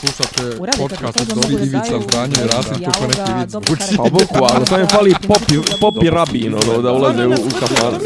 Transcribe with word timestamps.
Slušate 0.00 0.56
podcast 0.78 1.28
to, 1.28 1.40
od 1.40 1.46
da 1.50 1.64
Ivica 1.64 2.00
Zdanje 2.02 2.34
i 2.44 2.46
Rasim 2.46 2.84
kako 2.84 3.06
neki 3.06 3.32
vic 3.32 3.52
karakter. 3.52 3.96
Pa 3.96 4.02
bukvalno, 4.10 4.66
samo 4.66 4.80
je 4.80 4.86
fali 4.86 5.14
popi, 5.28 5.54
popi 5.80 6.10
rabin, 6.10 6.54
ono, 6.54 6.82
da 6.82 6.92
ulaze 6.92 7.26
u, 7.26 7.30
u 7.30 7.50
kafanu. 7.60 7.98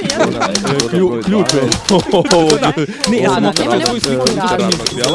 Klju- 0.90 1.22
Ključ 1.24 1.54
je. 1.54 1.62
Ne, 3.10 3.18
ja 3.18 3.30
sam 3.30 3.52
svoju 3.86 4.00
sliku. 4.00 4.26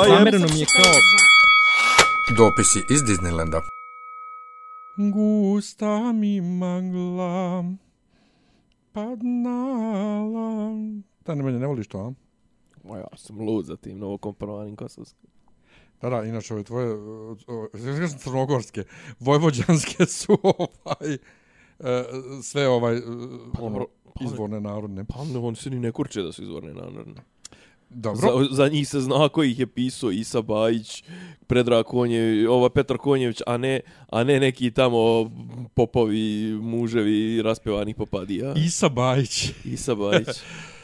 Zamereno 0.08 0.48
mi 0.54 0.60
je 0.60 0.66
kao... 0.66 0.92
Dopisi 2.38 2.80
iz 2.90 3.02
Disneylanda. 3.02 3.62
Gusta 4.98 6.12
mi 6.14 6.42
magla 6.42 7.64
padnala. 8.94 10.72
Da, 11.26 11.36
ne, 11.36 11.44
mene 11.44 11.60
ne 11.60 11.68
voliš 11.68 11.88
to, 11.88 11.98
a? 12.00 12.12
Ma 12.84 12.98
ja 12.98 13.08
sam 13.16 13.40
lud 13.40 13.66
za 13.66 13.76
tim 13.76 14.00
novokomponovanim 14.00 14.76
kosovskim. 14.76 15.30
Da, 16.02 16.10
da, 16.10 16.24
inače 16.24 16.54
ove 16.54 16.64
tvoje, 16.64 16.94
uh, 16.94 17.32
uh, 17.32 17.70
uh, 17.74 18.20
crnogorske, 18.24 18.84
vojvođanske 19.20 20.06
su 20.18 20.38
ovaj, 20.44 21.18
uh, 21.80 21.86
sve 22.44 22.68
ovaj, 22.68 22.98
uh, 22.98 23.04
ono, 23.60 23.88
pa- 24.14 24.26
izvorne 24.26 24.62
narodne. 24.62 25.06
Pa 25.06 25.24
ne, 25.24 25.40
on 25.40 25.56
se 25.56 25.70
ni 25.70 25.80
ne 25.80 25.92
kurče 25.92 26.22
da 26.22 26.32
su 26.32 26.44
izvorne 26.44 26.74
naravno. 26.74 27.04
Dobro, 27.90 28.20
Za, 28.22 28.56
za 28.56 28.68
njih 28.68 28.90
se 28.90 29.00
zna 29.00 29.30
ko 29.30 29.44
ih 29.44 29.60
je 29.60 29.68
pisao 29.68 30.12
Isa 30.12 30.42
Bajić, 30.42 31.04
Predrag 31.48 31.86
Konjević, 31.86 32.48
ova 32.48 32.70
Petar 32.70 32.98
Konjević, 32.98 33.42
a 33.48 33.58
ne, 33.58 33.80
a 34.10 34.24
ne 34.24 34.40
neki 34.40 34.72
tamo 34.72 35.32
popovi, 35.74 36.58
muževi 36.62 37.42
raspevanih 37.42 37.96
popadija. 37.96 38.54
Isa 38.58 38.90
Bajić. 38.90 39.52
Isa 39.66 39.96
Bajić. 39.96 40.28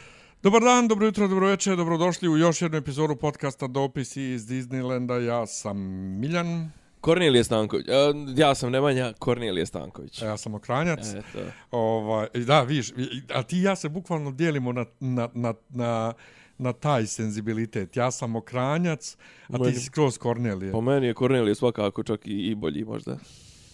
Dobar 0.44 0.62
dan, 0.62 0.88
dobro 0.88 1.05
jutro, 1.05 1.27
dobro 1.27 1.48
večer, 1.48 1.76
dobrodošli 1.77 2.30
u 2.30 2.38
još 2.38 2.62
jednu 2.62 2.77
epizodu 2.77 3.16
podcasta 3.16 3.68
Dopisi 3.68 4.22
iz 4.23 4.48
Disneylanda. 4.48 5.20
Ja 5.27 5.45
sam 5.45 5.77
Miljan, 6.20 6.72
Kornelije 7.02 7.44
Stanković. 7.44 7.88
A, 7.90 8.14
Ja 8.38 8.55
sam 8.55 8.72
Nemanja, 8.72 9.14
Kornelije 9.20 9.66
Stanković. 9.66 10.22
a 10.22 10.25
ja 10.25 10.38
sam 10.38 10.53
Okranjac. 10.56 11.14
Eto. 11.14 11.39
Ovaj, 11.72 12.28
i 12.34 12.39
da, 12.39 12.62
viš, 12.62 12.92
a 13.34 13.44
ti 13.44 13.58
i 13.58 13.62
ja 13.62 13.75
se 13.75 13.89
bukvalno 13.89 14.31
dijelimo 14.31 14.72
na, 14.72 14.86
na, 15.00 15.30
na, 15.34 15.53
na, 15.69 16.14
na 16.58 16.73
taj 16.73 17.06
senzibilitet. 17.06 17.95
Ja 17.97 18.12
sam 18.12 18.36
Okranjac, 18.36 19.17
a 19.47 19.53
ti 19.58 19.64
Meni- 19.64 19.73
si 19.73 19.86
skroz 19.86 20.17
Kornelije. 20.17 20.72
Po 20.72 20.81
meni 20.81 21.08
je 21.08 21.14
Kornelije 21.14 21.56
svakako 21.56 22.03
čak 22.03 22.28
i, 22.28 22.31
i 22.31 22.56
bolji 22.56 22.86
možda. 22.86 23.17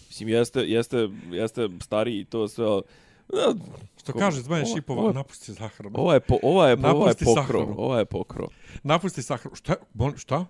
Mislim, 0.08 0.28
jeste, 0.28 0.60
jeste, 0.60 1.08
jeste 1.30 1.68
stariji 1.82 2.20
i 2.20 2.24
to 2.24 2.48
sve, 2.48 2.64
ali... 2.66 2.82
da, 3.28 3.54
Što 3.96 4.12
kaže, 4.12 4.40
zmaje 4.42 4.62
ovo- 4.62 4.74
šipova, 4.76 5.02
ovo- 5.02 5.12
napusti 5.12 5.54
sahranu. 5.54 5.94
Ova 5.94 6.14
je, 6.14 6.20
po, 6.20 6.38
ova 6.42 6.68
je, 6.68 6.72
ova 6.74 6.88
je 6.88 6.94
Napusti 6.94 7.24
pokrov. 7.24 7.44
sahranu. 7.44 7.74
Ova 7.78 7.98
je 7.98 8.04
pokrov. 8.04 8.48
Napusti 8.82 9.22
sahranu. 9.22 9.56
Šta, 9.56 9.74
bon, 9.94 10.12
šta? 10.16 10.46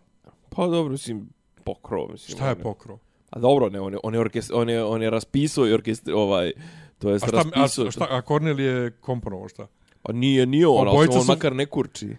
Pa 0.49 0.67
dobro, 0.67 0.93
mislim, 0.93 1.29
pokrov. 1.65 2.09
Mislim, 2.11 2.37
Šta 2.37 2.45
je 2.47 2.53
on 2.53 2.63
pokrov? 2.63 2.99
A 3.31 3.39
dobro, 3.39 3.69
ne, 3.69 3.81
on 3.81 3.93
je, 3.93 3.99
on 4.03 4.15
je, 4.15 4.21
orkest, 4.21 4.51
on 4.51 4.69
je, 4.71 4.85
on 4.85 5.03
je 5.03 5.11
raspisao 5.11 5.67
i 5.67 5.73
orkestri, 5.73 6.13
ovaj, 6.13 6.53
to 6.99 7.09
je 7.09 7.15
A 7.15 7.19
šta, 7.19 7.31
raspisao. 7.31 7.87
a, 7.87 7.91
šta, 7.91 8.07
a 8.11 8.23
Kornelije 8.23 8.73
je 8.73 8.91
komponovao 8.93 9.49
šta? 9.49 9.67
A 10.03 10.13
nije, 10.13 10.47
nije 10.47 10.67
on, 10.67 10.89
ali 10.89 11.09
on 11.09 11.21
su- 11.21 11.27
makar 11.27 11.55
ne 11.55 11.67
kurči. 11.67 12.17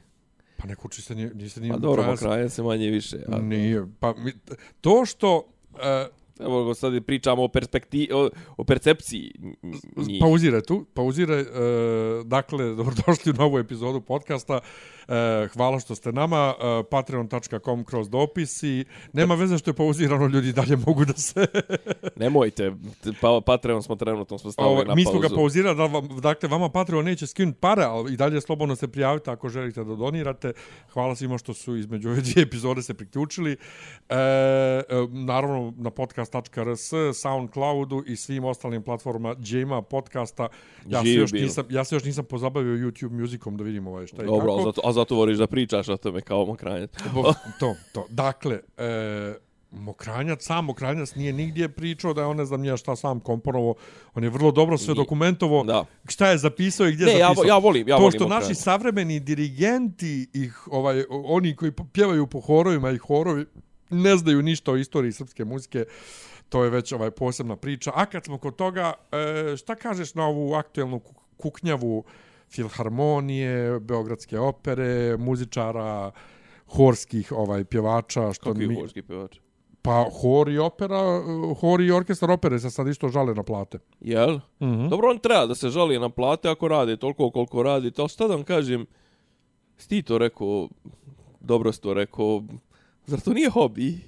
Pa 0.58 0.68
ne 0.68 0.76
kući 0.76 1.02
se, 1.02 1.16
nije, 1.16 1.32
nije 1.34 1.50
se 1.50 1.62
nije 1.62 1.74
A 1.74 1.78
dobro, 1.78 2.16
kraja 2.16 2.50
se 2.50 2.64
manje 2.64 2.90
više. 2.90 3.18
A, 3.28 3.40
Nije. 3.40 3.86
Pa 4.00 4.14
mi, 4.14 4.32
to 4.82 5.06
što... 5.06 5.38
Uh, 5.72 5.80
Evo 6.40 6.74
sad 6.74 7.06
pričamo 7.06 7.44
o 7.44 7.48
perspektivi, 7.48 8.14
o, 8.14 8.30
o 8.58 8.64
percepciji 8.64 9.32
njih. 10.08 10.22
Pauziraj 10.22 10.62
tu, 10.62 10.86
pauziraj. 10.94 11.40
E, 11.40 11.46
dakle, 12.26 12.66
dobrodošli 12.80 13.32
u 13.32 13.34
novu 13.34 13.60
epizodu 13.60 14.02
podcasta. 14.02 14.60
E, 15.08 15.48
hvala 15.54 15.80
što 15.80 15.96
ste 15.96 16.12
nama. 16.12 16.54
E, 16.60 16.84
Patreon.com 16.90 17.84
kroz 17.84 18.10
dopisi. 18.10 18.86
Nema 19.14 19.36
veze 19.36 19.58
što 19.58 19.70
je 19.70 19.76
pauzirano, 19.76 20.28
ljudi 20.28 20.54
dalje 20.54 20.78
mogu 20.88 21.06
da 21.06 21.14
se... 21.14 21.46
Nemojte, 22.16 22.72
pa, 23.22 23.42
Patreon 23.46 23.84
smo 23.84 23.96
trenutno 23.96 24.38
smo 24.38 24.52
stavili 24.52 24.76
Ovo, 24.76 24.84
na 24.84 24.96
mi 24.96 25.04
smo 25.04 25.20
ga 25.20 25.28
pauzu. 25.28 25.36
pauzirali, 25.36 25.78
da 25.78 25.86
vam, 25.86 26.08
dakle, 26.22 26.50
vama 26.50 26.70
Patreon 26.70 27.06
neće 27.06 27.28
skinuti 27.28 27.60
pare, 27.60 27.84
ali 27.84 28.14
i 28.14 28.18
dalje 28.18 28.42
slobodno 28.42 28.76
se 28.76 28.88
prijavite 28.88 29.32
ako 29.32 29.50
želite 29.50 29.84
da 29.84 29.96
donirate. 29.96 30.54
Hvala 30.94 31.16
svima 31.16 31.38
što 31.38 31.54
su 31.54 31.76
između 31.76 32.10
ove 32.10 32.22
dvije 32.22 32.44
epizode 32.44 32.82
se 32.82 32.94
priključili. 32.94 33.52
E, 33.52 34.16
e, 34.16 34.84
naravno, 35.12 35.74
na 35.78 35.90
podcast.rs, 36.32 36.90
Soundcloudu 37.14 38.04
i 38.08 38.16
svim 38.16 38.44
ostalim 38.44 38.84
platformama 38.84 39.36
Džema 39.36 39.82
podcasta. 39.82 40.48
Ja 40.88 41.04
se, 41.04 41.10
još 41.12 41.32
nisam, 41.32 41.66
ja 41.70 41.84
se 41.84 41.96
još 41.96 42.04
nisam 42.04 42.26
pozabavio 42.26 42.78
YouTube 42.78 43.12
muzikom 43.12 43.58
da 43.58 43.64
vidim 43.64 43.88
ovaj 43.88 44.08
šta 44.08 44.24
i 44.24 44.26
Dobro, 44.26 44.56
kako. 44.56 44.64
zato, 44.64 44.82
a 44.84 44.92
zato 44.94 45.16
voliš 45.16 45.38
da 45.38 45.48
pričaš 45.48 45.90
o 45.90 45.98
tome 45.98 46.22
kao 46.22 46.46
mokranjac. 46.46 46.90
To, 47.60 47.76
to. 47.94 48.06
Dakle, 48.10 48.60
e, 48.78 49.34
Mokranjac, 49.72 50.44
sam 50.44 50.66
Mokranjac 50.66 51.16
nije 51.16 51.34
nigdje 51.34 51.70
pričao 51.70 52.14
da 52.14 52.22
je 52.22 52.28
on 52.28 52.38
ne 52.38 52.46
znam 52.46 52.64
ja 52.66 52.78
šta 52.78 52.96
sam 52.96 53.20
komponovo. 53.20 53.76
On 54.14 54.24
je 54.24 54.30
vrlo 54.30 54.52
dobro 54.52 54.78
sve 54.78 54.94
Nije. 54.94 55.04
dokumentovo. 55.04 55.64
Da. 55.64 55.86
Šta 56.08 56.30
je 56.30 56.38
zapisao 56.38 56.88
i 56.88 56.92
gdje 56.92 57.06
Ne, 57.06 57.18
ja, 57.18 57.28
zapisao. 57.28 57.44
ja 57.46 57.58
volim, 57.58 57.88
ja 57.88 57.96
to 57.96 58.02
volim 58.02 58.12
što 58.20 58.28
naši 58.28 58.36
Mokranjac. 58.36 58.58
savremeni 58.58 59.20
dirigenti 59.20 60.30
ih 60.34 60.68
ovaj 60.72 61.04
oni 61.10 61.56
koji 61.56 61.72
pjevaju 61.94 62.28
po 62.28 62.40
horovima 62.40 62.92
i 62.92 62.98
horovi 62.98 63.46
ne 63.90 64.18
znaju 64.18 64.42
ništa 64.42 64.72
o 64.72 64.78
istoriji 64.78 65.12
srpske 65.12 65.46
muzike 65.46 65.86
to 66.50 66.64
je 66.64 66.70
već 66.70 66.94
ovaj 66.94 67.12
posebna 67.12 67.56
priča 67.56 67.92
a 67.96 68.06
kad 68.06 68.26
smo 68.26 68.38
kod 68.38 68.56
toga 68.56 68.94
e, 69.12 69.58
šta 69.58 69.76
kažeš 69.76 70.14
na 70.14 70.26
ovu 70.26 70.54
aktuelnu 70.54 71.00
kuk- 71.00 71.20
kuknjavu 71.38 72.04
filharmonije 72.50 73.80
beogradske 73.80 74.40
opere 74.40 75.18
muzičara 75.18 76.12
horskih 76.68 77.32
ovaj 77.32 77.64
pjevača 77.64 78.34
što 78.34 78.54
Kakvi 78.54 78.68
mi 78.68 78.76
horski 78.76 79.02
pevač? 79.02 79.40
pa 79.82 80.06
hor 80.22 80.50
i 80.50 80.58
opera 80.58 81.22
hor 81.60 81.82
i 81.82 81.92
orkestar 81.92 82.32
opere 82.32 82.60
se 82.60 82.70
sad 82.70 82.88
isto 82.88 83.10
žale 83.10 83.34
na 83.34 83.44
plate 83.44 83.80
Jel? 84.00 84.36
mm 84.36 84.66
-hmm. 84.66 84.90
Dobro, 84.90 85.10
on 85.10 85.20
treba 85.20 85.46
da 85.46 85.56
se 85.56 85.70
žali 85.70 86.00
na 86.00 86.10
plate 86.10 86.50
ako 86.50 86.68
radi 86.68 86.98
toliko 86.98 87.32
koliko 87.32 87.64
radi. 87.64 87.92
To 87.92 88.08
šta 88.08 88.28
da 88.28 88.36
vam 88.36 88.44
kažem, 88.44 88.86
si 89.78 89.90
ti 89.90 90.02
to 90.02 90.18
rekao, 90.18 90.70
dobro 91.40 91.72
si 91.72 91.82
to 91.82 91.94
rekao, 91.94 92.44
zar 93.10 93.20
to 93.20 93.34
nije 93.34 93.50
hobi? 93.50 94.00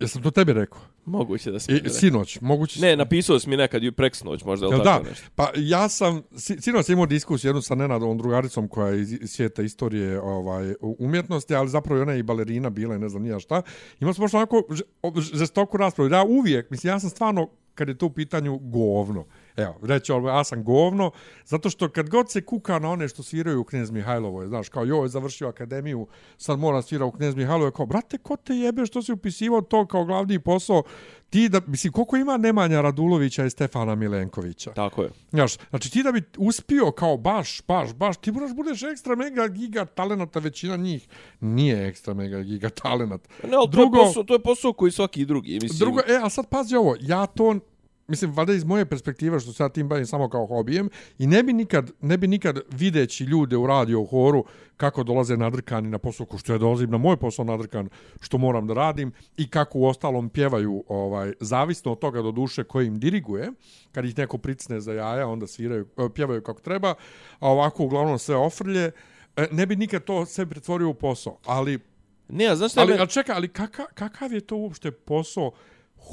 jesam 0.00 0.22
to 0.22 0.30
tebi 0.30 0.52
rekao 0.52 0.80
Moguće 1.06 1.50
da 1.50 1.60
si 1.60 1.72
mi 1.72 1.78
I, 1.78 1.80
rekao. 1.80 1.92
sinoć 1.92 2.40
moguće 2.40 2.80
Ne, 2.80 2.96
napisao 2.96 3.38
si 3.38 3.48
mi 3.48 3.56
nekad 3.56 3.84
i 3.84 3.92
preksnoć, 3.92 4.44
možda, 4.44 4.66
ili 4.66 4.74
Jel 4.74 4.84
tako 4.84 5.04
da? 5.04 5.10
nešto. 5.10 5.26
Pa 5.34 5.48
ja 5.56 5.88
sam, 5.88 6.22
si- 6.36 6.60
sinoć 6.60 6.86
sam 6.86 6.92
imao 6.92 7.06
diskusiju 7.06 7.48
jednu 7.48 7.62
sa 7.62 7.74
Nenadom 7.74 8.18
drugaricom 8.18 8.68
koja 8.68 8.88
je 8.88 9.00
iz 9.00 9.18
svijeta 9.26 9.62
istorije 9.62 10.20
ovaj, 10.20 10.74
umjetnosti, 10.80 11.54
ali 11.54 11.68
zapravo 11.68 12.02
ona 12.02 12.12
je 12.12 12.18
i 12.18 12.22
balerina 12.22 12.70
bila 12.70 12.96
i 12.96 12.98
ne 12.98 13.08
znam 13.08 13.22
nija 13.22 13.40
šta. 13.40 13.62
Imao 14.00 14.14
smo 14.14 14.22
baš 14.22 14.34
onako 14.34 14.62
žestoku 15.32 15.76
raspravu. 15.76 16.10
Ja 16.10 16.24
uvijek, 16.24 16.70
mislim, 16.70 16.90
ja 16.90 17.00
sam 17.00 17.10
stvarno, 17.10 17.48
kad 17.74 17.88
je 17.88 17.98
to 17.98 18.06
u 18.06 18.10
pitanju, 18.10 18.58
govno. 18.58 19.24
Evo, 19.56 19.74
reći, 19.82 20.12
ovo, 20.12 20.28
ja 20.28 20.44
sam 20.44 20.64
govno, 20.64 21.10
zato 21.44 21.70
što 21.70 21.88
kad 21.88 22.08
god 22.08 22.30
se 22.30 22.40
kuka 22.40 22.78
na 22.78 22.90
one 22.90 23.08
što 23.08 23.22
sviraju 23.22 23.60
u 23.60 23.64
Knjez 23.64 23.90
Mihajlovoj, 23.90 24.46
znaš, 24.46 24.68
kao 24.68 24.84
joj, 24.84 25.08
završio 25.08 25.48
akademiju, 25.48 26.06
sad 26.36 26.58
mora 26.58 26.82
svira 26.82 27.04
u 27.04 27.12
Knjez 27.12 27.34
Mihajlovoj, 27.34 27.72
kao, 27.72 27.86
brate, 27.86 28.18
ko 28.18 28.36
te 28.36 28.54
jebe 28.54 28.86
što 28.86 29.02
si 29.02 29.12
upisivao 29.12 29.60
to 29.60 29.86
kao 29.86 30.04
glavni 30.04 30.38
posao, 30.38 30.82
ti 31.30 31.48
da, 31.48 31.60
mislim, 31.66 31.92
koliko 31.92 32.16
ima 32.16 32.36
Nemanja 32.36 32.80
Radulovića 32.80 33.44
i 33.44 33.50
Stefana 33.50 33.94
Milenkovića? 33.94 34.72
Tako 34.72 35.02
je. 35.02 35.10
Znaš, 35.30 35.56
znači 35.70 35.90
ti 35.90 36.02
da 36.02 36.12
bi 36.12 36.22
uspio 36.38 36.90
kao 36.90 37.16
baš, 37.16 37.62
baš, 37.68 37.94
baš, 37.94 38.16
ti 38.16 38.32
moraš 38.32 38.54
budeš 38.54 38.82
ekstra 38.82 39.16
mega 39.16 39.48
giga 39.48 39.84
talenata, 39.84 40.38
većina 40.38 40.76
njih 40.76 41.08
nije 41.40 41.88
ekstra 41.88 42.14
mega 42.14 42.42
giga 42.42 42.70
talenat. 42.70 43.28
Ne, 43.50 43.56
ali 43.56 43.68
Drugo- 43.68 43.96
to, 43.96 44.02
je 44.02 44.06
posao, 44.06 44.22
to 44.22 44.34
je 44.34 44.42
posao 44.42 44.72
koji 44.72 44.92
svaki 44.92 45.24
drugi. 45.24 45.58
Mislim, 45.62 45.78
Drugo, 45.78 46.00
e, 46.00 46.20
a 46.22 46.30
sad 46.30 46.48
pazi 46.48 46.76
ovo, 46.76 46.96
ja 47.00 47.26
to, 47.26 47.54
mislim, 48.08 48.32
valjda 48.32 48.52
iz 48.52 48.64
moje 48.64 48.86
perspektive, 48.86 49.40
što 49.40 49.52
se 49.52 49.62
ja 49.62 49.68
tim 49.68 49.88
bavim 49.88 50.06
samo 50.06 50.28
kao 50.28 50.46
hobijem, 50.46 50.90
i 51.18 51.26
ne 51.26 51.42
bi 51.42 51.52
nikad, 51.52 51.90
ne 52.00 52.16
bi 52.16 52.28
nikad 52.28 52.60
videći 52.70 53.24
ljude 53.24 53.56
u 53.56 53.66
radio 53.66 54.00
u 54.00 54.06
horu 54.06 54.44
kako 54.76 55.02
dolaze 55.02 55.36
nadrkani 55.36 55.88
na 55.88 55.98
posao, 55.98 56.26
ko 56.26 56.38
što 56.38 56.52
ja 56.52 56.58
dolazim 56.58 56.90
na 56.90 56.98
moj 56.98 57.16
posao 57.16 57.44
nadrkan, 57.44 57.88
što 58.20 58.38
moram 58.38 58.66
da 58.66 58.74
radim, 58.74 59.12
i 59.36 59.48
kako 59.50 59.78
u 59.78 59.84
ostalom 59.86 60.28
pjevaju, 60.28 60.84
ovaj, 60.88 61.32
zavisno 61.40 61.92
od 61.92 61.98
toga 61.98 62.22
do 62.22 62.32
duše 62.32 62.64
koji 62.64 62.86
im 62.86 62.98
diriguje, 62.98 63.52
kad 63.92 64.04
ih 64.04 64.18
neko 64.18 64.38
pricne 64.38 64.80
za 64.80 64.92
jaja, 64.92 65.28
onda 65.28 65.46
sviraju, 65.46 65.86
e, 65.96 66.08
pjevaju 66.14 66.42
kako 66.42 66.60
treba, 66.60 66.94
a 67.38 67.50
ovako 67.50 67.84
uglavnom 67.84 68.18
sve 68.18 68.36
ofrlje, 68.36 68.90
e, 69.36 69.46
ne 69.52 69.66
bi 69.66 69.76
nikad 69.76 70.04
to 70.04 70.26
sve 70.26 70.46
pretvorio 70.46 70.88
u 70.88 70.94
posao, 70.94 71.38
ali 71.44 71.78
Ne, 72.28 72.46
a 72.46 72.56
znaš 72.56 72.72
šta 72.72 72.80
Ali, 72.80 72.92
me- 72.92 72.98
ali 72.98 73.08
čekaj, 73.08 73.36
ali 73.36 73.48
kaka, 73.48 73.84
kakav 73.94 74.32
je 74.32 74.40
to 74.40 74.56
uopšte 74.56 74.90
posao 74.90 75.50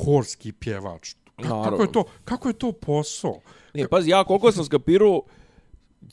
horski 0.04 0.52
pjevač? 0.52 1.16
Ka- 1.42 1.64
Kako 1.64 1.82
je 1.82 1.92
to, 1.92 2.04
kako 2.26 2.48
je 2.48 2.54
to 2.54 2.72
posao? 2.72 3.40
Ne, 3.74 3.88
pazi, 3.88 4.10
ja 4.10 4.24
koliko 4.24 4.52
sam 4.52 4.66
skapirao, 4.66 5.22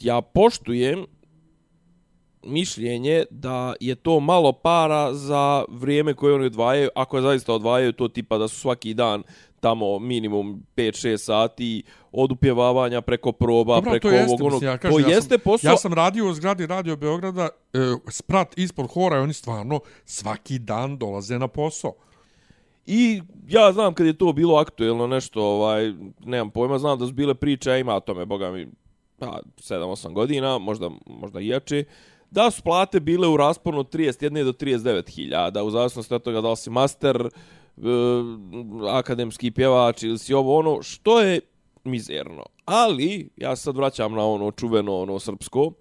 ja 0.00 0.20
poštujem 0.20 1.06
mišljenje 2.42 3.24
da 3.30 3.74
je 3.80 3.94
to 3.94 4.20
malo 4.20 4.52
para 4.52 5.14
za 5.14 5.64
vrijeme 5.68 6.14
koje 6.14 6.34
oni 6.34 6.46
odvajaju, 6.46 6.88
ako 6.94 7.16
je 7.16 7.22
zaista 7.22 7.52
odvajaju 7.54 7.92
to 7.92 8.08
tipa 8.08 8.38
da 8.38 8.48
su 8.48 8.60
svaki 8.60 8.94
dan 8.94 9.22
tamo 9.60 9.98
minimum 9.98 10.62
5-6 10.76 11.16
sati 11.16 11.82
od 12.12 12.32
upjevavanja 12.32 13.00
preko 13.00 13.32
proba, 13.32 13.74
Dobro, 13.74 13.90
preko 13.90 14.08
to 14.08 14.14
jeste, 14.14 14.32
ovog 14.34 14.42
onog. 14.42 14.62
ja 14.62 14.76
to 14.76 14.82
kažem, 14.82 15.00
ja 15.00 15.08
jeste 15.08 15.28
sam, 15.28 15.40
posao. 15.44 15.70
Ja 15.70 15.76
sam 15.76 15.92
radio 15.94 16.28
u 16.30 16.34
zgradi 16.34 16.66
Radio 16.66 16.96
Beograda, 16.96 17.48
e, 17.72 17.78
sprat 18.08 18.58
ispod 18.58 18.86
hora 18.86 19.16
i 19.16 19.20
oni 19.20 19.32
stvarno 19.32 19.80
svaki 20.04 20.58
dan 20.58 20.98
dolaze 20.98 21.38
na 21.38 21.48
posao. 21.48 21.92
I 22.90 23.22
ja 23.48 23.72
znam 23.72 23.94
kad 23.94 24.06
je 24.06 24.18
to 24.18 24.32
bilo 24.32 24.56
aktuelno 24.56 25.06
nešto, 25.06 25.42
ovaj, 25.42 25.92
nemam 26.24 26.50
pojma, 26.50 26.78
znam 26.78 26.98
da 26.98 27.06
su 27.06 27.12
bile 27.12 27.34
priče, 27.34 27.70
a 27.70 27.76
ima 27.78 27.94
o 27.94 28.00
tome, 28.00 28.26
boga 28.26 28.50
mi, 28.50 28.68
pa, 29.18 29.40
7-8 29.56 30.12
godina, 30.12 30.58
možda, 30.58 30.90
možda 31.06 31.40
i 31.40 31.48
jače, 31.48 31.84
da 32.30 32.50
su 32.50 32.62
plate 32.62 33.00
bile 33.00 33.28
u 33.28 33.36
rasponu 33.36 33.78
od 33.78 33.94
31 33.94 34.44
do 34.44 34.52
39 34.52 35.10
hiljada, 35.14 35.64
u 35.64 35.70
zavisnosti 35.70 36.14
od 36.14 36.22
toga 36.22 36.40
da 36.40 36.50
li 36.50 36.56
si 36.56 36.70
master, 36.70 37.16
e, 37.26 37.30
akademski 38.90 39.50
pjevač 39.50 40.02
ili 40.02 40.18
si 40.18 40.34
ovo 40.34 40.58
ono, 40.58 40.82
što 40.82 41.20
je 41.20 41.40
mizerno. 41.84 42.42
Ali, 42.64 43.30
ja 43.36 43.56
se 43.56 43.62
sad 43.62 43.76
vraćam 43.76 44.12
na 44.12 44.26
ono 44.26 44.50
čuveno, 44.50 44.96
ono 44.96 45.18
srpsko, 45.18 45.72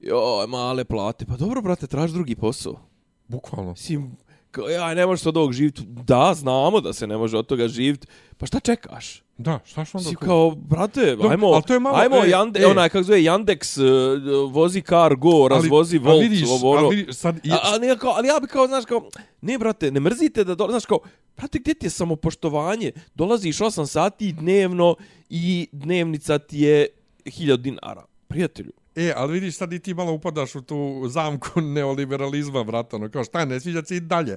joj, 0.00 0.46
male 0.46 0.84
plate, 0.84 1.26
pa 1.26 1.36
dobro, 1.36 1.62
brate, 1.62 1.86
traži 1.86 2.14
drugi 2.14 2.36
posao. 2.36 2.80
Bukvalno. 3.26 3.70
Mislim, 3.70 4.16
kao, 4.50 4.68
ja, 4.68 4.94
ne 4.94 5.06
možeš 5.06 5.26
od 5.26 5.36
ovog 5.36 5.52
živjeti. 5.52 5.82
Da, 5.86 6.34
znamo 6.34 6.80
da 6.80 6.92
se 6.92 7.06
ne 7.06 7.16
može 7.16 7.38
od 7.38 7.46
toga 7.46 7.68
živjeti. 7.68 8.06
Pa 8.38 8.46
šta 8.46 8.60
čekaš? 8.60 9.22
Da, 9.38 9.58
šta 9.64 9.84
što 9.84 9.98
onda? 9.98 10.10
Si 10.10 10.16
kao, 10.16 10.50
brate, 10.50 11.16
Dobro, 11.16 11.30
ajmo, 11.30 11.46
ali 11.46 11.62
to 11.62 11.74
je 11.74 11.80
malo, 11.80 11.96
ajmo, 11.96 12.16
e, 12.16 12.30
Jande, 12.30 12.60
e. 12.60 12.66
onaj, 12.66 12.88
kako 12.88 13.02
zove, 13.02 13.18
Yandex, 13.18 13.80
uh, 13.82 14.52
vozi 14.52 14.82
Cargo, 14.82 15.48
razvozi 15.48 15.96
ali 15.96 16.04
Volt, 16.04 16.22
vidiš, 16.22 16.48
ovo, 16.48 16.70
ono. 16.70 16.86
ali 16.86 17.06
sad, 17.10 17.40
je, 17.44 17.52
A, 17.52 17.58
a, 17.62 17.78
ne, 17.78 17.98
kao, 17.98 18.12
ali 18.16 18.28
ja 18.28 18.40
bi 18.40 18.46
kao, 18.46 18.66
znaš, 18.66 18.84
kao, 18.84 19.08
ne, 19.40 19.58
brate, 19.58 19.90
ne 19.90 20.00
mrzite 20.00 20.44
da, 20.44 20.54
do, 20.54 20.66
znaš, 20.70 20.86
kao, 20.86 20.98
brate, 21.36 21.58
gdje 21.58 21.74
ti 21.74 21.86
je 21.86 21.90
samopoštovanje? 21.90 22.92
Dolaziš 23.14 23.58
8 23.58 23.86
sati 23.86 24.32
dnevno 24.32 24.96
i 25.28 25.68
dnevnica 25.72 26.38
ti 26.38 26.58
je 26.58 26.86
1000 27.24 27.56
dinara. 27.56 28.04
Prijatelju. 28.28 28.72
E, 28.98 29.12
ali 29.16 29.32
vidiš, 29.32 29.56
sad 29.56 29.72
i 29.72 29.78
ti 29.78 29.94
malo 29.94 30.12
upadaš 30.12 30.54
u 30.54 30.62
tu 30.62 31.04
zamku 31.08 31.60
neoliberalizma, 31.76 32.64
brate, 32.64 32.96
ono, 32.96 33.08
kao 33.08 33.24
šta, 33.24 33.44
ne 33.44 33.60
sviđa 33.60 33.82
se 33.84 33.96
i 33.96 34.00
dalje. 34.00 34.36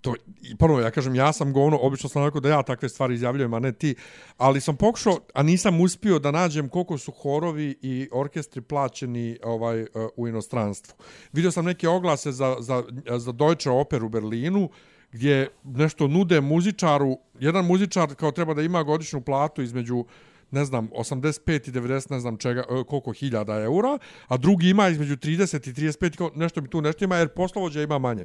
To, 0.00 0.14
i 0.42 0.56
prvo, 0.56 0.80
ja 0.80 0.90
kažem, 0.90 1.14
ja 1.14 1.32
sam 1.32 1.52
govno, 1.52 1.78
obično 1.82 2.08
sam 2.08 2.22
onako 2.22 2.40
da 2.40 2.48
ja 2.48 2.62
takve 2.62 2.88
stvari 2.88 3.14
izjavljujem, 3.14 3.54
a 3.54 3.58
ne 3.58 3.72
ti, 3.72 3.94
ali 4.36 4.60
sam 4.60 4.76
pokušao, 4.76 5.18
a 5.34 5.42
nisam 5.42 5.80
uspio 5.80 6.18
da 6.18 6.30
nađem 6.30 6.68
koliko 6.68 6.98
su 6.98 7.12
horovi 7.12 7.76
i 7.82 8.08
orkestri 8.12 8.60
plaćeni 8.60 9.38
ovaj 9.44 9.80
e, 9.80 9.86
u 10.16 10.28
inostranstvu. 10.28 10.94
Vidio 11.32 11.50
sam 11.50 11.64
neke 11.64 11.88
oglase 11.88 12.32
za, 12.32 12.56
za, 12.60 12.84
za 13.18 13.32
Deutsche 13.32 13.70
Oper 13.70 14.04
u 14.04 14.08
Berlinu, 14.08 14.70
gdje 15.12 15.48
nešto 15.64 16.08
nude 16.08 16.40
muzičaru, 16.40 17.18
jedan 17.40 17.64
muzičar 17.64 18.14
kao 18.14 18.32
treba 18.32 18.54
da 18.54 18.62
ima 18.62 18.82
godišnju 18.82 19.20
platu 19.20 19.62
između 19.62 20.04
ne 20.50 20.64
znam, 20.64 20.88
85 20.90 21.68
i 21.68 21.72
90, 21.72 22.10
ne 22.10 22.20
znam 22.20 22.36
čega, 22.36 22.60
e, 22.60 22.84
koliko 22.84 23.12
hiljada 23.12 23.54
eura, 23.54 23.98
a 24.28 24.36
drugi 24.36 24.68
ima 24.68 24.88
između 24.88 25.16
30 25.16 25.68
i 25.70 25.72
35, 25.72 26.16
kao 26.16 26.30
nešto 26.34 26.60
mi 26.60 26.68
tu 26.70 26.80
nešto 26.80 27.04
ima, 27.04 27.16
jer 27.16 27.28
poslovođa 27.28 27.82
ima 27.82 27.98
manje. 27.98 28.24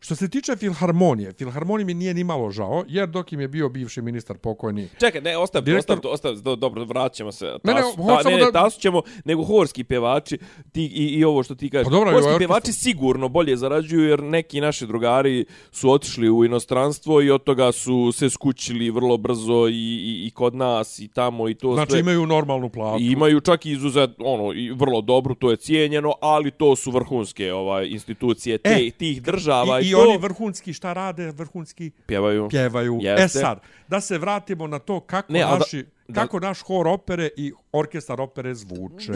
Što 0.00 0.14
se 0.14 0.28
tiče 0.28 0.56
Filharmonije, 0.56 1.32
Filharmonije 1.32 1.84
mi 1.84 1.94
nije 1.94 2.14
ni 2.14 2.24
malo 2.24 2.50
žao, 2.50 2.84
jer 2.88 3.08
dok 3.08 3.32
im 3.32 3.40
je 3.40 3.48
bio 3.48 3.68
bivši 3.68 4.02
ministar 4.02 4.38
pokojni, 4.38 4.88
Čekaj, 5.00 5.20
ne, 5.20 5.36
ostav, 5.36 5.62
Direktor- 5.62 5.92
ostav, 5.94 6.12
ostav, 6.12 6.34
do, 6.34 6.56
dobro, 6.56 6.84
vraćamo 6.84 7.32
se. 7.32 7.44
Tasu, 7.44 7.60
Ne, 7.64 7.74
ne, 7.74 7.80
ta, 7.80 8.14
hoću 8.14 8.28
ne, 8.28 8.36
ne, 8.36 8.44
da- 8.44 8.52
tasu 8.52 8.80
ćemo, 8.80 9.02
nego 9.24 9.44
horski 9.44 9.84
pjevači 9.84 10.38
ti, 10.72 10.82
i, 10.84 11.04
i 11.06 11.24
ovo 11.24 11.42
što 11.42 11.54
ti 11.54 11.70
kažeš. 11.70 11.84
Pa 11.84 11.90
dobro, 11.90 12.10
horski 12.12 12.38
pjevači 12.38 12.72
sigurno 12.72 13.28
bolje 13.28 13.56
zarađuju, 13.56 14.08
jer 14.08 14.22
neki 14.22 14.60
naši 14.60 14.86
drugari 14.86 15.44
su 15.72 15.90
otišli 15.90 16.30
u 16.30 16.44
inostranstvo 16.44 17.22
i 17.22 17.30
od 17.30 17.44
toga 17.44 17.72
su 17.72 18.12
se 18.12 18.30
skućili 18.30 18.90
vrlo 18.90 19.16
brzo 19.16 19.68
i, 19.68 19.72
i, 19.74 20.26
i 20.26 20.30
kod 20.30 20.54
nas 20.54 20.98
i 20.98 21.08
tamo 21.08 21.48
i 21.48 21.54
to 21.60 21.74
znači 21.74 21.90
sve. 21.90 22.00
imaju 22.00 22.26
normalnu 22.26 22.68
platu. 22.68 22.98
Imaju 23.00 23.40
čak 23.40 23.66
i 23.66 23.72
izuzet, 23.72 24.10
ono, 24.18 24.52
i 24.52 24.70
vrlo 24.70 25.00
dobru, 25.00 25.34
to 25.34 25.50
je 25.50 25.56
cijenjeno, 25.56 26.12
ali 26.20 26.50
to 26.50 26.76
su 26.76 26.90
vrhunske 26.90 27.52
ovaj 27.52 27.86
institucije 27.86 28.58
te, 28.58 28.70
E, 28.70 28.90
tih 28.90 29.22
država 29.22 29.80
i, 29.80 29.84
I, 29.84 29.88
i 29.88 29.92
to 29.92 29.98
oni 30.00 30.18
vrhunski 30.18 30.72
šta 30.72 30.92
rade, 30.92 31.30
vrhunski 31.30 31.90
pjevaju. 32.06 32.48
pjevaju. 32.48 32.98
Jeste. 33.02 33.24
E 33.38 33.42
sad, 33.42 33.58
da 33.88 34.00
se 34.00 34.18
vratimo 34.18 34.66
na 34.66 34.78
to 34.78 35.00
kako, 35.00 35.32
Ne, 35.32 35.40
naši, 35.40 35.84
da- 36.08 36.14
kako 36.14 36.40
naš 36.40 36.60
hor 36.60 36.88
opere 36.88 37.28
i 37.36 37.52
orkestar 37.72 38.20
opere 38.20 38.54
zvuče. 38.54 39.12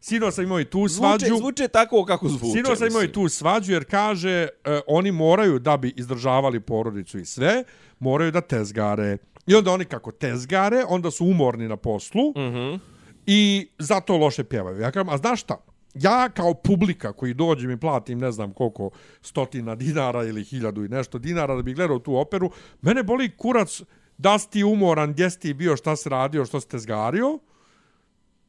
Sino 0.00 0.30
sam 0.30 0.44
imao 0.44 0.60
i 0.60 0.64
tu 0.64 0.88
svađu. 0.88 1.26
Zvuče, 1.26 1.38
zvuče 1.38 1.68
tako 1.68 2.04
kako 2.04 2.28
zvuče. 2.28 2.52
Sino 2.54 2.76
sam 2.76 2.86
imao 2.86 3.02
i 3.02 3.12
tu 3.12 3.28
svađu 3.28 3.72
jer 3.72 3.84
kaže 3.84 4.30
e, 4.30 4.48
oni 4.86 5.12
moraju 5.12 5.58
da 5.58 5.76
bi 5.76 5.94
izdržavali 5.96 6.60
porodicu 6.60 7.18
i 7.18 7.24
sve, 7.24 7.64
moraju 7.98 8.30
da 8.30 8.40
tezgare. 8.40 9.16
I 9.46 9.54
onda 9.54 9.72
oni 9.72 9.84
kako 9.84 10.12
tezgare, 10.12 10.84
onda 10.88 11.10
su 11.10 11.26
umorni 11.26 11.68
na 11.68 11.76
poslu 11.76 12.30
Mhm. 12.36 12.74
i 13.26 13.68
zato 13.78 14.16
loše 14.16 14.44
pjevaju. 14.44 14.80
Ja 14.80 14.90
kažem, 14.90 15.08
a 15.08 15.16
znaš 15.16 15.40
šta? 15.40 15.56
Ja 15.94 16.28
kao 16.28 16.54
publika 16.54 17.12
koji 17.12 17.34
dođem 17.34 17.70
i 17.70 17.80
platim 17.80 18.18
ne 18.18 18.32
znam 18.32 18.52
koliko 18.52 18.90
stotina 19.22 19.74
dinara 19.74 20.24
ili 20.24 20.44
hiljadu 20.44 20.84
i 20.84 20.88
nešto 20.88 21.18
dinara 21.18 21.54
da 21.56 21.62
bi 21.62 21.74
gledao 21.74 21.98
tu 21.98 22.16
operu, 22.16 22.50
mene 22.82 23.02
boli 23.02 23.36
kurac 23.36 23.82
da 24.18 24.38
si 24.38 24.50
ti 24.50 24.64
umoran, 24.64 25.12
gdje 25.12 25.30
si 25.30 25.40
ti 25.40 25.54
bio, 25.54 25.76
šta 25.76 25.96
si 25.96 26.08
radio, 26.08 26.44
što 26.44 26.60
si 26.60 26.68
tezgario. 26.68 27.38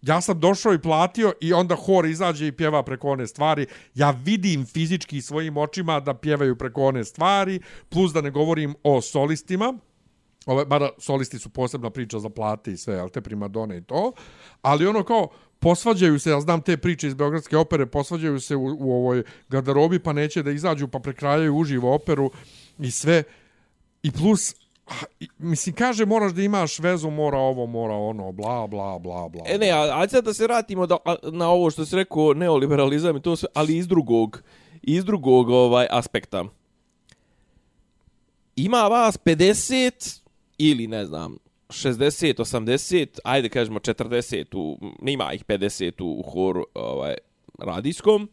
Ja 0.02 0.22
sam 0.22 0.40
došao 0.40 0.74
i 0.74 0.80
platio 0.82 1.34
i 1.42 1.54
onda 1.54 1.76
hor 1.76 2.06
izađe 2.06 2.48
i 2.48 2.52
pjeva 2.52 2.84
preko 2.84 3.10
one 3.10 3.28
stvari. 3.28 3.66
Ja 3.96 4.12
vidim 4.24 4.66
fizički 4.66 5.22
svojim 5.22 5.58
očima 5.58 6.00
da 6.00 6.14
pjevaju 6.14 6.56
preko 6.56 6.84
one 6.84 7.04
stvari, 7.04 7.60
plus 7.90 8.14
da 8.14 8.22
ne 8.22 8.32
govorim 8.32 8.76
o 8.84 9.02
solistima. 9.02 9.74
Ove, 10.46 10.66
mada 10.66 10.90
solisti 10.98 11.40
su 11.40 11.50
posebna 11.50 11.90
priča 11.90 12.20
za 12.20 12.30
plate 12.30 12.72
i 12.72 12.78
sve, 12.78 13.00
ali 13.00 13.12
te 13.12 13.22
primadone 13.22 13.78
i 13.78 13.82
to. 13.82 14.12
Ali 14.62 14.88
ono 14.88 15.04
kao, 15.04 15.28
posvađaju 15.60 16.20
se, 16.20 16.30
ja 16.30 16.42
znam 16.42 16.62
te 16.62 16.78
priče 16.78 17.08
iz 17.08 17.14
Beogradske 17.14 17.58
opere, 17.58 17.86
posvađaju 17.86 18.40
se 18.40 18.56
u, 18.56 18.78
u 18.80 18.94
ovoj 18.94 19.24
garderobi, 19.50 20.00
pa 20.00 20.14
neće 20.14 20.44
da 20.44 20.52
izađu, 20.52 20.88
pa 20.88 21.00
prekrajaju 21.00 21.56
uživo 21.56 21.96
operu 21.96 22.32
i 22.80 22.92
sve. 22.92 23.24
I 24.04 24.12
plus, 24.12 24.56
a, 24.88 24.94
i, 25.20 25.28
mislim, 25.38 25.76
kaže, 25.76 26.06
moraš 26.06 26.32
da 26.32 26.42
imaš 26.42 26.80
vezu, 26.80 27.10
mora 27.10 27.38
ovo, 27.38 27.66
mora 27.66 27.94
ono, 27.94 28.32
bla, 28.32 28.68
bla, 28.68 29.00
bla, 29.00 29.30
bla. 29.30 29.42
E 29.48 29.58
ne, 29.58 29.72
a, 29.72 30.00
ajde 30.00 30.12
sad 30.12 30.26
da 30.26 30.34
se 30.34 30.44
vratimo 30.44 30.88
da, 30.88 30.98
a, 31.06 31.16
na 31.32 31.50
ovo 31.50 31.72
što 31.72 31.86
se 31.86 31.96
rekao 31.96 32.34
neoliberalizam 32.34 33.18
i 33.18 33.22
to 33.22 33.36
sve, 33.36 33.50
ali 33.54 33.78
iz 33.78 33.88
drugog, 33.88 34.44
iz 34.82 35.06
drugog 35.06 35.50
ovaj 35.50 35.88
aspekta. 35.90 36.44
Ima 38.56 38.82
vas 38.82 39.20
50 39.26 40.23
ili 40.58 40.88
ne 40.88 41.06
znam 41.06 41.38
60, 41.70 42.40
80, 42.40 43.20
ajde 43.24 43.50
kažemo 43.50 43.80
40 43.80 44.56
u, 44.56 44.80
nema 45.02 45.34
ih 45.34 45.46
50 45.46 46.02
u, 46.02 46.20
u 46.20 46.24
horu 46.32 46.66
ovaj, 46.74 47.16
radijskom, 47.60 48.30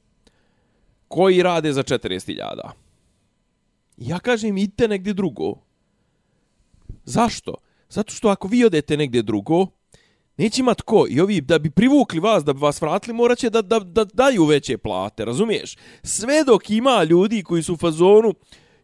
koji 1.09 1.43
rade 1.43 1.73
za 1.73 1.83
40.000. 1.83 2.71
Ja 3.97 4.19
kažem, 4.19 4.59
idite 4.59 4.89
negdje 4.89 5.13
drugo. 5.13 5.55
Zašto? 7.05 7.55
Zato 7.89 8.15
što 8.15 8.29
ako 8.29 8.49
vi 8.49 8.65
odete 8.65 8.97
negdje 8.97 9.23
drugo, 9.23 9.67
neće 10.37 10.61
imat 10.61 10.83
ko. 10.83 11.07
I 11.09 11.21
ovi, 11.21 11.41
da 11.41 11.59
bi 11.59 11.71
privukli 11.71 12.21
vas, 12.21 12.45
da 12.45 12.53
bi 12.53 12.61
vas 12.61 12.83
vratili, 12.83 13.17
morat 13.17 13.39
će 13.39 13.51
da, 13.51 13.63
da, 13.63 13.79
da 13.79 14.05
daju 14.05 14.45
veće 14.45 14.79
plate, 14.79 15.25
razumiješ? 15.25 15.77
Sve 16.03 16.45
dok 16.45 16.71
ima 16.71 17.05
ljudi 17.05 17.43
koji 17.43 17.63
su 17.63 17.75
u 17.75 17.77
fazonu, 17.77 18.35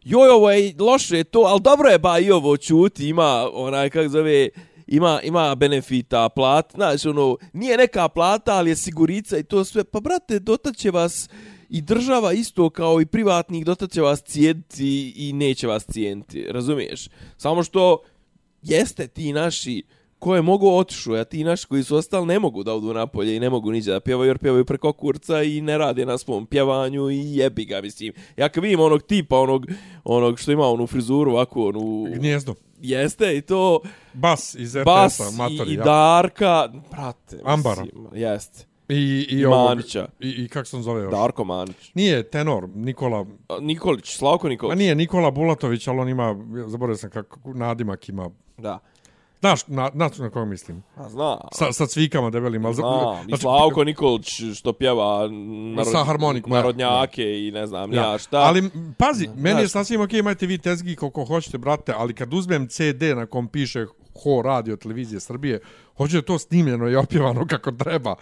joj, 0.09 0.29
ovo 0.29 0.51
je 0.51 0.73
loše 0.79 1.23
to, 1.23 1.39
ali 1.39 1.61
dobro 1.61 1.89
je 1.89 1.99
ba 1.99 2.19
i 2.19 2.31
ovo 2.31 2.57
čuti, 2.57 3.07
ima 3.07 3.49
onaj, 3.53 3.89
kak 3.89 4.09
zove, 4.09 4.49
ima, 4.87 5.21
ima 5.23 5.55
benefita, 5.55 6.29
plat, 6.29 6.71
znaš, 6.75 7.05
ono, 7.05 7.37
nije 7.53 7.77
neka 7.77 8.09
plata, 8.09 8.53
ali 8.55 8.69
je 8.69 8.75
sigurica 8.75 9.37
i 9.37 9.43
to 9.43 9.63
sve. 9.63 9.83
Pa, 9.83 9.99
brate, 9.99 10.39
dotaće 10.39 10.91
vas 10.91 11.29
i 11.69 11.81
država 11.81 12.33
isto 12.33 12.69
kao 12.69 13.01
i 13.01 13.05
privatnik, 13.05 13.65
dotaće 13.65 14.01
vas 14.01 14.23
cijeniti 14.23 15.13
i 15.15 15.33
neće 15.33 15.67
vas 15.67 15.85
cijeniti, 15.85 16.45
razumiješ? 16.49 17.09
Samo 17.37 17.63
što 17.63 18.01
jeste 18.61 19.07
ti 19.07 19.33
naši 19.33 19.83
koje 20.19 20.41
mogu 20.41 20.69
otišu, 20.69 21.13
a 21.13 21.23
ti 21.23 21.43
naši 21.43 21.67
koji 21.67 21.83
su 21.83 21.95
ostali 21.95 22.25
ne 22.25 22.39
mogu 22.39 22.63
da 22.63 22.73
odu 22.73 22.93
napolje 22.93 23.35
i 23.35 23.39
ne 23.39 23.49
mogu 23.49 23.71
niđe 23.71 23.91
da 23.91 23.99
pjevaju 23.99 24.27
jer 24.27 24.37
pjevaju 24.37 24.65
preko 24.65 24.93
kurca 24.93 25.43
i 25.43 25.61
ne 25.61 25.77
rade 25.77 26.05
na 26.05 26.17
svom 26.17 26.45
pjevanju 26.45 27.09
i 27.09 27.35
jebi 27.35 27.65
ga, 27.65 27.81
mislim. 27.81 28.13
Ja 28.37 28.49
kad 28.49 28.63
vidim 28.63 28.79
onog 28.79 29.01
tipa, 29.03 29.39
onog, 29.39 29.65
onog 30.03 30.39
što 30.39 30.51
ima 30.51 30.67
onu 30.67 30.87
frizuru 30.87 31.31
ovako, 31.31 31.67
onu... 31.67 32.07
Gnjezdo. 32.15 32.55
Jeste 32.81 33.37
i 33.37 33.41
to 33.41 33.79
Bas 34.13 34.55
iz 34.55 34.73
Bas 34.85 35.19
RTS-a, 35.19 35.29
i, 35.33 35.37
matori. 35.37 35.71
i 35.71 35.75
ja. 35.75 35.83
Darka, 35.83 36.67
brate, 36.91 37.37
Ambara. 37.45 37.81
mislim, 37.83 38.07
jeste. 38.13 38.65
I, 38.89 38.95
i, 39.29 39.35
I 39.35 39.45
ovog- 39.45 39.69
Manića. 39.69 40.07
I, 40.19 40.29
i 40.29 40.47
kako 40.47 40.65
sam 40.65 40.83
zove 40.83 41.03
još? 41.03 41.11
Darko 41.11 41.43
Manić. 41.43 41.91
Nije 41.93 42.23
tenor, 42.23 42.69
Nikola... 42.75 43.25
A, 43.49 43.57
Nikolić, 43.61 44.15
Slavko 44.17 44.47
A 44.47 44.49
Nikolić. 44.49 44.77
nije 44.77 44.95
Nikola 44.95 45.31
Bulatović, 45.31 45.87
ali 45.87 45.99
on 45.99 46.09
ima, 46.09 46.35
zaboravio 46.67 46.97
sam 46.97 47.09
kako 47.09 47.39
nadimak 47.53 48.09
ima. 48.09 48.29
Da. 48.57 48.79
Znaš, 49.39 49.67
na, 49.67 49.91
na, 49.93 50.09
na 50.17 50.29
koga 50.29 50.45
mislim? 50.45 50.83
A 50.95 51.09
znam. 51.09 51.37
Sa, 51.51 51.71
sa 51.71 51.87
cvikama 51.87 52.29
debelim. 52.29 52.65
Ali, 52.65 52.75
Znam, 52.75 53.23
i 53.23 53.27
znači, 53.27 53.41
Slavko 53.41 53.83
Nikolić 53.83 54.41
što 54.55 54.73
pjeva 54.73 55.27
narod, 55.75 55.91
Sa 55.91 56.03
harmonikom, 56.03 56.51
ja. 56.51 56.55
narodnjake 56.55 57.47
i 57.47 57.51
ne 57.51 57.67
znam, 57.67 57.93
ja, 57.93 58.11
Ja, 58.11 58.17
šta. 58.17 58.37
Ali, 58.37 58.69
pazi, 58.97 59.29
meni 59.35 59.61
je 59.61 59.67
sasvim 59.67 60.01
ok, 60.01 60.13
imajte 60.13 60.45
vi 60.45 60.57
tezgi 60.57 60.95
koliko 60.95 61.25
hoćete, 61.25 61.57
brate, 61.57 61.93
ali 61.97 62.13
kad 62.13 62.33
uzmem 62.33 62.67
CD 62.67 63.03
na 63.15 63.25
kom 63.25 63.47
piše 63.47 63.85
Ho 64.23 64.41
radio 64.41 64.75
televizije 64.75 65.19
Srbije, 65.19 65.59
hoće 65.97 66.15
da 66.15 66.21
to 66.21 66.39
snimljeno 66.39 66.89
i 66.89 66.95
opjevano 66.95 67.47
kako 67.47 67.71
treba. 67.71 68.15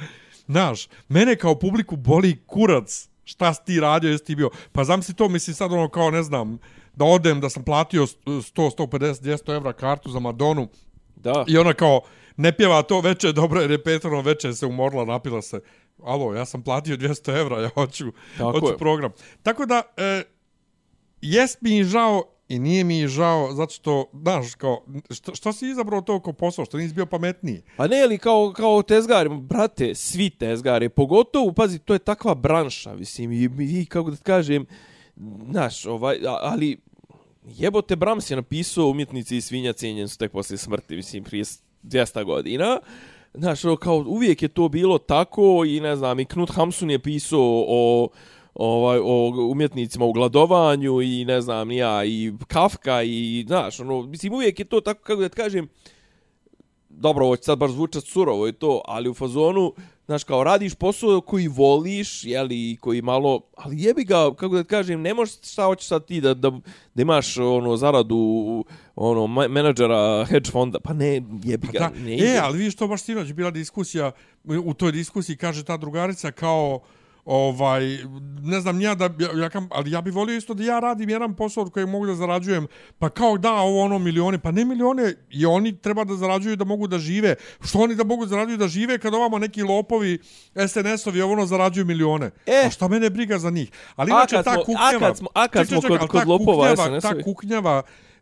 Znaš, 0.47 0.87
mene 1.07 1.35
kao 1.35 1.59
publiku 1.59 1.95
boli 1.95 2.43
kurac 2.45 3.09
šta 3.23 3.53
si 3.53 3.65
ti 3.65 3.79
radio, 3.79 4.11
jesi 4.11 4.25
ti 4.25 4.35
bio. 4.35 4.49
Pa 4.71 4.83
znam 4.83 5.01
si 5.01 5.13
to, 5.13 5.29
mislim 5.29 5.53
sad 5.53 5.71
ono 5.71 5.89
kao, 5.89 6.11
ne 6.11 6.23
znam, 6.23 6.57
da 6.95 7.05
odem, 7.05 7.41
da 7.41 7.49
sam 7.49 7.63
platio 7.63 8.05
100, 8.05 8.41
150, 8.77 9.21
200 9.21 9.55
evra 9.55 9.73
kartu 9.73 10.09
za 10.09 10.19
Madonu 10.19 10.67
Da. 11.25 11.45
i 11.47 11.57
ona 11.57 11.73
kao, 11.73 12.01
ne 12.37 12.51
pjeva 12.57 12.81
to 12.81 13.01
veče, 13.01 13.31
dobro 13.31 13.61
je 13.61 13.67
repetorno 13.67 14.21
veče, 14.21 14.53
se 14.53 14.65
umorla, 14.65 15.05
napila 15.05 15.41
se. 15.41 15.59
Alo, 16.03 16.33
ja 16.33 16.45
sam 16.45 16.63
platio 16.63 16.97
200 16.97 17.39
evra, 17.39 17.61
ja 17.61 17.69
hoću, 17.69 18.05
Tako 18.37 18.51
hoću 18.51 18.73
je. 18.73 18.77
program. 18.77 19.11
Tako 19.43 19.65
da, 19.65 19.81
e, 19.97 20.23
jest 21.21 21.61
mi 21.61 21.83
žao 21.83 22.23
i 22.49 22.59
nije 22.59 22.83
mi 22.83 23.07
žao, 23.07 23.53
zato 23.53 23.73
što, 23.73 24.05
znaš, 24.13 24.55
kao, 24.55 24.85
što, 25.09 25.35
što 25.35 25.53
si 25.53 25.67
izabrao 25.67 26.01
to 26.01 26.19
kao 26.19 26.33
posao, 26.33 26.65
što 26.65 26.77
nisi 26.77 26.93
bio 26.93 27.05
pametniji? 27.05 27.61
Pa 27.77 27.87
ne, 27.87 28.01
ali 28.01 28.17
kao, 28.17 28.53
kao 28.55 28.81
tezgari, 28.81 29.29
brate, 29.29 29.95
svi 29.95 30.29
tezgari, 30.29 30.89
pogotovo, 30.89 31.53
pazi, 31.53 31.79
to 31.79 31.93
je 31.93 31.99
takva 31.99 32.35
branša, 32.35 32.95
mislim, 32.95 33.31
i, 33.31 33.49
i 33.59 33.85
kako 33.85 34.11
da 34.11 34.17
kažem, 34.17 34.65
znaš, 35.49 35.85
ovaj, 35.85 36.17
ali 36.41 36.77
jebote 37.47 37.95
Brahms 37.95 38.31
je 38.31 38.35
napisao 38.35 38.87
umjetnici 38.87 39.37
i 39.37 39.41
svinja 39.41 39.73
cijenjen 39.73 40.09
su 40.09 40.17
tek 40.17 40.31
poslije 40.31 40.57
smrti, 40.57 40.95
mislim, 40.95 41.23
prije 41.23 41.43
200 41.83 42.23
godina. 42.23 42.79
Znaš, 43.33 43.65
ono, 43.65 43.75
kao 43.75 43.95
uvijek 44.07 44.41
je 44.41 44.47
to 44.47 44.69
bilo 44.69 44.97
tako 44.97 45.63
i 45.67 45.79
ne 45.79 45.95
znam, 45.95 46.19
i 46.19 46.25
Knut 46.25 46.51
Hamsun 46.51 46.91
je 46.91 46.99
pisao 46.99 47.65
o 47.67 48.09
ovaj 48.55 48.99
o 49.03 49.49
umjetnicima 49.51 50.05
u 50.05 50.13
gladovanju 50.13 51.01
i 51.01 51.25
ne 51.25 51.41
znam 51.41 51.67
ni 51.67 51.77
ja 51.77 52.05
i 52.05 52.33
Kafka 52.47 53.03
i 53.03 53.45
znaš 53.47 53.79
ono 53.79 54.01
mislim 54.01 54.33
uvijek 54.33 54.59
je 54.59 54.65
to 54.65 54.81
tako 54.81 55.03
kako 55.03 55.21
da 55.21 55.29
kažem 55.29 55.67
dobro, 56.89 57.25
ovo 57.25 57.35
sad 57.35 57.57
baš 57.57 57.71
zvučat 57.71 58.03
surovo 58.03 58.47
i 58.47 58.53
to, 58.53 58.81
ali 58.85 59.09
u 59.09 59.13
fazonu, 59.13 59.73
znaš, 60.05 60.23
kao 60.23 60.43
radiš 60.43 60.75
posao 60.75 61.21
koji 61.21 61.47
voliš, 61.47 62.23
jeli, 62.23 62.77
koji 62.81 63.01
malo, 63.01 63.41
ali 63.57 63.83
jebi 63.83 64.03
ga, 64.03 64.35
kako 64.35 64.55
da 64.55 64.63
kažem, 64.63 65.01
ne 65.01 65.13
možeš 65.13 65.35
šta 65.51 65.63
hoćeš 65.65 65.87
sad 65.87 66.05
ti 66.05 66.21
da, 66.21 66.33
da, 66.33 66.51
da 66.93 67.01
imaš 67.01 67.37
ono 67.37 67.77
zaradu 67.77 68.65
ono 68.95 69.27
menadžera 69.27 70.25
hedge 70.25 70.51
fonda, 70.51 70.79
pa 70.79 70.93
ne, 70.93 71.21
jebi 71.43 71.67
ga, 71.73 71.79
Da, 71.79 71.89
ne 71.89 72.11
e, 72.11 72.15
ide. 72.15 72.39
ali 72.43 72.57
vidiš 72.57 72.75
to 72.75 72.87
baš 72.87 73.03
sinoć 73.03 73.33
bila 73.33 73.51
diskusija, 73.51 74.11
u 74.43 74.73
toj 74.73 74.91
diskusiji 74.91 75.37
kaže 75.37 75.63
ta 75.63 75.77
drugarica 75.77 76.31
kao 76.31 76.79
ovaj 77.25 77.81
ne 78.41 78.59
znam 78.59 78.81
ja 78.81 78.95
da 78.95 79.09
ja, 79.35 79.49
kam, 79.49 79.67
ali 79.71 79.91
ja 79.91 80.01
bih 80.01 80.13
volio 80.13 80.35
isto 80.35 80.53
da 80.53 80.63
ja 80.63 80.79
radim 80.79 81.09
jedan 81.09 81.35
posao 81.35 81.63
od 81.63 81.71
kojeg 81.71 81.89
mogu 81.89 82.05
da 82.05 82.15
zarađujem 82.15 82.67
pa 82.99 83.09
kao 83.09 83.37
da 83.37 83.53
ovo 83.53 83.81
ono 83.81 83.99
milione 83.99 84.39
pa 84.39 84.51
ne 84.51 84.65
milione 84.65 85.13
i 85.31 85.45
oni 85.45 85.77
treba 85.77 86.03
da 86.03 86.15
zarađuju 86.15 86.55
da 86.55 86.65
mogu 86.65 86.87
da 86.87 86.99
žive 86.99 87.35
što 87.61 87.79
oni 87.79 87.95
da 87.95 88.03
mogu 88.03 88.25
zarađuju 88.25 88.57
da 88.57 88.67
žive 88.67 88.97
kad 88.97 89.13
ovamo 89.13 89.39
neki 89.39 89.63
lopovi 89.63 90.19
SNS-ovi 90.57 91.21
ovo 91.21 91.33
ono 91.33 91.45
zarađuju 91.45 91.85
milione 91.85 92.31
E. 92.45 92.63
a 92.67 92.69
šta 92.69 92.87
mene 92.87 93.09
briga 93.09 93.39
za 93.39 93.49
njih 93.49 93.71
ali 93.95 94.11
inače 94.11 94.35
ta 94.35 94.43
smo- 94.43 94.51
a 94.53 94.65
kuknjava 94.65 94.99
kad 94.99 95.17
smo- 95.17 95.29
a 95.33 95.47
kad 95.47 95.67
smo 95.67 95.81
kod- 95.81 96.07
kod 96.07 96.27
lopova 96.27 96.67
kuknjava- 96.67 96.75
ta 96.91 97.01
SNS-ovi. 97.01 97.23
kuknjava 97.23 97.81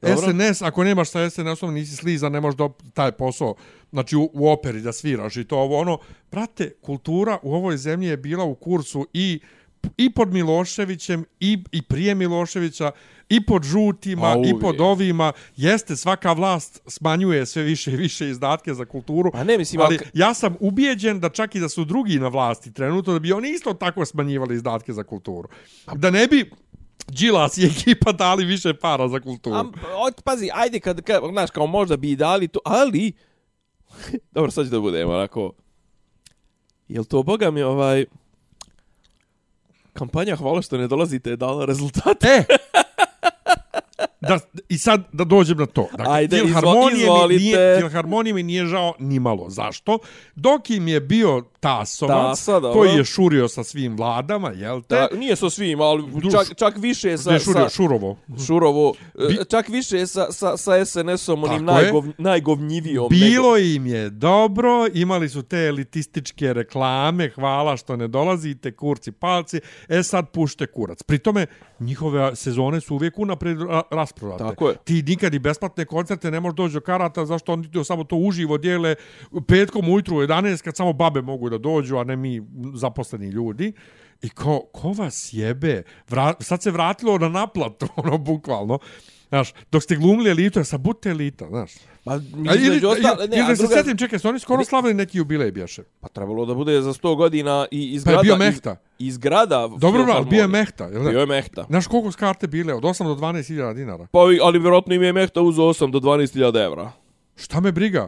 Dobro. 0.10 0.32
SNS, 0.32 0.62
ako 0.62 0.84
nemaš 0.84 1.10
sa 1.10 1.30
SNS-om, 1.30 1.74
nisi 1.74 1.96
slizan, 1.96 2.32
ne 2.32 2.42
možeš 2.42 2.58
da 2.58 2.70
taj 2.94 3.12
posao, 3.12 3.56
znači 3.92 4.16
u, 4.16 4.30
u 4.34 4.50
operi 4.50 4.82
da 4.82 4.94
sviraš. 4.94 5.38
I 5.38 5.44
to 5.44 5.58
ovo, 5.58 5.80
ono, 5.80 5.98
brate, 6.32 6.74
kultura 6.82 7.38
u 7.44 7.54
ovoj 7.54 7.78
zemlji 7.78 8.08
je 8.08 8.18
bila 8.18 8.44
u 8.44 8.56
kursu 8.56 9.08
i 9.14 9.40
i 9.98 10.10
pod 10.10 10.34
Miloševićem 10.34 11.26
i, 11.40 11.64
i 11.72 11.82
prije 11.82 12.16
Miloševića 12.16 12.92
i 13.30 13.46
pod 13.46 13.64
žutima 13.64 14.36
i 14.46 14.60
pod 14.60 14.82
ovima. 14.82 15.32
Jeste 15.56 15.96
svaka 15.96 16.34
vlast 16.34 16.82
smanjuje 16.88 17.46
sve 17.46 17.64
više 17.64 17.92
i 17.92 17.96
više 17.96 18.30
izdatke 18.30 18.74
za 18.74 18.86
kulturu 18.86 19.32
Pa 19.32 19.44
ne, 19.44 19.58
mislim, 19.58 19.82
ali 19.82 19.96
ali- 19.96 20.10
ja 20.14 20.34
sam 20.34 20.56
ubijeđen 20.60 21.20
da 21.20 21.30
čak 21.30 21.56
i 21.56 21.60
da 21.60 21.70
su 21.70 21.86
drugi 21.86 22.20
na 22.20 22.28
vlasti 22.28 22.74
trenutno 22.74 23.14
da 23.14 23.20
bi 23.20 23.34
oni 23.34 23.50
isto 23.50 23.74
tako 23.74 24.06
smanjivali 24.06 24.56
izdatke 24.56 24.94
za 24.94 25.04
kulturu. 25.04 25.50
Da 25.96 26.10
ne 26.10 26.28
bi 26.28 26.52
Đilas 27.08 27.58
i 27.58 27.66
ekipa 27.66 28.12
dali 28.12 28.46
više 28.46 28.74
para 28.74 29.08
za 29.08 29.20
kulturu 29.20 29.56
Am, 29.56 29.72
od, 29.98 30.22
pazi, 30.24 30.50
ajde 30.54 30.80
kad, 30.80 31.02
kad, 31.02 31.22
znaš, 31.32 31.52
kao 31.52 31.68
možda 31.68 31.98
bi 31.98 32.12
i 32.12 32.16
dali 32.16 32.48
to, 32.48 32.60
ali, 32.66 33.14
dobro, 34.36 34.52
sad 34.52 34.66
će 34.66 34.72
da 34.72 34.80
budemo, 34.80 35.14
onako, 35.14 35.52
jel 36.88 37.04
to, 37.04 37.24
boga 37.24 37.52
mi, 37.52 37.62
ovaj, 37.62 38.06
kampanja 39.94 40.36
hvala 40.36 40.62
što 40.62 40.78
ne 40.78 40.88
dolazite 40.88 41.30
je 41.30 41.36
dala 41.36 41.66
rezultate? 41.66 42.28
E! 42.28 42.44
Da, 44.24 44.40
I 44.70 44.78
sad 44.78 45.04
da 45.12 45.24
dođem 45.24 45.58
na 45.58 45.66
to. 45.66 45.88
Dakle, 45.92 46.06
Ajde, 46.10 46.38
Filharmonije 46.38 46.94
mi 46.94 47.02
izvolite. 47.02 47.40
nije, 47.40 47.78
Filharmonije 47.80 48.34
mi 48.34 48.44
nije 48.44 48.66
žao 48.66 48.94
ni 49.00 49.20
malo. 49.20 49.50
Zašto? 49.50 49.98
Dok 50.36 50.70
im 50.70 50.88
je 50.88 51.00
bio 51.00 51.44
Tasovac, 51.60 52.14
Tasa, 52.30 52.60
dobro. 52.60 52.74
koji 52.74 52.90
je 52.92 53.06
šurio 53.06 53.48
sa 53.48 53.64
svim 53.64 53.98
vladama, 53.98 54.50
jel 54.50 54.82
te? 54.82 54.96
Da, 54.96 55.08
nije 55.14 55.36
sa 55.36 55.50
svim, 55.50 55.82
ali 55.82 56.04
čak, 56.32 56.58
čak 56.58 56.78
više 56.78 57.18
sa, 57.18 57.32
Ne, 57.32 57.40
šurio, 57.40 57.64
sa 57.64 57.70
šurovo. 57.70 58.18
Šurovo, 58.48 58.94
Bi- 59.20 59.38
e, 59.42 59.46
čak 59.46 59.70
više 59.70 60.08
sa, 60.08 60.32
sa, 60.32 60.58
sa 60.58 60.86
SNS-om, 60.86 61.44
onim 61.44 61.66
najgov, 61.66 62.04
najgovnjivijom. 62.18 63.08
Bilo 63.10 63.58
im 63.58 63.86
je 63.86 64.10
dobro, 64.10 64.70
imali 64.94 65.30
su 65.30 65.44
te 65.44 65.58
elitističke 65.58 66.54
reklame, 66.54 67.30
hvala 67.30 67.78
što 67.78 67.96
ne 67.96 68.08
dolazite, 68.08 68.72
kurci 68.72 69.12
palci, 69.12 69.60
e 69.90 70.04
sad 70.04 70.30
pušte 70.30 70.66
kurac. 70.68 71.04
Pri 71.04 71.20
tome, 71.20 71.46
njihove 71.80 72.36
sezone 72.36 72.82
su 72.82 72.96
uvijek 72.96 73.20
unapred 73.20 73.58
ra- 73.60 73.82
rasprodate. 74.14 74.44
Tako 74.44 74.70
je. 74.70 74.76
Ti 74.84 75.04
nikad 75.04 75.34
i 75.34 75.40
besplatne 75.40 75.86
koncerte 75.86 76.32
ne 76.32 76.40
možeš 76.40 76.56
doći 76.56 76.74
do 76.74 76.82
karata, 76.82 77.26
zašto 77.26 77.54
oni 77.54 77.72
to 77.72 77.84
samo 77.84 78.04
to 78.04 78.16
uživo 78.16 78.58
dijele 78.58 78.96
petkom 79.48 79.90
ujutru 79.90 80.18
u 80.18 80.20
11 80.20 80.64
kad 80.64 80.76
samo 80.76 80.94
babe 80.94 81.22
mogu 81.22 81.50
da 81.50 81.58
dođu, 81.58 81.98
a 81.98 82.04
ne 82.04 82.16
mi 82.16 82.42
zaposleni 82.74 83.28
ljudi. 83.28 83.74
I 84.22 84.30
ko, 84.30 84.62
ko 84.74 84.92
vas 84.92 85.30
jebe? 85.34 85.84
Vra, 86.10 86.34
sad 86.40 86.62
se 86.62 86.72
vratilo 86.72 87.18
na 87.18 87.30
naplatu, 87.30 87.88
ono, 87.96 88.18
bukvalno. 88.18 88.80
Znaš, 89.34 89.54
dok 89.72 89.84
ste 89.84 89.96
glumili 89.96 90.30
elitu, 90.30 90.60
ja 90.60 90.64
sam 90.64 90.82
budite 90.82 91.10
elita, 91.10 91.48
znaš. 91.48 91.72
Pa, 92.04 92.14
A 92.14 92.20
ili, 92.56 92.86
ostale, 92.86 93.28
ne, 93.28 93.36
ili, 93.38 93.42
a 93.42 93.48
ili 93.48 93.56
se 93.58 93.64
druga, 93.64 93.76
sjetim, 93.76 93.98
čekaj, 93.98 94.20
su 94.20 94.28
oni 94.28 94.40
skoro 94.40 94.66
slavili 94.66 94.94
neki 94.94 95.18
jubilej 95.18 95.52
bješe. 95.52 95.84
pa 96.00 96.08
trebalo 96.08 96.46
da 96.46 96.54
bude 96.54 96.82
za 96.82 96.94
100 96.94 97.16
godina 97.18 97.66
i 97.72 97.94
iz 97.94 98.04
Pa 98.04 98.12
je 98.12 98.14
grada... 98.14 98.24
bio 98.24 98.34
iz- 98.34 98.40
Mehta. 98.40 98.76
Iz 99.00 99.18
grada... 99.18 99.70
Dobro, 99.78 100.04
bro, 100.04 100.14
ali 100.14 100.26
bio 100.26 100.42
je. 100.42 100.48
Mehta, 100.48 100.86
jel 100.86 101.10
Bio 101.10 101.20
je 101.20 101.26
Mehta. 101.26 101.66
Znaš 101.70 101.88
koliko 101.88 102.12
su 102.12 102.18
karte 102.18 102.48
bile? 102.48 102.74
Od 102.74 102.84
8 102.84 103.04
do 103.06 103.16
12 103.16 103.48
hiljada 103.48 103.74
dinara. 103.74 104.08
Pa, 104.12 104.20
ali 104.20 104.60
vjerojatno 104.60 104.96
im 104.96 105.04
je 105.04 105.14
Mehta 105.14 105.42
uzeo 105.42 105.66
8 105.66 105.92
do 105.92 106.00
12.000 106.00 106.66
evra. 106.66 106.92
Šta 107.36 107.60
me 107.60 107.72
briga? 107.72 108.08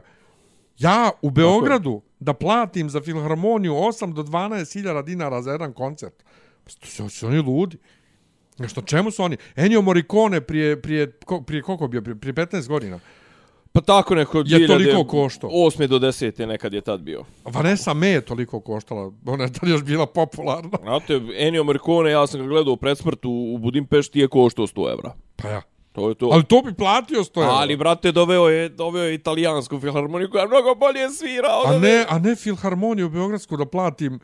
Ja 0.77 1.11
u 1.21 1.29
Beogradu 1.29 2.01
da 2.19 2.33
platim 2.33 2.89
za 2.89 3.01
filharmoniju 3.01 3.73
8 3.73 4.13
do 4.13 4.23
12 4.23 4.73
hiljada 4.73 5.01
dinara 5.01 5.41
za 5.41 5.51
jedan 5.51 5.73
koncert. 5.73 6.23
Pa 6.63 6.69
Su, 6.87 7.09
su 7.09 7.27
oni 7.27 7.39
ludi. 7.39 7.77
Što 8.67 8.81
čemu 8.81 9.11
su 9.11 9.23
oni? 9.23 9.37
Ennio 9.55 9.81
Morricone 9.81 10.41
prije, 10.41 10.81
prije, 10.81 11.11
prije 11.45 11.61
koliko 11.61 11.87
bio? 11.87 12.01
Prije, 12.01 12.15
prije 12.15 12.33
15 12.33 12.67
godina. 12.67 12.99
Pa 13.71 13.81
tako 13.81 14.15
neko... 14.15 14.43
Je 14.45 14.67
toliko 14.67 15.03
koštao. 15.03 15.49
8. 15.49 15.87
do 15.87 15.99
10. 15.99 16.45
nekad 16.45 16.73
je 16.73 16.81
tad 16.81 17.01
bio. 17.01 17.23
Vanessa 17.45 17.93
May 17.93 18.05
je 18.05 18.21
toliko 18.21 18.59
koštala. 18.59 19.11
Ona 19.25 19.43
je 19.43 19.53
tad 19.53 19.69
još 19.69 19.83
bila 19.83 20.05
popularna. 20.05 20.77
Znate, 20.81 21.21
Ennio 21.37 21.63
Morricone, 21.63 22.11
ja 22.11 22.27
sam 22.27 22.41
ga 22.41 22.47
gledao 22.47 22.73
u 22.73 22.77
predsmrtu 22.77 23.29
u 23.29 23.57
Budimpešti 23.57 24.19
je 24.19 24.27
koštao 24.27 24.67
100 24.67 24.91
evra. 24.91 25.13
Pa 25.35 25.49
ja. 25.49 25.61
To 25.91 26.09
je 26.09 26.15
to. 26.15 26.29
Ali 26.31 26.43
to 26.43 26.61
bi 26.61 26.73
platio 26.73 27.19
100 27.23 27.41
evra. 27.41 27.53
Ali, 27.53 27.77
brate, 27.77 28.11
doveo 28.11 28.49
je, 28.49 28.69
doveo 28.69 29.03
je 29.03 29.13
italijansku 29.15 29.79
filharmoniju 29.79 30.29
koja 30.31 30.47
mnogo 30.47 30.75
bolje 30.75 31.09
svira. 31.09 31.49
A 31.65 31.79
ne, 31.79 32.05
a 32.09 32.19
ne 32.19 32.35
filharmoniju 32.35 33.05
u 33.05 33.09
Beogradsku 33.09 33.57
da 33.57 33.65
platim 33.65 34.19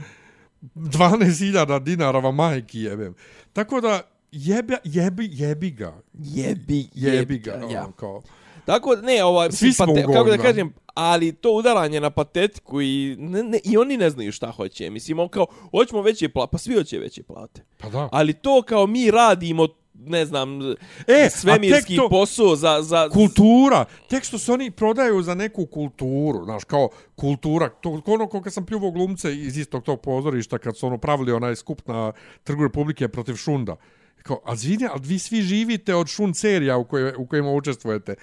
12.000 0.75 1.79
dinara 1.79 2.19
vam 2.19 2.35
majki 2.35 2.79
jebem. 2.79 3.15
Tako 3.53 3.81
da 3.81 4.01
jebe, 4.31 4.77
jebi, 4.83 5.29
jebi 5.31 5.71
ga. 5.71 6.01
Jebi, 6.15 6.87
Jebi 6.93 7.37
ga. 7.37 7.51
Ja. 7.51 7.83
ono, 7.83 7.91
kao. 7.91 8.21
Tako 8.65 8.95
da, 8.95 9.01
ne, 9.01 9.23
ovaj, 9.23 9.51
Svi 9.51 9.73
smo 9.73 9.85
pate, 9.85 10.03
kako 10.03 10.29
da 10.29 10.37
kažem, 10.37 10.73
ali 10.93 11.31
to 11.33 11.51
udaranje 11.51 11.99
na 11.99 12.09
patetiku 12.09 12.81
i, 12.81 13.15
ne, 13.19 13.43
ne, 13.43 13.59
i 13.63 13.77
oni 13.77 13.97
ne 13.97 14.09
znaju 14.09 14.31
šta 14.31 14.51
hoće. 14.51 14.89
Mislim, 14.89 15.19
on 15.19 15.29
kao, 15.29 15.45
hoćemo 15.71 16.01
veće 16.01 16.29
plate, 16.29 16.51
pa 16.51 16.57
svi 16.57 16.75
hoće 16.75 16.99
veće 16.99 17.23
plate. 17.23 17.61
Pa 17.77 17.89
da. 17.89 18.09
Ali 18.11 18.33
to 18.33 18.61
kao 18.61 18.87
mi 18.87 19.11
radimo, 19.11 19.67
ne 19.95 20.25
znam, 20.25 20.59
E, 21.07 21.29
svemirski 21.31 21.95
to- 21.95 22.09
posao 22.09 22.55
za... 22.55 22.81
za 22.81 23.09
Kultura. 23.09 23.85
Tek 24.07 24.23
što 24.23 24.37
se 24.37 24.51
oni 24.51 24.71
prodaju 24.71 25.21
za 25.21 25.35
neku 25.35 25.65
kulturu. 25.65 26.45
Znaš, 26.45 26.63
kao 26.63 26.89
kultura. 27.15 27.69
To 27.69 28.01
ono 28.05 28.27
ko 28.27 28.41
kad 28.41 28.53
sam 28.53 28.65
pljuvao 28.65 28.91
glumce 28.91 29.35
iz 29.35 29.57
istog 29.57 29.83
tog 29.83 30.01
pozorišta 30.01 30.57
kad 30.57 30.77
su 30.77 30.87
ono 30.87 30.97
pravili 30.97 31.31
onaj 31.31 31.55
skup 31.55 31.87
na 31.87 32.11
Trgu 32.43 32.63
Republike 32.63 33.07
protiv 33.07 33.35
Šunda. 33.35 33.75
Kao, 34.23 34.41
a 34.45 34.55
zvine, 34.55 34.89
ali 34.91 35.01
vi 35.03 35.19
svi 35.19 35.41
živite 35.41 35.95
od 35.95 36.07
šun 36.07 36.33
serija 36.33 36.77
u, 36.77 36.85
koje, 36.85 37.15
u 37.17 37.25
kojima 37.25 37.51
učestvujete. 37.51 38.15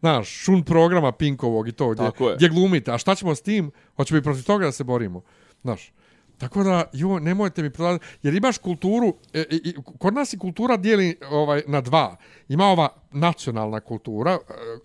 znaš, 0.00 0.28
šun 0.28 0.62
programa 0.64 1.12
Pinkovog 1.12 1.68
i 1.68 1.72
to, 1.72 1.90
gdje, 1.90 2.10
gdje 2.36 2.48
glumite. 2.48 2.92
A 2.92 2.98
šta 2.98 3.14
ćemo 3.14 3.34
s 3.34 3.42
tim? 3.42 3.70
Hoćemo 3.96 4.18
i 4.18 4.22
protiv 4.22 4.44
toga 4.44 4.64
da 4.64 4.72
se 4.72 4.84
borimo. 4.84 5.22
Znaš, 5.62 5.92
Tako 6.38 6.62
da, 6.62 6.84
jo, 6.92 7.18
nemojte 7.18 7.62
mi 7.62 7.70
prodati, 7.70 8.04
jer 8.22 8.34
imaš 8.34 8.58
kulturu, 8.58 9.14
e, 9.32 9.40
e, 9.40 9.56
e, 9.64 9.72
kod 9.98 10.14
nas 10.14 10.32
i 10.32 10.38
kultura 10.38 10.76
dijeli 10.76 11.18
ovaj, 11.30 11.62
na 11.66 11.80
dva. 11.80 12.16
Ima 12.48 12.64
ova 12.64 12.88
nacionalna 13.12 13.80
kultura, 13.80 14.32
e, 14.32 14.38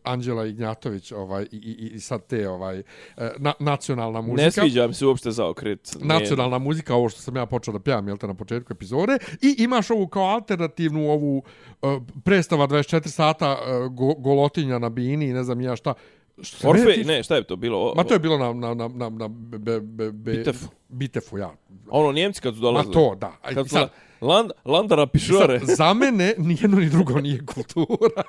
Anđela 0.03 0.46
Ignjatović, 0.46 1.12
ovaj, 1.12 1.43
i, 1.51 1.58
i, 1.58 1.91
i 1.96 2.00
sad 2.00 2.27
te, 2.27 2.50
ovaj, 2.50 2.79
e, 2.79 2.84
na, 3.38 3.53
nacionalna 3.60 4.22
muzika. 4.22 4.43
Ne 4.43 4.51
sviđa 4.51 4.88
mi 4.88 4.93
se 4.93 5.05
uopšte 5.05 5.31
zaokret. 5.31 5.96
Ne- 6.00 6.20
nacionalna 6.20 6.58
muzika, 6.58 6.96
ovo 6.96 7.10
što 7.10 7.22
sam 7.22 7.36
ja 7.36 7.46
počeo 7.46 7.74
da 7.74 7.79
pjevam, 7.79 8.08
jel 8.08 8.17
te, 8.17 8.27
na 8.27 8.34
početku 8.34 8.74
epizode, 8.74 9.17
i 9.41 9.55
imaš 9.58 9.91
ovu 9.91 10.08
kao 10.08 10.24
alternativnu, 10.24 11.10
ovu 11.10 11.43
uh, 11.81 12.01
predstava 12.24 12.67
24 12.67 13.08
sata 13.08 13.51
uh, 13.51 13.93
go, 13.93 14.13
golotinja 14.13 14.79
na 14.79 14.89
bini, 14.89 15.25
i 15.25 15.34
ne 15.34 15.43
znam 15.43 15.62
ja 15.62 15.75
šta. 15.75 15.93
Što 16.41 16.57
se 16.57 16.67
mene 16.67 16.79
Orfe, 16.81 16.93
tiče- 16.93 17.07
ne, 17.07 17.24
šta 17.24 17.36
je 17.36 17.43
to 17.43 17.55
bilo? 17.55 17.79
O, 17.81 17.93
Ma 17.95 18.03
to 18.03 18.13
je 18.13 18.19
bilo 18.19 18.38
na, 18.38 18.53
na, 18.53 18.74
na, 18.74 18.88
na, 18.89 19.10
na 19.10 19.27
be, 19.27 19.57
be, 19.57 20.12
be, 20.12 20.12
Bitefu. 20.12 20.67
Bitefu, 20.89 21.38
ja. 21.38 21.51
Ono, 21.89 22.12
Njemci 22.12 22.41
kad 22.41 22.53
su 22.53 22.57
Ma 22.57 22.62
dolazili. 22.62 22.93
to, 22.93 23.15
da. 23.15 23.31
A, 23.41 23.53
Kad 23.53 23.65
su 23.65 23.71
sad, 23.71 23.89
Land, 24.21 24.51
Landara 24.65 25.07
pišore. 25.07 25.60
sad, 25.60 25.69
za 25.69 25.93
mene 25.93 26.33
nijedno 26.38 26.77
ni 26.77 26.89
drugo 26.89 27.19
nije 27.19 27.45
kultura. 27.45 28.24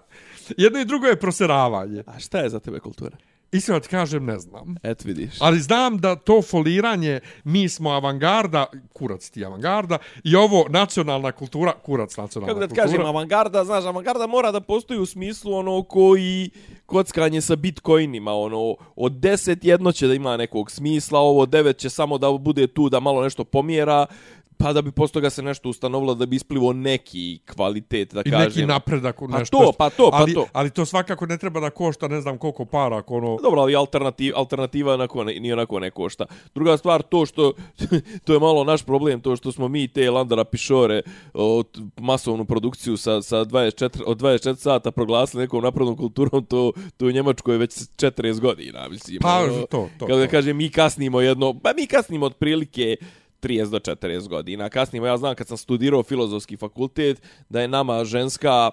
Jedno 0.56 0.80
i 0.80 0.84
drugo 0.84 1.06
je 1.06 1.16
proseravanje. 1.16 2.02
A 2.06 2.18
šta 2.18 2.38
je 2.38 2.48
za 2.48 2.60
tebe 2.60 2.80
kultura? 2.80 3.16
Iskreno 3.52 3.80
ti 3.80 3.88
kažem, 3.88 4.24
ne 4.24 4.38
znam. 4.38 4.74
Et 4.82 5.04
vidiš. 5.04 5.34
Ali 5.40 5.60
znam 5.60 5.98
da 5.98 6.16
to 6.16 6.42
foliranje, 6.42 7.20
mi 7.44 7.68
smo 7.68 7.90
avangarda, 7.90 8.66
kurac 8.92 9.30
ti 9.30 9.44
avangarda, 9.44 9.98
i 10.24 10.36
ovo 10.36 10.66
nacionalna 10.68 11.32
kultura, 11.32 11.72
kurac 11.82 12.16
nacionalna 12.16 12.48
Kako 12.54 12.60
da 12.60 12.66
ti 12.66 12.70
kultura. 12.70 12.86
kažem, 12.86 13.06
avangarda, 13.06 13.64
znaš, 13.64 13.84
avangarda 13.84 14.26
mora 14.26 14.52
da 14.52 14.60
postoji 14.60 15.00
u 15.00 15.06
smislu 15.06 15.54
ono 15.54 15.82
koji 15.82 16.50
kockanje 16.86 17.40
sa 17.40 17.56
bitcoinima, 17.56 18.32
ono, 18.32 18.76
od 18.96 19.12
10 19.12 19.58
jedno 19.62 19.92
će 19.92 20.06
da 20.06 20.14
ima 20.14 20.36
nekog 20.36 20.70
smisla, 20.70 21.20
ovo 21.20 21.46
9 21.46 21.76
će 21.76 21.90
samo 21.90 22.18
da 22.18 22.30
bude 22.30 22.66
tu 22.66 22.88
da 22.88 23.00
malo 23.00 23.22
nešto 23.22 23.44
pomjera, 23.44 24.06
pa 24.52 24.72
da 24.72 24.82
bi 24.82 24.92
posto 24.92 25.20
ga 25.20 25.30
se 25.30 25.42
nešto 25.42 25.68
ustanovilo 25.68 26.14
da 26.14 26.26
bi 26.26 26.36
isplivo 26.36 26.72
neki 26.72 27.38
kvalitet, 27.46 28.14
da 28.14 28.20
I 28.20 28.30
kažem. 28.30 28.46
neki 28.46 28.66
napredak 28.66 29.22
u 29.22 29.28
Pa 29.28 29.38
nešto. 29.38 29.58
to, 29.58 29.72
pa 29.72 29.90
to, 29.90 30.10
pa 30.10 30.16
ali, 30.16 30.34
to. 30.34 30.46
Ali 30.52 30.70
to 30.70 30.84
svakako 30.84 31.26
ne 31.26 31.38
treba 31.38 31.60
da 31.60 31.70
košta 31.70 32.08
ne 32.08 32.20
znam 32.20 32.38
koliko 32.38 32.64
para, 32.64 32.96
ako 32.96 33.14
ono... 33.16 33.38
Dobro, 33.42 33.60
ali 33.60 33.76
alternativ, 33.76 34.32
alternativa 34.36 34.94
onako, 34.94 35.24
ne, 35.24 35.34
ni 35.34 35.52
onako 35.52 35.80
ne 35.80 35.90
košta. 35.90 36.24
Druga 36.54 36.76
stvar, 36.76 37.02
to 37.02 37.26
što, 37.26 37.52
to 38.24 38.32
je 38.32 38.40
malo 38.40 38.64
naš 38.64 38.82
problem, 38.82 39.20
to 39.20 39.36
što 39.36 39.52
smo 39.52 39.68
mi 39.68 39.88
te 39.88 40.10
Landara 40.10 40.44
Pišore, 40.44 41.02
o, 41.34 41.62
t- 41.64 41.80
masovnu 41.96 42.44
produkciju 42.44 42.96
sa, 42.96 43.22
sa 43.22 43.36
24, 43.38 44.02
od 44.06 44.20
24 44.20 44.56
sata 44.56 44.90
proglasili 44.90 45.42
nekom 45.42 45.62
naprednom 45.62 45.96
kulturom, 45.96 46.44
to, 46.44 46.72
to 46.96 47.06
u 47.06 47.10
Njemačkoj 47.10 47.56
već 47.56 47.70
40 47.72 48.40
godina, 48.40 48.88
mislim. 48.88 49.18
Pa, 49.20 49.38
ono, 49.38 49.52
to, 49.52 49.66
to, 49.98 50.06
Kako 50.06 50.18
da 50.18 50.24
to. 50.26 50.30
kažem, 50.30 50.56
mi 50.56 50.70
kasnimo 50.70 51.20
jedno, 51.20 51.54
pa 51.54 51.72
mi 51.76 51.86
kasnimo 51.86 52.26
otprilike 52.26 52.96
30 53.42 53.70
do 53.70 53.78
40 53.78 54.28
godina. 54.28 54.68
Kasnije, 54.68 55.06
ja 55.06 55.16
znam 55.16 55.34
kad 55.34 55.48
sam 55.48 55.56
studirao 55.56 56.02
filozofski 56.02 56.56
fakultet, 56.56 57.22
da 57.48 57.60
je 57.60 57.68
nama 57.68 58.04
ženska 58.04 58.70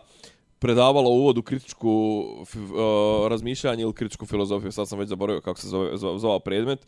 predavala 0.59 1.09
uvod 1.09 1.38
u 1.38 1.41
kritičku 1.41 1.89
uh, 2.41 3.27
razmišljanje 3.27 3.83
ili 3.83 3.93
kritičku 3.93 4.25
filozofiju, 4.25 4.71
sad 4.71 4.88
sam 4.88 4.99
već 4.99 5.09
zaboravio 5.09 5.41
kako 5.41 5.59
se 5.59 5.67
zove, 5.67 5.97
zove, 5.97 6.19
zvao 6.19 6.39
predmet. 6.39 6.85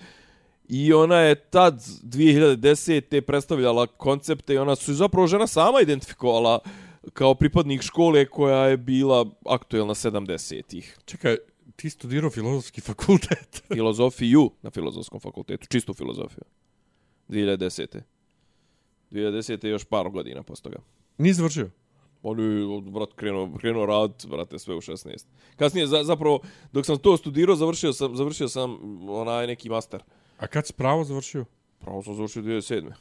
I 0.67 0.93
ona 0.93 1.17
je 1.17 1.35
tad 1.35 1.75
2010. 2.03 3.21
predstavljala 3.21 3.87
koncepte 3.87 4.53
i 4.53 4.57
ona 4.57 4.75
su 4.75 4.93
zapravo 4.93 5.27
žena 5.27 5.47
sama 5.47 5.81
identifikovala 5.81 6.59
kao 7.13 7.35
pripadnik 7.35 7.81
škole 7.81 8.25
koja 8.25 8.65
je 8.65 8.77
bila 8.77 9.25
aktuelna 9.45 9.93
70-ih. 9.93 10.97
Čekaj, 11.05 11.37
ti 11.75 11.89
studirao 11.89 12.29
filozofski 12.29 12.81
fakultet. 12.81 13.63
filozofiju 13.73 14.51
na 14.61 14.69
filozofskom 14.69 15.19
fakultetu, 15.19 15.67
čistu 15.67 15.93
filozofiju. 15.93 16.43
2010. 17.31 18.01
2010. 19.11 19.67
još 19.67 19.85
par 19.85 20.09
godina 20.09 20.43
posle 20.43 20.63
toga. 20.63 20.77
Nisi 21.17 21.33
završio? 21.33 21.69
On 22.23 22.39
je, 22.39 22.81
brat, 22.81 23.09
krenuo, 23.15 23.57
krenuo 23.59 23.85
rad, 23.85 24.25
brate, 24.29 24.59
sve 24.59 24.75
u 24.75 24.81
16. 24.81 25.25
Kasnije, 25.55 25.87
za, 25.87 26.03
zapravo, 26.03 26.39
dok 26.71 26.85
sam 26.85 26.97
to 26.97 27.17
studirao, 27.17 27.55
završio 27.55 27.93
sam, 27.93 28.15
završio 28.15 28.47
sam 28.47 28.77
onaj 29.09 29.47
neki 29.47 29.69
master. 29.69 30.03
A 30.37 30.47
kad 30.47 30.67
si 30.67 30.73
pravo 30.73 31.03
završio? 31.03 31.45
Pravo 31.79 32.03
sam 32.03 32.15
završio 32.15 32.43
2007. 32.43 32.91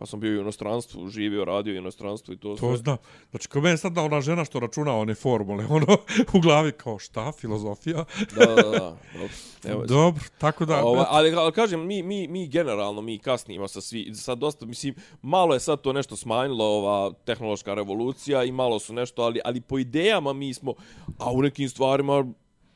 Pa 0.00 0.06
sam 0.06 0.20
bio 0.20 0.38
u 0.38 0.40
inostranstvu, 0.40 1.08
živio, 1.08 1.44
radio 1.44 1.74
u 1.74 1.76
inostranstvu 1.76 2.34
i 2.34 2.36
to, 2.36 2.56
To 2.56 2.56
sve. 2.56 2.76
zna. 2.76 2.96
Znači, 3.30 3.48
kod 3.48 3.62
mene 3.62 3.76
sad 3.76 3.92
da 3.92 4.02
ona 4.02 4.20
žena 4.20 4.44
što 4.44 4.60
računa 4.60 4.96
one 4.96 5.14
formule, 5.14 5.66
ono, 5.76 5.86
u 6.32 6.40
glavi 6.40 6.72
kao 6.72 6.98
šta, 6.98 7.32
filozofija? 7.32 8.04
Da, 8.36 8.46
da, 8.46 8.62
da. 8.62 8.96
Dobro, 9.12 9.28
Evo, 9.64 9.86
Dobro, 9.96 10.24
tako 10.38 10.64
da... 10.64 10.84
Ova, 10.84 11.02
eto. 11.02 11.10
ali, 11.10 11.34
ali 11.34 11.52
kažem, 11.52 11.86
mi, 11.86 12.02
mi, 12.02 12.28
mi 12.28 12.48
generalno, 12.48 13.00
mi 13.00 13.18
kasnimo 13.18 13.68
sa 13.68 13.80
svi, 13.80 14.14
sad 14.14 14.38
dosta, 14.38 14.66
mislim, 14.66 14.94
malo 15.22 15.54
je 15.54 15.60
sad 15.60 15.80
to 15.80 15.92
nešto 15.92 16.16
smanjilo, 16.16 16.64
ova 16.64 17.12
tehnološka 17.24 17.74
revolucija 17.74 18.44
i 18.44 18.52
malo 18.52 18.78
su 18.78 18.92
nešto, 18.92 19.22
ali, 19.22 19.40
ali 19.44 19.60
po 19.60 19.78
idejama 19.78 20.32
mi 20.32 20.54
smo, 20.54 20.74
a 21.18 21.30
u 21.32 21.42
nekim 21.42 21.68
stvarima 21.68 22.24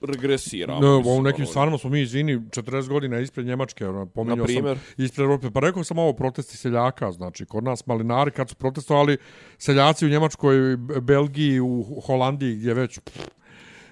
regresiramo. 0.06 0.80
Ne, 0.80 0.96
mislim, 0.98 1.16
u 1.16 1.22
nekim 1.22 1.42
ono, 1.42 1.50
stvarima 1.50 1.78
smo 1.78 1.90
mi, 1.90 2.00
izvini, 2.00 2.36
40 2.36 2.88
godina 2.88 3.20
ispred 3.20 3.46
Njemačke, 3.46 3.88
ono, 3.88 4.06
pominjao 4.06 4.46
sam 4.46 4.80
ispred 4.96 5.24
Europe, 5.24 5.50
pa 5.50 5.60
rekao 5.60 5.84
sam 5.84 5.98
ovo 5.98 6.12
protesti 6.12 6.56
seljaka, 6.56 7.12
znači, 7.12 7.46
kod 7.46 7.64
nas 7.64 7.86
malinari 7.86 8.30
kad 8.30 8.48
su 8.48 8.54
protestovali, 8.54 9.16
seljaci 9.58 10.06
u 10.06 10.08
Njemačkoj, 10.08 10.76
Belgiji, 11.02 11.60
u 11.60 12.00
Holandiji, 12.06 12.56
gdje 12.56 12.74
već, 12.74 12.98
pff, 12.98 13.28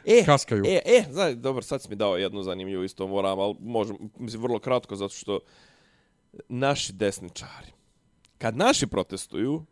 E, 0.05 0.25
kaskaju. 0.25 0.65
E, 0.67 0.81
e, 0.85 1.05
znaš, 1.11 1.33
dobro, 1.33 1.63
sad 1.63 1.83
si 1.83 1.89
mi 1.89 1.97
dao 1.97 2.17
jednu 2.17 2.43
zanimljivu 2.43 2.85
isto 2.85 3.07
moram, 3.07 3.39
ali 3.39 3.55
možem, 3.61 3.97
mislim, 4.19 4.43
vrlo 4.43 4.59
kratko, 4.59 4.97
zato 4.97 5.15
što 5.15 5.41
naši 6.49 6.93
desničari, 6.93 7.73
kad 8.39 8.57
naši 8.57 8.87
protestuju, 8.87 9.65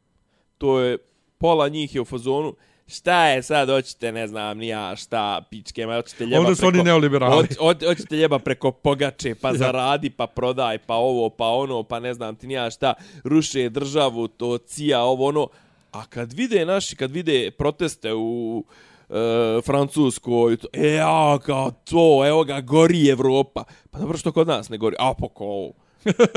to 0.58 0.80
je, 0.80 0.98
pola 1.38 1.68
njih 1.68 1.94
je 1.94 2.00
u 2.00 2.04
fazonu, 2.04 2.54
šta 2.90 3.26
je 3.26 3.42
sad, 3.42 3.68
hoćete, 3.68 4.12
ne 4.12 4.26
znam, 4.26 4.58
ni 4.58 4.68
ja, 4.68 4.96
šta, 4.96 5.42
pičke, 5.50 5.86
ma, 5.86 5.94
hoćete 5.96 6.26
ljeba 6.26 6.40
Ovdje 6.40 6.56
su 6.56 6.66
oni 6.66 6.82
neoliberali. 6.82 7.34
Hoć- 7.36 7.56
hoć- 7.58 7.86
Hoćete 7.86 8.16
ljeba 8.16 8.38
preko 8.38 8.70
pogače, 8.72 9.34
pa 9.34 9.54
zaradi, 9.64 10.10
pa 10.10 10.26
prodaj, 10.26 10.78
pa 10.78 10.94
ovo, 10.94 11.28
pa 11.28 11.46
ono, 11.46 11.82
pa 11.82 12.00
ne 12.00 12.14
znam 12.14 12.36
ti 12.36 12.46
ni 12.46 12.54
ja 12.54 12.70
šta, 12.70 12.94
ruše 13.24 13.68
državu, 13.68 14.28
to 14.28 14.58
cija, 14.58 15.02
ovo, 15.02 15.26
ono. 15.26 15.48
A 15.92 16.06
kad 16.06 16.32
vide 16.32 16.64
naši, 16.64 16.96
kad 16.96 17.10
vide 17.10 17.50
proteste 17.50 18.14
u 18.14 18.64
e, 19.08 19.14
Francuskoj, 19.62 20.56
to, 20.56 20.68
e, 20.72 20.98
a, 20.98 21.38
kao 21.38 21.70
to, 21.70 22.26
evo 22.26 22.44
ga, 22.44 22.60
gori 22.60 23.08
Evropa. 23.08 23.64
Pa 23.90 23.98
dobro 23.98 24.18
što 24.18 24.32
kod 24.32 24.46
nas 24.48 24.68
ne 24.68 24.78
gori, 24.78 24.96
a 24.98 25.14
pa 25.14 25.28
kao, 25.28 25.70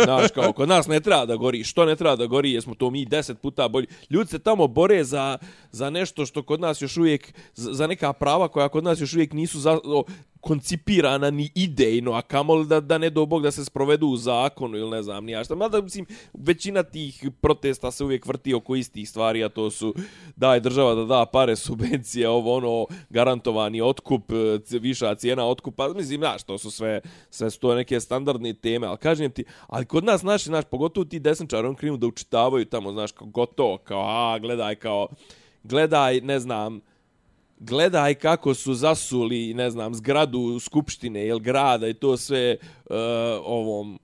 Znaš, 0.04 0.32
kao, 0.32 0.54
kod 0.54 0.70
nas 0.70 0.88
ne 0.88 1.00
treba 1.00 1.26
da 1.26 1.36
gori. 1.36 1.64
Što 1.64 1.86
ne 1.86 1.96
treba 1.96 2.16
da 2.16 2.26
gori? 2.26 2.52
Jesmo 2.52 2.76
to 2.76 2.90
mi 2.90 3.06
deset 3.06 3.42
puta 3.42 3.68
bolji. 3.68 3.88
Ljudi 4.10 4.30
se 4.30 4.40
tamo 4.40 4.68
bore 4.68 5.04
za, 5.04 5.38
za 5.72 5.90
nešto 5.90 6.26
što 6.26 6.44
kod 6.44 6.60
nas 6.60 6.82
još 6.82 6.98
uvijek, 6.98 7.34
za, 7.54 7.88
neka 7.88 8.14
prava 8.14 8.48
koja 8.48 8.70
kod 8.70 8.84
nas 8.84 9.02
još 9.02 9.14
uvijek 9.14 9.34
nisu 9.34 9.60
za, 9.60 9.80
o, 9.84 10.04
koncipirana 10.44 11.30
ni 11.32 11.50
idejno, 11.56 12.14
a 12.14 12.22
kamol 12.22 12.66
da, 12.66 12.80
da 12.80 12.98
ne 12.98 13.10
do 13.10 13.26
Bog 13.26 13.44
da 13.44 13.52
se 13.52 13.66
sprovedu 13.66 14.08
u 14.08 14.18
zakonu 14.18 14.78
ili 14.78 14.90
ne 14.90 15.04
znam, 15.04 15.26
nija 15.26 15.44
šta. 15.44 15.56
Mada, 15.56 15.82
mislim, 15.82 16.06
većina 16.34 16.84
tih 16.84 17.30
protesta 17.42 17.92
se 17.92 18.04
uvijek 18.04 18.26
vrti 18.26 18.54
oko 18.54 18.76
istih 18.76 19.10
stvari, 19.10 19.44
a 19.44 19.50
to 19.50 19.72
su 19.72 19.96
daj 20.36 20.60
država 20.60 20.96
da 20.96 21.06
da 21.06 21.26
pare 21.26 21.56
subvencije, 21.56 22.30
ovo 22.30 22.56
ono, 22.56 22.86
garantovani 23.10 23.82
otkup, 23.82 24.32
e, 24.32 24.78
viša 24.80 25.16
cijena 25.16 25.46
otkupa, 25.46 25.94
mislim, 25.96 26.20
znaš, 26.20 26.44
to 26.44 26.58
su 26.58 26.72
sve, 26.72 27.02
sve 27.30 27.50
su 27.50 27.60
to 27.60 27.76
neke 27.76 28.00
standardne 28.00 28.54
teme, 28.54 28.88
ali 28.88 28.98
kažem 28.98 29.32
ti, 29.32 29.46
ali 29.68 29.86
kod 29.86 30.04
nas, 30.04 30.24
naši, 30.24 30.46
znaš, 30.46 30.66
pogotovo 30.66 31.06
ti 31.06 31.20
desničari, 31.20 31.68
on 31.68 31.76
krenu 31.76 31.98
da 31.98 32.08
učitavaju 32.08 32.66
tamo, 32.66 32.92
znaš, 32.92 33.12
kao 33.12 33.28
gotovo, 33.28 33.78
kao, 33.78 34.02
a, 34.08 34.40
gledaj, 34.40 34.76
kao, 34.76 35.08
gledaj, 35.64 36.22
ne 36.22 36.40
znam, 36.40 36.82
gledaj 37.60 38.16
kako 38.16 38.54
su 38.54 38.74
zasuli, 38.74 39.54
ne 39.54 39.70
znam, 39.70 39.94
zgradu 39.94 40.60
skupštine 40.60 41.28
ili 41.28 41.40
grada 41.40 41.88
i 41.88 41.94
to 41.94 42.18
sve 42.18 42.58
uh, 42.60 42.96
ovom 43.46 44.00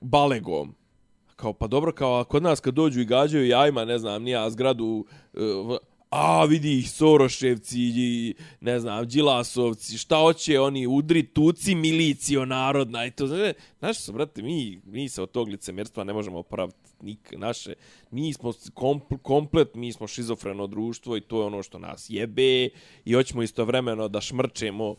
balegom. 0.00 0.74
Kao, 1.36 1.52
pa 1.52 1.66
dobro, 1.66 1.92
kao 1.92 2.20
a 2.20 2.24
kod 2.24 2.42
nas 2.42 2.60
kad 2.60 2.74
dođu 2.74 3.00
i 3.00 3.04
gađaju 3.04 3.46
jajma, 3.46 3.84
ne 3.84 3.98
znam, 3.98 4.22
nija 4.22 4.50
zgradu, 4.50 5.04
uh, 5.32 5.76
a 6.10 6.44
vidi 6.44 6.78
ih 6.78 6.90
Soroševci 6.90 7.78
i 7.80 8.34
ne 8.60 8.80
znam, 8.80 9.08
Đilasovci, 9.08 9.98
šta 9.98 10.16
hoće 10.16 10.60
oni 10.60 10.86
udri 10.86 11.22
tuci 11.22 11.74
milicijo 11.74 12.44
narodna 12.44 13.06
i 13.06 13.10
to. 13.10 13.26
Znaš, 13.26 13.52
znaš 13.78 14.00
su, 14.00 14.12
brate, 14.12 14.42
mi, 14.42 14.80
mi 14.84 15.08
se 15.08 15.22
od 15.22 15.30
tog 15.30 15.48
licemjerstva 15.48 16.04
ne 16.04 16.12
možemo 16.12 16.38
opraviti 16.38 16.78
nik, 17.02 17.32
naše, 17.36 17.74
mi 18.10 18.32
smo 18.32 18.52
kompl, 18.74 19.14
komplet, 19.22 19.74
mi 19.74 19.92
smo 19.92 20.06
šizofreno 20.06 20.66
društvo 20.66 21.16
i 21.16 21.20
to 21.20 21.40
je 21.40 21.46
ono 21.46 21.62
što 21.62 21.78
nas 21.78 22.06
jebe 22.08 22.68
i 23.04 23.12
hoćemo 23.14 23.42
istovremeno 23.42 24.08
da 24.08 24.20
šmrčemo 24.20 24.94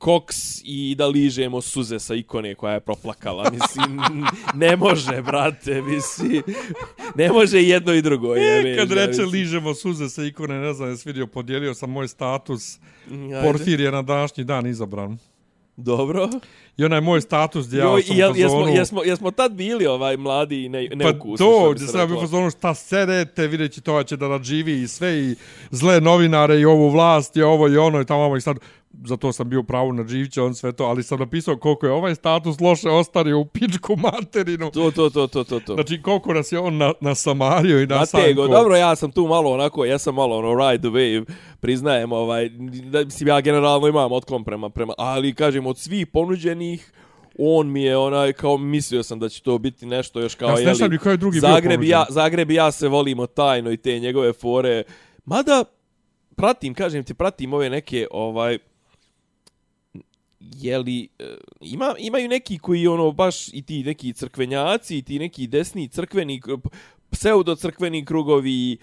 koks 0.00 0.60
i 0.64 0.94
da 0.98 1.06
ližemo 1.06 1.60
suze 1.60 1.98
sa 1.98 2.14
ikone 2.14 2.54
koja 2.54 2.74
je 2.74 2.80
proplakala. 2.80 3.50
Mislim, 3.50 4.00
ne 4.54 4.76
može, 4.76 5.22
brate, 5.22 5.82
mislim. 5.82 6.42
Ne 7.14 7.32
može 7.32 7.62
jedno 7.62 7.92
i 7.94 8.02
drugo. 8.02 8.34
Je, 8.34 8.72
E, 8.72 8.76
kad 8.76 8.92
reče 8.92 9.22
ližemo 9.22 9.74
suze 9.74 10.08
sa 10.08 10.24
ikone, 10.24 10.58
ne 10.60 10.72
znam, 10.72 10.88
jes 10.88 11.06
vidio, 11.06 11.26
podijelio 11.26 11.74
sam 11.74 11.90
moj 11.90 12.08
status. 12.08 12.78
Porfir 13.42 13.80
je 13.80 13.92
na 13.92 14.02
današnji 14.02 14.44
dan 14.44 14.66
izabran. 14.66 15.18
Dobro. 15.76 16.28
I 16.76 16.84
onaj 16.84 17.00
moj 17.00 17.20
status 17.20 17.66
gdje 17.66 17.78
ja 17.78 17.84
Jo, 17.84 18.02
sam 18.02 18.16
jel, 18.16 18.32
u 18.32 18.36
jesmo, 18.36 18.58
fazonu... 18.58 18.76
jesmo, 18.76 19.02
jesmo 19.02 19.30
tad 19.30 19.52
bili 19.52 19.86
ovaj 19.86 20.16
mladi 20.16 20.64
i 20.64 20.68
ne, 20.68 20.88
Pa 20.90 20.96
neukusni. 20.96 21.46
to, 21.46 21.72
gdje 21.72 21.86
sam 21.86 22.00
ja 22.00 22.06
bio 22.06 22.16
u 22.16 22.20
fazonu 22.20 22.50
šta 22.50 22.74
sedete, 22.74 23.46
vidjet 23.46 23.72
će 23.72 23.80
to 23.80 24.02
će 24.02 24.16
da 24.16 24.28
nadživi 24.28 24.82
i 24.82 24.88
sve 24.88 25.18
i 25.18 25.34
zle 25.70 26.00
novinare 26.00 26.60
i 26.60 26.64
ovu 26.64 26.88
vlast 26.90 27.36
i 27.36 27.42
ovo 27.42 27.68
i 27.68 27.76
ono 27.76 28.00
i 28.00 28.06
tamo 28.06 28.36
i 28.36 28.40
sad 28.40 28.56
za 28.92 29.16
to 29.16 29.32
sam 29.32 29.48
bio 29.48 29.62
pravo 29.62 29.92
na 29.92 30.02
Đivća, 30.02 30.44
on 30.44 30.54
sve 30.54 30.72
to, 30.72 30.84
ali 30.84 31.02
sam 31.02 31.18
napisao 31.18 31.56
koliko 31.56 31.86
je 31.86 31.92
ovaj 31.92 32.14
status 32.14 32.60
loše 32.60 32.90
ostario 32.90 33.38
u 33.38 33.44
pičku 33.44 33.96
materinu. 33.96 34.70
To, 34.70 34.90
to, 34.90 35.10
to, 35.10 35.26
to, 35.26 35.44
to, 35.44 35.60
to. 35.60 35.74
Znači, 35.74 36.02
koliko 36.02 36.34
nas 36.34 36.52
je 36.52 36.58
on 36.58 36.76
na, 36.76 36.92
na 37.00 37.14
Samario 37.14 37.80
i 37.80 37.86
na 37.86 37.96
Natego, 37.96 38.42
Sanko. 38.42 38.56
dobro, 38.58 38.76
ja 38.76 38.96
sam 38.96 39.12
tu 39.12 39.26
malo 39.26 39.52
onako, 39.52 39.84
ja 39.84 39.98
sam 39.98 40.14
malo 40.14 40.38
ono 40.38 40.70
ride 40.70 40.82
the 40.82 40.88
wave, 40.88 41.24
priznajem, 41.60 42.12
ovaj, 42.12 42.48
da, 42.90 43.04
mislim, 43.04 43.28
ja 43.28 43.40
generalno 43.40 43.88
imam 43.88 44.12
otklon 44.12 44.44
prema, 44.44 44.70
prema, 44.70 44.94
ali 44.98 45.34
kažem, 45.34 45.66
od 45.66 45.78
svih 45.78 46.06
ponuđenih, 46.06 46.92
on 47.38 47.72
mi 47.72 47.82
je 47.82 47.96
onaj, 47.96 48.32
kao 48.32 48.58
mislio 48.58 49.02
sam 49.02 49.18
da 49.18 49.28
će 49.28 49.42
to 49.42 49.58
biti 49.58 49.86
nešto 49.86 50.20
još 50.20 50.34
kao, 50.34 50.58
Ja 50.58 50.88
ni 50.88 50.98
koji 50.98 51.12
je 51.12 51.16
drugi 51.16 51.40
Zagreb 51.40 51.82
ja. 51.82 52.06
Zagreb 52.08 52.50
ja 52.50 52.72
se 52.72 52.88
volimo 52.88 53.26
tajno 53.26 53.72
i 53.72 53.76
te 53.76 53.98
njegove 53.98 54.32
fore, 54.32 54.82
mada, 55.24 55.64
pratim, 56.36 56.74
kažem 56.74 57.04
ti, 57.04 57.14
pratim 57.14 57.52
ove 57.52 57.70
neke, 57.70 58.06
ovaj, 58.10 58.58
jeli, 60.40 61.08
e, 61.18 61.36
ima, 61.60 61.94
imaju 61.98 62.28
neki 62.28 62.58
koji 62.58 62.86
ono 62.86 63.12
baš 63.12 63.48
i 63.48 63.62
ti 63.62 63.82
neki 63.82 64.12
crkvenjaci 64.12 64.98
i 64.98 65.02
ti 65.02 65.18
neki 65.18 65.46
desni 65.46 65.88
crkveni 65.88 66.40
pseudo 67.10 67.54
crkveni 67.54 68.04
krugovi 68.04 68.72
e, 68.72 68.78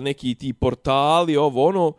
neki 0.00 0.34
ti 0.34 0.52
portali 0.52 1.36
ovo 1.36 1.66
ono 1.66 1.92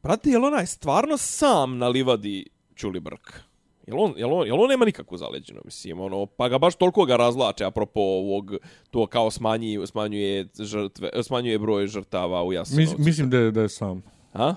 prate 0.00 0.30
jel 0.30 0.44
onaj 0.44 0.66
stvarno 0.66 1.16
sam 1.16 1.78
na 1.78 1.88
livadi 1.88 2.46
Ćulibrk 2.76 3.44
Jel 3.86 4.00
on, 4.00 4.14
jel, 4.16 4.32
on, 4.32 4.46
jel 4.46 4.60
on 4.60 4.68
nema 4.68 4.84
nikakvu 4.84 5.16
zaleđenu, 5.16 5.60
mislim, 5.64 6.00
ono, 6.00 6.26
pa 6.26 6.48
ga 6.48 6.58
baš 6.58 6.74
toliko 6.74 7.04
ga 7.04 7.16
razlače, 7.16 7.64
apropo 7.64 8.00
ovog, 8.00 8.52
to 8.90 9.06
kao 9.06 9.30
smanji, 9.30 9.78
smanjuje, 9.86 10.46
žrtve, 10.58 11.10
smanjuje 11.22 11.58
broj 11.58 11.86
žrtava 11.86 12.44
u 12.44 12.52
Jasenovcu. 12.52 12.96
Mis, 12.98 13.06
mislim 13.06 13.30
da 13.30 13.38
je, 13.38 13.50
da 13.50 13.62
je 13.62 13.68
sam. 13.68 14.02
A? 14.32 14.54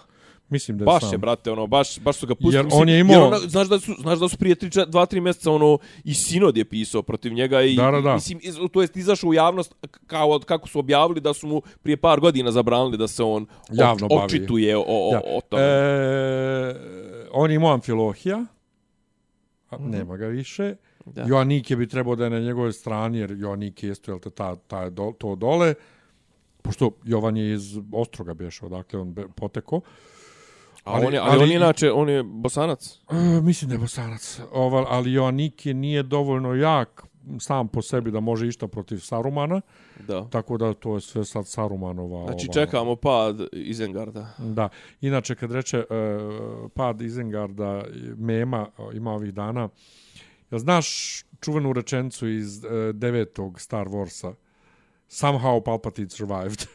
Mislim 0.49 0.77
da 0.77 0.83
je 0.83 0.85
Baš 0.85 1.01
sam. 1.01 1.11
je, 1.11 1.17
brate, 1.17 1.51
ono, 1.51 1.67
baš, 1.67 1.99
baš 1.99 2.15
su 2.15 2.27
ga 2.27 2.35
pustili. 2.35 2.55
Jer 2.55 2.65
mislim, 2.65 2.81
on 2.81 2.89
je 2.89 2.99
imao- 2.99 3.13
Jer 3.13 3.23
ona, 3.23 3.37
znaš, 3.39 3.67
da 3.67 3.79
su, 3.79 3.93
znaš 3.99 4.19
da 4.19 4.29
su 4.29 4.37
prije 4.37 4.55
2-3 4.55 5.19
mjeseca, 5.19 5.51
ono, 5.51 5.77
i 6.03 6.13
Sinod 6.13 6.57
je 6.57 6.65
pisao 6.65 7.03
protiv 7.03 7.33
njega 7.33 7.61
i, 7.61 7.75
Da, 7.75 7.91
da, 7.91 8.01
da. 8.01 8.13
mislim, 8.13 8.39
iz, 8.43 8.55
to 8.71 8.81
jest 8.81 8.97
izašao 8.97 9.29
u 9.29 9.33
javnost 9.33 9.75
kao 10.07 10.29
od 10.29 10.45
kako 10.45 10.67
su 10.67 10.79
objavili 10.79 11.21
da 11.21 11.33
su 11.33 11.47
mu 11.47 11.61
prije 11.83 11.97
par 11.97 12.19
godina 12.19 12.51
zabranili 12.51 12.97
da 12.97 13.07
se 13.07 13.23
on 13.23 13.45
Javno 13.71 14.05
oč, 14.05 14.09
bavi. 14.09 14.25
očituje 14.25 14.77
o, 14.77 14.83
o, 14.87 15.09
Ja. 15.13 15.21
o 15.27 15.41
tome. 15.41 15.63
E, 15.63 16.75
on 17.31 17.51
je 17.51 17.55
imao 17.55 17.73
Amfilohija, 17.73 18.45
a 19.69 19.77
nema 19.79 20.17
ga 20.17 20.27
više. 20.27 20.75
Da. 21.05 21.23
Joannike 21.23 21.75
bi 21.75 21.87
trebao 21.87 22.15
da 22.15 22.23
je 22.23 22.29
na 22.29 22.39
njegovoj 22.39 22.73
strani, 22.73 23.17
jer 23.17 23.31
Joannike 23.31 23.87
jel 24.05 24.19
te, 24.19 24.29
ta, 24.29 24.55
ta, 24.57 24.89
do, 24.89 25.13
to 25.17 25.35
dole. 25.35 25.73
Pošto 26.61 26.91
Jovan 27.03 27.37
je 27.37 27.53
iz 27.53 27.63
Ostroga 27.93 28.33
bješao, 28.33 28.67
odakle 28.67 28.99
on 28.99 29.13
be, 29.13 29.25
poteko. 29.29 29.81
A 30.87 30.91
on 31.05 31.13
je, 31.13 31.19
ali, 31.19 31.29
on 31.29 31.41
ali- 31.41 31.49
je 31.49 31.55
inače, 31.55 31.91
on 31.91 32.09
je 32.09 32.23
bosanac. 32.23 32.99
E, 33.11 33.41
mislim 33.41 33.69
da 33.69 33.75
je 33.75 33.79
Bosanac. 33.79 34.39
Oval, 34.51 34.85
ali 34.89 35.13
Joannike 35.13 35.73
nije 35.73 36.03
dovoljno 36.03 36.53
jak 36.55 37.03
sam 37.39 37.67
po 37.67 37.81
sebi 37.81 38.11
da 38.11 38.19
može 38.19 38.47
išta 38.47 38.67
protiv 38.67 38.97
Sarumana, 38.97 39.61
Da. 40.07 40.27
tako 40.29 40.57
da 40.57 40.73
to 40.73 40.95
je 40.95 41.01
sve 41.01 41.25
sad 41.25 41.47
Sarumanova... 41.47 42.25
Znači, 42.25 42.47
ova- 42.47 42.53
čekamo 42.53 42.95
pad 42.95 43.35
Izengarda. 43.53 44.27
Da. 44.37 44.69
Inače, 45.01 45.35
kad 45.35 45.51
reče 45.51 45.77
uh, 45.79 45.85
pad 46.73 47.01
Izengarda, 47.01 47.83
mema 48.17 48.67
uh, 48.77 48.95
ima 48.95 49.11
ovih 49.11 49.33
dana, 49.33 49.69
ja 50.51 50.59
znaš 50.59 50.87
čuvenu 51.41 51.73
rečencu 51.73 52.27
iz 52.29 52.57
uh, 52.57 52.71
devetog 52.93 53.61
Star 53.61 53.87
Warsa? 53.87 54.33
Somehow 55.09 55.63
Palpatine 55.63 56.09
survived. 56.09 56.65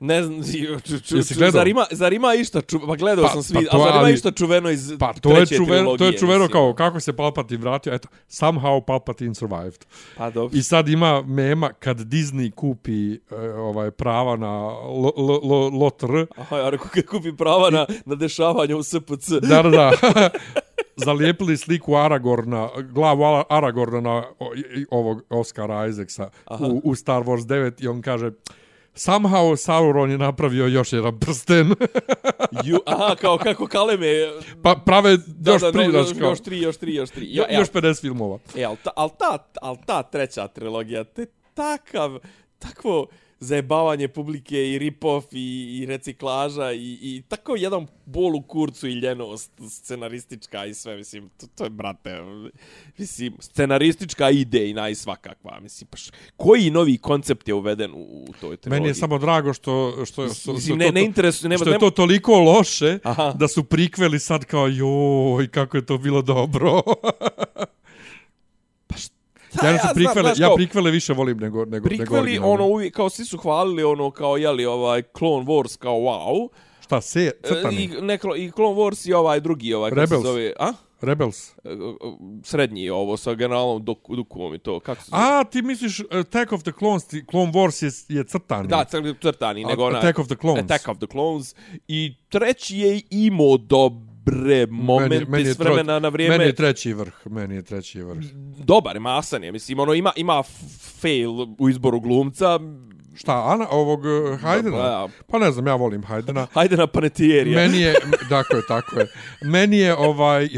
Ne 0.00 0.22
znam, 0.22 0.42
ču, 0.86 1.00
ču, 1.00 1.16
Jesi 1.16 1.34
ču, 1.34 1.50
zar 1.50 1.68
ima, 1.68 1.86
zar 1.90 2.12
ima 2.12 2.34
išta 2.34 2.60
čuveno, 2.60 2.92
pa 2.92 2.96
gledao 2.96 3.24
Pa- 3.24 3.30
sam 3.32 3.42
svi, 3.42 3.54
pa 3.54 3.60
pa 3.60 3.76
to, 3.76 3.82
a 3.82 3.84
zar 3.84 3.90
ima 3.90 4.00
ali- 4.00 4.12
išta 4.12 4.30
čuveno 4.30 4.70
iz 4.70 4.92
Pa 4.98 5.12
to 5.12 5.30
je 5.30 5.36
treće 5.36 5.56
čuveno, 5.56 5.96
to 5.96 6.04
je 6.04 6.18
čuveno 6.18 6.48
kao 6.48 6.74
kako 6.74 7.00
se 7.00 7.12
Palpatine 7.12 7.60
vratio, 7.60 7.94
eto, 7.94 8.08
somehow 8.30 8.84
Palpatine 8.84 9.34
survived. 9.34 9.84
Pa 10.16 10.30
dobro. 10.30 10.58
I 10.58 10.62
sad 10.62 10.88
ima 10.88 11.22
mema 11.22 11.72
kad 11.72 11.98
Disney 11.98 12.54
kupi 12.54 13.12
uh, 13.12 13.18
ovaj 13.56 13.90
prava 13.90 14.36
na 14.36 14.52
lo, 14.72 15.12
lo, 15.16 15.40
lo, 15.42 15.68
LOTR, 15.68 16.26
Aha, 16.36 16.58
ja 16.58 16.70
rekao 16.70 16.86
kad 16.94 17.06
kupi 17.06 17.36
prava 17.36 17.70
na, 17.70 17.86
na 18.04 18.14
dešavanje 18.14 18.74
u 18.74 18.82
SPC. 18.82 19.28
Da, 19.28 19.62
da, 19.62 19.70
da. 19.70 19.90
Zalijepili 20.96 21.56
sliku 21.56 21.96
Aragorna, 21.96 22.68
glavu 22.92 23.44
Aragorna 23.48 24.00
na 24.00 24.24
o, 24.38 24.52
ovog 24.90 25.22
Oscara 25.30 25.86
Isaacsa 25.86 26.30
u, 26.60 26.80
u 26.84 26.94
Star 26.94 27.22
Wars 27.22 27.46
9 27.46 27.84
i 27.84 27.88
on 27.88 28.02
kaže 28.02 28.30
somehow 28.94 29.56
Sauron 29.56 30.10
je 30.10 30.18
napravio 30.18 30.66
još 30.66 30.92
jedan 30.92 31.20
prsten. 31.20 31.68
Ju, 32.64 32.78
aha, 32.86 33.14
kao 33.14 33.38
kako 33.38 33.66
Kaleme... 33.66 34.06
pa 34.62 34.76
prave 34.86 35.16
Da, 35.26 35.52
još 35.52 35.62
da, 35.62 35.70
no, 35.70 35.90
znaš, 35.90 36.08
još, 36.08 36.18
kao, 36.18 36.30
još 36.30 36.40
tri, 36.40 36.58
još 36.60 36.76
tri, 36.76 36.94
još 36.94 37.10
tri. 37.10 37.26
jo- 37.30 37.44
Ja, 37.50 37.58
još 37.58 37.68
50 37.70 38.00
filmova. 38.00 38.38
E, 38.56 38.64
ali 38.64 38.76
ta, 38.84 38.90
al 38.96 39.08
ta, 39.18 39.38
al 39.62 39.76
ta 39.86 40.02
treća 40.02 40.48
trilogija, 40.48 41.04
te 41.04 41.26
takav, 41.54 42.18
takvo 42.58 43.06
zajebavanje 43.44 44.08
publike 44.08 44.70
i 44.70 44.78
rip-off 44.78 45.24
i, 45.32 45.78
i 45.78 45.86
reciklaža 45.86 46.72
i, 46.72 46.98
i 47.02 47.22
tako 47.28 47.56
jedan 47.56 47.86
bol 48.06 48.36
u 48.36 48.42
kurcu 48.42 48.88
i 48.88 48.92
ljenost 48.92 49.50
scenaristička 49.68 50.64
i 50.66 50.74
sve, 50.74 50.96
mislim, 50.96 51.30
to, 51.40 51.46
to 51.54 51.64
je, 51.64 51.70
brate, 51.70 52.20
mislim, 52.98 53.36
scenaristička 53.40 54.30
ideja 54.30 54.88
i 54.88 54.94
svakakva, 54.94 55.60
mislim, 55.60 55.88
pa 55.90 55.96
š, 55.96 56.10
koji 56.36 56.70
novi 56.70 56.98
koncept 56.98 57.48
je 57.48 57.54
uveden 57.54 57.90
u, 57.94 58.24
u 58.28 58.32
toj 58.40 58.56
trilogiji? 58.56 58.80
Meni 58.80 58.88
je 58.88 58.94
samo 58.94 59.18
drago 59.18 59.52
što 59.52 60.04
što 60.06 60.28
što, 60.34 60.52
Mislim, 60.52 60.76
što 60.76 60.76
ne, 60.76 60.86
to, 60.86 60.92
ne 60.92 61.04
interesuje, 61.04 61.48
nema, 61.48 61.58
što 61.58 61.70
je 61.70 61.78
to 61.78 61.90
toliko 61.90 62.38
loše 62.38 62.98
Aha. 63.02 63.32
da 63.38 63.48
su 63.48 63.64
prikveli 63.64 64.18
sad 64.18 64.44
kao 64.44 64.68
joj 64.68 65.48
kako 65.48 65.76
je 65.76 65.86
to 65.86 65.98
bilo 65.98 66.22
dobro. 66.22 66.82
Da, 69.62 69.66
ja, 69.66 69.72
ja 69.72 69.78
znam, 69.82 69.94
prikvele, 69.94 70.34
znaš, 70.34 70.38
ja 70.38 70.54
prikvele 70.56 70.90
više 70.90 71.12
volim 71.12 71.38
nego 71.38 71.58
nego 71.58 71.70
nego 71.70 71.88
prikveli, 71.88 72.20
originalne. 72.22 72.54
ono, 72.54 72.66
uvijek, 72.66 72.94
kao 72.94 73.10
svi 73.10 73.24
su 73.24 73.38
hvalili, 73.38 73.82
ono, 73.84 74.10
kao, 74.10 74.36
jeli, 74.36 74.66
ovaj, 74.66 75.02
Clone 75.18 75.46
Wars, 75.46 75.78
kao, 75.78 75.94
wow, 75.94 76.48
Šta 76.80 77.00
se 77.00 77.20
E, 77.20 77.48
crtani? 77.48 77.76
I, 77.76 77.88
ne, 77.88 78.14
i 78.36 78.50
Clone 78.50 78.76
Wars 78.80 79.08
i 79.08 79.12
ovaj 79.12 79.40
drugi, 79.40 79.74
ovaj, 79.74 79.90
kako 79.90 80.00
Rebels. 80.00 80.22
se 80.22 80.28
zove, 80.28 80.52
a? 80.58 80.72
Rebels. 81.00 81.48
E, 81.48 81.52
e, 81.64 81.74
Srednji 82.42 82.90
ovo 82.90 83.16
sa 83.16 83.34
generalom 83.34 83.84
Duk, 83.84 83.98
Dukovom 84.08 84.54
i 84.54 84.58
to, 84.58 84.80
kako 84.80 85.02
se 85.02 85.10
zove? 85.10 85.22
A, 85.22 85.44
ti 85.44 85.62
misliš 85.62 86.00
Attack 86.10 86.52
of 86.52 86.62
the 86.62 86.72
Clones, 86.78 87.04
ti, 87.06 87.24
Clone 87.30 87.52
Wars 87.52 88.06
je, 88.10 88.16
je 88.18 88.24
crtani. 88.24 88.68
Da, 88.68 88.84
cr- 88.92 89.14
crtani, 89.22 89.64
nego 89.64 89.84
onaj... 89.84 89.98
Attack 89.98 90.18
of 90.18 90.26
the 90.26 90.36
Clones. 90.36 90.64
Attack 90.64 90.88
of 90.88 90.96
the 90.98 91.06
Clones. 91.06 91.54
I 91.88 92.14
treći 92.28 92.78
je 92.78 93.02
imao 93.10 93.56
dobre 94.24 94.66
momente 94.70 95.24
meni 95.28 95.48
je 95.48 95.54
s 95.54 95.58
vremena 95.58 95.98
na 95.98 96.08
vrijeme. 96.08 96.38
Meni 96.38 96.48
je 96.48 96.54
treći 96.54 96.92
vrh, 96.92 97.12
meni 97.24 97.54
je 97.54 97.62
treći 97.62 98.02
vrh. 98.02 98.24
Dobar, 98.64 99.00
masan 99.00 99.44
je, 99.44 99.52
mislim, 99.52 99.78
ono, 99.78 99.94
ima, 99.94 100.12
ima 100.16 100.42
fail 101.00 101.30
u 101.58 101.68
izboru 101.68 102.00
glumca. 102.00 102.60
Šta, 103.16 103.44
Ana, 103.46 103.66
ovog 103.70 104.00
uh, 104.00 104.40
Haydena? 104.40 104.76
Da, 104.76 105.08
Pa 105.26 105.38
ne 105.38 105.52
znam, 105.52 105.66
ja 105.66 105.74
volim 105.74 106.02
Haydena. 106.02 106.46
Hajde 106.54 106.76
na 106.76 106.86
panetijerija. 106.86 107.56
Meni 107.56 107.80
je, 107.80 107.94
tako 108.28 108.56
je, 108.56 108.62
tako 108.68 109.00
je. 109.00 109.06
Meni 109.42 109.78
je 109.78 109.94
ovaj, 109.96 110.48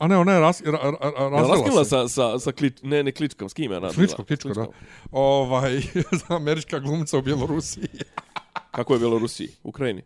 a 0.00 0.08
ne, 0.08 0.16
ona 0.16 0.32
je 0.32 0.40
ras, 0.40 0.62
ra, 0.62 0.70
ra, 0.70 0.90
ra, 0.90 1.10
Jel 1.18 1.30
razvela 1.30 1.56
raskila 1.56 1.84
se. 1.84 1.90
sa, 1.90 2.08
sa, 2.08 2.38
sa 2.38 2.52
klič, 2.52 2.72
ne, 2.82 3.02
ne 3.02 3.12
kličkom, 3.12 3.48
s 3.48 3.54
kime 3.54 3.74
je 3.74 3.78
ona? 3.78 3.88
Kličko, 3.88 4.24
kličko, 4.24 4.48
da. 4.48 4.66
Ovaj, 5.10 5.80
američka 6.28 6.78
glumca 6.78 7.18
u 7.18 7.22
Bjelorusiji. 7.22 7.88
Kako 8.70 8.92
je 8.94 8.98
bilo 8.98 9.16
u 9.16 9.18
Rusiji? 9.18 9.48
Ukrajini? 9.62 10.02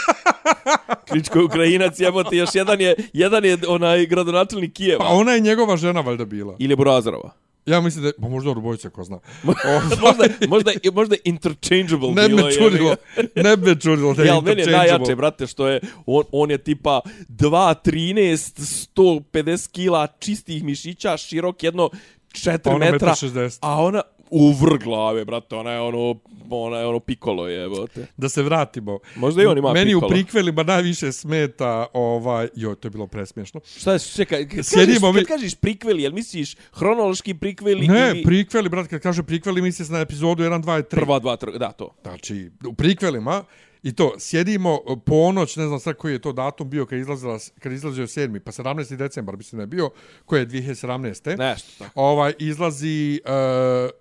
Kličko 1.08 1.38
je 1.38 1.44
Ukrajinac, 1.44 2.00
jebote, 2.00 2.36
još 2.36 2.54
jedan 2.54 2.80
je, 2.80 2.94
jedan 3.12 3.44
je 3.44 3.58
onaj 3.68 4.06
gradonačelnik 4.06 4.72
Kijeva. 4.72 5.04
Pa 5.04 5.10
ona 5.10 5.32
je 5.32 5.40
njegova 5.40 5.76
žena 5.76 6.00
valjda 6.00 6.24
bila. 6.24 6.56
Ili 6.58 6.76
Burazarova. 6.76 7.30
Ja 7.66 7.80
mislim 7.80 8.02
da 8.02 8.08
je, 8.08 8.12
pa 8.20 8.28
možda 8.28 8.50
Orubojica, 8.50 8.90
ko 8.90 9.04
zna. 9.04 9.18
možda, 10.02 10.24
možda, 10.48 10.70
možda 10.92 11.16
interchangeable 11.24 12.10
Ne 12.10 12.28
bilo. 12.28 12.42
me 12.42 12.48
je, 12.48 12.58
čudilo, 12.58 12.96
ne 13.36 13.56
me 13.56 13.80
čudilo 13.80 14.14
da 14.14 14.22
je 14.22 14.26
Ja, 14.26 14.34
meni 14.40 14.48
je 14.48 14.64
interchangeable. 14.64 14.98
najjače, 14.98 15.16
brate, 15.16 15.46
što 15.46 15.68
je, 15.68 15.80
on, 16.06 16.24
on 16.32 16.50
je 16.50 16.58
tipa 16.58 17.00
2.13, 17.28 18.88
150 18.96 19.70
kila 19.70 20.06
čistih 20.18 20.64
mišića, 20.64 21.16
širok 21.16 21.62
jedno 21.62 21.90
4 22.32 22.74
Ona 22.74 22.90
metra, 22.90 23.12
1,60 23.12 23.58
a 23.60 23.82
ona 23.82 24.02
u 24.32 24.52
vrh 24.52 24.78
glave, 24.80 25.24
brate, 25.24 25.56
ona 25.56 25.70
je 25.70 25.80
ono, 25.80 26.14
ona 26.50 26.78
je 26.78 26.86
ono 26.86 27.00
pikolo 27.00 27.48
jebote. 27.48 28.06
Da 28.16 28.28
se 28.28 28.42
vratimo. 28.42 28.98
Možda 29.16 29.42
i 29.42 29.46
on 29.46 29.58
ima 29.58 29.72
Meni 29.72 29.86
pikolo. 29.86 30.06
u 30.06 30.10
prikvelima 30.10 30.62
najviše 30.64 31.12
smeta 31.12 31.86
ovaj... 31.92 32.48
Joj, 32.54 32.76
to 32.76 32.86
je 32.86 32.90
bilo 32.90 33.06
presmiješno. 33.06 33.60
Šta 33.68 33.92
je, 33.92 33.98
čekaj, 33.98 34.48
kad 34.48 34.66
Sjedimo 34.66 35.00
kažeš, 35.02 35.14
mi- 35.14 35.20
kad 35.20 35.36
kažeš 35.36 35.54
prikveli, 35.54 36.02
jel 36.02 36.12
misliš 36.12 36.56
hronološki 36.72 37.34
prikveli 37.34 37.88
Ne, 37.88 38.10
ili 38.10 38.22
prikveli, 38.22 38.68
brat, 38.68 38.86
kad 38.86 39.00
kaže 39.00 39.22
prikveli, 39.22 39.62
misli 39.62 39.84
se 39.84 39.92
na 39.92 40.00
epizodu 40.00 40.42
1, 40.42 40.62
2 40.62 40.78
i 40.78 40.82
3. 40.82 40.84
prva 40.90 41.18
dva, 41.18 41.36
tri, 41.36 41.58
da, 41.58 41.72
to. 41.72 41.94
Znači, 42.02 42.50
u 42.68 42.74
prikvelima, 42.74 43.44
i 43.82 43.92
to, 43.92 44.14
sjedimo 44.18 44.80
ponoć, 45.06 45.56
ne 45.56 45.66
znam 45.66 45.80
sad 45.80 45.96
koji 45.96 46.12
je 46.12 46.18
to 46.18 46.32
datum 46.32 46.70
bio 46.70 46.86
kad, 46.86 46.98
izlazila, 46.98 47.38
kad 47.58 47.72
izlazio 47.72 48.06
7. 48.06 48.38
pa 48.38 48.52
17. 48.52 48.96
decembar, 48.96 49.36
mislim 49.36 49.56
da 49.56 49.62
je 49.62 49.66
bio, 49.66 49.90
koji 50.24 50.40
je 50.40 50.46
2017. 50.46 51.38
Nešto 51.38 51.84
tako. 51.84 52.00
Ovaj, 52.00 52.32
izlazi 52.38 53.20
uh, 53.24 53.30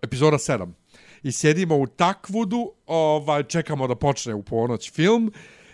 epizoda 0.02 0.38
7. 0.38 0.72
I 1.24 1.32
sjedimo 1.32 1.78
u 1.78 1.88
takvudu, 1.88 2.74
ovaj, 2.88 3.44
čekamo 3.44 3.88
da 3.88 3.96
počne 3.96 4.34
u 4.34 4.44
ponoć 4.44 4.92
film, 4.92 5.32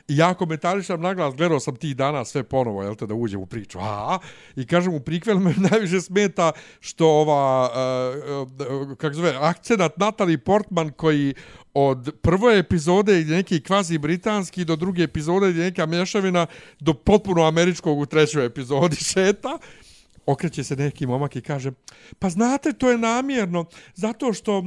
I 0.07 0.17
ja 0.17 0.33
komentarišam 0.33 1.01
naglas, 1.01 1.35
gledao 1.35 1.59
sam 1.59 1.75
ti 1.75 1.93
dana 1.93 2.25
sve 2.25 2.43
ponovo, 2.43 2.83
jel 2.83 2.95
te, 2.95 3.07
da 3.07 3.13
uđem 3.13 3.41
u 3.41 3.45
priču. 3.45 3.79
A, 3.81 4.19
I 4.55 4.65
kažem, 4.65 4.93
u 4.93 4.99
prikvelu 4.99 5.39
me 5.39 5.53
najviše 5.71 6.01
smeta 6.01 6.51
što 6.79 7.07
ova, 7.07 7.71
e, 7.75 7.79
e, 8.29 8.33
uh, 8.33 8.47
uh, 8.91 8.97
kako 8.97 9.15
zove, 9.15 9.33
akcenat 9.41 9.97
Natalie 9.97 10.37
Portman 10.37 10.89
koji 10.91 11.33
od 11.73 12.15
prve 12.21 12.57
epizode 12.59 13.13
je 13.13 13.25
neki 13.25 13.63
kvazi 13.63 13.97
britanski 13.97 14.65
do 14.65 14.75
druge 14.75 15.03
epizode 15.03 15.47
je 15.47 15.53
neka 15.53 15.85
mješavina 15.85 16.45
do 16.79 16.93
potpuno 16.93 17.43
američkog 17.43 17.99
u 17.99 18.05
trećoj 18.05 18.45
epizodi 18.45 18.95
šeta 19.13 19.57
okreće 20.25 20.63
se 20.63 20.75
neki 20.75 21.07
momak 21.07 21.35
i 21.35 21.41
kaže 21.41 21.71
pa 22.19 22.29
znate 22.29 22.73
to 22.73 22.91
je 22.91 22.97
namjerno 22.97 23.65
zato 23.95 24.33
što 24.33 24.63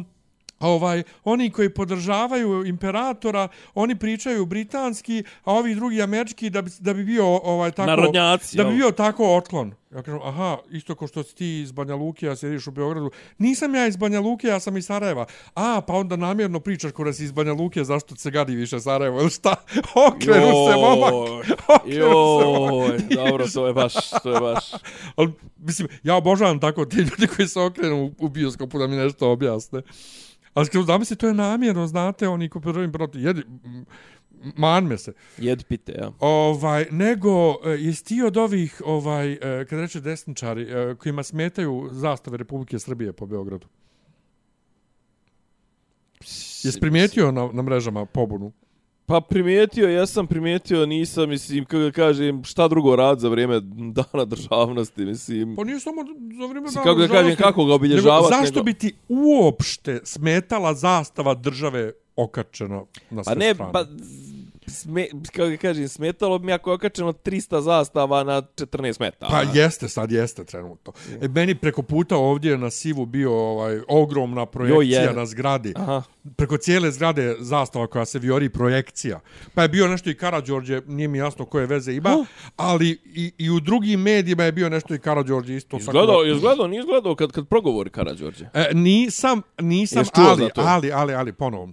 ovaj 0.60 1.02
oni 1.24 1.50
koji 1.50 1.74
podržavaju 1.74 2.66
imperatora 2.66 3.48
oni 3.74 3.96
pričaju 3.96 4.46
britanski 4.46 5.24
a 5.44 5.52
ovi 5.52 5.74
drugi 5.74 6.02
američki 6.02 6.50
da 6.50 6.62
bi, 6.62 6.70
da 6.80 6.94
bi 6.94 7.04
bio 7.04 7.26
ovaj 7.26 7.70
tako 7.70 7.90
Narodnjaci, 7.90 8.56
da 8.56 8.64
bi 8.64 8.74
bio 8.74 8.90
tako 8.90 9.36
otklon. 9.36 9.74
Ja 9.94 10.02
kažem 10.02 10.20
aha 10.22 10.58
isto 10.70 10.94
kao 10.94 11.08
što 11.08 11.22
si 11.22 11.34
ti 11.34 11.60
iz 11.60 11.72
Banja 11.72 11.94
Luke 11.94 12.28
a 12.28 12.36
sjediš 12.36 12.66
u 12.66 12.70
Beogradu. 12.70 13.10
Nisam 13.38 13.74
ja 13.74 13.86
iz 13.86 13.96
Banja 13.96 14.20
Luke 14.20 14.46
ja 14.46 14.60
sam 14.60 14.76
iz 14.76 14.86
Sarajeva. 14.86 15.26
A 15.54 15.80
pa 15.86 15.92
onda 15.92 16.16
namjerno 16.16 16.60
pričaš 16.60 16.92
kao 16.92 17.04
da 17.04 17.12
si 17.12 17.24
iz 17.24 17.32
Banja 17.32 17.52
Luke 17.52 17.84
zašto 17.84 18.16
se 18.16 18.30
gadi 18.30 18.54
više 18.54 18.80
Sarajevo 18.80 19.20
ili 19.20 19.30
šta? 19.30 19.54
Okrenu 20.08 20.46
se 20.70 20.76
momak. 20.76 21.12
Okrenu 21.76 22.38
se 22.40 22.46
momak. 22.46 22.92
Joj, 22.96 22.98
dobro, 23.16 23.46
to 23.54 23.66
je 23.66 23.72
baš, 23.72 23.94
to 24.22 24.34
je 24.34 24.40
baš. 24.40 24.64
Ali, 25.16 25.32
mislim, 25.58 25.88
ja 26.02 26.14
obožavam 26.14 26.60
tako 26.60 26.84
ti 26.84 26.96
ljudi 26.96 27.26
koji 27.36 27.48
se 27.48 27.60
okrenu 27.60 28.12
u 28.18 28.28
bioskopu 28.28 28.78
da 28.78 28.86
mi 28.86 28.96
nešto 28.96 29.30
objasne. 29.30 29.82
Ali 30.54 30.66
skoro 30.66 30.84
zamisli, 30.84 31.16
to 31.16 31.26
je 31.26 31.34
namjerno, 31.34 31.86
znate, 31.86 32.28
oni 32.28 32.48
ko 32.48 32.60
podržavim 32.60 32.92
protiv, 32.92 33.22
jedi, 33.22 33.42
man 34.56 34.84
me 34.84 34.98
se. 34.98 35.12
Jed 35.38 35.64
pite, 35.64 35.92
ja. 35.92 36.12
Ovaj, 36.20 36.86
nego, 36.90 37.56
e, 37.64 37.70
jesi 37.70 38.04
ti 38.04 38.22
od 38.22 38.36
ovih, 38.36 38.82
ovaj, 38.84 39.32
e, 39.32 39.64
kad 39.68 39.78
reče 39.78 40.00
desničari, 40.00 40.62
e, 40.62 40.94
kojima 40.94 41.22
smetaju 41.22 41.88
zastave 41.92 42.36
Republike 42.36 42.78
Srbije 42.78 43.12
po 43.12 43.26
Beogradu? 43.26 43.66
Jesi 46.62 46.80
primijetio 46.80 47.32
na, 47.32 47.48
na 47.52 47.62
mrežama 47.62 48.06
pobunu? 48.06 48.52
Pa 49.10 49.20
primijetio, 49.20 49.88
ja 49.88 50.06
sam 50.06 50.26
primijetio, 50.26 50.86
nisam, 50.86 51.28
mislim, 51.28 51.64
kako 51.64 51.78
da 51.78 51.90
kažem, 51.90 52.44
šta 52.44 52.68
drugo 52.68 52.96
rad 52.96 53.18
za 53.20 53.28
vrijeme 53.28 53.60
dana 53.92 54.24
državnosti, 54.24 55.04
mislim. 55.04 55.56
Pa 55.56 55.64
nije 55.64 55.80
samo 55.80 56.02
za 56.40 56.46
vrijeme 56.46 56.68
dana 56.68 56.82
kako 56.84 56.94
da 56.94 57.08
kažem, 57.08 57.08
državnosti, 57.08 57.42
kako 57.42 57.60
ga 57.60 57.64
nego 57.64 57.74
obilježavati, 57.74 58.26
Zašto 58.30 58.54
nego- 58.54 58.64
bi 58.64 58.74
ti 58.74 58.92
uopšte 59.08 60.00
smetala 60.04 60.74
zastava 60.74 61.34
države 61.34 61.92
okačena 62.16 62.82
na 63.10 63.24
sve 63.24 63.34
Pa 63.34 63.38
ne, 63.38 63.54
strane? 63.54 63.72
pa 63.72 63.84
sme, 64.72 65.06
kako 65.26 65.48
da 65.48 65.56
kažem, 65.56 65.88
smetalo 65.88 66.38
bi 66.38 66.46
mi 66.46 66.52
ako 66.52 66.70
je 66.70 66.74
okačeno 66.74 67.12
300 67.14 67.60
zastava 67.60 68.24
na 68.24 68.42
14 68.42 69.00
metara. 69.00 69.30
Pa 69.30 69.42
jeste, 69.54 69.88
sad 69.88 70.12
jeste 70.12 70.44
trenutno. 70.44 70.92
E, 71.20 71.28
meni 71.28 71.54
preko 71.54 71.82
puta 71.82 72.16
ovdje 72.16 72.58
na 72.58 72.70
Sivu 72.70 73.06
bio 73.06 73.32
ovaj 73.32 73.80
ogromna 73.88 74.46
projekcija 74.46 75.00
je. 75.00 75.12
na 75.12 75.26
zgradi. 75.26 75.72
Aha. 75.76 76.02
Preko 76.36 76.56
cijele 76.56 76.90
zgrade 76.90 77.36
zastava 77.40 77.86
koja 77.86 78.04
se 78.04 78.18
vijori 78.18 78.48
projekcija. 78.48 79.20
Pa 79.54 79.62
je 79.62 79.68
bio 79.68 79.88
nešto 79.88 80.10
i 80.10 80.14
Karađorđe, 80.14 80.82
nije 80.86 81.08
mi 81.08 81.18
jasno 81.18 81.44
koje 81.44 81.66
veze 81.66 81.92
ima, 81.92 82.10
Oh. 82.10 82.26
ali 82.56 82.88
i, 83.06 83.32
i 83.38 83.50
u 83.50 83.60
drugim 83.60 84.00
medijima 84.00 84.44
je 84.44 84.52
bio 84.52 84.68
nešto 84.68 84.94
i 84.94 84.98
Karađorđe 84.98 85.56
isto. 85.56 85.76
Izgledao, 85.76 86.24
da- 86.24 86.30
izgledao, 86.30 86.66
nije 86.66 86.80
izgledao 86.80 87.14
kad, 87.14 87.32
kad 87.32 87.48
progovori 87.48 87.90
Karađorđe. 87.90 88.44
E, 88.54 88.70
nisam, 88.74 89.42
nisam, 89.60 90.04
ali, 90.14 90.48
to? 90.54 90.60
ali, 90.60 90.92
ali, 90.92 91.14
ali, 91.14 91.32
ponovo. 91.32 91.68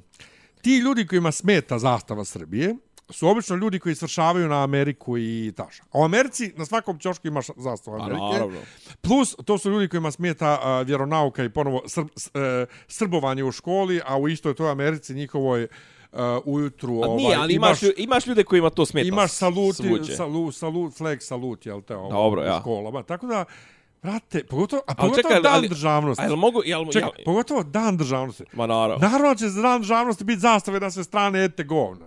Ti 0.62 0.77
ljudi 0.77 1.07
kojima 1.07 1.31
smeta 1.31 1.79
zastava 1.79 2.25
Srbije, 2.25 2.75
su 3.10 3.28
obično 3.28 3.56
ljudi 3.56 3.80
koji 3.80 3.96
svršavaju 3.96 4.48
na 4.48 4.63
Ameriku 4.63 5.17
i 5.17 5.54
taša. 5.58 5.84
A 5.84 6.00
u 6.00 6.04
Americi 6.04 6.54
na 6.56 6.65
svakom 6.65 7.00
ćošku 7.00 7.28
imaš 7.28 7.48
zastavu 7.58 7.98
Pa 7.98 8.04
Amerike. 8.04 8.24
naravno. 8.34 8.60
Plus, 9.02 9.36
to 9.46 9.58
su 9.58 9.70
ljudi 9.72 9.88
kojima 9.88 10.12
smeta 10.12 10.60
a, 10.62 10.82
vjeronauka 10.82 11.43
i 11.43 11.50
ponovo 11.50 11.82
srb, 11.86 12.08
s, 12.15 12.28
e, 12.28 12.30
srbovanje 12.88 13.43
u 13.43 13.52
školi, 13.52 14.02
a 14.06 14.17
u 14.17 14.28
istoj 14.30 14.56
toj 14.56 14.72
Americi 14.72 15.13
njihovoj 15.13 15.67
a, 16.12 16.39
ujutru... 16.46 16.93
A 16.96 17.08
ovaj, 17.08 17.36
ali 17.36 17.54
imaš, 17.54 17.80
imaš 17.98 18.28
ljude 18.28 18.43
kojima 18.43 18.70
to 18.70 18.86
smeta. 18.86 19.08
imaš 19.08 19.32
salut, 19.32 19.76
svuđe. 19.76 20.15
salut, 20.15 20.56
salut, 20.56 20.93
flag 20.93 21.17
salut, 21.22 21.65
jel 21.65 21.82
te, 21.82 21.96
ovo, 21.96 22.10
Dobro, 22.12 22.41
u 22.41 22.46
ja. 22.46 22.60
školama. 22.62 23.04
Tako 23.04 23.28
da, 23.28 23.46
brate, 24.02 24.43
pogotovo, 24.43 24.82
a 24.82 24.86
Ali 24.88 24.96
pogotovo 25.00 25.22
čekaj, 25.24 25.41
dan 25.41 25.54
ali- 25.54 25.70
državnosti. 25.70 26.24
A 26.24 26.28
jel 26.28 26.36
mogu, 26.36 26.62
jel, 26.65 26.86
Čekaj, 26.86 27.10
jel, 27.10 27.26
pogotovo 27.26 27.63
dan 27.63 27.98
državnosti. 27.98 28.43
ma 28.54 28.67
naravno. 28.67 29.08
Naravno 29.10 29.36
će 29.36 29.48
za 29.48 29.62
dan 29.62 29.82
državnosti 29.82 30.24
biti 30.24 30.39
zastave 30.39 30.80
na 30.80 30.91
sve 30.91 31.04
strane, 31.04 31.43
ete 31.43 31.63
govna. 31.63 32.06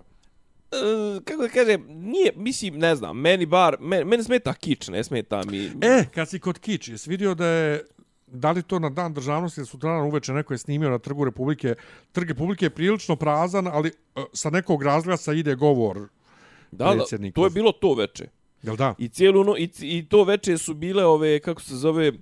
E, 0.73 1.21
kako 1.25 1.43
da 1.43 1.49
kažem, 1.49 1.87
nije, 1.89 2.33
mislim, 2.37 2.79
ne 2.79 2.97
znam, 2.97 3.21
meni 3.21 3.47
bar, 3.47 3.77
meni, 3.81 4.05
meni 4.05 4.25
smeta 4.25 4.55
kič, 4.55 4.89
ne 4.89 5.05
smeta 5.05 5.43
mi... 5.45 5.71
E, 5.81 6.05
kad 6.15 6.29
si 6.29 6.39
kod 6.39 6.59
Kič, 6.59 6.89
jesi 6.89 7.11
vidio 7.11 7.35
da 7.35 7.47
je 7.47 7.85
da 8.33 8.51
li 8.51 8.63
to 8.63 8.79
na 8.79 8.91
dan 8.91 9.15
državnosti 9.15 9.61
ili 9.61 9.67
sutradan 9.67 10.07
uveče 10.07 10.33
neko 10.33 10.55
je 10.55 10.59
snimio 10.59 10.91
na 10.91 10.99
trgu 10.99 11.25
Republike. 11.25 11.75
Trg 12.13 12.29
Republike 12.29 12.67
je 12.67 12.71
prilično 12.71 13.17
prazan, 13.17 13.67
ali 13.67 13.89
e, 13.89 14.21
sa 14.33 14.51
nekog 14.51 14.83
razglasa 14.83 15.33
ide 15.33 15.55
govor. 15.55 16.09
da, 16.71 16.85
da, 16.85 16.93
predsjednikov. 16.93 17.43
to 17.43 17.47
je 17.47 17.51
bilo 17.51 17.73
to 17.73 17.95
veče. 17.95 18.29
Jel 18.63 18.77
da? 18.77 18.95
I 18.99 19.09
cijelu 19.09 19.45
no, 19.45 19.57
i, 19.57 19.71
i 19.81 20.07
to 20.09 20.25
veče 20.25 20.59
su 20.59 20.75
bile 20.75 21.05
ove, 21.05 21.41
kako 21.41 21.61
se 21.61 21.77
zove, 21.77 22.13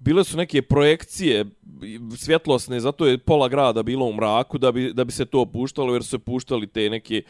bile 0.00 0.24
su 0.24 0.36
neke 0.36 0.62
projekcije 0.62 1.44
svjetlosne, 2.16 2.80
zato 2.80 3.06
je 3.06 3.18
pola 3.18 3.48
grada 3.48 3.82
bilo 3.82 4.06
u 4.06 4.12
mraku 4.12 4.58
da 4.58 4.72
bi, 4.72 4.92
da 4.92 5.04
bi 5.04 5.12
se 5.12 5.24
to 5.24 5.44
puštalo, 5.46 5.92
jer 5.92 6.02
su 6.02 6.10
se 6.10 6.18
puštali 6.18 6.66
te 6.66 6.90
neke 6.90 7.22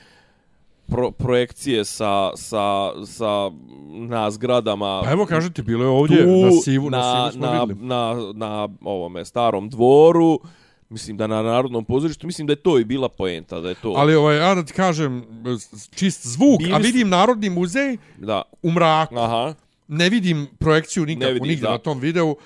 pro, 0.87 1.11
projekcije 1.11 1.85
sa, 1.85 2.31
sa, 2.37 2.65
sa 3.07 3.51
na 3.91 4.31
zgradama. 4.31 5.03
Pa 5.05 5.11
evo 5.13 5.27
kažete, 5.27 5.63
bilo 5.63 5.85
je 5.85 5.91
ovdje 5.91 6.17
tu, 6.19 6.45
na 6.45 6.51
Sivu, 6.53 6.91
na, 6.91 6.99
na, 6.99 7.31
Sivu 7.31 7.33
smo 7.33 7.47
na, 7.47 7.67
na, 7.75 8.29
na 8.35 8.69
ovome 8.83 9.25
starom 9.25 9.69
dvoru, 9.69 10.41
mislim 10.89 11.17
da 11.17 11.27
na 11.27 11.43
Narodnom 11.43 11.85
pozorištu, 11.85 12.27
mislim 12.27 12.47
da 12.47 12.53
je 12.53 12.57
to 12.57 12.79
i 12.79 12.85
bila 12.85 13.09
poenta, 13.09 13.61
da 13.61 13.69
je 13.69 13.75
to, 13.75 13.95
Ali 13.97 14.15
ovaj, 14.15 14.39
ja 14.39 14.55
da 14.55 14.65
ti 14.65 14.73
kažem, 14.73 15.25
čist 15.91 16.27
zvuk, 16.27 16.59
Bili 16.59 16.73
a 16.73 16.77
su- 16.77 16.83
vidim 16.83 17.09
Narodni 17.09 17.51
muzej 17.51 17.97
da, 18.19 18.43
u 18.63 18.71
mraku. 18.71 19.19
aha, 19.19 19.55
Ne 19.89 20.09
vidim 20.09 20.47
projekciju 20.59 21.07
nikakvu, 21.07 21.35
nigdje 21.41 21.63
da. 21.63 21.71
na 21.71 21.79
tom 21.79 22.01
videu. 22.01 22.37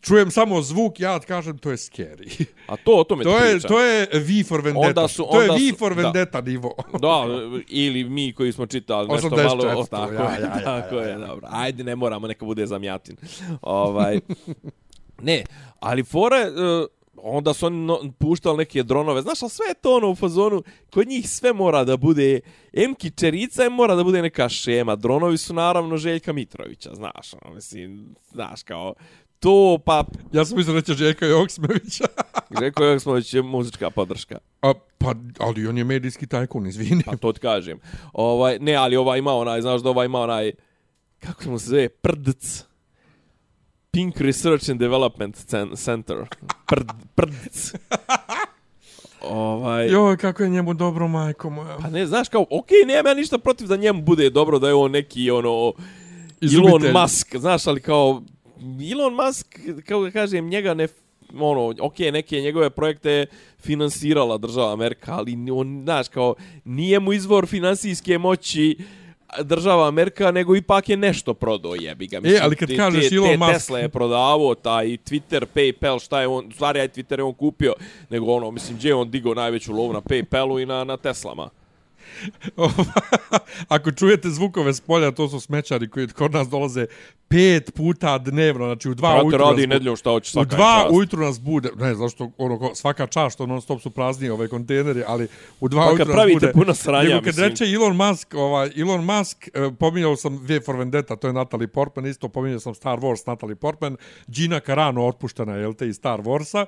Čujem 0.00 0.30
samo 0.30 0.62
zvuk, 0.62 1.00
ja 1.00 1.12
da 1.12 1.18
ti 1.18 1.26
kažem, 1.26 1.58
to 1.58 1.70
je 1.70 1.76
scary. 1.76 2.44
a 2.66 2.76
to 2.76 2.92
o 2.92 3.04
tome 3.04 3.24
to, 3.24 3.38
je, 3.38 3.52
pričam. 3.52 3.68
to 3.68 3.80
je 3.80 4.08
V 4.12 4.44
for 4.44 4.60
Vendetta. 4.60 4.88
Onda 4.88 5.08
su- 5.08 5.28
to 5.32 5.42
je 5.42 5.50
V 5.50 5.70
su- 5.70 5.76
for 5.78 5.94
da. 5.94 6.02
Vendetta 6.02 6.40
nivo. 6.40 6.74
Da, 7.00 7.24
ili 7.68 8.04
mi 8.04 8.32
koji 8.32 8.52
smo 8.52 8.66
čitali 8.66 9.08
nešto 9.08 9.28
84, 9.28 9.44
malo, 9.46 9.86
tako, 9.86 10.14
ja, 10.14 10.22
ja, 10.22 10.40
ja, 10.40 10.64
tako 10.64 10.96
je, 10.96 11.14
dobro. 11.14 11.46
Ajde, 11.50 11.84
ne 11.84 11.96
moramo, 11.96 12.26
neka 12.26 12.44
bude 12.44 12.66
zamjatin. 12.66 13.16
ovaj, 13.62 14.20
ne, 15.22 15.44
ali 15.80 16.04
fore, 16.04 16.36
uh, 16.50 16.86
onda 17.22 17.54
su 17.54 17.66
oni 17.66 17.76
no, 17.86 18.00
puštali 18.18 18.56
neke 18.56 18.82
dronove, 18.82 19.22
znaš, 19.22 19.42
ali 19.42 19.50
sve 19.50 19.66
je 19.66 19.74
to 19.74 19.96
ono 19.96 20.10
u 20.10 20.14
fazonu, 20.14 20.62
kod 20.90 21.08
njih 21.08 21.30
sve 21.30 21.52
mora 21.52 21.84
da 21.84 21.96
bude, 21.96 22.40
em 22.72 22.94
kičerica, 22.94 23.64
em 23.64 23.72
mora 23.72 23.94
da 23.94 24.04
bude 24.04 24.22
neka 24.22 24.48
šema, 24.48 24.96
dronovi 24.96 25.38
su 25.38 25.54
naravno 25.54 25.96
Željka 25.96 26.32
Mitrovića, 26.32 26.94
znaš, 26.94 27.34
ono, 27.42 27.54
mislim, 27.54 28.14
znaš, 28.32 28.62
kao, 28.62 28.94
to, 29.46 29.78
pa, 29.84 30.04
Ja 30.32 30.44
sam 30.44 30.58
mislio 30.58 30.74
da 30.74 30.80
će 30.80 30.94
Željka 30.94 31.26
Joksmevića. 31.26 32.04
Željko 32.60 32.84
Joksmović 32.84 33.34
je 33.34 33.42
muzička 33.42 33.90
podrška. 33.90 34.38
A, 34.62 34.72
pa, 34.98 35.14
ali 35.38 35.66
on 35.66 35.78
je 35.78 35.84
medijski 35.84 36.26
tajkun, 36.26 36.66
izvini. 36.66 37.02
Pa 37.06 37.16
to 37.16 37.32
ti 37.32 37.40
kažem. 37.40 37.78
Ovaj, 38.12 38.58
ne, 38.58 38.74
ali 38.74 38.96
ova 38.96 39.16
ima 39.16 39.32
onaj, 39.32 39.60
znaš 39.60 39.82
da 39.82 39.90
ova 39.90 40.04
ima 40.04 40.20
onaj, 40.20 40.52
kako 41.18 41.50
mu 41.50 41.58
se 41.58 41.66
zove, 41.66 41.88
PRDC. 41.88 42.64
Pink 43.90 44.20
Research 44.20 44.70
and 44.70 44.80
Development 44.80 45.36
Cen- 45.36 45.76
Center. 45.76 46.16
Prd, 46.66 46.90
PRDC. 47.14 47.74
ovaj, 49.20 49.88
Joj, 49.90 50.16
kako 50.16 50.42
je 50.42 50.48
njemu 50.48 50.74
dobro, 50.74 51.08
majko 51.08 51.50
moja. 51.50 51.76
pa 51.82 51.90
ne, 51.90 52.06
znaš 52.06 52.28
kao, 52.28 52.42
okej, 52.42 52.78
okay, 52.78 52.86
nemam 52.86 53.06
ja 53.06 53.14
ništa 53.14 53.38
protiv 53.38 53.68
da 53.68 53.76
njemu 53.76 54.02
bude 54.02 54.30
dobro 54.30 54.58
da 54.58 54.68
je 54.68 54.74
on 54.74 54.90
neki, 54.90 55.30
ono, 55.30 55.48
Elon 55.48 55.72
Izumitelj. 56.40 56.92
Musk, 56.92 57.36
znaš, 57.36 57.66
ali 57.66 57.80
kao, 57.80 58.22
Elon 58.92 59.14
Musk, 59.14 59.58
kao 59.86 60.04
da 60.04 60.10
kažem, 60.10 60.48
njega 60.48 60.74
ne, 60.74 60.88
ono, 61.34 61.74
ok, 61.80 61.98
neke 61.98 62.40
njegove 62.40 62.70
projekte 62.70 63.10
je 63.10 63.26
finansirala 63.60 64.38
država 64.38 64.72
Amerika, 64.72 65.14
ali 65.14 65.50
on, 65.52 65.80
znaš, 65.82 66.08
kao, 66.08 66.34
nije 66.64 67.00
mu 67.00 67.12
izvor 67.12 67.46
finansijske 67.46 68.18
moći 68.18 68.76
država 69.42 69.88
Amerika, 69.88 70.30
nego 70.30 70.56
ipak 70.56 70.88
je 70.88 70.96
nešto 70.96 71.34
prodao, 71.34 71.74
jebi 71.74 72.06
ga. 72.06 72.20
E, 72.24 72.38
ali 72.42 72.56
kad 72.56 72.68
te, 72.68 72.76
kažeš 72.76 73.08
te, 73.08 73.14
Elon 73.14 73.28
te 73.30 73.36
Musk- 73.36 73.52
Tesla 73.52 73.78
je 73.78 73.88
prodavao, 73.88 74.54
taj 74.54 74.86
Twitter, 74.86 75.44
Paypal, 75.54 76.04
šta 76.04 76.20
je 76.20 76.26
on, 76.26 76.52
stvari, 76.52 76.80
aj 76.80 76.88
Twitter 76.88 77.18
je 77.18 77.22
on 77.22 77.34
kupio, 77.34 77.74
nego 78.10 78.26
ono, 78.32 78.50
mislim, 78.50 78.76
gdje 78.76 78.88
je 78.88 78.94
on 78.94 79.10
digao 79.10 79.34
najveću 79.34 79.72
lovu 79.72 79.92
na 79.92 80.00
Paypalu 80.00 80.62
i 80.62 80.66
na, 80.66 80.84
na 80.84 80.96
Teslama. 80.96 81.48
Ako 83.68 83.92
čujete 83.92 84.30
zvukove 84.30 84.74
s 84.74 84.80
polja, 84.80 85.10
to 85.10 85.28
su 85.28 85.40
smećari 85.40 85.88
koji 85.88 86.08
kod 86.08 86.32
nas 86.32 86.48
dolaze 86.48 86.86
pet 87.28 87.74
puta 87.74 88.18
dnevno, 88.18 88.64
znači 88.64 88.88
u 88.88 88.94
dva 88.94 89.10
Brate, 89.10 89.24
ujutru. 89.24 89.38
radi 89.40 89.62
bu- 89.62 89.68
nedjeljom 89.68 89.96
šta 89.96 90.10
hoće 90.10 90.28
U 90.28 90.32
svaka 90.32 90.56
dva 90.56 90.82
čast. 90.82 90.94
ujutru 90.94 91.20
nas 91.20 91.40
bude, 91.40 91.70
ne 91.76 91.94
znam 91.94 92.08
što, 92.08 92.30
ono, 92.38 92.74
svaka 92.74 93.06
čast 93.06 93.34
što 93.34 93.46
non 93.46 93.62
stop 93.62 93.80
su 93.80 93.90
prazni 93.90 94.28
ove 94.28 94.48
kontejneri, 94.48 95.02
ali 95.06 95.28
u 95.60 95.68
dva 95.68 95.82
Pa 95.82 95.88
ujutru 95.88 96.14
nas 96.14 96.26
bude. 96.32 96.52
puno 96.52 96.74
sranja, 96.74 97.02
nego 97.04 97.18
kad 97.18 97.26
mislim. 97.26 97.48
reče 97.48 97.64
Elon 97.66 97.96
Musk, 97.98 98.34
ovaj, 98.34 98.70
Elon 98.76 99.04
Musk, 99.06 99.48
eh, 99.48 99.70
pominjao 99.72 100.16
sam 100.16 100.38
V 100.38 100.60
for 100.60 100.76
Vendetta, 100.76 101.16
to 101.16 101.26
je 101.26 101.32
Natalie 101.32 101.68
Portman, 101.68 102.06
isto 102.06 102.28
pominjao 102.28 102.60
sam 102.60 102.74
Star 102.74 102.98
Wars, 102.98 103.26
Natalie 103.26 103.56
Portman, 103.56 103.96
Gina 104.28 104.60
Carano 104.60 105.06
otpuštena, 105.06 105.54
jel 105.54 105.74
te, 105.74 105.88
iz 105.88 105.96
Star 105.96 106.20
Warsa. 106.20 106.66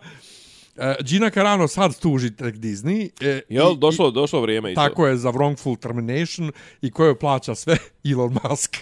Uh, 0.78 0.84
Gina 1.00 1.30
Carano 1.30 1.68
sad 1.68 1.98
tuži 1.98 2.30
tek 2.32 2.54
Disney. 2.56 3.10
E, 3.20 3.40
Jel, 3.48 3.72
i- 3.72 3.76
došlo, 3.76 4.10
došlo 4.10 4.40
vrijeme 4.40 4.72
i 4.72 4.74
to. 4.74 4.80
Tako 4.80 5.06
je 5.06 5.16
za 5.16 5.30
wrongful 5.30 5.78
termination 5.78 6.52
i 6.82 6.90
ko 6.90 7.04
joj 7.04 7.18
plaća 7.18 7.54
sve 7.54 7.76
Elon 8.12 8.36
Musk. 8.42 8.76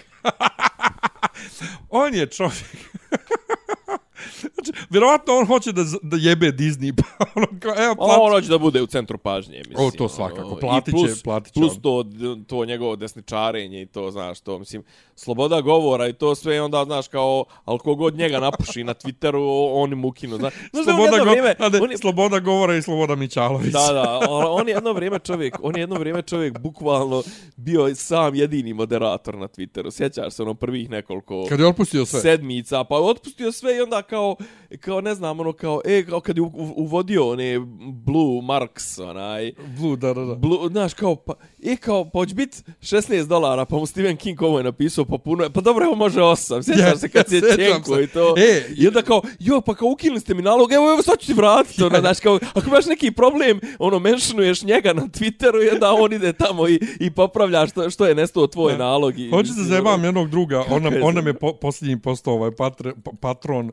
on 1.91 2.13
je 2.13 2.27
čovjek. 2.27 2.65
znači, 4.53 4.71
vjerovatno 4.89 5.33
on 5.33 5.45
hoće 5.45 5.71
da, 5.71 5.83
da 6.01 6.17
jebe 6.19 6.47
Disney. 6.47 6.93
Pa 6.93 7.25
ono 7.35 7.47
kao, 7.59 7.73
evo, 7.77 7.95
plati. 7.95 8.13
on 8.17 8.31
hoće 8.31 8.47
da 8.47 8.57
bude 8.57 8.81
u 8.81 8.87
centru 8.87 9.17
pažnje, 9.17 9.57
mislim. 9.59 9.87
O, 9.87 9.91
to 9.91 10.09
svakako. 10.09 10.41
ono, 10.41 10.55
Platit 10.57 10.85
će- 10.87 10.91
plus, 10.93 11.23
platit 11.23 11.53
će 11.53 11.59
Plus 11.59 11.73
on. 11.73 11.81
to, 11.81 12.03
to 12.47 12.65
njegovo 12.65 12.95
desničarenje 12.95 13.81
i 13.81 13.85
to, 13.85 14.11
znaš, 14.11 14.39
to, 14.39 14.59
mislim, 14.59 14.83
sloboda 15.17 15.61
govora 15.61 16.07
i 16.07 16.13
to 16.13 16.35
sve, 16.35 16.55
i 16.55 16.59
onda, 16.59 16.83
znaš, 16.85 17.07
kao, 17.07 17.45
ali 17.65 17.79
kogod 17.79 18.15
njega 18.15 18.39
napuši 18.39 18.83
na 18.83 18.93
Twitteru, 18.93 19.39
oni 19.73 19.95
mu 19.95 20.07
ukinu, 20.07 20.37
znaš. 20.37 20.53
On 20.73 20.83
Sloboda, 20.83 21.03
jedno 21.03 21.17
go, 21.17 21.23
vrijeme, 21.23 21.55
a 21.59 21.69
ne, 21.69 21.79
on 21.81 21.91
je- 21.91 21.97
sloboda 21.97 22.39
govora 22.39 22.75
i 22.75 22.81
sloboda 22.81 23.15
Mićalović. 23.15 23.73
Da, 23.73 23.93
da, 23.93 24.19
on 24.49 24.67
je 24.67 24.73
jedno 24.73 24.93
vrijeme 24.93 25.19
čovjek, 25.19 25.57
on 25.61 25.75
je 25.75 25.81
jedno 25.81 25.95
vrijeme 25.95 26.21
čovjek 26.21 26.59
bukvalno 26.59 27.23
bio 27.55 27.95
sam 27.95 28.35
jedini 28.35 28.73
moderator 28.73 29.35
na 29.35 29.47
Twitteru. 29.47 29.91
Sjećaš 29.91 30.33
se 30.33 30.43
ono 30.43 30.53
prvih 30.53 30.89
nekoliko 30.89 31.45
Kad 31.49 31.59
je 31.59 31.67
otpustio 31.67 32.05
sve. 32.05 32.21
sedmica, 32.21 32.83
pa 32.83 32.95
otpustio 32.97 33.51
sve 33.51 33.77
i 33.77 33.81
onda 33.81 34.01
kao, 34.01 34.35
kao 34.79 35.01
ne 35.01 35.15
znam, 35.15 35.39
ono 35.39 35.53
kao, 35.53 35.81
e, 35.85 36.05
kao 36.05 36.19
kad 36.19 36.37
je 36.37 36.43
uvodio 36.75 37.29
one 37.29 37.59
Blue 37.95 38.41
Marks, 38.43 38.99
onaj, 38.99 39.53
Blue, 39.79 39.95
da, 39.95 40.13
da, 40.13 40.21
da. 40.21 40.35
Blue, 40.35 40.69
znaš, 40.69 40.93
kao, 40.93 41.15
pa, 41.15 41.33
e, 41.63 41.75
kao, 41.75 42.05
pa 42.05 42.19
hoće 42.19 42.35
biti 42.35 42.57
16 42.81 43.25
dolara, 43.25 43.65
pa 43.65 43.75
mu 43.75 43.85
Stephen 43.85 44.17
King 44.17 44.41
ovo 44.41 44.57
je 44.57 44.63
napisao, 44.63 45.05
pa 45.07 45.17
puno 45.17 45.43
je, 45.43 45.49
pa 45.49 45.61
dobro, 45.61 45.85
evo 45.85 45.95
može 45.95 46.19
8, 46.19 46.35
sjećaš 46.63 46.83
Ja, 46.83 46.97
se 46.97 47.09
kad 47.09 47.29
si 47.29 47.35
je 47.35 47.41
sjećam 47.41 47.57
čenko 47.57 47.95
se. 47.95 48.03
i 48.03 48.07
to, 48.07 48.35
E, 48.39 48.63
i 48.75 48.87
onda 48.87 49.01
kao, 49.01 49.21
jo, 49.39 49.61
pa 49.61 49.75
kao 49.75 49.87
ukinuli 49.87 50.19
ste 50.19 50.33
mi 50.33 50.41
nalog, 50.41 50.71
evo, 50.71 50.91
evo, 50.93 51.01
sad 51.01 51.19
ću 51.19 51.27
ti 51.27 51.33
vratiti, 51.33 51.83
ono, 51.83 51.99
znaš, 51.99 52.19
kao, 52.19 52.39
ako 52.49 52.67
imaš 52.67 52.85
neki 52.85 53.11
problem, 53.11 53.59
ono, 53.79 53.99
mentionuješ 53.99 54.63
njega 54.63 54.93
na 54.93 55.01
Twitteru 55.03 55.65
i 55.65 55.69
onda 55.69 55.91
on 55.93 56.13
ide 56.13 56.33
tamo 56.33 56.67
i, 56.67 56.79
i 56.99 57.11
popravlja 57.11 57.67
što, 57.67 57.89
što 57.89 58.05
je 58.05 58.15
nestao 58.15 58.47
tvoj 58.47 58.77
nalog. 58.77 59.19
I, 59.19 59.29
Hoće 59.29 59.47
se 59.47 59.51
mislim, 59.51 59.67
zajebam 59.67 59.93
ono, 59.93 60.05
jednog 60.05 60.29
druga, 60.29 60.63
on 60.69 60.83
nam, 60.83 60.93
je 60.93 61.03
on 61.03 61.15
nam 61.15 61.27
je 61.27 61.33
zajebam? 61.33 61.39
po, 61.41 61.53
posljednji 61.53 61.99
postao 61.99 62.33
ovaj 62.33 62.51
patre, 62.51 62.93
pa- 63.03 63.11
patron, 63.21 63.67
uh, 63.67 63.71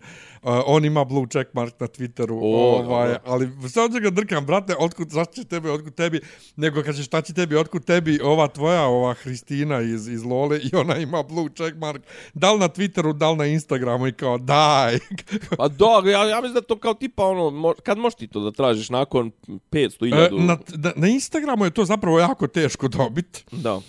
on 0.66 0.84
ima 0.84 1.04
blue 1.04 1.26
check 1.28 1.54
mark 1.54 1.80
na 1.80 1.86
Twitteru, 1.88 2.32
O, 2.34 2.56
ovaj, 2.78 3.08
dobro. 3.08 3.20
ali 3.24 3.48
sve 3.68 3.82
od 3.82 3.92
njega 3.92 4.10
drkam, 4.10 4.46
brate, 4.46 4.74
otkud, 4.78 5.08
zašto 5.10 5.32
će 5.32 5.44
tebi, 5.44 5.68
otkud 5.68 5.94
tebi, 5.94 6.20
nego 6.56 6.82
kad 6.82 6.96
će 6.96 7.02
šta 7.02 7.22
će 7.22 7.34
tebi, 7.34 7.56
otkud 7.56 7.84
tebi, 7.84 8.20
ova 8.20 8.48
tvoja, 8.48 8.82
ova 8.82 9.14
Hristina 9.14 9.80
iz, 9.80 10.08
iz 10.08 10.24
Lole 10.24 10.60
i 10.62 10.76
ona 10.76 10.96
ima 10.96 11.23
blue 11.28 11.48
check 11.56 11.76
mark, 11.76 12.02
da 12.34 12.52
li 12.52 12.58
na 12.58 12.68
Twitteru, 12.68 13.12
da 13.12 13.30
li 13.30 13.36
na 13.36 13.46
Instagramu 13.46 14.06
i 14.06 14.12
kao, 14.12 14.38
daj, 14.38 14.98
Pa 15.58 15.68
da, 15.68 16.10
ja, 16.10 16.24
ja 16.24 16.40
mislim 16.40 16.54
da 16.54 16.60
to 16.60 16.78
kao 16.78 16.94
tipa 16.94 17.26
ono, 17.26 17.50
mo, 17.50 17.74
kad 17.82 17.98
možeš 17.98 18.16
ti 18.16 18.28
to 18.28 18.40
da 18.40 18.50
tražiš 18.50 18.90
nakon 18.90 19.32
500 19.70 20.26
E, 20.26 20.30
na, 20.44 20.58
na, 20.74 20.92
na 20.96 21.08
Instagramu 21.08 21.64
je 21.64 21.70
to 21.70 21.84
zapravo 21.84 22.18
jako 22.18 22.46
teško 22.46 22.88
dobiti, 22.88 23.44
Da. 23.52 23.80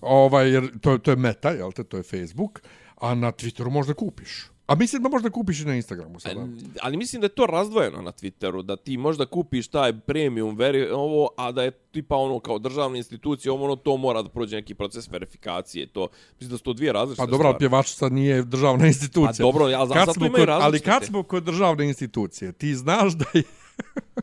ovaj, 0.00 0.50
jer 0.50 0.78
to, 0.80 0.98
to 0.98 1.10
je 1.10 1.16
meta, 1.16 1.50
jel 1.50 1.72
te, 1.72 1.84
to 1.84 1.96
je 1.96 2.02
Facebook, 2.02 2.62
a 3.00 3.14
na 3.14 3.32
Twitteru 3.32 3.70
možda 3.70 3.94
kupiš. 3.94 4.51
A 4.66 4.74
mislim 4.74 5.02
da 5.02 5.08
možda 5.08 5.30
kupiš 5.30 5.60
i 5.60 5.64
na 5.64 5.74
Instagramu 5.74 6.20
sada. 6.20 6.46
Ali 6.80 6.96
mislim 6.96 7.20
da 7.20 7.24
je 7.24 7.28
to 7.28 7.46
razdvojeno 7.46 8.02
na 8.02 8.12
Twitteru, 8.12 8.62
da 8.62 8.76
ti 8.76 8.96
možda 8.96 9.26
kupiš 9.26 9.68
taj 9.68 9.92
premium 9.92 10.56
veri, 10.56 10.88
ovo, 10.90 11.28
a 11.36 11.52
da 11.52 11.62
je 11.62 11.70
tipa 11.70 12.16
ono 12.16 12.40
kao 12.40 12.58
državna 12.58 12.96
institucija, 12.96 13.52
ono 13.52 13.76
to 13.76 13.96
mora 13.96 14.22
da 14.22 14.28
prođe 14.28 14.56
neki 14.56 14.74
proces 14.74 15.08
verifikacije, 15.10 15.86
to 15.86 16.08
mislim 16.30 16.50
da 16.50 16.56
su 16.58 16.64
to 16.64 16.72
dvije 16.72 16.92
različite 16.92 17.22
Pa 17.22 17.26
dobro, 17.26 17.38
stvari. 17.38 17.58
pjevačica 17.58 18.08
nije 18.08 18.42
državna 18.42 18.86
institucija. 18.86 19.32
Pa 19.36 19.42
dobro, 19.42 19.68
ja- 19.68 19.78
Kad 19.78 19.88
zato 19.88 20.14
smo 20.14 20.26
imaju 20.26 20.46
kod, 20.46 20.54
Ali 20.54 20.80
kad 20.80 21.04
smo 21.04 21.22
kod 21.22 21.44
državne 21.44 21.88
institucije, 21.88 22.52
ti 22.52 22.74
znaš 22.74 23.12
da 23.12 23.24
je... 23.34 23.42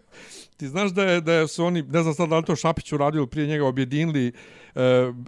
ti 0.60 0.68
znaš 0.68 0.92
da 0.92 1.04
je, 1.04 1.22
da 1.22 1.48
su 1.48 1.66
oni, 1.66 1.82
ne 1.84 2.02
znam 2.02 2.14
sad 2.14 2.30
da 2.30 2.38
li 2.38 2.46
to 2.46 2.56
Šapić 2.56 2.92
uradio 2.92 3.26
prije 3.26 3.48
njega, 3.48 3.66
objedinili, 3.66 4.32
e, 4.76 4.82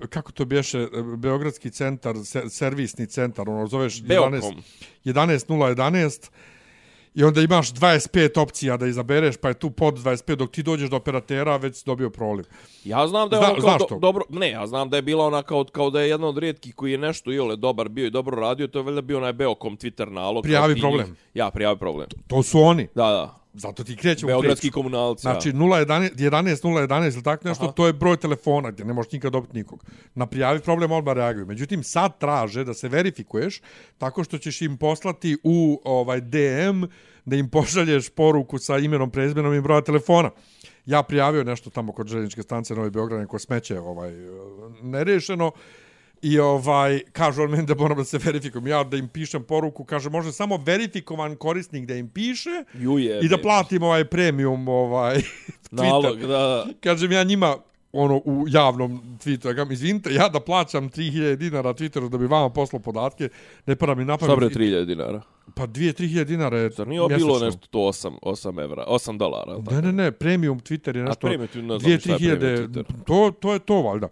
kako 0.09 0.31
to 0.31 0.45
bješe, 0.45 0.79
e, 0.79 0.87
Beogradski 1.17 1.69
centar, 1.71 2.15
se, 2.17 2.49
servisni 2.49 3.07
centar, 3.07 3.49
ono 3.49 3.67
zoveš 3.67 3.93
11, 3.95 4.07
Beokom. 4.31 4.63
11011, 5.05 6.29
I 7.13 7.23
onda 7.23 7.41
imaš 7.41 7.71
25 7.71 8.39
opcija 8.39 8.77
da 8.77 8.87
izabereš, 8.87 9.37
pa 9.37 9.47
je 9.47 9.53
tu 9.53 9.69
pod 9.71 9.93
25, 9.95 10.35
dok 10.35 10.51
ti 10.51 10.63
dođeš 10.63 10.89
do 10.89 10.95
operatera, 10.95 11.57
već 11.57 11.75
si 11.75 11.85
dobio 11.85 12.09
proliv. 12.09 12.45
Ja 12.83 13.07
znam 13.07 13.29
da 13.29 13.35
je 13.35 13.39
Zna- 13.39 13.51
ono 13.51 13.61
kao 13.61 13.77
do, 13.77 13.85
to? 13.85 13.99
dobro, 13.99 14.23
ne, 14.29 14.49
ja 14.49 14.67
znam 14.67 14.89
da 14.89 14.95
je 14.95 15.01
bila 15.01 15.25
ona 15.25 15.43
kao, 15.43 15.65
kao 15.65 15.89
da 15.89 16.01
je 16.01 16.09
jedna 16.09 16.27
od 16.27 16.37
rijetkih 16.37 16.75
koji 16.75 16.91
je 16.91 16.97
nešto 16.99 17.31
iole 17.31 17.55
dobar 17.55 17.89
bio 17.89 18.05
i 18.05 18.11
dobro 18.11 18.37
radio, 18.37 18.67
to 18.67 18.79
je 18.79 18.83
valjda 18.83 19.01
bio 19.01 19.17
onaj 19.17 19.33
Beokom 19.33 19.77
Twitter 19.77 20.09
nalog. 20.09 20.43
Prijavi 20.43 20.79
problem. 20.79 21.07
njih- 21.07 21.17
Ja, 21.33 21.51
prijavi 21.51 21.77
problem. 21.79 22.07
To 22.27 22.43
su 22.43 22.59
oni. 22.59 22.87
Da, 22.95 23.03
da. 23.03 23.40
Zato 23.53 23.83
ti 23.83 23.95
krećemo 23.95 24.27
Beogradski 24.27 24.61
priču. 24.61 24.73
komunalci. 24.73 25.21
Znači, 25.21 25.49
ja. 25.49 25.53
011, 25.53 26.15
11 26.15 26.63
011 26.63 27.13
ili 27.13 27.23
tako 27.23 27.47
nešto, 27.47 27.63
Aha. 27.63 27.73
to 27.73 27.87
je 27.87 27.93
broj 27.93 28.17
telefona 28.17 28.71
gdje 28.71 28.85
ne 28.85 28.93
možeš 28.93 29.11
nikad 29.11 29.31
dobiti 29.31 29.57
nikog. 29.57 29.85
Na 30.15 30.25
prijavi 30.25 30.59
problem 30.59 30.91
odmah 30.91 31.15
reaguju. 31.15 31.45
Međutim, 31.45 31.83
sad 31.83 32.17
traže 32.17 32.63
da 32.63 32.73
se 32.73 32.89
verifikuješ 32.89 33.61
tako 33.97 34.23
što 34.23 34.37
ćeš 34.37 34.61
im 34.61 34.77
poslati 34.77 35.37
u 35.43 35.81
ovaj 35.83 36.21
DM 36.21 36.83
da 37.25 37.35
im 37.35 37.49
pošalješ 37.49 38.09
poruku 38.09 38.57
sa 38.57 38.77
imenom, 38.77 39.11
prezmenom 39.11 39.53
i 39.53 39.61
broja 39.61 39.81
telefona. 39.81 40.29
Ja 40.85 41.03
prijavio 41.03 41.43
nešto 41.43 41.69
tamo 41.69 41.91
kod 41.91 42.07
željezničke 42.07 42.43
stanice 42.43 42.75
Novi 42.75 42.89
Beograd, 42.89 43.19
neko 43.19 43.39
smeće 43.39 43.79
ovaj, 43.79 44.11
nerešeno. 44.81 45.51
I 46.21 46.39
ovaj, 46.39 46.99
kažu 47.11 47.41
on 47.43 47.51
meni 47.51 47.65
da 47.65 47.75
moram 47.75 47.97
da 47.97 48.03
se 48.03 48.17
verifikujem. 48.17 48.67
Ja 48.67 48.83
da 48.83 48.97
im 48.97 49.07
pišem 49.07 49.43
poruku, 49.43 49.83
kaže 49.83 50.09
može 50.09 50.31
samo 50.31 50.57
verifikovan 50.57 51.35
korisnik 51.35 51.85
da 51.85 51.95
im 51.95 52.09
piše 52.09 52.49
Juje. 52.73 53.19
i 53.23 53.27
da 53.27 53.37
platim 53.37 53.83
ovaj 53.83 54.05
premium 54.05 54.67
ovaj 54.67 55.21
Nalog, 55.71 56.05
Twitter. 56.05 56.27
da, 56.27 56.27
da. 56.27 56.65
Kažem 56.79 57.11
ja 57.11 57.23
njima 57.23 57.57
ono 57.93 58.17
u 58.17 58.45
javnom 58.47 59.01
tweetu, 59.19 59.47
ja 59.47 59.55
kažem, 59.55 59.71
izvinite, 59.71 60.13
ja 60.13 60.29
da 60.29 60.39
plaćam 60.39 60.89
3000 60.89 61.35
dinara 61.35 61.73
Twitteru 61.73 62.09
da 62.09 62.17
bi 62.17 62.25
vama 62.25 62.49
poslao 62.49 62.79
podatke, 62.79 63.29
ne 63.65 63.75
para 63.75 63.95
mi 63.95 64.03
Šta 64.03 64.11
napamet. 64.11 64.37
bre 64.37 64.47
3000 64.65 64.85
dinara? 64.85 65.21
Pa 65.55 65.67
2-3000 65.67 66.23
dinara 66.23 66.57
je 66.57 66.69
Zar 66.69 66.87
nije 66.87 67.07
bilo 67.07 67.39
nešto 67.39 67.67
to 67.67 67.79
8, 67.79 68.17
8 68.21 68.63
evra, 68.63 68.85
8 68.87 69.17
dolara? 69.17 69.57
Ne, 69.71 69.81
ne, 69.81 69.91
ne, 69.91 70.11
premium 70.11 70.59
Twitter 70.59 70.95
je 70.95 71.01
A 71.01 71.05
nešto... 71.05 71.27
premium 71.27 71.47
Twitter, 71.47 71.61
ne 71.61 71.79
znam 71.79 71.99
šta 71.99 72.11
je 72.11 72.17
premium 72.17 72.39
2-3000, 72.39 72.67
Twitter. 72.67 72.83
to, 73.05 73.31
to 73.39 73.53
je 73.53 73.59
to, 73.59 73.81
valjda. 73.81 74.07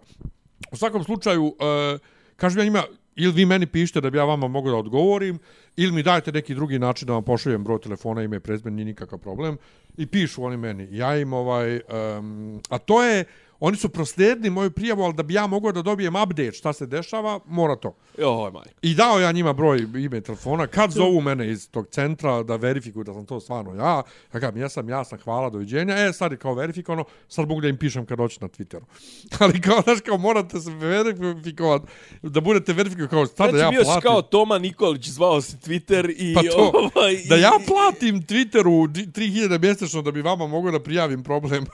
U 0.72 0.76
svakom 0.76 1.04
slučaju, 1.04 1.54
e, 1.60 1.98
kažem 2.36 2.58
ja 2.58 2.64
njima, 2.64 2.82
ili 3.16 3.32
vi 3.32 3.46
meni 3.46 3.66
pišete 3.66 4.00
da 4.00 4.10
bi 4.10 4.18
ja 4.18 4.24
vama 4.24 4.48
mogu 4.48 4.70
da 4.70 4.76
odgovorim, 4.76 5.38
ili 5.76 5.92
mi 5.92 6.02
dajte 6.02 6.32
neki 6.32 6.54
drugi 6.54 6.78
način 6.78 7.06
da 7.06 7.12
vam 7.12 7.24
pošaljem 7.24 7.64
broj 7.64 7.80
telefona, 7.80 8.22
ime 8.22 8.36
i 8.36 8.40
prezmen, 8.40 8.74
nije 8.74 8.84
nikakav 8.84 9.18
problem. 9.18 9.58
I 9.96 10.06
pišu 10.06 10.44
oni 10.44 10.56
meni. 10.56 10.88
Ja 10.90 11.16
im 11.16 11.32
ovaj... 11.32 11.80
Um, 12.18 12.60
a 12.68 12.78
to 12.78 13.04
je... 13.04 13.24
Oni 13.60 13.76
su 13.76 13.88
proslijedili 13.88 14.50
moju 14.50 14.70
prijavu, 14.70 15.02
ali 15.02 15.14
da 15.14 15.22
bi 15.22 15.34
ja 15.34 15.46
mogao 15.46 15.72
da 15.72 15.82
dobijem 15.82 16.16
update 16.16 16.52
šta 16.52 16.72
se 16.72 16.86
dešava, 16.86 17.40
mora 17.46 17.76
to. 17.76 17.94
Joj, 18.18 18.50
maj. 18.50 18.64
I 18.82 18.94
dao 18.94 19.20
ja 19.20 19.32
njima 19.32 19.52
broj 19.52 19.78
ime 19.96 20.20
telefona. 20.20 20.66
Kad 20.66 20.90
zovu 20.90 21.20
mene 21.20 21.50
iz 21.50 21.70
tog 21.70 21.86
centra 21.88 22.42
da 22.42 22.56
verifikuju 22.56 23.04
da 23.04 23.14
sam 23.14 23.26
to 23.26 23.40
stvarno 23.40 23.74
ja, 23.74 24.02
ja 24.34 24.40
kažem, 24.40 24.56
ja 24.56 24.68
sam, 24.68 24.88
ja 24.88 25.04
sam, 25.04 25.18
hvala, 25.18 25.50
doviđenja. 25.50 25.94
E, 25.96 26.12
sad 26.12 26.32
je 26.32 26.38
kao 26.38 26.54
verifikovano, 26.54 27.04
sad 27.28 27.48
mogu 27.48 27.60
da 27.60 27.68
im 27.68 27.76
pišem 27.76 28.06
kad 28.06 28.18
doći 28.18 28.38
na 28.40 28.48
Twitteru. 28.48 28.82
Ali 29.40 29.60
kao, 29.60 29.80
znaš, 29.82 30.00
kao 30.00 30.16
morate 30.18 30.60
se 30.60 30.70
verifikovati, 30.70 31.86
da 32.22 32.40
budete 32.40 32.72
verifikovati 32.72 33.10
kao 33.10 33.26
sada 33.26 33.50
Znači, 33.50 33.74
ja 33.74 33.82
platim. 33.82 34.02
kao 34.02 34.22
Toma 34.22 34.58
Nikolić, 34.58 35.08
zvao 35.08 35.40
si 35.40 35.56
Twitter 35.56 36.14
i... 36.18 36.34
Pa 36.34 36.42
to, 36.42 36.72
ovaj, 36.74 37.16
da 37.28 37.36
i- 37.36 37.40
ja 37.40 37.52
platim 37.66 38.22
Twitteru 38.22 38.86
di- 38.88 39.06
3000 39.06 39.58
mjesečno 39.58 40.02
da 40.02 40.10
bi 40.10 40.22
vama 40.22 40.46
mogao 40.46 40.72
da 40.72 40.80
prijavim 40.80 41.22
problem. 41.22 41.66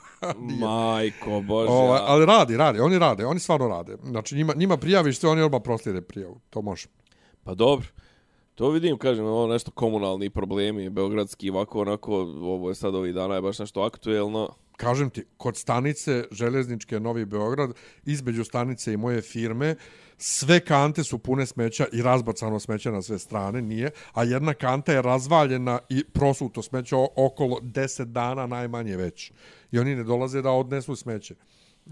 Majko, 0.60 1.40
bože. 1.40 1.70
Ovaj, 1.70 1.98
ja. 1.98 2.04
ali 2.06 2.26
radi, 2.26 2.56
radi, 2.56 2.80
oni 2.80 2.98
rade, 2.98 3.26
oni 3.26 3.40
stvarno 3.40 3.68
rade. 3.68 3.96
Znači 4.02 4.34
njima, 4.34 4.52
njima 4.56 4.76
prijaviš 4.76 5.18
se, 5.18 5.28
oni 5.28 5.42
odmah 5.42 5.60
proslijede 5.64 6.00
prijavu. 6.00 6.40
To 6.50 6.62
može. 6.62 6.86
Pa 7.44 7.54
dobro. 7.54 7.86
To 8.54 8.70
vidim, 8.70 8.98
kažem, 8.98 9.24
ovo 9.24 9.46
nešto 9.46 9.70
komunalni 9.70 10.30
problemi, 10.30 10.90
beogradski, 10.90 11.50
ovako, 11.50 11.80
onako, 11.80 12.16
ovo 12.20 12.68
je 12.68 12.74
sad 12.74 12.94
ovih 12.94 13.14
dana 13.14 13.34
je 13.34 13.42
baš 13.42 13.58
nešto 13.58 13.82
aktuelno. 13.82 14.48
Kažem 14.76 15.10
ti, 15.10 15.24
kod 15.36 15.56
stanice 15.56 16.24
železničke 16.30 17.00
Novi 17.00 17.24
Beograd, 17.24 17.70
između 18.04 18.44
stanice 18.44 18.92
i 18.92 18.96
moje 18.96 19.22
firme, 19.22 19.74
sve 20.18 20.60
kante 20.60 21.04
su 21.04 21.18
pune 21.18 21.46
smeća 21.46 21.86
i 21.92 22.02
razbacano 22.02 22.60
smeća 22.60 22.90
na 22.90 23.02
sve 23.02 23.18
strane, 23.18 23.62
nije, 23.62 23.90
a 24.12 24.24
jedna 24.24 24.54
kanta 24.54 24.92
je 24.92 25.02
razvaljena 25.02 25.78
i 25.88 26.04
prosuto 26.04 26.62
smeće 26.62 26.96
okolo 27.16 27.60
10 27.62 28.04
dana 28.04 28.46
najmanje 28.46 28.96
već. 28.96 29.32
I 29.72 29.78
oni 29.78 29.96
ne 29.96 30.04
dolaze 30.04 30.42
da 30.42 30.50
odnesu 30.50 30.96
smeće. 30.96 31.34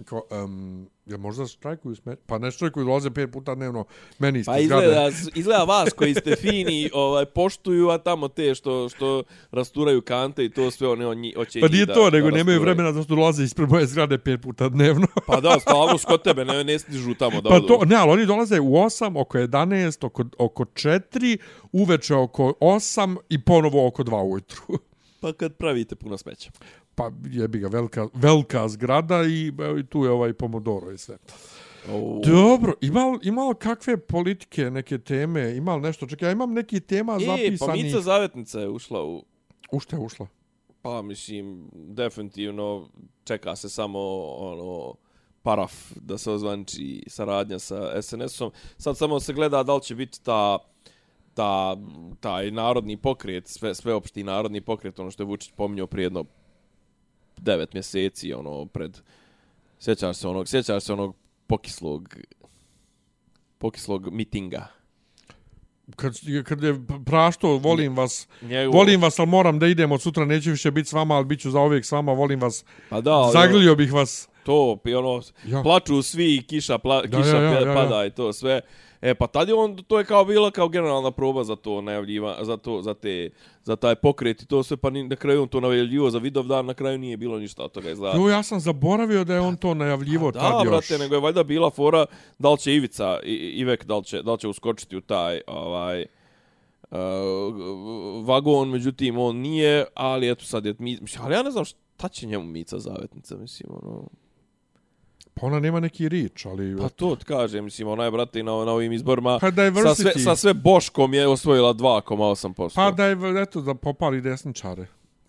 Ko, 0.09 0.23
um, 0.45 0.89
ja 1.07 1.17
možda 1.17 1.47
štrajkuju 1.47 1.95
smeće? 1.97 2.21
Pa 2.27 2.39
ne 2.39 2.51
štrajkuju, 2.51 2.85
dolaze 2.87 3.11
pet 3.11 3.33
puta 3.33 3.55
dnevno 3.55 3.85
meni 4.19 4.39
ispred 4.41 4.57
Pa 4.57 4.63
zgrade. 4.65 4.87
izgleda, 4.87 5.11
izgleda 5.35 5.65
vas 5.65 5.93
koji 5.93 6.15
ste 6.15 6.37
fini, 6.37 6.91
ovaj, 6.95 7.25
poštuju, 7.25 7.89
a 7.91 7.99
tamo 7.99 8.29
te 8.29 8.55
što, 8.55 8.89
što 8.89 9.23
rasturaju 9.51 10.03
kante 10.03 10.45
i 10.45 10.49
to 10.51 10.71
sve 10.71 10.89
one 10.89 11.07
on 11.07 11.19
nji, 11.19 11.35
oće 11.37 11.61
Pa 11.61 11.69
nije 11.69 11.87
da, 11.87 11.95
to, 11.95 12.11
da 12.11 12.17
nego 12.17 12.31
nemaju 12.31 12.39
rasturaju. 12.59 12.61
vremena 12.61 12.93
da 12.93 13.03
što 13.03 13.15
dolaze 13.15 13.45
ispred 13.45 13.69
moje 13.69 13.87
zgrade 13.87 14.19
pet 14.19 14.43
puta 14.43 14.69
dnevno. 14.69 15.07
Pa 15.27 15.41
da, 15.41 15.61
stalno 15.61 15.99
skod 15.99 16.23
tebe, 16.23 16.45
ne, 16.45 16.65
ne 16.65 16.79
stižu 16.79 17.15
tamo 17.15 17.41
da 17.41 17.49
Pa 17.49 17.57
odu. 17.57 17.67
to, 17.67 17.85
ne, 17.85 17.97
ali 17.97 18.11
oni 18.11 18.27
dolaze 18.27 18.61
u 18.61 18.71
8, 18.73 19.21
oko 19.21 19.39
11, 19.39 20.07
oko, 20.07 20.25
oko 20.39 20.65
4, 20.65 21.39
uveče 21.73 22.15
oko 22.15 22.53
8 22.61 23.17
i 23.29 23.45
ponovo 23.45 23.87
oko 23.87 24.03
2 24.05 24.23
ujutru. 24.33 24.63
Pa 25.21 25.33
kad 25.33 25.55
pravite 25.57 25.95
puno 25.95 26.19
smeća. 26.19 26.51
Pa 26.95 27.11
jebi 27.31 27.59
ga, 27.59 27.69
velika, 27.69 28.09
velika 28.15 28.69
zgrada 28.69 29.23
i, 29.25 29.53
i 29.81 29.87
tu 29.87 30.05
je 30.05 30.11
ovaj 30.11 30.33
Pomodoro 30.33 30.93
i 30.93 30.99
sve. 30.99 31.17
O, 31.93 32.21
Dobro, 32.25 32.75
ima 32.81 33.07
li, 33.07 33.19
ima 33.23 33.49
li 33.49 33.55
kakve 33.59 33.97
politike, 33.97 34.71
neke 34.71 34.99
teme, 34.99 35.57
ima 35.57 35.75
li 35.75 35.83
nešto? 35.83 36.07
Čekaj, 36.07 36.29
ja 36.29 36.33
imam 36.33 36.53
neki 36.53 36.81
tema 36.81 37.19
e, 37.23 37.27
pa 37.27 37.37
zapisani. 37.37 37.83
Mica 37.83 38.01
Zavetnica 38.01 38.61
je 38.61 38.69
ušla 38.69 39.05
u... 39.05 39.25
U 39.73 39.81
što 39.81 39.97
je 39.97 40.01
ušla? 40.01 40.27
Pa, 40.83 41.03
mislim, 41.03 41.71
definitivno 41.73 42.89
čeka 43.25 43.57
se 43.57 43.69
samo 43.69 43.99
ono 44.37 44.95
paraf 45.43 45.73
da 45.97 46.19
se 46.19 46.31
ozvanči 46.31 47.03
saradnja 47.07 47.59
sa 47.59 48.03
SNS-om. 48.03 48.51
Sad 48.79 48.97
samo 48.97 49.21
se 49.21 49.33
gleda 49.33 49.63
da 49.63 49.75
li 49.75 49.83
će 49.83 49.95
biti 49.95 50.23
ta 50.23 50.59
ta, 51.35 51.77
taj 52.21 52.51
narodni 52.51 52.97
pokret, 52.97 53.49
sve, 53.49 53.75
sveopšti 53.75 54.25
narodni 54.25 54.61
pokret, 54.61 54.99
ono 54.99 55.11
što 55.11 55.23
je 55.23 55.27
Vučić 55.27 55.53
pominjao 55.57 55.87
prije 55.87 56.07
jedno 56.07 56.25
devet 57.37 57.73
mjeseci, 57.75 58.33
ono, 58.33 58.67
pred, 58.67 58.99
sjećaš 59.79 60.17
se 60.17 60.29
onog, 60.29 60.49
sjećaš 60.49 60.83
se 60.83 60.93
onog 60.93 61.17
pokislog, 61.47 62.17
pokislog 63.59 64.13
mitinga. 64.13 64.67
Kad, 65.97 66.15
kad 66.45 66.63
je 66.63 66.75
prašto, 67.07 67.49
volim 67.49 67.97
vas, 67.97 68.29
Njegovo, 68.43 68.79
volim 68.79 69.03
vas, 69.03 69.19
ali 69.19 69.29
moram 69.29 69.59
da 69.59 69.67
idem 69.67 69.93
od 69.93 70.03
sutra, 70.03 70.25
neću 70.25 70.51
više 70.51 70.71
biti 70.71 70.89
s 70.89 70.93
vama, 70.93 71.15
ali 71.15 71.25
bit 71.25 71.41
ću 71.41 71.51
zauvijek 71.51 71.85
s 71.85 71.93
vama, 71.93 72.13
volim 72.13 72.41
vas, 72.41 72.65
pa 72.91 73.01
da, 73.01 73.13
ali, 73.13 73.33
zagrlio 73.33 73.75
bih 73.75 73.93
vas. 73.93 74.29
to, 74.45 74.79
i 74.85 74.95
ono, 74.95 75.23
Ja. 75.47 75.63
plaču 75.63 76.03
svi, 76.03 76.43
kiša, 76.49 76.79
pla, 76.79 77.03
Da, 77.03 77.19
kiša 77.19 77.37
ja, 77.37 77.43
ja, 77.43 77.51
ja, 77.51 77.61
ja, 77.61 77.69
ja. 77.69 77.75
pada 77.75 78.07
i 78.07 78.11
to 78.11 78.33
sve. 78.33 78.61
E, 79.05 79.15
pa 79.15 79.27
tad 79.27 79.49
je 79.49 79.55
on, 79.55 79.77
to 79.77 79.99
je 79.99 80.05
kao 80.05 80.25
bila 80.25 80.51
kao 80.51 80.69
generalna 80.69 81.11
proba 81.11 81.45
za 81.45 81.57
to 81.57 81.81
najavljiva, 81.81 82.45
za 82.45 82.57
to, 82.57 82.83
za 82.83 82.95
te, 82.95 83.31
za 83.63 83.77
taj 83.77 83.95
pokret 83.95 84.43
i 84.43 84.47
to 84.47 84.63
sve, 84.63 84.77
pa 84.77 84.91
ni, 84.91 85.09
na 85.09 85.17
kraju 85.17 85.43
on 85.43 85.49
to 85.49 85.61
najavljivo 85.61 86.11
za 86.11 86.19
Vidovdan, 86.19 86.67
na 86.67 86.75
kraju 86.75 86.99
nije 86.99 87.17
bilo 87.17 87.39
ništa 87.39 87.65
od 87.65 87.73
toga 87.73 87.91
izgleda. 87.91 88.19
Jo, 88.19 88.29
ja 88.29 88.43
sam 88.43 88.61
zaboravio 88.61 89.25
da 89.25 89.35
je 89.35 89.41
on 89.41 89.57
to 89.57 89.75
najavljivo 89.75 90.31
Da, 90.31 90.41
tad 90.41 90.65
još. 90.65 90.71
brate, 90.71 90.99
nego 90.99 91.15
je 91.15 91.21
valjda 91.21 91.43
bila 91.43 91.71
fora 91.71 92.07
da 92.39 92.51
li 92.51 92.59
će 92.59 92.75
Ivica, 92.75 93.19
I, 93.25 93.35
Ivek, 93.35 93.85
da 93.85 93.97
li 93.97 94.05
će, 94.05 94.23
da 94.23 94.33
li 94.33 94.39
će 94.39 94.49
uskočiti 94.49 94.97
u 94.97 95.01
taj, 95.01 95.41
ovaj, 95.47 96.07
uh, 96.91 96.99
vagon, 98.25 98.69
međutim, 98.69 99.19
on 99.19 99.37
nije, 99.37 99.85
ali 99.95 100.31
eto 100.31 100.45
sad 100.45 100.67
je, 100.67 100.75
mi, 100.79 100.99
ali 101.21 101.35
ja 101.35 101.43
ne 101.43 101.51
znam 101.51 101.65
šta 101.65 102.09
će 102.09 102.27
njemu 102.27 102.45
Mica 102.45 102.79
Zavetnica, 102.79 103.37
mislim, 103.37 103.71
ono, 103.83 104.09
Pa 105.35 105.47
ona 105.47 105.61
nema 105.61 105.81
neki 105.81 106.09
rič, 106.09 106.47
ali... 106.47 106.77
Pa 106.79 106.89
to 106.89 107.17
ti 107.17 107.25
kažem, 107.25 107.65
mislim, 107.65 107.89
ona 107.89 108.05
je, 108.05 108.11
brate, 108.11 108.43
na, 108.43 108.53
na 108.53 108.73
ovim 108.73 108.93
izborima 108.93 109.39
Pa 109.41 109.51
sa 109.85 109.95
sve, 109.95 110.13
sa 110.15 110.37
sve 110.37 110.55
Boškom 110.55 111.15
je 111.15 111.27
osvojila 111.29 111.75
2,8%. 111.75 112.75
Pa 112.75 112.91
da 112.91 113.05
je, 113.05 113.17
eto, 113.43 113.61
da 113.61 113.75
popali 113.75 114.21
desničare. 114.21 114.87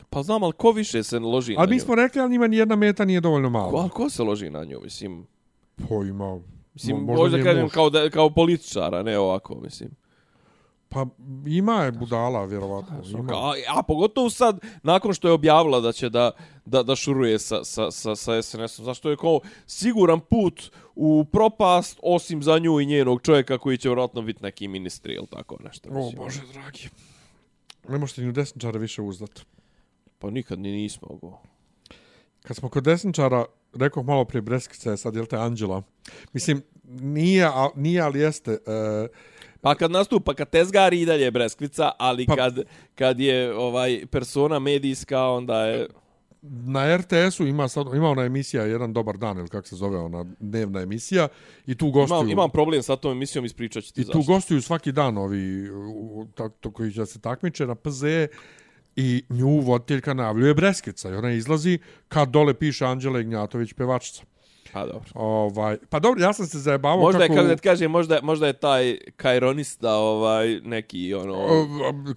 pa 0.09 0.23
znam, 0.23 0.43
ali 0.43 0.53
ko 0.53 0.71
više 0.71 1.03
se 1.03 1.19
loži 1.19 1.55
Ali 1.57 1.67
na 1.67 1.69
mi 1.69 1.75
nju? 1.75 1.81
smo 1.81 1.95
rekli, 1.95 2.21
ali 2.21 2.31
njima 2.31 2.47
nijedna 2.47 2.75
meta 2.75 3.05
nije 3.05 3.21
dovoljno 3.21 3.47
Ko, 3.47 3.51
mala. 3.51 3.81
ali 3.81 3.89
ko 3.89 4.09
se 4.09 4.23
loži 4.23 4.49
na 4.49 4.63
nju, 4.63 4.79
mislim? 4.83 5.27
Pojma. 5.89 6.39
Mislim, 6.73 6.97
Mo- 6.97 7.01
možda 7.01 7.21
možda 7.21 7.43
kažem 7.43 7.63
muž. 7.63 7.71
kao, 7.71 7.89
da, 7.89 8.09
kao 8.09 8.29
političara, 8.29 9.03
ne 9.03 9.19
ovako, 9.19 9.55
mislim. 9.55 9.89
Pa 10.95 11.05
ima 11.45 11.83
je 11.83 11.91
budala, 11.91 12.45
vjerovatno. 12.45 13.01
Ima. 13.19 13.33
A, 13.33 13.53
a 13.67 13.83
pogotovo 13.83 14.29
sad, 14.29 14.59
nakon 14.83 15.13
što 15.13 15.27
je 15.27 15.31
objavila 15.31 15.79
da 15.79 15.91
će 15.91 16.09
da, 16.09 16.31
da, 16.65 16.83
da 16.83 16.95
šuruje 16.95 17.39
sa, 17.39 17.63
sa, 17.63 17.91
sa, 17.91 18.15
sa 18.15 18.41
SNS-om, 18.41 18.85
zašto 18.85 19.09
je 19.09 19.17
kao 19.17 19.39
siguran 19.67 20.19
put 20.19 20.71
u 20.95 21.25
propast, 21.31 21.99
osim 22.03 22.43
za 22.43 22.59
nju 22.59 22.79
i 22.79 22.85
njenog 22.85 23.21
čovjeka 23.21 23.57
koji 23.57 23.77
će 23.77 23.89
vjerojatno 23.89 24.21
biti 24.21 24.43
neki 24.43 24.67
ministri 24.67 25.13
ili 25.13 25.27
tako 25.27 25.57
nešto. 25.63 25.89
O, 25.89 25.93
mislim. 25.93 26.23
Bože, 26.23 26.41
dragi. 26.53 26.89
Ne 27.89 27.97
možete 27.97 28.21
ni 28.21 28.29
u 28.29 28.31
desničara 28.31 28.79
više 28.79 29.01
uzdat. 29.01 29.41
Pa 30.19 30.29
nikad 30.29 30.59
ni 30.59 30.71
nismo 30.71 31.07
go. 31.21 31.37
Kad 32.41 32.57
smo 32.57 32.69
kod 32.69 32.83
desničara, 32.83 33.45
rekao 33.73 34.03
malo 34.03 34.25
prije 34.25 34.41
Breskica 34.41 34.91
je 34.91 34.97
sad, 34.97 35.15
jel 35.15 35.25
te 35.25 35.37
Anđela? 35.37 35.83
Mislim, 36.33 36.61
nije, 36.87 37.45
a, 37.45 37.69
nije 37.75 38.01
ali 38.01 38.19
jeste. 38.19 38.51
E, 38.51 39.07
Pa 39.65 39.75
kad 39.75 39.91
nastupa, 39.91 40.33
kad 40.33 40.49
tezgari 40.49 41.01
i 41.01 41.05
dalje 41.05 41.23
je 41.23 41.31
Breskvica, 41.31 41.91
ali 41.97 42.25
Pa- 42.25 42.35
kad, 42.35 42.59
kad 42.95 43.19
je 43.19 43.55
ovaj 43.55 44.05
persona 44.11 44.59
medijska, 44.59 45.23
onda 45.29 45.65
je... 45.65 45.87
na 46.41 46.97
RTS-u 46.97 47.47
ima, 47.47 47.67
sad, 47.67 47.87
ima 47.95 48.09
ona 48.09 48.23
emisija 48.23 48.63
Jedan 48.63 48.93
dobar 48.93 49.17
dan, 49.17 49.37
ili 49.37 49.47
kako 49.47 49.67
se 49.67 49.75
zove 49.75 49.97
ona 49.97 50.25
dnevna 50.39 50.81
emisija, 50.81 51.27
i 51.65 51.75
tu 51.75 51.91
gostuju... 51.91 52.17
Imam, 52.17 52.29
imam 52.29 52.49
problem 52.49 52.83
sa 52.83 52.95
tom 52.95 53.11
emisijom, 53.11 53.45
ispričat 53.45 53.83
ću 53.83 53.93
ti 53.93 54.01
I 54.01 54.03
zašto. 54.03 54.19
tu 54.19 54.25
gostuju 54.27 54.61
svaki 54.61 54.91
dan 54.91 55.17
ovi 55.17 55.69
tak, 56.35 56.53
to 56.59 56.71
koji 56.71 56.91
će 56.91 57.05
se 57.05 57.19
takmiče 57.19 57.65
na 57.65 57.75
PZ 57.75 58.03
i 58.95 59.23
nju 59.29 59.59
voditeljka 59.59 60.13
najavljuje 60.13 60.53
Breskica 60.53 61.09
i 61.09 61.15
ona 61.15 61.31
izlazi 61.31 61.79
kad 62.07 62.29
dole 62.29 62.53
piše 62.53 62.85
Anđela 62.85 63.19
Ignjatović 63.19 63.73
pevačica. 63.73 64.23
Pa 64.75 64.85
dobro. 64.85 65.09
Ovaj, 65.13 65.77
pa 65.89 65.99
dobro, 65.99 66.23
ja 66.23 66.33
sam 66.33 66.45
se 66.45 66.59
zajebavao 66.59 66.99
Možda 66.99 67.23
je, 67.23 67.27
kako... 67.27 67.35
kako 67.35 67.47
da 67.47 67.55
ti 67.55 67.61
kažem, 67.61 67.91
možda, 67.91 68.19
možda 68.23 68.47
je 68.47 68.53
taj 68.53 68.97
kajronista, 69.15 69.93
ovaj, 69.93 70.59
neki, 70.63 71.13
ono... 71.13 71.33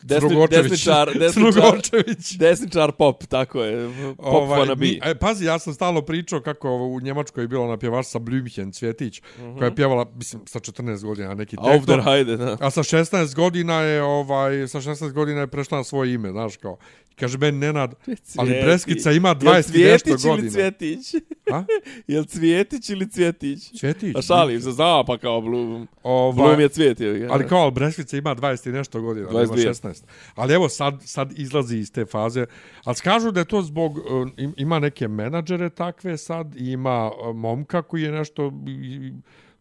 Desni- 0.02 0.48
desničar- 0.48 1.18
desničar-. 1.20 2.38
Desničar 2.38 2.92
pop, 2.92 3.24
tako 3.24 3.62
je. 3.62 3.90
Pop 4.16 4.26
ovaj, 4.26 4.60
wannabe. 4.60 4.80
mi, 4.80 5.00
e, 5.04 5.14
pazi, 5.14 5.44
ja 5.44 5.58
sam 5.58 5.74
stalno 5.74 6.02
pričao 6.02 6.40
kako 6.40 6.76
u 6.76 7.00
Njemačkoj 7.00 7.44
je 7.44 7.48
bila 7.48 7.64
ona 7.64 7.76
pjevačica 7.76 8.18
Blümchen 8.18 8.72
Cvjetić, 8.72 9.20
mm 9.22 9.42
-hmm. 9.42 9.58
koja 9.58 9.68
je 9.68 9.74
pjevala, 9.74 10.06
mislim, 10.14 10.42
sa 10.46 10.60
14 10.60 11.04
godina 11.04 11.34
neki 11.34 11.56
Auf 11.58 11.86
der 11.86 12.36
da. 12.36 12.56
A 12.60 12.70
sa 12.70 12.82
16 12.82 13.34
godina 13.34 13.80
je 13.80 14.02
ovaj 14.02 14.68
sa 14.68 14.80
16 14.80 15.12
godina 15.12 15.40
je 15.40 15.46
prešla 15.46 15.78
na 15.78 15.84
svoje 15.84 16.14
ime, 16.14 16.30
znaš 16.30 16.56
kao. 16.56 16.76
Kaže 17.20 17.38
ben 17.38 17.58
Nenad, 17.58 17.94
ali. 18.36 18.50
Breskica 18.62 19.12
ima 19.12 19.28
Jel 19.28 19.36
20 19.36 19.80
i 19.80 19.84
nešto 19.84 20.08
Cvjetić 20.08 20.24
ili 20.24 20.30
godina. 20.30 20.50
Cvjetić? 20.50 21.14
A? 21.52 21.64
Jel 22.12 22.24
Cvjetić 22.24 22.47
ili 22.90 23.10
Cvjetić? 23.10 23.78
Cvjetić. 23.80 24.16
A 24.16 24.22
šalim 24.22 24.60
se, 24.60 24.72
zna 24.72 25.04
pa 25.06 25.18
kao 25.18 25.40
Blum. 25.40 25.88
Ovaj, 26.02 26.48
Blum 26.48 26.60
je 26.60 26.68
cvijet. 26.68 27.00
Je, 27.00 27.28
Ali 27.30 27.48
kao, 27.48 27.58
ali 27.58 27.72
Breskica 27.72 28.16
ima 28.16 28.34
20 28.34 28.68
i 28.68 28.72
nešto 28.72 29.00
godina, 29.00 29.28
ali 29.30 29.44
ima 29.44 29.54
22. 29.54 29.68
16. 29.68 30.04
Ali 30.34 30.54
evo, 30.54 30.68
sad, 30.68 30.94
sad 31.04 31.38
izlazi 31.38 31.76
iz 31.78 31.92
te 31.92 32.06
faze. 32.06 32.46
Ali 32.84 32.96
skažu 32.96 33.30
da 33.30 33.40
je 33.40 33.44
to 33.44 33.62
zbog, 33.62 33.98
im- 34.36 34.54
ima 34.56 34.78
neke 34.78 35.08
menadžere 35.08 35.70
takve 35.70 36.16
sad, 36.16 36.56
ima 36.56 37.10
uh, 37.10 37.36
momka 37.36 37.82
koji 37.82 38.02
je 38.02 38.12
nešto 38.12 38.52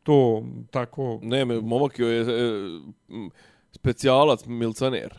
to 0.04 0.44
tako... 0.72 1.20
Ne, 1.22 1.46
momak 1.46 2.00
je 2.00 2.22
e, 2.22 2.26
m, 3.10 3.30
specijalac, 3.72 4.46
milcaner. 4.46 5.14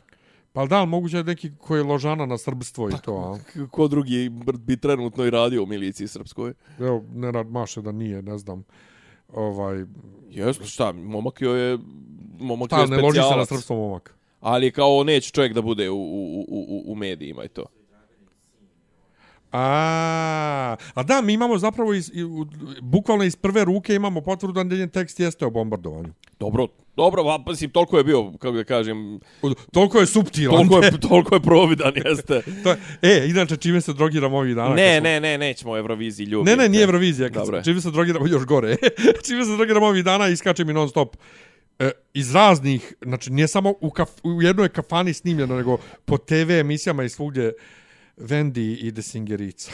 Pa 0.53 0.67
da, 0.67 0.77
ali 0.77 0.87
moguće 0.87 1.17
je 1.17 1.25
neki 1.25 1.51
koji 1.59 1.79
je 1.79 1.85
ložana 1.85 2.27
na 2.27 2.39
srbstvo 2.39 2.89
i 2.89 2.93
to, 3.05 3.15
a? 3.15 3.67
Ko 3.71 3.89
drugi 3.89 4.29
bi 4.59 4.77
trenutno 4.77 5.25
i 5.25 5.31
radio 5.31 5.63
u 5.63 5.67
miliciji 5.67 6.09
srpskoj? 6.09 6.53
Evo, 6.79 7.05
Nenad 7.15 7.51
Maše 7.51 7.83
da 7.83 7.93
nije, 7.93 8.23
ne 8.23 8.39
znam. 8.39 8.65
Ovaj, 9.33 9.85
Jeste, 10.31 10.65
šta, 10.65 10.93
momak 10.93 11.41
joj 11.41 11.71
je 11.71 11.79
momak 12.39 12.71
ta, 12.71 12.81
je 12.81 12.87
ne 12.87 13.01
loži 13.01 13.21
se 13.31 13.37
na 13.37 13.47
srpstvo 13.47 13.77
momak. 13.77 14.15
Ali 14.41 14.71
kao 14.71 15.05
neće 15.05 15.31
čovjek 15.31 15.53
da 15.53 15.63
bude 15.63 15.91
u, 15.91 15.97
u, 15.97 16.41
u, 16.41 16.45
u, 16.49 16.93
u 16.93 16.95
medijima 16.95 17.45
i 17.45 17.49
to. 17.49 17.65
A, 19.53 20.77
a 20.95 21.03
da, 21.03 21.21
mi 21.23 21.33
imamo 21.33 21.59
zapravo 21.59 21.95
iz, 21.95 22.11
i, 22.15 22.25
u, 22.25 22.47
bukvalno 22.83 23.25
iz 23.25 23.37
prve 23.37 23.65
ruke 23.65 23.95
imamo 23.95 24.21
potvrdu 24.21 24.53
da 24.53 24.77
njen 24.77 24.89
tekst 24.89 25.21
jeste 25.21 25.47
o 25.47 25.51
bombardovanju. 25.51 26.13
Dobro, 26.39 26.67
dobro, 26.99 27.25
pa 27.25 27.51
mislim, 27.51 27.71
toliko 27.71 27.99
je 27.99 28.05
bio, 28.05 28.33
kako 28.33 28.53
da 28.53 28.65
kažem, 28.65 29.21
Toliko 29.73 29.99
je 29.99 30.07
suptilan. 30.07 30.69
toliko 30.69 30.85
je, 30.87 31.01
toliko 31.09 31.35
je 31.35 31.41
providan, 31.41 31.93
jeste. 31.97 32.43
to 32.65 32.71
je, 32.71 32.77
e, 33.03 33.29
inače, 33.29 33.57
čime 33.57 33.81
se 33.81 33.93
drogiramo 33.93 34.37
ovih 34.39 34.55
dana? 34.55 34.75
Ne, 34.75 34.95
smo- 34.95 35.03
ne, 35.03 35.21
ne, 35.21 35.39
nećemo 35.39 35.77
Euroviziji, 35.77 36.27
ljubim. 36.27 36.47
Ne, 36.47 36.57
ne, 36.57 36.69
nije. 36.69 36.83
Eurovizija. 36.83 37.31
Kad 37.31 37.65
čime 37.65 37.81
se 37.81 37.91
drogiramo 37.91 38.27
još 38.37 38.45
gore. 38.45 38.77
čime 39.27 39.45
se 39.45 39.57
drogiramo 39.57 39.87
ovih 39.87 40.05
dana, 40.05 40.29
iskače 40.29 40.65
mi 40.65 40.73
non 40.73 40.89
stop 40.89 41.17
e, 41.79 41.91
iz 42.15 42.35
raznih, 42.35 42.95
znači 43.03 43.31
nije 43.31 43.49
samo 43.49 43.75
u, 43.81 43.91
kaf, 43.91 44.11
u 44.23 44.43
jednoj 44.43 44.69
kafani 44.69 45.13
snimljeno, 45.13 45.57
nego 45.57 45.79
po 46.05 46.19
TV 46.19 46.51
emisijama 46.51 47.05
i 47.05 47.09
svugdje 47.09 47.53
Vendi 48.17 48.73
i 48.73 48.91
Desingerica. 48.91 49.71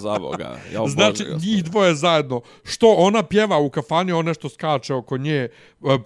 Za 0.00 0.18
Boga. 0.18 0.56
Jao 0.72 0.88
Znači, 0.88 1.24
Bože, 1.24 1.46
njih 1.46 1.64
dvoje 1.64 1.94
zajedno. 1.94 2.40
Što 2.64 2.94
ona 2.98 3.22
pjeva 3.22 3.58
u 3.58 3.70
kafani, 3.70 4.12
on 4.12 4.26
nešto 4.26 4.48
skače 4.48 4.94
oko 4.94 5.16
nje, 5.16 5.34
e, 5.34 5.48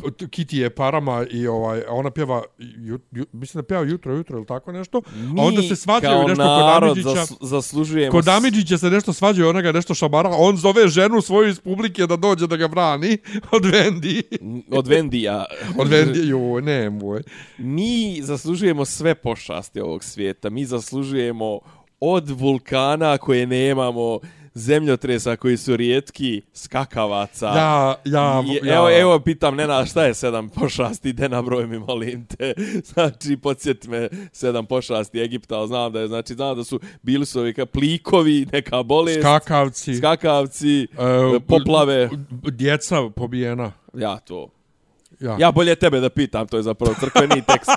Kitty 0.06 0.56
je 0.56 0.70
parama 0.70 1.26
i 1.30 1.46
ovaj, 1.46 1.82
ona 1.88 2.10
pjeva, 2.10 2.42
ju, 2.58 2.98
ju, 3.10 3.26
mislim 3.32 3.62
da 3.62 3.66
pjeva 3.66 3.82
jutro, 3.82 4.14
jutro 4.14 4.36
ili 4.36 4.46
tako 4.46 4.72
nešto. 4.72 5.02
A 5.38 5.42
onda 5.42 5.62
se 5.62 5.76
svađaju 5.76 6.28
nešto 6.28 6.42
kod 6.42 6.82
Amidžića. 6.82 7.14
zas, 7.14 7.32
zaslužujemo... 7.40 8.10
Kod 8.12 8.28
Amidžića 8.28 8.78
se 8.78 8.90
nešto 8.90 9.12
svađaju, 9.12 9.48
ona 9.48 9.60
ga 9.60 9.72
nešto 9.72 9.94
šamara, 9.94 10.30
on 10.38 10.56
zove 10.56 10.88
ženu 10.88 11.20
svoju 11.20 11.48
iz 11.48 11.60
publike 11.60 12.06
da 12.06 12.16
dođe 12.16 12.46
da 12.46 12.56
ga 12.56 12.68
brani 12.68 13.18
od 13.56 13.64
Vendi. 13.64 14.22
Od 14.70 14.86
Vendija. 14.86 15.44
Od 15.78 15.88
Vendi, 15.88 16.28
joj, 16.28 16.62
ne 16.62 16.90
moj. 16.90 17.22
Mi 17.58 18.20
zaslužujemo 18.22 18.84
sve 18.84 19.14
pošasti 19.14 19.80
ovog 19.80 20.04
svijeta. 20.04 20.50
Mi 20.50 20.64
zaslužujemo 20.64 21.60
od 22.04 22.30
vulkana 22.30 23.18
koje 23.18 23.46
nemamo, 23.46 24.18
zemljotresa 24.54 25.36
koji 25.36 25.56
su 25.56 25.76
rijetki, 25.76 26.42
skakavaca. 26.54 27.46
Ja, 27.46 27.94
ja, 28.04 28.42
ja. 28.62 28.74
Evo, 28.76 28.90
evo, 28.90 29.20
pitam 29.20 29.56
Nena, 29.56 29.86
šta 29.86 30.04
je 30.04 30.14
sedam 30.14 30.48
pošasti? 30.48 31.08
Ide 31.08 31.28
na 31.28 31.42
broj 31.42 31.66
mi, 31.66 31.78
molim 31.78 32.26
te. 32.26 32.54
Znači, 32.92 33.36
podsjeti 33.36 33.88
me 33.88 34.08
sedam 34.32 34.66
pošasti 34.66 35.20
Egipta, 35.20 35.56
ali 35.56 35.68
znam 35.68 35.92
da 35.92 36.00
je, 36.00 36.08
znači, 36.08 36.34
znam 36.34 36.56
da 36.56 36.64
su, 36.64 36.80
bili 37.02 37.26
su 37.26 37.40
ovi 37.40 37.54
plikovi, 37.72 38.46
neka 38.52 38.82
bolest, 38.82 39.20
Skakavci. 39.20 39.94
skakavci, 39.94 40.82
e, 40.82 41.40
poplave. 41.46 42.10
Djeca 42.42 42.96
pobijena. 43.16 43.72
Ja 43.94 44.18
to. 44.18 44.48
Ja. 45.20 45.36
Ja 45.40 45.52
bolje 45.52 45.74
tebe 45.74 46.00
da 46.00 46.10
pitam, 46.10 46.46
to 46.46 46.56
je 46.56 46.62
zapravo 46.62 46.94
crkveni 47.00 47.42
tekst. 47.52 47.70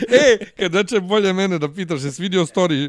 E, 0.22 0.38
kad 0.56 0.74
neće 0.74 1.00
bolje 1.00 1.32
mene 1.32 1.58
da 1.58 1.72
pitaš, 1.72 2.04
jesi 2.04 2.22
vidio 2.22 2.46
story? 2.46 2.88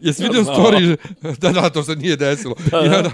Jesi 0.00 0.22
vidio 0.22 0.42
story? 0.42 0.96
Da, 1.40 1.52
da, 1.52 1.70
to 1.70 1.82
se 1.82 1.96
nije 1.96 2.16
desilo. 2.16 2.54
Da, 2.70 2.80
da. 2.80 3.02
da. 3.02 3.12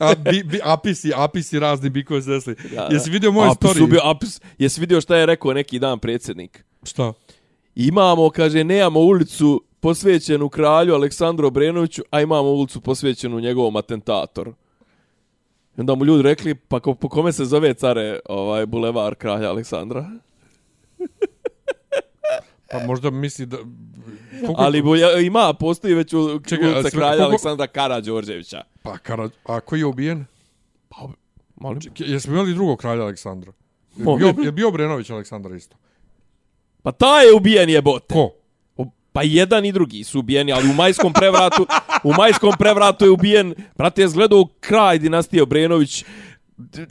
A, 0.06 0.14
bi, 0.14 0.42
bi, 0.42 0.60
apisi, 0.64 1.12
apisi 1.16 1.58
razni 1.58 1.90
bi 1.90 2.04
koji 2.04 2.22
se 2.22 2.30
desili. 2.30 2.56
Da, 2.74 2.88
Jesi 2.90 3.10
vidio 3.10 3.32
moj 3.32 3.48
Apis 3.48 3.70
story? 3.70 3.84
ubio, 3.84 4.00
apis. 4.04 4.40
Jesi 4.58 4.80
vidio 4.80 5.00
šta 5.00 5.16
je 5.16 5.26
rekao 5.26 5.52
neki 5.52 5.78
dan 5.78 5.98
predsjednik? 5.98 6.64
Šta? 6.82 7.12
Imamo, 7.74 8.30
kaže, 8.30 8.64
nemamo 8.64 9.00
ulicu 9.00 9.62
posvećenu 9.80 10.48
kralju 10.48 10.94
Aleksandru 10.94 11.46
Obrenoviću, 11.46 12.02
a 12.10 12.20
imamo 12.20 12.48
ulicu 12.50 12.80
posvećenu 12.80 13.40
njegovom 13.40 13.76
atentatoru. 13.76 14.54
I 15.76 15.80
onda 15.80 15.94
mu 15.94 16.04
ljudi 16.04 16.22
rekli, 16.22 16.54
pa 16.54 16.80
ko, 16.80 16.94
po 16.94 17.08
kome 17.08 17.32
se 17.32 17.44
zove 17.44 17.74
care 17.74 18.20
ovaj 18.24 18.66
bulevar 18.66 19.14
kralja 19.14 19.50
Aleksandra? 19.50 20.10
Pa 22.70 22.78
možda 22.78 23.10
misli 23.10 23.46
da... 23.46 23.56
Koliko, 24.40 24.54
Ali 24.56 24.82
bulja, 24.82 25.18
ima, 25.18 25.54
postoji 25.54 25.94
već 25.94 26.12
u- 26.12 26.40
Čekaj, 26.40 26.66
a 26.66 26.70
ulica 26.70 26.82
sve- 26.82 26.90
kralja 26.90 27.10
koliko- 27.10 27.24
Aleksandra 27.24 27.66
Karađorđevića. 27.66 28.62
Pa, 28.82 28.98
kara, 28.98 29.28
a 29.44 29.60
koji 29.60 29.80
je 29.80 29.86
ubijen? 29.86 30.24
Pa, 30.88 31.08
molim. 31.56 31.80
Čekaj, 31.80 32.06
Jesmo 32.06 32.32
imali 32.32 32.54
drugog 32.54 32.78
kralja 32.78 33.02
Aleksandra? 33.02 33.52
Je 33.96 34.04
bio, 34.16 34.34
je 34.38 34.52
bio 34.52 34.70
Brenović 34.70 35.10
Aleksandar 35.10 35.52
isto? 35.52 35.76
Pa 36.82 36.92
taj 36.92 37.26
je 37.26 37.34
ubijen 37.34 37.70
jebote. 37.70 38.14
Ko? 38.14 38.30
Pa 39.12 39.22
jedan 39.22 39.64
i 39.64 39.72
drugi 39.72 40.04
su 40.04 40.18
ubijeni, 40.18 40.52
ali 40.52 40.70
u 40.70 40.74
majskom 40.74 41.12
prevratu, 41.12 41.66
u 42.04 42.12
majskom 42.12 42.52
prevratu 42.58 43.04
je 43.04 43.10
ubijen, 43.10 43.54
brate, 43.76 44.02
je 44.02 44.08
zgledao 44.08 44.48
kraj 44.60 44.98
dinastije 44.98 45.42
Obrenović, 45.42 46.04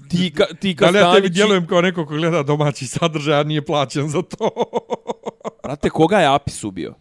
ti, 0.10 0.34
ka, 0.34 0.46
ti 0.60 0.74
Da 0.74 0.90
li 0.90 0.98
ja 0.98 1.04
tebi 1.04 1.06
Kastanići, 1.06 1.30
djelujem 1.30 1.68
kao 1.68 1.82
neko 1.82 2.06
ko 2.06 2.14
gleda 2.14 2.44
domaći 2.44 2.88
sadržaj, 2.88 3.40
a 3.40 3.44
nije 3.44 3.66
plaćen 3.66 4.10
za 4.10 4.22
to? 4.22 4.50
brate, 5.64 5.90
koga 5.90 6.20
je 6.20 6.36
Apis 6.36 6.64
ubio? 6.64 6.94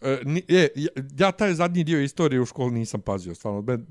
E, 0.00 0.18
je, 0.48 0.68
ja, 0.74 0.88
ja 1.18 1.32
taj 1.32 1.54
zadnji 1.54 1.84
dio 1.84 2.00
istorije 2.02 2.40
u 2.40 2.46
školi 2.46 2.72
nisam 2.72 3.00
pazio, 3.00 3.34
stvarno. 3.34 3.62
Ben, 3.62 3.86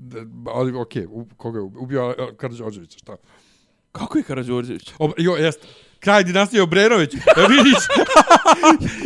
ali 0.46 0.76
okej, 0.76 1.06
okay, 1.06 1.24
koga 1.36 1.58
je 1.58 1.62
ubio? 1.62 1.82
Ubio 1.82 2.14
e, 2.18 2.36
Karadžorđevića, 2.36 2.98
šta? 2.98 3.16
Kako 3.92 4.18
je 4.18 4.24
Karađorđević? 4.24 4.92
Ob, 4.98 5.10
jo, 5.18 5.36
jest. 5.36 5.66
Kraj 6.06 6.24
dinastije 6.24 6.62
Obrenović. 6.62 7.14
E, 7.14 7.18
vidiš? 7.48 7.74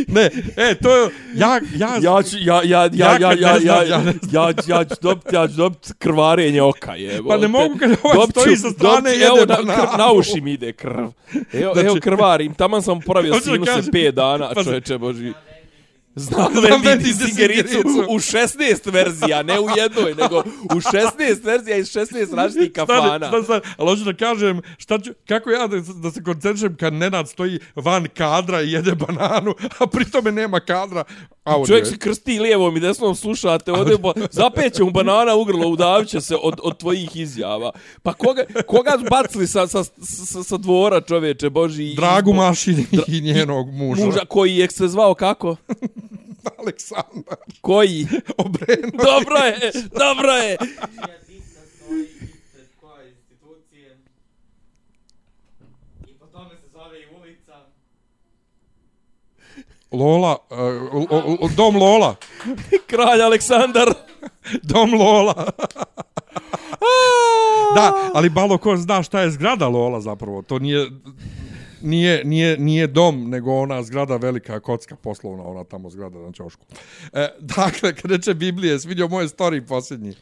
ne, 0.17 0.31
e, 0.57 0.75
to 0.75 0.97
je... 0.97 1.09
Ja, 1.35 1.61
ja, 1.75 1.89
Ja 2.03 2.23
ću, 2.23 2.37
ja, 2.41 2.61
ja, 2.65 2.83
ja, 2.83 2.91
Ja 2.95 3.17
ja, 3.21 3.33
ja, 3.33 3.57
ja, 3.57 3.83
ja 3.83 4.03
ja, 4.33 4.53
ja 4.67 4.85
ću 4.85 4.95
dobiti, 5.03 5.35
ja 5.35 5.49
ću 5.49 5.55
dobiti 5.55 5.89
krvarenje 5.99 6.63
oka, 6.63 6.95
je. 6.95 7.21
Pa 7.29 7.37
ne 7.37 7.49
mogu 7.49 7.79
kad 7.79 7.91
ovaj 8.03 8.27
stoji 8.31 8.57
sa 8.57 8.71
strane 8.71 9.11
jede 9.11 9.25
Evo, 9.25 9.37
na, 9.39 9.47
bananu. 9.47 9.73
kr, 9.87 9.99
na 9.99 10.13
uši 10.13 10.41
mi 10.41 10.53
ide 10.53 10.73
krv. 10.73 11.07
Evo, 11.53 11.73
Znači- 11.75 11.87
evo 11.87 11.97
krvarim, 12.03 12.55
taman 12.55 12.83
sam 12.83 13.01
popravio 13.01 13.33
da 13.33 13.41
sinuse 13.41 13.65
kažem- 13.67 13.93
5 13.93 14.11
dana, 14.11 14.51
čoveče 14.65 14.99
boži. 14.99 15.33
Znam 16.15 16.53
Vendi 16.55 16.89
Vendi 16.89 17.13
Singericu 17.13 17.79
u 18.09 18.19
16 18.19 18.93
verzija, 18.93 19.43
ne 19.43 19.61
u 19.61 19.67
jednoj, 19.77 20.15
nego 20.15 20.39
u 20.75 20.81
16 20.81 21.45
verzija 21.45 21.77
iz 21.77 21.87
16 21.87 22.35
različitih 22.35 22.73
kafana. 22.73 23.07
Stani, 23.07 23.27
stani, 23.27 23.45
stani, 23.45 23.61
ali 23.77 23.91
hoću 23.91 24.05
da 24.05 24.13
kažem, 24.13 24.61
šta 24.79 24.99
ću, 24.99 25.11
kako 25.29 25.51
ja 25.51 25.67
da, 25.67 25.77
da 26.03 26.11
se 26.11 26.23
koncentrišem 26.23 26.77
kad 26.77 26.93
Nenad 26.93 27.29
stoji 27.29 27.59
van 27.75 28.07
kadra 28.17 28.63
i 28.63 28.73
jede 28.73 28.95
bananu, 28.95 29.55
a 29.79 29.87
pri 29.87 30.11
tome 30.11 30.33
nema 30.33 30.61
kadra. 30.61 31.05
Audio. 31.51 31.67
Čovjek 31.67 31.87
se 31.87 31.99
krsti 31.99 32.39
lijevom 32.39 32.77
i 32.77 32.81
desnom, 32.81 33.15
slušate, 33.15 33.73
ovdje 33.73 33.99
bo, 33.99 34.13
zapeće 34.31 34.85
mu 34.85 34.91
banana 34.91 35.35
u 35.35 35.45
grlo, 35.45 35.69
udavit 35.69 36.11
se 36.23 36.37
od, 36.43 36.61
od 36.63 36.79
tvojih 36.79 37.17
izjava. 37.17 37.73
Pa 38.03 38.13
koga, 38.13 38.45
koga 38.67 38.99
bacili 39.11 39.47
sa, 39.47 39.67
sa, 39.67 39.85
sa, 39.85 40.43
sa 40.43 40.57
dvora, 40.57 41.01
čovječe, 41.01 41.51
Boži? 41.51 41.95
Dragu 41.95 42.33
mašini 42.33 42.87
i 43.07 43.21
njenog 43.21 43.69
muža. 43.73 44.05
Muža 44.05 44.25
koji 44.29 44.57
je 44.57 44.71
se 44.71 44.89
zvao 44.89 45.15
kako? 45.15 45.57
Aleksandar 46.59 47.39
Koji? 47.61 48.07
Obrenović. 48.45 48.95
Dobro 49.05 49.37
je, 49.37 49.73
dobro 49.99 50.33
je. 50.33 50.57
Diska 51.29 51.61
stoji 51.77 52.05
ispred 52.05 52.69
koje 52.81 53.11
institucije 53.11 53.99
i 56.09 56.13
po 56.13 56.27
tome 56.27 56.57
se 56.57 56.69
zove 56.73 57.03
i 57.03 57.07
ulica. 57.21 57.55
Lola, 59.93 60.37
uh, 60.51 60.59
o, 61.11 61.37
o, 61.41 61.49
dom 61.57 61.77
Lola. 61.77 62.17
Kralj 62.91 63.23
Aleksandar. 63.23 63.95
Dom 64.63 64.95
Lola. 64.95 65.35
da, 67.77 68.11
ali 68.15 68.31
malo 68.31 68.59
ko 68.59 68.77
zna 68.77 69.03
šta 69.03 69.21
je 69.21 69.31
zgrada 69.31 69.69
Lola 69.69 70.01
zapravo. 70.01 70.43
To 70.43 70.59
nije 70.59 70.91
nije, 71.83 72.25
nije, 72.25 72.59
nije 72.59 72.87
dom, 72.87 73.31
nego 73.31 73.53
ona 73.53 73.83
zgrada 73.83 74.17
velika 74.17 74.61
kocka 74.61 74.97
poslovna, 74.97 75.45
ona 75.45 75.65
tamo 75.65 75.91
zgrada 75.91 76.19
na 76.19 76.33
Ćošku. 76.33 76.65
E, 77.13 77.29
dakle, 77.41 77.95
kad 77.95 78.11
reče 78.11 78.35
Biblije, 78.35 78.73
jesi 78.73 78.89
vidio 78.89 79.09
moje 79.09 79.29
story 79.29 79.69
posljednji. 79.69 80.15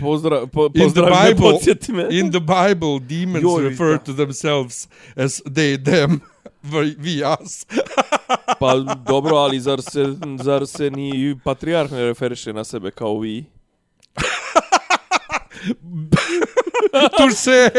Pozdrav, 0.00 0.46
po, 0.46 0.66
In 0.66 0.72
the 0.72 0.82
pozdrav 0.82 1.10
me, 1.10 1.28
Bible, 1.28 1.50
podsjeti 1.50 1.92
me. 1.92 2.06
in 2.10 2.30
the 2.30 2.40
Bible, 2.40 2.98
demons 3.00 3.42
Joj, 3.42 3.68
refer 3.68 3.92
da. 3.92 3.98
to 3.98 4.12
themselves 4.12 4.88
as 5.16 5.42
they, 5.44 5.84
them, 5.84 6.20
we 6.62 7.42
us. 7.42 7.66
Pa 8.60 8.74
dobro, 9.06 9.36
ali 9.36 9.60
zar 9.60 9.82
se, 9.82 10.04
zar 10.42 10.66
se 10.66 10.90
ni 10.90 11.38
patrijarh 11.44 11.92
ne 11.92 12.04
referiše 12.04 12.52
na 12.52 12.64
sebe 12.64 12.90
kao 12.90 13.18
vi? 13.18 13.44
tu 17.16 17.36
se... 17.36 17.70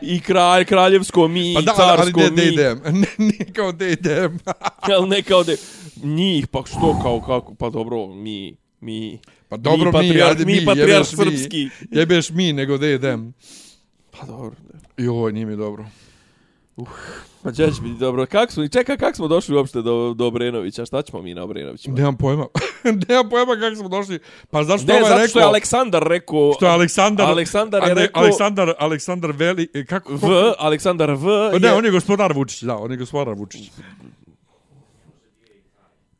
I 0.00 0.20
kralj, 0.20 0.64
kraljevsko 0.64 1.28
mi, 1.28 1.54
Pa 1.54 1.60
da, 1.60 1.74
ali, 1.76 1.90
ali 1.90 1.98
carsko 1.98 2.20
ne, 2.20 2.30
mi. 2.30 2.36
they, 2.36 2.56
them. 2.56 3.04
Ne, 3.18 3.52
kao 3.52 3.72
they, 3.72 4.02
them. 4.02 4.38
Jel 4.88 5.08
ne 5.08 5.22
kao 5.22 5.44
da 5.44 5.52
njih, 6.02 6.46
pa 6.46 6.62
što 6.66 6.98
kao 7.02 7.20
kako, 7.20 7.54
pa 7.54 7.70
dobro, 7.70 8.06
mi, 8.06 8.56
mi. 8.80 9.18
Pa 9.48 9.56
dobro, 9.56 9.86
mi, 9.86 9.92
patrijarh, 9.92 10.30
ajde, 10.30 10.44
mi, 10.44 10.60
mi, 10.60 10.64
patrijarh 10.66 10.90
jebeš 10.90 11.12
mi. 11.12 11.24
srpski. 11.24 11.68
Jebeš 11.90 12.30
mi, 12.30 12.52
nego 12.52 12.76
they, 12.76 13.00
them. 13.00 13.34
Pa 14.10 14.26
dobro. 14.26 14.56
Joj, 14.96 15.32
nije 15.32 15.46
mi 15.46 15.56
dobro. 15.56 15.86
Pa 17.42 17.52
će 17.52 17.66
biti 17.66 17.98
dobro. 18.00 18.26
Kak 18.26 18.52
smo, 18.52 18.68
čekaj, 18.68 18.96
kak 18.96 19.16
smo 19.16 19.28
došli 19.28 19.56
uopšte 19.56 19.82
do, 19.82 20.14
do 20.14 20.26
Obrenovića? 20.26 20.86
Šta 20.86 21.02
ćemo 21.02 21.22
mi 21.22 21.34
na 21.34 21.42
Obrenovićima? 21.42 21.96
Nemam 21.96 22.16
pojma. 22.16 22.46
Nemam 23.08 23.28
pojma 23.30 23.56
kako 23.60 23.76
smo 23.76 23.88
došli. 23.88 24.18
Pa 24.50 24.64
zašto 24.64 24.86
Ne, 24.86 24.92
ovaj 24.92 25.04
zato 25.04 25.14
rekao... 25.14 25.28
što 25.28 25.38
je 25.38 25.44
Aleksandar 25.44 26.02
rekao... 26.02 26.52
Što 26.56 26.66
je 26.66 26.72
Aleksandar... 26.72 27.26
Aleksandar 27.26 27.88
je 27.88 27.94
rekao- 27.94 28.22
Aleksandar, 28.22 28.74
Aleksandar 28.78 29.32
Veli... 29.32 29.68
e, 29.74 29.84
Kako, 29.84 30.12
V, 30.12 30.52
Aleksandar 30.58 31.10
V. 31.10 31.58
Ne, 31.60 31.72
on 31.72 31.84
je 31.84 31.90
gospodar 31.90 32.32
Vučić, 32.32 32.62
da, 32.62 32.76
on 32.76 32.90
je 32.90 32.96
gospodar 32.96 33.34
Vučić. 33.34 33.70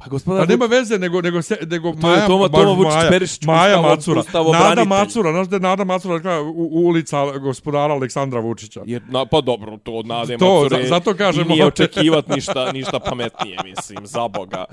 Pa 0.07 0.11
gospodar... 0.11 0.43
A 0.43 0.47
nema 0.47 0.67
veze, 0.67 0.99
nego, 0.99 1.21
nego, 1.23 1.43
se, 1.43 1.59
nego 1.63 1.93
To 1.93 2.11
je 2.11 2.17
Maja, 2.17 2.27
Toma- 2.29 2.49
baš 2.49 2.61
Toma 2.61 2.73
Vučić 2.73 2.95
Maja, 2.95 3.11
Perišić, 3.11 3.43
Maja 3.43 3.77
Ustavo- 3.77 3.83
Macura, 3.89 4.21
Ustavobranitelj. 4.21 4.69
Nada 4.69 4.85
Macura, 4.87 5.33
znaš 5.33 5.49
da 5.49 5.57
je 5.57 5.61
Nada 5.61 5.85
Macura 5.85 6.41
u, 6.43 6.47
u 6.49 6.81
ulica 6.81 7.39
gospodara 7.39 7.95
Aleksandra 7.95 8.41
Vučića. 8.41 8.83
Jer, 8.87 9.03
na, 9.09 9.27
pa 9.27 9.41
dobro, 9.41 9.79
to 9.79 9.93
od 9.93 10.07
Nade 10.07 10.37
To, 10.39 10.55
Macure 10.55 10.83
za- 10.83 10.89
zato 10.89 11.15
kažemo- 11.15 11.47
i 11.47 11.49
nije 11.49 11.67
očekivat 11.67 12.29
ništa, 12.29 12.73
ništa 12.73 13.01
pametnije, 13.01 13.59
mislim, 13.65 14.07
za 14.07 14.29
Boga. 14.29 14.65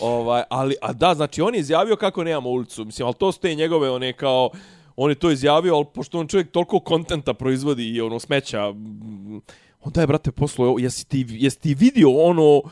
Ovaj, 0.00 0.42
ali, 0.50 0.74
a 0.82 0.92
da, 0.92 1.14
znači, 1.14 1.42
on 1.42 1.54
je 1.54 1.60
izjavio 1.60 1.96
kako 1.96 2.24
nemamo 2.24 2.50
ulicu, 2.50 2.84
mislim, 2.84 3.06
ali 3.06 3.14
to 3.14 3.32
su 3.32 3.40
te 3.40 3.54
njegove, 3.54 3.90
one 3.90 4.12
kao, 4.12 4.50
on 4.96 5.10
je 5.10 5.14
to 5.14 5.30
izjavio, 5.30 5.74
ali 5.74 5.86
pošto 5.86 6.18
on 6.18 6.26
čovjek 6.26 6.50
toliko 6.50 6.80
kontenta 6.80 7.34
proizvodi 7.34 7.84
i 7.86 8.00
ono 8.00 8.18
smeća, 8.18 8.66
onda 9.82 10.00
je, 10.00 10.06
brate, 10.06 10.30
poslo, 10.30 10.76
jesi 10.78 11.08
ti, 11.08 11.26
jesi 11.30 11.60
ti 11.60 11.74
vidio 11.74 12.10
ono, 12.12 12.62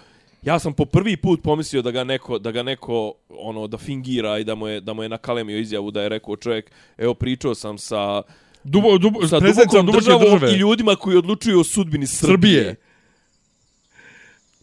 ja 0.48 0.58
sam 0.58 0.72
po 0.72 0.84
prvi 0.84 1.16
put 1.16 1.42
pomislio 1.42 1.82
da 1.82 1.90
ga 1.90 2.04
neko, 2.04 2.38
da 2.38 2.52
ga 2.52 2.62
neko 2.62 3.14
ono, 3.28 3.66
da 3.66 3.78
fingira 3.78 4.38
i 4.38 4.44
da 4.44 4.54
mu 4.54 4.68
je, 4.68 4.80
da 4.80 4.92
mu 4.92 5.02
je 5.02 5.08
nakalemio 5.08 5.58
izjavu 5.58 5.90
da 5.90 6.02
je 6.02 6.08
rekao 6.08 6.36
čovjek, 6.36 6.70
evo 6.98 7.14
pričao 7.14 7.54
sam 7.54 7.78
sa, 7.78 8.22
Dubo, 8.64 8.98
dubo, 8.98 9.26
sa 9.26 9.40
dubokom 9.40 9.86
državom 9.86 10.38
države. 10.38 10.52
i 10.52 10.56
ljudima 10.56 10.96
koji 10.96 11.16
odlučuju 11.16 11.60
o 11.60 11.64
sudbini 11.64 12.06
Srbije. 12.06 12.34
Srbije. 12.34 12.76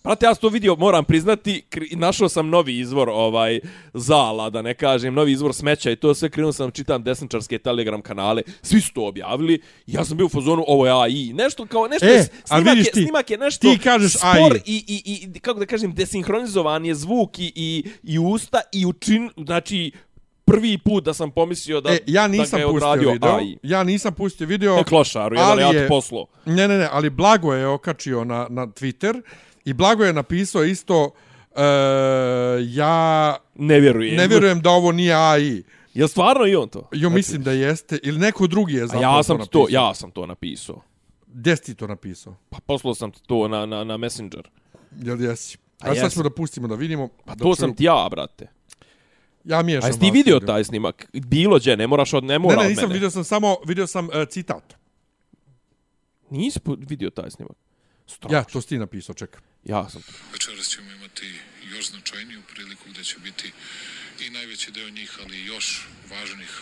Brate, 0.06 0.26
ja 0.26 0.36
sam 0.36 0.42
to 0.42 0.50
vidio, 0.50 0.76
moram 0.76 1.06
priznati, 1.06 1.64
našao 1.92 2.30
sam 2.30 2.50
novi 2.50 2.80
izvor 2.80 3.10
ovaj 3.10 3.60
zala, 3.94 4.50
da 4.50 4.62
ne 4.62 4.74
kažem, 4.74 5.14
novi 5.14 5.32
izvor 5.32 5.54
smeća 5.54 5.92
i 5.92 5.96
to 5.96 6.14
sve 6.14 6.30
krenuo 6.30 6.52
sam 6.52 6.72
čitam 6.72 7.04
desničarske 7.04 7.58
telegram 7.60 8.02
kanale, 8.02 8.42
svi 8.62 8.82
su 8.82 8.94
to 8.94 9.02
objavili. 9.04 9.62
Ja 9.88 10.06
sam 10.06 10.18
bio 10.18 10.26
u 10.26 10.30
fazonu, 10.30 10.64
ovo 10.68 10.86
je 10.86 10.92
AI. 10.94 11.34
Nešto 11.34 11.66
kao, 11.66 11.88
nešto 11.88 12.06
E, 12.06 12.10
je, 12.10 12.24
snimak, 12.46 12.78
je, 12.78 12.84
ti, 12.84 12.90
snimak 12.94 13.30
je 13.30 13.38
nešto 13.38 13.62
ti 13.64 13.80
kažeš 13.80 14.14
spor 14.14 14.30
AI. 14.54 14.62
i, 14.66 14.84
i, 14.88 15.02
i, 15.28 15.40
kako 15.40 15.60
da 15.60 15.66
kažem, 15.66 15.94
desinhronizovan 15.94 16.86
je 16.86 16.96
zvuk 16.96 17.40
i, 17.40 17.52
i, 17.56 17.84
i 18.04 18.20
usta 18.20 18.62
i 18.72 18.86
učin, 18.86 19.30
znači, 19.38 19.92
prvi 20.46 20.78
put 20.78 21.04
da 21.04 21.14
sam 21.14 21.32
pomislio 21.32 21.82
da, 21.82 21.90
E, 21.90 21.98
ja 22.08 22.22
da 22.22 22.28
nisam 22.28 22.58
ga 22.58 22.66
je 22.66 22.72
pustio 22.72 23.12
video. 23.12 23.36
AI. 23.36 23.58
Ja 23.64 23.84
nisam 23.84 24.14
pustio 24.14 24.48
video. 24.48 24.76
Ne 24.76 24.84
klošaru, 24.84 25.36
jedan 25.36 25.52
ali 25.52 25.62
ja 25.62 25.68
je- 25.70 25.82
ti 25.82 25.88
poslo. 25.88 26.26
Ne, 26.46 26.68
ne, 26.68 26.78
ne, 26.78 26.88
ali 26.92 27.10
Blago 27.10 27.54
je 27.54 27.68
okačio 27.68 28.24
na, 28.24 28.48
na 28.50 28.68
Twitter 28.68 29.22
i 29.66 29.74
Blago 29.74 30.04
je 30.04 30.14
napisao 30.14 30.64
isto 30.64 31.12
e, 31.56 31.62
ja 32.68 33.36
Ne 33.56 33.80
vjerujem. 33.80 34.16
ne 34.16 34.28
vjerujem 34.28 34.62
da 34.62 34.70
ovo 34.70 34.92
nije 34.92 35.14
AI. 35.16 35.64
Jel 35.94 36.08
stvarno 36.08 36.48
i 36.48 36.56
on 36.56 36.70
to? 36.70 36.90
Jo, 36.92 37.10
mislim 37.10 37.44
da 37.44 37.52
jeste. 37.52 38.00
Ili 38.04 38.20
neko 38.20 38.48
drugi 38.48 38.74
je 38.74 38.84
A 38.84 38.88
zapravo 38.88 39.18
ja 39.18 39.24
sam 39.24 39.38
napisao. 39.38 39.66
to, 39.66 39.68
ja 39.70 39.94
sam 39.94 40.12
to 40.12 40.26
napisao. 40.26 40.82
Gdje 41.28 41.56
si 41.56 41.64
ti 41.64 41.76
to 41.76 41.88
napisao? 41.88 42.36
Pa 42.50 42.58
poslao 42.66 42.96
sam 42.96 43.12
ti 43.12 43.20
to 43.28 43.48
na, 43.48 43.66
na, 43.66 43.84
na 43.84 43.98
Messenger. 43.98 44.50
Jel 45.02 45.22
jesi? 45.22 45.58
A 45.82 45.92
A 45.92 45.96
sad 45.96 46.12
ćemo 46.14 46.24
da 46.24 46.30
pustimo 46.30 46.68
da 46.68 46.76
vidimo. 46.76 47.08
Pa 47.26 47.36
da 47.36 47.44
to 47.44 47.56
sam 47.56 47.76
ti 47.76 47.84
ja, 47.84 48.08
brate. 48.12 48.48
Ja 49.44 49.62
miješam 49.62 49.86
A 49.86 49.88
jesi 49.88 50.00
ti 50.00 50.12
vidio 50.12 50.40
taj 50.40 50.64
snimak? 50.64 51.10
Bilo 51.14 51.60
gdje, 51.60 51.78
ne 51.78 51.88
moraš 51.88 52.14
od, 52.14 52.24
ne 52.24 52.34
Ne, 52.34 52.40
mora 52.40 52.56
ne, 52.56 52.62
od 52.62 52.70
nisam 52.70 52.92
vidio 52.92 53.10
sam 53.10 53.24
samo, 53.24 53.56
vidio 53.68 53.88
sam 53.88 54.06
uh, 54.08 54.14
citat. 54.30 54.74
Nisi 56.30 56.60
vidio 56.78 57.10
taj 57.10 57.32
snimak? 57.32 57.58
Strašno. 58.08 58.38
Ja, 58.38 58.44
to 58.44 58.62
si 58.62 58.68
ti 58.68 58.78
napisao, 58.78 59.16
čekaj. 59.16 59.40
Ja 59.64 59.90
sam. 59.90 60.02
Večeras 60.34 60.68
ćemo 60.68 60.92
imati 60.92 61.40
još 61.64 61.90
značajniju 61.90 62.42
priliku 62.54 62.84
gdje 62.90 63.04
će 63.04 63.20
biti 63.20 63.52
i 64.20 64.30
najveći 64.30 64.72
deo 64.72 64.90
njih, 64.90 65.12
ali 65.24 65.38
i 65.38 65.46
još 65.46 65.88
važnih 66.10 66.62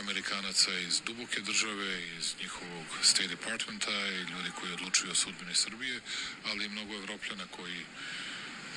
Amerikanaca 0.00 0.78
iz 0.78 1.00
duboke 1.06 1.40
države, 1.40 2.02
iz 2.18 2.34
njihovog 2.40 2.86
State 3.02 3.28
Departmenta 3.28 4.06
i 4.06 4.18
ljudi 4.18 4.50
koji 4.60 4.72
odlučuju 4.72 5.12
o 5.12 5.14
sudbini 5.14 5.54
Srbije, 5.54 6.00
ali 6.44 6.64
i 6.64 6.68
mnogo 6.68 6.94
Evropljana 6.94 7.46
koji 7.56 7.84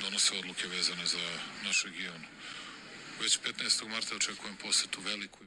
donose 0.00 0.38
odluke 0.38 0.68
vezane 0.68 1.06
za 1.06 1.38
naš 1.64 1.84
region. 1.84 2.22
Već 3.20 3.38
15. 3.40 3.88
marta 3.88 4.16
očekujem 4.16 4.56
posetu 4.56 5.00
veliku 5.00 5.44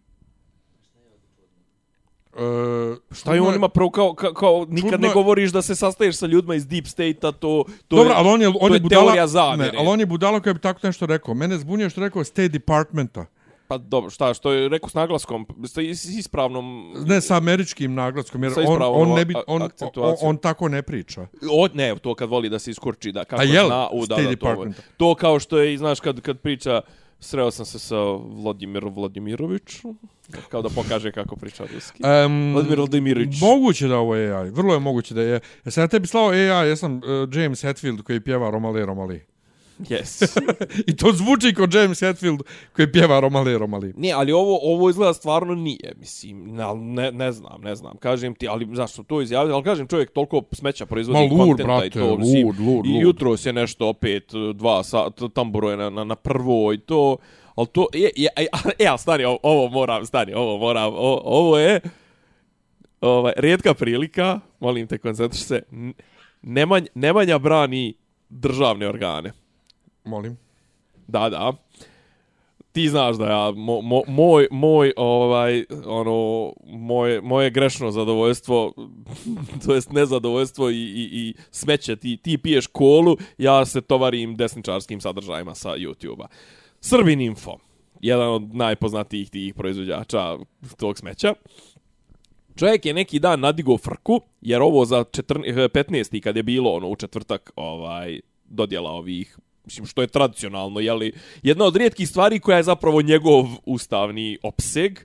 Uh, 2.36 2.98
Šta 3.12 3.34
je 3.34 3.42
on 3.42 3.56
ima 3.56 3.70
pravo 3.70 3.90
kao, 3.90 4.14
kao, 4.14 4.34
kao 4.34 4.66
nikad 4.70 4.92
čudno 4.92 5.08
ne 5.08 5.14
govoriš 5.14 5.52
da 5.52 5.62
se 5.62 5.76
sastaješ 5.76 6.16
sa 6.16 6.26
ljudima 6.26 6.56
iz 6.56 6.68
Deep 6.68 6.88
State-a, 6.88 7.32
to, 7.32 7.64
to 7.88 7.96
Dobro, 7.96 8.10
je, 8.10 8.16
ali 8.18 8.30
on 8.30 8.42
je, 8.42 8.48
on 8.62 8.72
je 8.72 8.76
je 8.76 8.80
budala, 8.80 9.28
zavjere. 9.28 9.72
ne, 9.72 9.78
ali 9.78 9.88
on 9.88 10.00
je 10.00 10.06
budala 10.06 10.40
koji 10.40 10.54
bi 10.54 10.60
tako 10.60 10.80
nešto 10.84 11.06
rekao. 11.06 11.34
Mene 11.34 11.58
zbunio 11.58 11.90
što 11.90 12.02
je 12.02 12.08
rekao 12.08 12.24
State 12.24 12.48
Departmenta. 12.48 13.26
Pa 13.68 13.78
dobro, 13.78 14.10
šta, 14.10 14.34
što 14.34 14.52
je 14.52 14.70
rekao 14.70 14.90
s 14.90 14.94
naglaskom, 14.94 15.46
sa 15.66 15.82
is- 15.82 16.20
ispravnom... 16.20 16.94
Ne 17.06 17.22
sa 17.22 17.38
američkim 17.38 17.94
naglaskom, 17.94 18.44
jer 18.44 18.54
on, 18.68 18.82
on, 18.82 19.16
ne 19.16 19.26
bi, 19.26 19.34
on, 19.48 19.62
on, 19.96 20.16
on 20.22 20.38
tako 20.38 20.68
ne 20.70 20.82
priča. 20.82 21.28
O, 21.52 21.68
ne, 21.74 21.96
to 21.96 22.16
kad 22.16 22.30
voli 22.30 22.50
da 22.50 22.60
se 22.60 22.72
iskurči, 22.72 23.12
da 23.12 23.26
kako 23.26 23.42
A 23.42 23.46
jel? 23.46 23.66
zna, 23.68 23.90
u, 23.92 24.06
da, 24.06 24.16
da, 24.16 24.36
to, 24.36 24.66
to 24.98 25.16
kao 25.16 25.40
što 25.40 25.58
je, 25.58 25.78
znaš, 25.78 26.00
kad, 26.00 26.22
kad 26.22 26.40
priča, 26.40 26.82
sreo 27.20 27.51
sam 27.51 27.66
se 27.66 27.80
sa 27.80 27.95
Vladimirom 28.43 28.93
Vladimiroviću, 28.93 29.95
kao 30.49 30.61
da 30.61 30.70
pokaže 30.70 31.11
kako 31.11 31.36
priča 31.36 31.63
ruski. 31.74 32.03
Um, 32.03 32.53
Vladimir 32.53 32.78
Vladimirović. 32.78 33.41
Moguće 33.41 33.88
da 33.88 33.97
ovo 33.97 34.16
je 34.16 34.34
AI. 34.34 34.49
Vrlo 34.49 34.74
je 34.74 34.80
moguće 34.80 35.13
da 35.13 35.22
je. 35.22 35.39
Ja 35.66 35.72
sam 35.72 35.84
ja 35.84 35.88
tebi 35.88 36.07
slao 36.07 36.30
AI, 36.30 36.70
ja 36.70 36.76
sam 36.76 36.97
uh, 36.97 37.03
James 37.34 37.61
Hetfield 37.61 38.01
koji 38.01 38.20
pjeva 38.20 38.49
Romale 38.49 38.86
Romali. 38.86 39.35
Yes. 39.80 40.38
I 40.89 40.95
to 40.95 41.11
zvuči 41.11 41.53
kao 41.53 41.67
James 41.73 41.99
Hetfield 41.99 42.41
koji 42.76 42.91
pjeva 42.91 43.19
Romale 43.19 43.57
Romali. 43.57 43.93
Nije, 43.97 44.13
ali 44.13 44.32
ovo 44.32 44.59
ovo 44.61 44.89
izgleda 44.89 45.13
stvarno 45.13 45.55
nije, 45.55 45.93
mislim, 45.99 46.59
ali 46.59 46.80
ne, 46.80 47.11
ne 47.11 47.32
znam, 47.32 47.61
ne 47.61 47.76
znam, 47.76 47.97
kažem 47.97 48.36
ti, 48.36 48.47
ali 48.47 48.67
zašto 48.71 49.03
to 49.03 49.21
izjaviti, 49.21 49.53
ali 49.53 49.63
kažem 49.63 49.88
čovjek 49.88 50.11
toliko 50.11 50.41
smeća 50.51 50.86
proizvodi 50.86 51.30
Ma 51.30 51.38
kontenta 51.38 51.63
i 51.63 51.65
brate, 51.65 51.89
to, 51.89 52.17
mislim, 52.17 52.47
lud, 52.47 52.59
lud, 52.59 52.86
i 52.86 52.99
jutro 52.99 53.38
se 53.38 53.53
nešto 53.53 53.88
opet, 53.88 54.32
dva 54.53 54.84
sata, 54.84 55.30
tamburo 55.30 55.76
na, 55.76 55.89
na, 55.89 56.03
na 56.03 56.15
prvo 56.15 56.73
i 56.73 56.78
to, 56.78 57.17
ali 57.55 57.67
to, 57.67 57.88
je, 57.93 58.09
je, 58.15 58.30
je, 58.38 58.47
e, 58.80 58.88
ali 58.88 58.99
stani, 58.99 59.23
ovo, 59.23 59.39
ovo 59.43 59.69
moram, 59.69 60.05
stani, 60.05 60.34
ovo 60.34 60.57
moram, 60.57 60.93
ovo, 60.93 61.21
ovo 61.26 61.57
je, 61.57 61.80
ovaj, 63.01 63.34
rijetka 63.38 63.73
prilika, 63.73 64.39
molim 64.59 64.88
te, 64.88 64.97
koncentriš 64.97 65.43
se, 65.43 65.61
Nemanja, 66.41 66.88
Nemanja 66.95 67.39
brani 67.39 67.93
državne 68.30 68.88
organe. 68.88 69.32
Molim. 70.06 70.38
Da, 71.08 71.30
da. 71.30 71.53
Ti 72.72 72.89
znaš 72.89 73.16
da 73.16 73.26
ja, 73.26 73.51
mo, 73.51 73.82
mo, 73.82 74.01
moj, 74.08 74.47
moj, 74.51 74.93
ovaj, 74.97 75.66
ono, 75.86 76.53
moje, 76.66 77.22
moje 77.22 77.49
grešno 77.49 77.91
zadovoljstvo, 77.91 78.74
to 79.66 79.76
jest 79.76 79.91
nezadovoljstvo 79.91 80.70
i, 80.70 80.74
i, 80.74 81.10
i 81.12 81.34
smeće, 81.51 81.95
ti, 81.95 82.18
ti 82.18 82.38
piješ 82.38 82.68
kolu, 82.68 83.18
ja 83.38 83.66
se 83.66 83.82
tovarim 83.82 84.36
desničarskim 84.36 85.01
sadržajima 85.01 85.56
sa 85.56 85.70
YouTube-a. 85.70 86.28
Srbin 86.80 87.22
Info, 87.22 87.58
jedan 88.01 88.30
od 88.30 88.56
najpoznatijih 88.56 89.30
tih 89.30 89.53
proizvođača 89.53 90.38
tog 90.78 90.97
smeća. 90.97 91.34
Čovjek 92.56 92.86
je 92.86 92.93
neki 92.93 93.20
dan 93.20 93.39
nadigo 93.39 93.78
frku, 93.78 94.22
jer 94.41 94.62
ovo 94.62 94.86
za 94.86 95.03
14, 95.03 95.70
15. 95.70 96.18
Eh, 96.18 96.22
kad 96.22 96.36
je 96.36 96.43
bilo 96.43 96.72
ono 96.72 96.88
u 96.88 96.95
četvrtak 96.95 97.51
ovaj 97.56 98.20
dodjela 98.45 98.91
ovih 98.91 99.38
mislim 99.66 99.86
što 99.86 100.01
je 100.01 100.07
tradicionalno, 100.07 100.80
je 100.80 100.93
li 100.93 101.13
jedna 101.43 101.66
od 101.66 101.76
rijetkih 101.76 102.09
stvari 102.09 102.39
koja 102.39 102.57
je 102.57 102.63
zapravo 102.63 103.01
njegov 103.01 103.45
ustavni 103.66 104.38
opseg. 104.43 104.99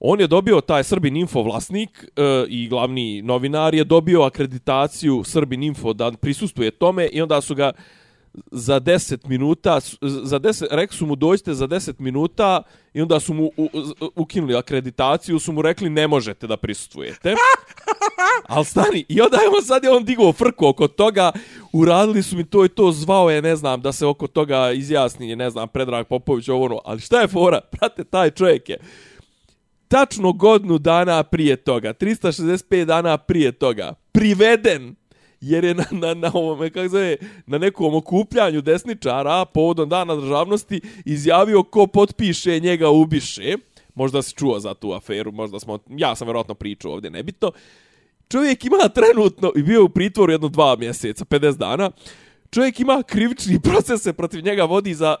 On 0.00 0.20
je 0.20 0.26
dobio 0.26 0.60
taj 0.60 0.84
Srbin 0.84 1.16
Info 1.16 1.42
vlasnik 1.42 2.04
e, 2.04 2.22
i 2.48 2.68
glavni 2.68 3.22
novinar 3.22 3.74
je 3.74 3.84
dobio 3.84 4.22
akreditaciju 4.22 5.24
Srbin 5.24 5.62
Info 5.62 5.92
da 5.92 6.12
prisustuje 6.12 6.70
tome 6.70 7.06
i 7.06 7.22
onda 7.22 7.40
su 7.40 7.54
ga 7.54 7.72
za 8.50 8.80
10 8.80 9.28
minuta, 9.28 9.80
za 10.00 10.40
10, 10.40 10.66
rekli 10.70 10.96
su 10.96 11.06
mu 11.06 11.16
dođite 11.16 11.54
za 11.54 11.66
10 11.66 11.92
minuta 11.98 12.62
i 12.94 13.02
onda 13.02 13.20
su 13.20 13.34
mu 13.34 13.44
u, 13.44 13.50
u, 13.56 13.68
ukinuli 14.16 14.56
akreditaciju, 14.56 15.38
su 15.38 15.52
mu 15.52 15.62
rekli 15.62 15.90
ne 15.90 16.08
možete 16.08 16.46
da 16.46 16.56
prisustujete. 16.56 17.34
Al 18.48 18.64
stani, 18.64 19.04
i 19.08 19.20
onda 19.20 19.36
je 19.36 19.48
on 19.48 19.64
sad 19.64 19.84
je 19.84 19.90
on 19.90 20.04
digao 20.04 20.32
frku 20.32 20.66
oko 20.66 20.88
toga, 20.88 21.32
uradili 21.72 22.22
su 22.22 22.36
mi 22.36 22.44
to 22.44 22.64
i 22.64 22.68
to, 22.68 22.92
zvao 22.92 23.30
je, 23.30 23.42
ne 23.42 23.56
znam, 23.56 23.80
da 23.80 23.92
se 23.92 24.06
oko 24.06 24.26
toga 24.26 24.72
izjasni, 24.72 25.36
ne 25.36 25.50
znam, 25.50 25.68
Predrag 25.68 26.06
Popović, 26.06 26.48
ovo 26.48 26.64
ono, 26.64 26.80
ali 26.84 27.00
šta 27.00 27.20
je 27.20 27.28
fora? 27.28 27.60
Prate, 27.72 28.04
taj 28.04 28.30
čovjek 28.30 28.68
je 28.68 28.78
tačno 29.88 30.32
godinu 30.32 30.78
dana 30.78 31.22
prije 31.22 31.56
toga, 31.56 31.92
365 31.92 32.84
dana 32.84 33.16
prije 33.18 33.52
toga, 33.52 33.94
priveden 34.12 34.94
jer 35.48 35.64
je 35.64 35.74
na, 35.74 35.84
na, 35.90 36.14
na 36.14 36.30
ovome, 36.34 36.70
kako 36.70 36.88
zove, 36.88 37.16
na 37.46 37.58
nekom 37.58 37.94
okupljanju 37.94 38.60
desničara 38.60 39.44
povodom 39.44 39.88
dana 39.88 40.16
državnosti 40.16 40.80
izjavio 41.04 41.62
ko 41.62 41.86
potpiše 41.86 42.60
njega 42.60 42.88
ubiše. 42.88 43.56
Možda 43.94 44.22
si 44.22 44.34
čuo 44.34 44.60
za 44.60 44.74
tu 44.74 44.92
aferu, 44.92 45.32
možda 45.32 45.60
smo, 45.60 45.78
ja 45.88 46.16
sam 46.16 46.26
vjerojatno 46.26 46.54
pričao 46.54 46.92
ovdje, 46.92 47.10
nebitno. 47.10 47.52
Čovjek 48.28 48.64
ima 48.64 48.88
trenutno, 48.88 49.52
i 49.56 49.62
bio 49.62 49.78
je 49.78 49.82
u 49.82 49.88
pritvoru 49.88 50.32
jedno 50.32 50.48
dva 50.48 50.76
mjeseca, 50.76 51.24
50 51.24 51.56
dana, 51.56 51.90
čovjek 52.50 52.80
ima 52.80 53.02
krivični 53.02 53.60
proces 53.70 54.02
se 54.02 54.12
protiv 54.12 54.44
njega 54.44 54.64
vodi 54.64 54.94
za, 54.94 55.16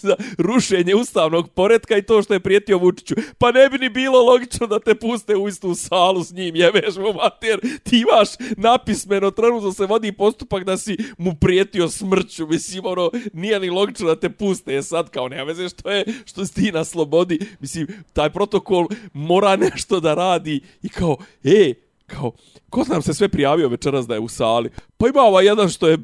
za 0.00 0.16
rušenje 0.38 0.94
ustavnog 0.94 1.50
poretka 1.50 1.96
i 1.96 2.02
to 2.02 2.22
što 2.22 2.34
je 2.34 2.40
prijetio 2.40 2.78
Vučiću. 2.78 3.14
Pa 3.38 3.52
ne 3.52 3.68
bi 3.68 3.78
ni 3.78 3.88
bilo 3.88 4.24
logično 4.24 4.66
da 4.66 4.78
te 4.78 4.94
puste 4.94 5.36
u 5.36 5.48
istu 5.48 5.74
salu 5.74 6.24
s 6.24 6.32
njim, 6.32 6.56
jebeš 6.56 6.96
mu 6.96 7.12
mater. 7.12 7.60
Ti 7.82 7.98
imaš 7.98 8.28
napismeno, 8.56 9.30
trenutno 9.30 9.72
se 9.72 9.86
vodi 9.86 10.12
postupak 10.12 10.64
da 10.64 10.76
si 10.76 10.96
mu 11.18 11.34
prijetio 11.40 11.88
smrću. 11.88 12.46
Mislim, 12.46 12.86
ono, 12.86 13.10
nije 13.32 13.60
ni 13.60 13.70
logično 13.70 14.06
da 14.06 14.20
te 14.20 14.30
puste 14.30 14.74
je 14.74 14.82
sad 14.82 15.10
kao 15.10 15.28
nema 15.28 15.42
veze 15.42 15.68
što 15.68 15.90
je, 15.90 16.04
što 16.24 16.46
si 16.46 16.54
ti 16.54 16.72
na 16.72 16.84
slobodi. 16.84 17.38
Mislim, 17.60 17.86
taj 18.12 18.30
protokol 18.30 18.86
mora 19.12 19.56
nešto 19.56 20.00
da 20.00 20.14
radi 20.14 20.60
i 20.82 20.88
kao, 20.88 21.16
ej, 21.44 21.74
kao, 22.06 22.32
ko 22.70 22.84
nam 22.88 23.02
se 23.02 23.14
sve 23.14 23.28
prijavio 23.28 23.68
večeras 23.68 24.06
da 24.06 24.14
je 24.14 24.20
u 24.20 24.28
sali? 24.28 24.70
Pa 24.96 25.08
ima 25.08 25.20
ovaj 25.20 25.46
jedan 25.46 25.68
što 25.68 25.88
je 25.88 25.98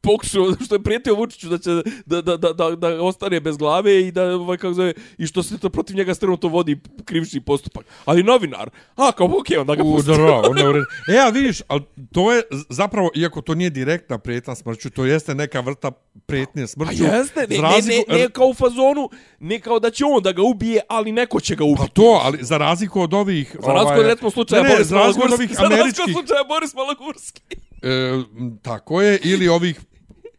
pokušao, 0.00 0.54
što 0.64 0.74
je 0.74 0.82
prijetio 0.82 1.14
Vučiću 1.14 1.48
da 1.48 1.58
će 1.58 1.70
da, 2.06 2.22
da, 2.22 2.36
da, 2.36 2.52
da, 2.52 2.70
da 2.70 3.02
ostane 3.02 3.40
bez 3.40 3.56
glave 3.56 4.00
i 4.00 4.12
da, 4.12 4.34
ovaj, 4.34 4.58
kako 4.58 4.74
zove, 4.74 4.92
i 5.18 5.26
što 5.26 5.42
se 5.42 5.58
to 5.58 5.70
protiv 5.70 5.96
njega 5.96 6.14
strano 6.14 6.36
to 6.36 6.48
vodi 6.48 6.80
krivični 7.04 7.40
postupak. 7.40 7.86
Ali 8.04 8.22
novinar, 8.22 8.70
a, 8.96 9.12
kao, 9.12 9.26
okej, 9.26 9.56
okay, 9.56 9.60
onda 9.60 9.74
ga 9.74 9.82
pusti. 9.82 10.10
da, 10.10 10.16
da, 10.16 10.42
on 10.50 10.58
je 10.58 10.68
u 10.68 10.72
redu. 10.72 10.84
E, 11.14 11.18
a 11.18 11.28
vidiš, 11.28 11.62
ali 11.68 11.82
to 12.12 12.32
je 12.32 12.42
zapravo, 12.68 13.10
iako 13.14 13.40
to 13.40 13.54
nije 13.54 13.70
direktna 13.70 14.18
prijetna 14.18 14.54
smrću, 14.54 14.90
to 14.90 15.04
jeste 15.04 15.34
neka 15.34 15.60
vrsta 15.60 15.90
prijetnje 16.26 16.62
Pa 16.62 16.66
smrću. 16.66 17.04
jeste, 17.04 17.46
ne, 17.48 17.56
za 17.56 17.62
ne, 17.62 17.68
razliku- 17.68 18.12
ne, 18.12 18.18
ne, 18.18 18.30
kao 18.30 18.46
u 18.46 18.54
fazonu, 18.54 19.10
ne 19.40 19.60
kao 19.60 19.78
da 19.78 19.90
će 19.90 20.04
on 20.04 20.22
da 20.22 20.32
ga 20.32 20.42
ubije, 20.42 20.80
ali 20.88 21.12
neko 21.12 21.40
će 21.40 21.56
ga 21.56 21.64
ubiti. 21.64 21.80
Pa 21.80 21.88
to, 21.88 22.20
ali 22.22 22.38
za 22.40 22.58
razliku 22.58 23.00
od 23.00 23.14
ovih... 23.14 23.56
Za 23.66 23.72
razliku 23.72 24.00
od 24.00 24.06
recimo 24.06 24.30
slučaja 24.30 24.62
ne, 24.62 24.68
ne, 24.68 24.74
Boris 24.74 24.88
za 24.88 24.96
razliku 24.96 25.24
od 25.24 25.30
Malagurski. 25.30 25.54
Za 25.62 25.68
razliku 25.68 26.02
od 26.02 26.12
slučaja 26.12 26.44
Boris 26.44 26.74
Malagurski. 26.74 27.42
E, 27.82 28.22
tako 28.62 29.02
je, 29.02 29.18
ili 29.24 29.48
ovih 29.48 29.80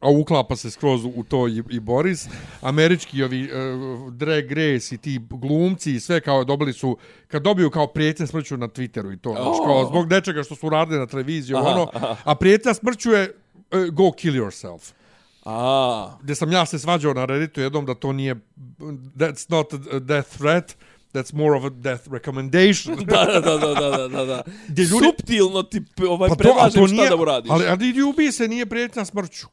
a 0.02 0.10
uklapa 0.10 0.56
se 0.56 0.72
skroz 0.72 1.06
u 1.06 1.24
to 1.30 1.48
i, 1.48 1.64
i 1.70 1.80
Boris, 1.80 2.28
američki 2.62 3.24
ovi 3.24 3.44
uh, 3.44 4.14
Drag 4.14 4.52
Race 4.52 4.96
i 4.96 4.98
ti 4.98 5.20
glumci 5.30 5.92
i 5.96 6.00
sve 6.00 6.22
kao 6.22 6.44
dobili 6.44 6.74
su, 6.74 6.98
kad 7.28 7.44
dobiju 7.44 7.70
kao 7.70 7.88
prijetnje 7.88 8.28
smrću 8.28 8.58
na 8.58 8.68
Twitteru 8.68 9.14
i 9.14 9.18
to, 9.18 9.30
znači 9.30 9.60
kao 9.66 9.86
zbog 9.86 10.10
nečega 10.12 10.44
što 10.44 10.56
su 10.56 10.70
radili 10.70 11.00
na 11.00 11.06
televiziji, 11.08 11.56
Aha, 11.56 11.68
ono, 11.68 11.88
aha. 11.94 12.16
a 12.24 12.36
prijetnja 12.36 12.74
smrću 12.74 13.12
je 13.12 13.34
uh, 13.72 13.94
go 13.94 14.12
kill 14.12 14.36
yourself. 14.36 14.92
A, 15.46 16.18
Gde 16.22 16.36
sam 16.36 16.52
ja 16.52 16.66
se 16.66 16.80
svađao 16.80 17.14
na 17.14 17.26
Redditu 17.26 17.62
jednom 17.62 17.86
da 17.86 17.94
to 17.96 18.14
nije, 18.14 18.36
that's 19.16 19.46
not 19.50 19.74
a 19.74 20.00
death 20.00 20.38
threat, 20.38 20.76
that's 21.14 21.34
more 21.34 21.58
of 21.58 21.64
a 21.64 21.70
death 21.70 22.12
recommendation. 22.12 22.96
da, 23.06 23.26
da, 23.26 23.40
da, 23.40 23.58
da, 23.58 23.90
da, 23.90 24.08
da, 24.08 24.26
da. 24.26 24.42
Gdje 24.68 24.84
ljudi- 24.84 25.06
Suptilno 25.06 25.64
ti 25.64 25.82
ovaj, 26.10 26.30
Pa 26.30 26.36
predlažem 26.36 26.88
šta 26.88 27.10
da 27.10 27.16
uradiš. 27.16 27.52
Ali, 27.52 27.68
ali 27.68 27.90
idi 27.90 28.02
ubi 28.02 28.32
se 28.32 28.48
nije 28.48 28.66
prijetnja 28.66 29.06
smrću. 29.06 29.48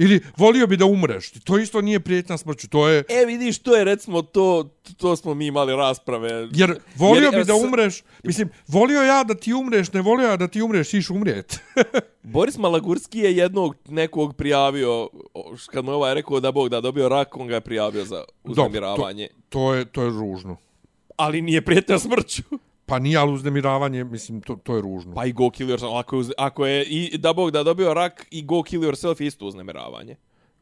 Ili 0.00 0.20
volio 0.36 0.66
bi 0.66 0.76
da 0.76 0.84
umreš. 0.84 1.30
To 1.30 1.58
isto 1.58 1.80
nije 1.80 2.00
prijetnja 2.00 2.38
smrću. 2.38 2.68
To 2.68 2.88
je... 2.88 3.04
E, 3.08 3.24
vidiš, 3.26 3.58
to 3.58 3.76
je 3.76 3.84
recimo 3.84 4.22
to, 4.22 4.68
to 4.96 5.16
smo 5.16 5.34
mi 5.34 5.46
imali 5.46 5.76
rasprave. 5.76 6.48
Jer 6.52 6.78
volio 6.96 7.22
Jer, 7.22 7.30
bi 7.32 7.44
da 7.44 7.54
s- 7.54 7.64
umreš. 7.64 8.02
Mislim, 8.24 8.48
volio 8.68 9.02
ja 9.02 9.24
da 9.24 9.34
ti 9.34 9.52
umreš, 9.52 9.92
ne 9.92 10.00
volio 10.00 10.28
ja 10.28 10.36
da 10.36 10.48
ti 10.48 10.62
umreš, 10.62 10.94
iš 10.94 11.10
umrijet. 11.10 11.60
Boris 12.24 12.58
Malagurski 12.58 13.18
je 13.18 13.36
jednog 13.36 13.76
nekog 13.88 14.36
prijavio, 14.36 15.08
kad 15.66 15.84
mu 15.84 15.90
je 15.90 15.96
ovaj 15.96 16.14
rekao 16.14 16.40
da 16.40 16.52
Bog 16.52 16.68
da 16.68 16.80
dobio 16.80 17.08
rak, 17.08 17.36
on 17.36 17.46
ga 17.46 17.54
je 17.54 17.60
prijavio 17.60 18.04
za 18.04 18.24
uznemiravanje. 18.44 19.28
to, 19.28 19.34
to, 19.48 19.74
je, 19.74 19.84
to 19.84 20.02
je 20.02 20.10
ružno. 20.10 20.56
Ali 21.16 21.42
nije 21.42 21.60
prijetnja 21.60 21.98
smrću. 21.98 22.42
Pa 22.90 22.98
nije, 22.98 23.16
ali 23.16 23.32
uznemiravanje, 23.32 24.04
mislim, 24.04 24.40
to, 24.40 24.56
to 24.56 24.76
je 24.76 24.82
ružno. 24.82 25.14
Pa 25.14 25.26
i 25.26 25.32
go 25.32 25.50
kill 25.50 25.68
yourself. 25.68 25.98
Ako 25.98 26.16
je, 26.16 26.20
uz- 26.20 26.32
ako 26.38 26.66
je 26.66 26.84
i 26.84 27.18
da 27.18 27.32
Bog 27.32 27.50
da 27.50 27.62
dobio 27.62 27.94
rak 27.94 28.26
i 28.30 28.42
go 28.42 28.62
kill 28.62 28.82
yourself 28.82 29.20
je 29.20 29.26
isto 29.26 29.46
uznemiravanje. 29.46 30.16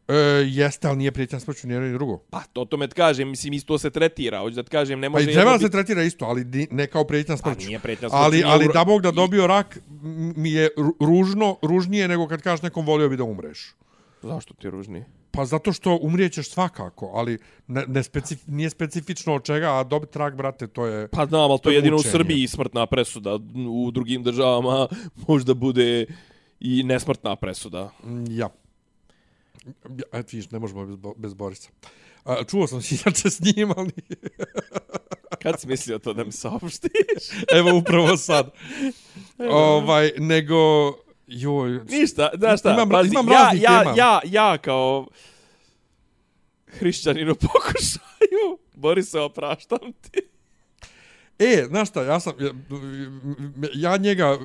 E, 0.09 0.15
jeste, 0.47 0.89
ali 0.89 0.97
nije 0.99 1.13
prijetnja 1.13 1.41
smrću, 1.41 1.69
ni 1.69 1.93
drugo. 1.93 2.19
Pa 2.21 2.43
to 2.43 2.65
to 2.65 2.77
me 2.77 2.89
kažem, 2.89 3.29
mislim 3.29 3.53
isto 3.53 3.79
se 3.79 3.91
tretira. 3.91 4.41
Hoću 4.41 4.57
da 4.57 4.63
ti 4.63 4.71
kažem, 4.71 5.01
ne 5.01 5.07
Pa 5.07 5.13
može 5.13 5.31
i 5.31 5.35
treba 5.35 5.51
jedno 5.51 5.59
se 5.59 5.65
biti- 5.65 5.73
tretira 5.73 6.03
isto, 6.03 6.25
ali 6.25 6.45
ne 6.71 6.87
kao 6.87 7.05
prijetnja 7.05 7.35
Pa 7.35 7.43
smrću. 7.43 7.67
nije 7.67 7.79
prijetnja 7.79 8.09
smrću. 8.09 8.23
Ali, 8.23 8.43
ali 8.45 8.69
da 8.75 8.85
Bog 8.85 9.03
da 9.03 9.09
i- 9.09 9.13
dobio 9.13 9.47
rak 9.47 9.79
m- 10.03 10.33
mi 10.37 10.53
je 10.53 10.71
ru- 10.77 11.07
ružno, 11.07 11.57
ružnije 11.63 12.09
nego 12.09 12.29
kad 12.29 12.43
kažeš 12.43 12.63
nekom 12.63 12.87
volio 12.87 13.09
bi 13.09 13.17
da 13.17 13.25
umreš. 13.25 13.75
Zašto 14.23 14.55
ti 14.55 14.67
je? 14.67 15.05
Pa 15.31 15.45
zato 15.45 15.73
što 15.73 15.99
umrijećeš 16.03 16.51
svakako, 16.51 17.11
ali 17.15 17.39
ne, 17.67 17.85
ne 17.87 18.03
specif, 18.03 18.41
nije 18.47 18.71
specifično 18.71 19.35
od 19.35 19.45
čega, 19.45 19.75
a 19.75 19.85
dobiti 19.85 20.19
rak, 20.19 20.37
brate, 20.37 20.67
to 20.67 20.87
je... 20.87 21.09
Pa 21.09 21.27
znam, 21.27 21.51
ali 21.51 21.61
to 21.61 21.71
je 21.71 21.75
je 21.75 21.77
jedino 21.77 21.97
u 21.97 21.99
mučenje. 21.99 22.13
Srbiji 22.13 22.49
smrtna 22.49 22.87
presuda. 22.87 23.39
U 23.71 23.91
drugim 23.91 24.23
državama 24.23 24.89
možda 25.29 25.55
bude 25.55 26.07
i 26.61 26.83
nesmrtna 26.83 27.37
presuda. 27.37 27.91
Mm, 28.05 28.25
Ja. 28.31 28.49
ja 29.89 30.05
eto 30.13 30.29
vidiš, 30.33 30.51
ne 30.51 30.59
možemo 30.59 30.87
bez, 30.87 30.97
Bo- 30.97 31.15
bez 31.17 31.35
Borisa. 31.35 31.71
A, 32.25 32.45
čuo 32.45 32.67
sam 32.67 32.83
se 32.83 32.95
inače 32.95 33.31
s 33.31 33.41
njim, 33.41 33.73
ali 33.77 33.91
Kad 35.43 35.61
si 35.61 35.67
mislio 35.69 35.99
to 35.99 36.13
da 36.15 36.25
mi 36.25 36.33
saopštiš? 36.33 36.91
evo 37.55 37.77
upravo 37.77 38.17
sad. 38.17 38.51
ovaj, 39.51 40.11
nego... 40.19 40.57
Joj, 41.31 41.81
Ništa, 41.89 42.31
znaš 42.39 42.61
šta, 42.61 42.71
Imam- 42.71 42.91
pazi, 42.91 43.11
imam 43.13 43.29
ja, 43.29 43.51
ja, 43.55 43.79
tema. 43.83 43.95
ja, 43.97 44.21
ja 44.25 44.59
kao 44.59 45.07
hrišćanin 46.67 47.31
u 47.31 47.35
pokušaju, 47.53 48.59
Borise, 48.75 49.21
opraštam 49.21 49.93
ti. 50.01 50.21
E, 51.39 51.65
znaš 51.69 51.89
šta, 51.89 52.03
ja 52.03 52.21
sam, 52.21 52.33
ja, 52.41 52.51
ja 53.75 53.97
njega, 53.97 54.39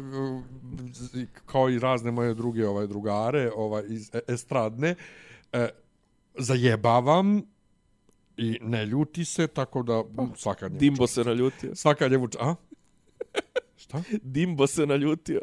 kao 1.46 1.70
i 1.70 1.80
razne 1.80 2.12
moje 2.12 2.34
druge 2.34 2.68
ovaj 2.68 2.88
drugare, 2.88 3.52
ovaj, 3.56 3.84
iz 3.88 4.10
e- 4.16 4.20
estradne, 4.28 4.96
e, 5.54 5.70
zajebavam 6.38 7.42
i 8.38 8.60
ne 8.62 8.86
ljuti 8.86 9.26
se, 9.26 9.48
tako 9.48 9.84
da 9.84 10.04
svaka 10.36 10.68
njemu 10.68 10.80
Dimbo 10.80 11.08
se 11.08 11.24
naljutio. 11.24 11.76
Svaka 11.76 12.08
njemu 12.08 12.28
čast. 12.28 12.44
A? 12.44 12.56
Šta? 13.84 14.04
Dimbo 14.22 14.68
se 14.68 14.86
naljutio. 14.86 15.42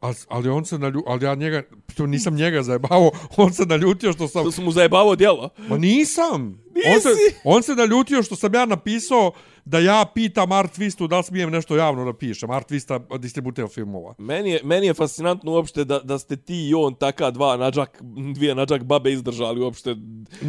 Ali, 0.00 0.14
ali 0.28 0.48
on 0.48 0.64
se 0.64 0.78
nalju, 0.78 1.02
ali 1.06 1.24
ja 1.24 1.34
njega, 1.34 1.62
to 1.96 2.06
nisam 2.06 2.34
njega 2.34 2.62
zajebao, 2.62 3.10
on 3.36 3.52
se 3.52 3.64
naljutio 3.64 4.12
što 4.12 4.28
sam, 4.28 4.44
To 4.44 4.50
su 4.52 4.62
mu 4.62 4.70
zajebavo 4.70 5.16
djelo. 5.16 5.48
ma 5.60 5.78
nisam. 5.78 6.62
On 6.86 6.94
Nisi? 6.94 7.02
se, 7.02 7.08
on 7.44 7.62
se 7.62 7.74
naljutio 7.74 8.22
što 8.22 8.36
sam 8.36 8.54
ja 8.54 8.66
napisao 8.66 9.32
da 9.64 9.78
ja 9.78 10.04
pitam 10.06 10.52
Art 10.52 10.78
Twistu 10.78 11.08
da 11.08 11.18
li 11.18 11.24
smijem 11.24 11.50
nešto 11.50 11.76
javno 11.76 12.04
da 12.04 12.12
pišem. 12.12 12.50
Art 12.50 12.70
Twista 12.70 13.18
distributer 13.18 13.66
filmova. 13.68 14.14
Meni 14.18 14.50
je, 14.50 14.60
meni 14.64 14.86
je 14.86 14.94
fascinantno 14.94 15.52
uopšte 15.52 15.84
da, 15.84 15.98
da 15.98 16.18
ste 16.18 16.36
ti 16.36 16.68
i 16.68 16.74
on 16.74 16.94
taka 16.94 17.30
dva 17.30 17.56
nađak, 17.56 17.98
dvije 18.34 18.54
nađak 18.54 18.84
babe 18.84 19.12
izdržali 19.12 19.60
uopšte 19.60 19.90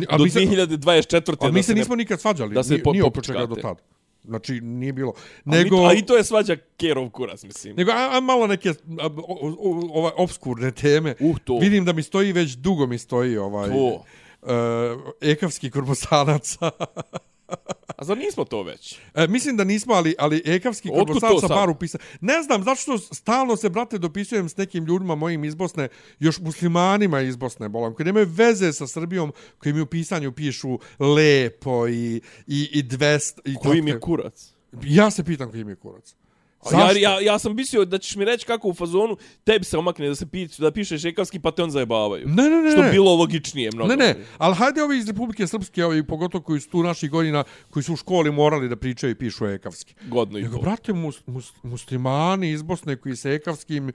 A 0.09 0.17
do 0.17 0.23
mi 0.23 0.29
se- 0.29 0.39
2024. 0.39 1.35
A 1.39 1.51
mi 1.51 1.63
se 1.63 1.67
se 1.67 1.73
ne- 1.73 1.79
nismo 1.79 1.95
nikad 1.95 2.21
svađali, 2.21 2.53
da 2.53 2.63
se 2.63 2.73
ni, 2.73 2.83
po- 2.83 2.93
ni 2.93 3.01
oko 3.01 3.21
čega 3.21 3.39
do 3.39 3.47
popučkate. 3.47 3.83
Znači, 4.23 4.61
nije 4.61 4.93
bilo. 4.93 5.13
A 5.15 5.19
mi- 5.45 5.57
Nego, 5.57 5.77
A 5.77 5.93
i 5.93 6.01
to 6.01 6.17
je 6.17 6.23
svađa 6.23 6.57
Kerov 6.77 7.09
kurac, 7.09 7.43
mislim. 7.43 7.75
nego 7.75 7.91
a, 7.91 8.09
a 8.11 8.19
malo 8.19 8.47
neke 8.47 8.69
a, 8.69 8.73
o, 9.07 9.55
o, 9.59 9.89
ove 9.93 10.11
obskurne 10.17 10.71
teme. 10.71 11.15
Uh, 11.19 11.37
to. 11.39 11.57
Vidim 11.59 11.85
da 11.85 11.93
mi 11.93 12.03
stoji 12.03 12.31
već 12.31 12.51
dugo 12.51 12.87
mi 12.87 12.97
stoji 12.97 13.37
ovaj 13.37 13.69
To. 13.69 14.03
Uh, 14.41 14.49
ekavski 15.21 15.71
kurbosanaca. 15.71 16.71
A 17.97 18.03
zar 18.03 18.17
nismo 18.17 18.45
to 18.45 18.63
već? 18.63 18.99
E, 19.13 19.27
mislim 19.27 19.57
da 19.57 19.63
nismo, 19.63 19.93
ali, 19.93 20.15
ali 20.19 20.41
ekavski 20.45 20.89
kod 20.89 21.07
Bosanca 21.07 21.47
sad? 21.47 21.49
bar 21.49 21.69
upisa. 21.69 21.97
Ne 22.21 22.43
znam, 22.43 22.63
zašto 22.63 22.97
stalno 22.97 23.55
se, 23.55 23.69
brate, 23.69 23.97
dopisujem 23.97 24.49
s 24.49 24.57
nekim 24.57 24.85
ljudima 24.85 25.15
mojim 25.15 25.43
iz 25.43 25.55
Bosne, 25.55 25.87
još 26.19 26.39
muslimanima 26.39 27.21
iz 27.21 27.35
Bosne, 27.35 27.69
bolam, 27.69 27.93
koji 27.93 28.05
nemaju 28.05 28.27
veze 28.29 28.73
sa 28.73 28.87
Srbijom, 28.87 29.33
koji 29.57 29.73
mi 29.73 29.81
u 29.81 29.85
pisanju 29.85 30.31
pišu 30.31 30.79
lepo 30.99 31.87
i, 31.87 32.21
i, 32.47 32.69
i 32.71 32.83
dvest. 32.83 33.39
I 33.45 33.55
Koji 33.55 33.81
mi 33.81 33.91
je 33.91 33.99
kurac? 33.99 34.53
Ja 34.83 35.11
se 35.11 35.23
pitam 35.23 35.51
koji 35.51 35.63
mi 35.63 35.71
je 35.71 35.75
kurac. 35.75 36.15
Ja, 36.71 36.91
ja, 36.91 37.19
ja 37.19 37.39
sam 37.39 37.55
mislio 37.55 37.85
da 37.85 37.97
ćeš 37.97 38.15
mi 38.15 38.25
reći 38.25 38.45
kako 38.45 38.67
u 38.67 38.73
fazonu 38.73 39.17
tebi 39.43 39.65
se 39.65 39.77
omakne 39.77 40.07
da 40.07 40.15
se 40.15 40.25
piću, 40.25 40.61
da 40.61 40.71
pišeš 40.71 41.05
ekavski 41.05 41.39
pa 41.39 41.51
te 41.51 41.63
on 41.63 41.71
zajebavaju. 41.71 42.27
Ne, 42.27 42.49
ne, 42.49 42.61
ne. 42.61 42.71
Što 42.71 42.91
bilo 42.91 43.15
logičnije 43.15 43.69
mnogo. 43.73 43.89
Ne, 43.89 43.95
ne, 43.95 44.15
ali 44.37 44.55
hajde 44.55 44.83
ovi 44.83 44.97
iz 44.97 45.07
Republike 45.07 45.47
Srpske, 45.47 45.85
ovi 45.85 46.07
pogotovo 46.07 46.43
koji 46.43 46.59
su 46.59 46.69
tu 46.69 46.83
naših 46.83 47.11
godina, 47.11 47.43
koji 47.69 47.83
su 47.83 47.93
u 47.93 47.95
školi 47.95 48.31
morali 48.31 48.69
da 48.69 48.75
pričaju 48.75 49.11
i 49.11 49.15
pišu 49.15 49.45
ekavski. 49.45 49.93
Godno 50.07 50.39
i 50.39 50.41
Nego, 50.41 50.57
brate, 50.57 50.93
mus, 50.93 51.21
mus, 51.25 51.53
muslimani 51.63 52.51
iz 52.51 52.61
Bosne 52.61 52.95
koji 52.95 53.15
se 53.15 53.33
ekavskim 53.33 53.91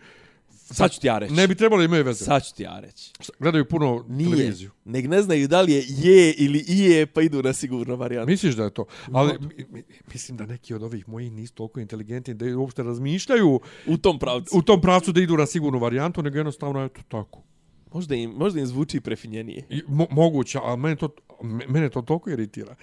Sad 0.66 0.90
ću 0.92 1.00
ti 1.00 1.06
ja 1.06 1.18
reći. 1.18 1.34
ne 1.34 1.48
bi 1.48 1.54
trebalo 1.54 1.82
imaju 1.82 2.04
veze. 2.04 2.24
Sad 2.24 2.44
ću 2.44 2.54
ti 2.54 2.62
ja 2.62 2.80
reći. 2.80 3.12
Gledaju 3.38 3.68
puno 3.68 4.04
Nije. 4.08 4.30
televiziju. 4.30 4.70
Nek 4.84 5.08
ne 5.08 5.22
znaju 5.22 5.48
da 5.48 5.60
li 5.60 5.72
je 5.72 5.84
je 5.88 6.32
ili 6.32 6.64
ije, 6.68 7.06
pa 7.06 7.22
idu 7.22 7.42
na 7.42 7.52
sigurno 7.52 7.96
varijantu. 7.96 8.30
Misliš 8.30 8.54
da 8.54 8.64
je 8.64 8.70
to? 8.70 8.84
Ali 9.12 9.32
mi, 9.40 9.64
mi, 9.70 9.82
mislim 10.12 10.36
da 10.36 10.46
neki 10.46 10.74
od 10.74 10.82
ovih 10.82 11.08
mojih 11.08 11.32
nisu 11.32 11.54
toliko 11.54 11.80
inteligentni 11.80 12.34
da 12.34 12.58
uopšte 12.58 12.82
razmišljaju 12.82 13.60
U 13.86 13.96
tom 13.96 14.18
pravcu. 14.18 14.58
u 14.58 14.62
tom 14.62 14.80
pravcu 14.80 15.12
da 15.12 15.20
idu 15.20 15.36
na 15.36 15.46
sigurnu 15.46 15.78
varijantu, 15.78 16.22
nego 16.22 16.36
jednostavno 16.36 16.84
eto 16.84 17.00
tako. 17.08 17.42
Možda 17.94 18.14
im, 18.14 18.30
možda 18.30 18.60
im 18.60 18.66
zvuči 18.66 19.00
prefinjenije. 19.00 19.66
I, 19.70 19.82
mo, 19.88 20.06
moguće, 20.10 20.58
ali 20.58 20.76
mene 20.78 20.96
to, 20.96 21.08
me- 21.42 21.66
mene 21.66 21.88
to 21.88 22.02
toliko 22.02 22.30
iritira. 22.30 22.74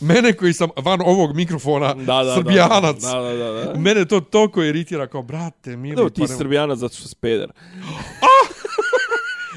Mene 0.00 0.32
koji 0.32 0.52
sam 0.52 0.68
van 0.76 1.00
ovog 1.02 1.36
mikrofona 1.36 1.94
Da, 1.94 2.22
da, 2.24 2.34
srbijanac, 2.36 3.02
Da, 3.02 3.12
da, 3.14 3.34
da. 3.34 3.64
da. 3.64 3.78
mene 3.78 4.04
to 4.04 4.20
toliko 4.20 4.62
iritira 4.62 5.06
kao, 5.06 5.22
brate, 5.22 5.76
mili, 5.76 5.96
Da, 5.96 6.10
ti 6.10 6.20
pa 6.20 6.26
si 6.26 6.32
ne- 6.32 6.38
srbijanac 6.38 6.78
zato 6.78 6.94
što 6.94 7.08
si 7.08 7.16
peder. 7.16 7.50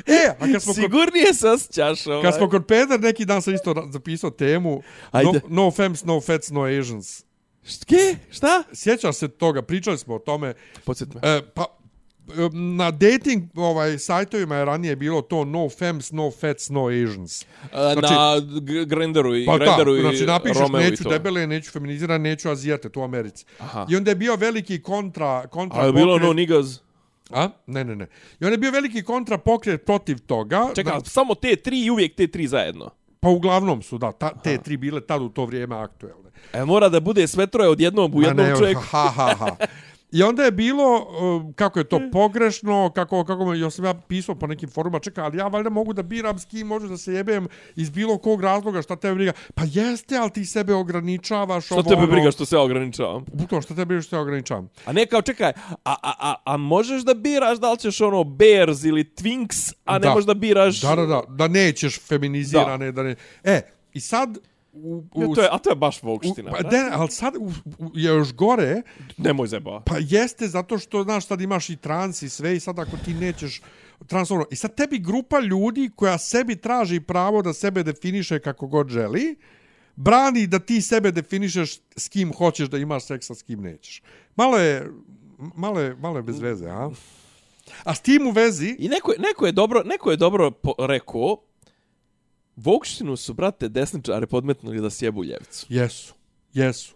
E, 0.07 0.29
a 0.39 0.45
kad 0.47 0.61
smo, 0.61 0.73
kod, 0.73 0.75
Sigurnije 0.75 1.33
se 1.33 1.49
osjećaš 1.49 2.07
ovaj. 2.07 2.21
kad 2.21 2.35
smo 2.35 2.49
kod 2.49 2.65
Peder, 2.65 2.99
neki 2.99 3.25
dan 3.25 3.41
sam 3.41 3.53
isto 3.53 3.87
zapisao 3.89 4.29
temu 4.29 4.71
no, 4.71 4.81
Ajde. 5.11 5.41
no 5.47 5.71
femmes, 5.71 6.03
no 6.03 6.21
fats, 6.21 6.49
no 6.49 6.61
Asians. 6.61 7.23
Štke? 7.65 8.15
Šta? 8.31 8.63
Sjećaš 8.73 9.15
se 9.15 9.27
toga, 9.27 9.61
pričali 9.61 9.97
smo 9.97 10.15
o 10.15 10.19
tome. 10.19 10.53
Podsjet 10.85 11.13
me. 11.13 11.19
E, 11.25 11.41
pa, 11.45 11.65
na 12.53 12.91
dating 12.91 13.43
ovaj 13.55 13.97
sajtovima 13.97 14.55
je 14.55 14.65
ranije 14.65 14.95
bilo 14.95 15.21
to 15.21 15.45
no 15.45 15.69
femmes, 15.69 16.11
no 16.11 16.31
fats, 16.31 16.69
no 16.69 16.85
Asians. 16.87 17.45
A, 17.73 17.93
znači- 17.93 18.13
na 18.13 18.35
Grinderu 18.85 19.35
i 19.35 19.45
Pa 19.45 19.57
Grinderu 19.57 19.97
i 19.97 20.01
znači 20.01 20.25
napišeš 20.25 20.57
Romeo 20.57 20.81
neću 20.81 21.09
debele, 21.09 21.47
neću 21.47 21.71
feminizirane, 21.71 22.29
neću 22.29 22.49
azijate, 22.49 22.89
to 22.89 22.99
u 22.99 23.03
Americi. 23.03 23.45
Aha. 23.59 23.85
I 23.89 23.95
onda 23.95 24.11
je 24.11 24.15
bio 24.15 24.35
veliki 24.35 24.81
kontra, 24.81 25.47
kontra 25.47 25.81
A 25.81 25.85
je 25.85 25.93
bilo 25.93 26.13
pokret. 26.13 26.27
no 26.27 26.33
niggas? 26.33 26.81
A? 27.29 27.49
Ne, 27.67 27.83
ne, 27.83 27.95
ne. 27.95 28.07
I 28.39 28.45
on 28.45 28.51
je 28.51 28.57
bio 28.57 28.71
veliki 28.71 29.03
kontrapokret 29.03 29.85
protiv 29.85 30.17
toga. 30.19 30.67
Čekaj, 30.75 30.91
Da- 30.91 30.95
ali 30.95 31.05
samo 31.05 31.35
te 31.35 31.55
tri 31.55 31.85
i 31.85 31.89
uvijek 31.89 32.15
te 32.15 32.27
tri 32.27 32.47
zajedno. 32.47 32.89
Pa 33.19 33.29
uglavnom 33.29 33.81
su, 33.81 33.97
da, 33.97 34.11
ta, 34.11 34.29
te 34.43 34.57
tri 34.57 34.77
bile 34.77 35.01
tad 35.01 35.21
u 35.21 35.29
to 35.29 35.45
vrijeme 35.45 35.75
aktuelne. 35.75 36.29
E, 36.53 36.65
mora 36.65 36.89
da 36.89 36.99
bude 36.99 37.27
sve 37.27 37.47
troje 37.47 37.69
odjednom 37.69 38.11
u 38.15 38.21
jednom 38.21 38.45
ne, 38.45 38.55
čovjeku. 38.57 38.81
Ha, 38.81 39.11
ha, 39.15 39.35
ha. 39.39 39.55
I 40.11 40.23
onda 40.23 40.43
je 40.43 40.51
bilo, 40.51 40.95
uh, 40.95 41.55
kako 41.55 41.79
je 41.79 41.83
to 41.83 42.01
pogrešno, 42.11 42.91
kako, 42.95 43.25
kako 43.25 43.45
me, 43.45 43.59
ja 43.59 43.69
sam 43.69 43.85
ja 43.85 43.93
pisao 43.93 44.35
po 44.35 44.47
nekim 44.47 44.69
foruma, 44.69 44.99
čekaj, 44.99 45.23
ali 45.23 45.37
ja 45.37 45.47
valjda 45.47 45.69
mogu 45.69 45.93
da 45.93 46.03
biram 46.03 46.39
s 46.39 46.45
kim 46.45 46.67
možu 46.67 46.87
da 46.87 46.97
se 46.97 47.13
jebem 47.13 47.47
iz 47.75 47.89
bilo 47.89 48.17
kog 48.17 48.41
razloga, 48.41 48.81
šta 48.81 48.95
tebe 48.95 49.15
briga. 49.15 49.31
Pa 49.55 49.63
jeste, 49.71 50.17
ali 50.17 50.31
ti 50.31 50.45
sebe 50.45 50.73
ograničavaš. 50.73 51.65
Što 51.65 51.75
ovo, 51.75 51.83
tebe 51.83 52.01
ono. 52.01 52.11
briga 52.11 52.31
što 52.31 52.45
se 52.45 52.55
ja 52.55 52.61
ograničavam? 52.61 53.25
Bukvalno, 53.33 53.61
šta 53.61 53.73
tebe 53.73 53.85
briga 53.85 54.01
što 54.01 54.09
se 54.09 54.17
ograničavam? 54.17 54.69
A 54.85 54.93
ne 54.93 55.05
kao, 55.05 55.21
čekaj, 55.21 55.49
a, 55.49 55.95
a, 56.03 56.13
a, 56.19 56.35
a 56.45 56.57
možeš 56.57 57.01
da 57.01 57.13
biraš 57.13 57.57
da 57.59 57.71
li 57.71 57.77
ćeš 57.77 58.01
ono 58.01 58.23
Bears 58.23 58.83
ili 58.83 59.03
Twinks, 59.03 59.73
a 59.85 59.93
ne 59.93 59.99
Da. 59.99 60.09
možeš 60.09 60.25
da 60.25 60.33
biraš... 60.33 60.81
Da, 60.81 60.95
da, 60.95 61.05
da, 61.05 61.21
da 61.29 61.47
nećeš 61.47 61.99
feminizirane, 61.99 62.91
da, 62.91 63.03
ne... 63.03 63.15
E, 63.43 63.61
i 63.93 63.99
sad... 63.99 64.37
U, 64.73 65.03
u, 65.13 65.21
Ja, 65.21 65.27
to 65.35 65.41
je, 65.41 65.47
a 65.51 65.57
to 65.57 65.69
je 65.69 65.75
baš 65.75 66.03
u, 66.03 66.07
volkština. 66.07 66.51
pa, 66.51 66.69
de, 66.69 66.89
ali 66.91 67.11
sad 67.11 67.35
u, 67.35 67.51
u, 67.79 67.91
je 67.93 68.07
još 68.07 68.33
gore, 68.33 68.81
Nemoj 69.17 69.47
zeba. 69.47 69.81
Pa 69.85 69.95
jeste 69.99 70.47
zato 70.47 70.77
što 70.77 71.03
znaš 71.03 71.27
sad 71.27 71.41
imaš 71.41 71.69
i 71.69 71.75
trans 71.75 72.21
i 72.21 72.29
sve 72.29 72.55
i 72.55 72.59
sad 72.59 72.79
ako 72.79 72.97
ti 73.05 73.13
nećeš 73.13 73.61
transformno. 74.07 74.45
I 74.51 74.55
sad 74.55 74.75
tebi 74.75 74.99
grupa 74.99 75.39
ljudi 75.39 75.89
koja 75.95 76.17
sebi 76.17 76.55
traži 76.55 76.99
pravo 76.99 77.41
da 77.41 77.53
sebe 77.53 77.83
definiše 77.83 78.39
kako 78.39 78.67
god 78.67 78.89
želi, 78.89 79.35
brani 79.95 80.47
da 80.47 80.59
ti 80.59 80.81
sebe 80.81 81.11
definišeš 81.11 81.79
s 81.95 82.09
kim 82.09 82.33
hoćeš 82.33 82.69
da 82.69 82.77
imaš 82.77 83.05
seksa, 83.05 83.35
s 83.35 83.43
kim 83.43 83.61
nećeš. 83.61 84.01
Malo 84.35 84.57
je, 84.57 84.91
malo 85.55 85.79
je, 85.79 85.95
malo 85.95 86.17
je 86.17 86.23
bez 86.23 86.39
veze, 86.39 86.69
a? 86.69 86.89
A 87.83 87.95
s 87.95 88.01
tim 88.01 88.27
u 88.27 88.31
vezi, 88.31 88.75
I 88.79 88.89
neko, 88.89 89.13
neko 89.19 89.45
je 89.45 89.51
dobro, 89.51 89.83
neko 89.85 90.11
je 90.11 90.17
dobro 90.17 90.51
po, 90.51 90.73
rekao, 90.79 91.37
Vokštinu 92.55 93.15
su, 93.15 93.33
brate, 93.33 93.69
desničare 93.69 94.27
podmetnuli 94.27 94.81
da 94.81 94.89
sjebu 94.89 95.23
ljevicu. 95.23 95.65
jesu, 95.69 96.13
jesu. 96.53 96.93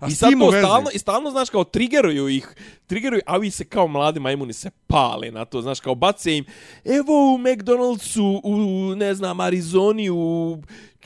A 0.00 0.06
I 0.06 0.10
sad 0.10 0.32
to 0.38 0.52
stalno, 0.52 0.90
i 0.94 0.98
stalno, 0.98 1.30
znaš, 1.30 1.50
kao 1.50 1.64
triggeruju 1.64 2.28
ih, 2.28 2.54
triggeruju, 2.86 3.20
a 3.26 3.36
vi 3.36 3.50
se 3.50 3.64
kao 3.64 3.88
mladi 3.88 4.20
majmuni 4.20 4.52
se 4.52 4.70
pale 4.86 5.30
na 5.30 5.44
to, 5.44 5.62
znaš, 5.62 5.80
kao 5.80 5.94
bace 5.94 6.36
im, 6.36 6.44
evo 6.84 7.34
u 7.34 7.38
McDonald'su, 7.38 8.40
u, 8.44 8.94
ne 8.96 9.14
znam, 9.14 9.40
Arizoni, 9.40 10.10
u 10.10 10.58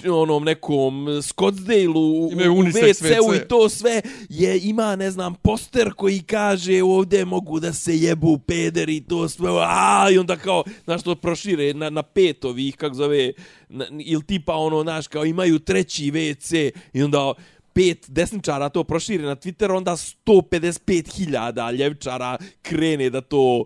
onom 0.09 0.45
nekom 0.45 1.07
Scottsdale-u, 1.23 2.27
u, 2.27 2.31
WC-u 2.31 3.33
WC. 3.33 3.37
i 3.37 3.49
to 3.49 3.69
sve, 3.69 4.03
je, 4.29 4.61
ima, 4.63 4.97
ne 4.97 5.11
znam, 5.11 5.35
poster 5.35 5.93
koji 5.97 6.23
kaže 6.23 6.83
ovdje 6.83 7.25
mogu 7.25 7.61
da 7.61 7.73
se 7.73 7.97
jebu 7.97 8.39
pederi 8.39 8.97
i 8.97 9.05
to 9.05 9.29
sve, 9.29 9.51
a 9.61 10.09
i 10.13 10.19
onda 10.19 10.37
kao, 10.37 10.65
znaš, 10.85 11.03
to 11.03 11.15
prošire 11.15 11.75
na, 11.75 11.91
na 11.91 12.03
pet 12.03 12.45
ovih, 12.45 12.77
kako 12.77 12.95
zove, 12.95 13.33
na, 13.69 13.87
ili 14.05 14.27
tipa 14.27 14.55
ono, 14.55 14.83
znaš, 14.83 15.07
kao 15.09 15.25
imaju 15.25 15.59
treći 15.59 16.11
WC 16.11 16.71
i 16.93 17.03
onda 17.03 17.35
pet 17.73 18.07
desničara 18.09 18.69
to 18.69 18.85
proširi 18.85 19.23
na 19.25 19.37
Twitter, 19.37 19.77
onda 19.77 19.93
155.000 19.93 21.73
ljevčara 21.73 22.39
krene 22.63 23.11
da 23.11 23.21
to 23.21 23.65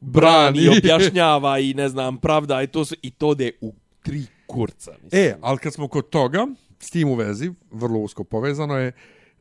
brani, 0.00 0.64
Brani. 0.64 0.78
objašnjava 0.78 1.58
i 1.58 1.74
ne 1.74 1.88
znam, 1.88 2.18
pravda 2.18 2.62
i 2.62 2.66
to 2.66 2.84
sve, 2.84 2.96
i 3.02 3.10
to 3.10 3.34
de 3.34 3.52
u 3.60 3.74
tri 4.02 4.22
kurca. 4.46 4.92
Mislim. 5.02 5.22
E, 5.22 5.36
ali 5.40 5.58
kad 5.58 5.74
smo 5.74 5.88
kod 5.88 6.08
toga, 6.10 6.46
s 6.78 6.90
tim 6.90 7.08
u 7.08 7.14
vezi, 7.14 7.52
vrlo 7.70 7.98
usko 7.98 8.24
povezano 8.24 8.76
je 8.76 8.92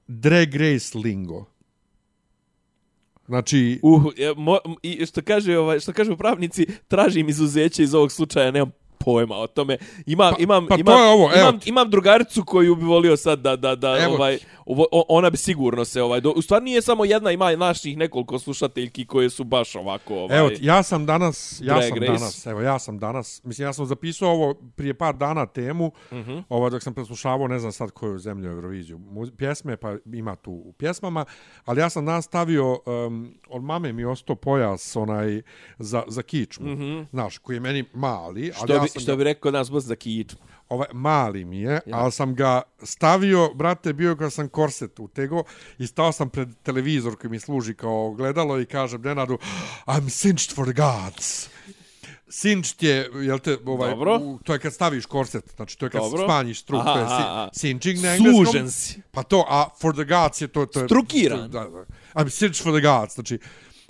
Drag 0.07 0.55
Race 0.55 0.97
Lingo. 0.97 1.45
Znači, 3.27 3.79
Uh, 3.83 4.03
je, 4.17 4.33
mo, 4.37 4.57
i 4.83 5.05
što 5.05 5.21
kaže 5.21 5.57
ovaj 5.57 5.79
što 5.79 5.93
kažu 5.93 6.17
pravnici, 6.17 6.67
tražim 6.87 7.29
izuzeće 7.29 7.83
iz 7.83 7.93
ovog 7.93 8.11
slučaja, 8.11 8.51
nemam 8.51 8.71
pojma 9.05 9.35
o 9.35 9.47
tome. 9.47 9.77
Imam 10.05 10.33
Pa- 10.33 10.39
imam 10.39 10.67
pa 10.67 10.75
to 10.75 10.79
imam 10.81 10.97
je 10.97 11.05
ovo, 11.05 11.29
evo 11.31 11.39
imam, 11.41 11.59
imam 11.65 11.89
drugaricu 11.89 12.43
koju 12.43 12.75
bi 12.75 12.85
volio 12.85 13.17
sad 13.17 13.39
da 13.39 13.55
da 13.55 13.75
da 13.75 13.97
Evo 13.97 14.13
ovaj 14.13 14.37
ovo- 14.65 14.85
ona 15.09 15.29
bi 15.29 15.37
sigurno 15.37 15.85
se 15.85 16.01
ovaj 16.01 16.21
do, 16.21 16.31
u 16.31 16.41
stvari 16.41 16.65
nije 16.65 16.81
samo 16.81 17.05
jedna, 17.05 17.31
ima 17.31 17.55
naših 17.57 17.97
nekoliko 17.97 18.39
slušateljki 18.39 19.05
koje 19.05 19.29
su 19.29 19.43
baš 19.43 19.75
ovako 19.75 20.15
ovaj 20.15 20.37
Evo, 20.39 20.49
ja 20.61 20.83
sam 20.83 21.05
danas, 21.05 21.61
ja 21.61 21.81
sam 21.81 21.91
Race. 21.91 22.05
danas, 22.07 22.45
evo, 22.45 22.61
ja 22.61 22.79
sam 22.79 22.99
danas, 22.99 23.41
mislim, 23.43 23.65
ja 23.65 23.73
sam 23.73 23.85
zapisao 23.85 24.29
ovo 24.29 24.53
prije 24.53 24.93
par 24.93 25.15
dana 25.15 25.45
temu, 25.45 25.85
uh 25.85 26.17
Mhm. 26.17 26.31
-huh. 26.31 26.43
ovo 26.49 26.69
dok 26.69 26.83
sam 26.83 26.93
preslušavao, 26.93 27.47
ne 27.47 27.59
znam 27.59 27.71
sad 27.71 27.91
koju 27.91 28.19
zemlju 28.19 28.51
Euroviziju, 28.51 28.99
pjesme, 29.31 29.77
pa 29.77 29.95
ima 30.07 30.35
tu 30.35 30.51
u 30.53 30.73
pjesmama, 30.73 31.25
ali 31.65 31.81
ja 31.81 31.89
sam 31.89 32.05
danas 32.05 32.25
stavio, 32.25 32.79
um, 33.07 33.33
od 33.49 33.63
mame 33.63 33.93
mi 33.93 34.05
ostao 34.05 34.35
pojas, 34.35 34.95
onaj, 34.95 35.41
za, 35.79 36.03
za 36.07 36.21
kičmu, 36.21 36.65
uh 36.65 36.79
-huh. 36.79 37.05
znaš, 37.09 37.37
koji 37.37 37.55
je 37.55 37.59
meni 37.59 37.85
mali, 37.93 38.15
ali 38.25 38.41
Mhm. 38.41 38.55
što 38.55 38.73
ja 38.73 38.79
bi 38.79 38.94
sam 38.99 39.03
što 39.03 39.11
ga, 39.11 39.17
bi 39.17 39.23
rekao 39.23 39.51
nas 39.51 39.71
bos 39.71 39.83
za 39.83 39.95
kičmu. 39.95 40.39
ovaj, 40.69 40.87
mali 40.93 41.45
mi 41.45 41.59
je, 41.59 41.79
ali 41.91 42.11
sam 42.11 42.35
ga 42.35 42.61
stavio, 42.83 43.53
brate, 43.53 43.93
bio 43.93 44.15
kad 44.15 44.33
sam 44.33 44.49
korset 44.49 44.99
utego 44.99 45.43
i 45.77 45.87
stao 45.87 46.11
sam 46.11 46.29
pred 46.29 46.49
televizor 46.63 47.15
koji 47.15 47.31
mi 47.31 47.39
služi 47.39 47.73
kao 47.73 48.11
gledalo 48.11 48.59
i 48.59 48.65
kažem 48.65 49.01
Nenadu, 49.01 49.37
I'm 49.85 50.09
cinched 50.09 50.55
for 50.55 50.65
the 50.65 50.81
gods. 50.81 51.49
Cinčt 52.29 52.83
je, 52.83 53.09
jel 53.13 53.39
te, 53.39 53.57
ovaj, 53.65 53.89
Dobro. 53.89 54.17
U, 54.17 54.39
to 54.43 54.53
je 54.53 54.59
kad 54.59 54.73
staviš 54.73 55.05
korset, 55.05 55.53
znači 55.55 55.77
to 55.77 55.85
je 55.85 55.89
kad 55.89 56.01
Dobro. 56.01 56.25
smanjiš 56.25 56.61
struk, 56.61 56.81
Aha, 56.81 56.93
to 56.93 56.99
je 56.99 57.49
si, 57.53 57.59
cinching 57.59 58.03
na 58.03 58.15
engleskom. 58.15 58.45
Sužen 58.45 58.71
si. 58.71 59.01
Pa 59.11 59.23
to, 59.23 59.45
a 59.49 59.69
for 59.81 59.93
the 59.93 60.03
gods 60.03 60.41
je 60.41 60.47
to... 60.47 60.65
to 60.65 60.79
je, 60.79 60.85
Strukiran. 60.85 61.51
Da, 61.51 61.63
da. 61.63 61.85
I'm 62.15 62.29
cinched 62.29 62.63
for 62.63 62.73
the 62.73 62.81
gods, 62.81 63.13
znači, 63.15 63.39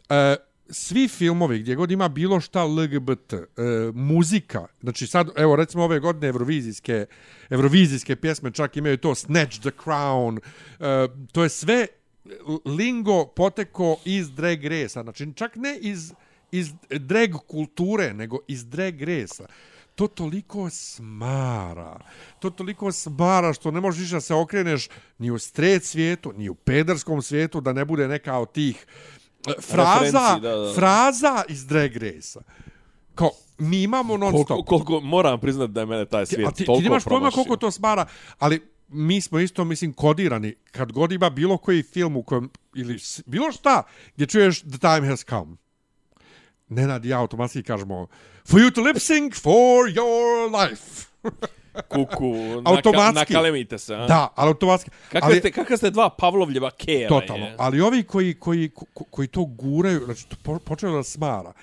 e, 0.10 0.36
svi 0.70 1.08
filmovi 1.08 1.60
gdje 1.60 1.76
god 1.76 1.92
ima 1.92 2.08
bilo 2.08 2.40
šta 2.40 2.64
LGBT, 2.64 3.34
e, 3.34 3.44
muzika, 3.94 4.68
znači 4.82 5.08
sad, 5.08 5.30
evo 5.36 5.56
recimo 5.56 5.84
ove 5.84 6.00
godine 6.00 6.28
evrovizijske, 6.28 7.06
evrovizijske 7.50 8.16
pjesme 8.16 8.52
čak 8.52 8.78
imaju 8.78 8.98
to 8.98 9.16
Snatch 9.16 9.60
the 9.60 9.72
Crown, 9.84 10.40
e, 10.80 11.08
to 11.32 11.44
je 11.44 11.50
sve 11.50 11.88
lingo 12.66 13.26
poteko 13.26 13.98
iz 14.06 14.32
drag 14.32 14.66
resa, 14.66 15.04
znači 15.04 15.34
čak 15.36 15.56
ne 15.56 15.78
iz, 15.82 16.14
iz 16.52 16.74
drag 16.90 17.32
kulture, 17.48 18.14
nego 18.14 18.40
iz 18.48 18.66
drag 18.66 19.02
resa. 19.02 19.48
To 19.96 20.08
toliko 20.08 20.70
smara. 20.70 22.00
To 22.40 22.50
toliko 22.50 22.92
smara 22.92 23.54
što 23.54 23.72
ne 23.72 23.82
možeš 23.82 24.10
da 24.10 24.22
se 24.22 24.34
okreneš 24.34 24.90
ni 25.18 25.32
u 25.32 25.40
stret 25.40 25.84
svijetu, 25.84 26.34
ni 26.38 26.50
u 26.50 26.56
pederskom 26.56 27.22
svijetu, 27.22 27.62
da 27.62 27.74
ne 27.74 27.86
bude 27.86 28.08
neka 28.08 28.38
od 28.38 28.52
tih 28.52 28.86
uh, 28.86 29.15
fraza, 29.62 30.40
da, 30.42 30.56
da. 30.56 30.74
fraza 30.74 31.44
iz 31.50 31.66
drag 31.66 31.98
resa. 31.98 32.42
Kao, 33.16 33.30
mi 33.58 33.84
imamo 33.84 34.18
non 34.18 34.34
stop. 34.34 34.48
Koliko, 34.48 34.64
koliko 34.66 35.00
moram 35.00 35.40
priznat 35.40 35.70
da 35.70 35.80
je 35.80 35.86
mene 35.86 36.06
taj 36.06 36.26
svijet 36.26 36.48
a 36.48 36.52
ti, 36.52 36.66
toliko 36.66 36.82
ti 36.82 36.84
nemaš 36.84 37.04
pojma 37.04 37.32
koliko 37.32 37.58
to 37.58 37.72
smara, 37.72 38.06
ali 38.40 38.62
mi 38.88 39.22
smo 39.22 39.40
isto, 39.40 39.66
mislim, 39.66 39.94
kodirani. 39.94 40.56
Kad 40.72 40.92
god 40.92 41.12
ima 41.12 41.30
bilo 41.30 41.58
koji 41.58 41.84
film 41.84 42.18
u 42.18 42.24
kojem, 42.24 42.50
ili 42.76 43.00
bilo 43.26 43.52
šta, 43.52 43.84
gdje 44.16 44.28
čuješ 44.28 44.62
The 44.62 44.78
Time 44.78 45.08
Has 45.08 45.26
Come. 45.30 45.56
Nenad 46.68 47.06
i 47.06 47.10
ja 47.10 47.20
automatski 47.20 47.64
kažemo 47.64 48.08
For 48.46 48.60
you 48.60 48.72
to 48.72 48.82
lip 48.82 48.98
sync 48.98 49.42
for 49.42 49.90
your 49.90 50.62
life. 50.62 51.06
Kuku, 51.84 52.36
Automatski. 52.66 53.14
naka, 53.14 53.34
nakalemite 53.34 53.78
se, 53.78 53.96
a? 53.96 54.08
da, 54.08 54.34
ali 54.36 54.48
automatski. 54.48 54.90
Kakve, 55.04 55.20
ali, 55.24 55.40
ste, 55.40 55.52
kakve 55.52 55.78
ste 55.78 55.90
dva 55.90 56.10
Pavlovljeva 56.10 56.72
kera? 56.72 57.10
Totalno. 57.10 57.46
je? 57.46 57.56
Ali 57.58 57.82
ovi 57.82 58.04
koji, 58.04 58.34
koji, 58.34 58.70
ko- 58.70 59.04
koji 59.04 59.28
to 59.28 59.46
guraju, 59.46 60.02
znači 60.06 60.28
to 60.28 60.36
po- 60.44 60.60
počeo 60.60 60.92
da 60.92 61.04
smara. 61.04 61.54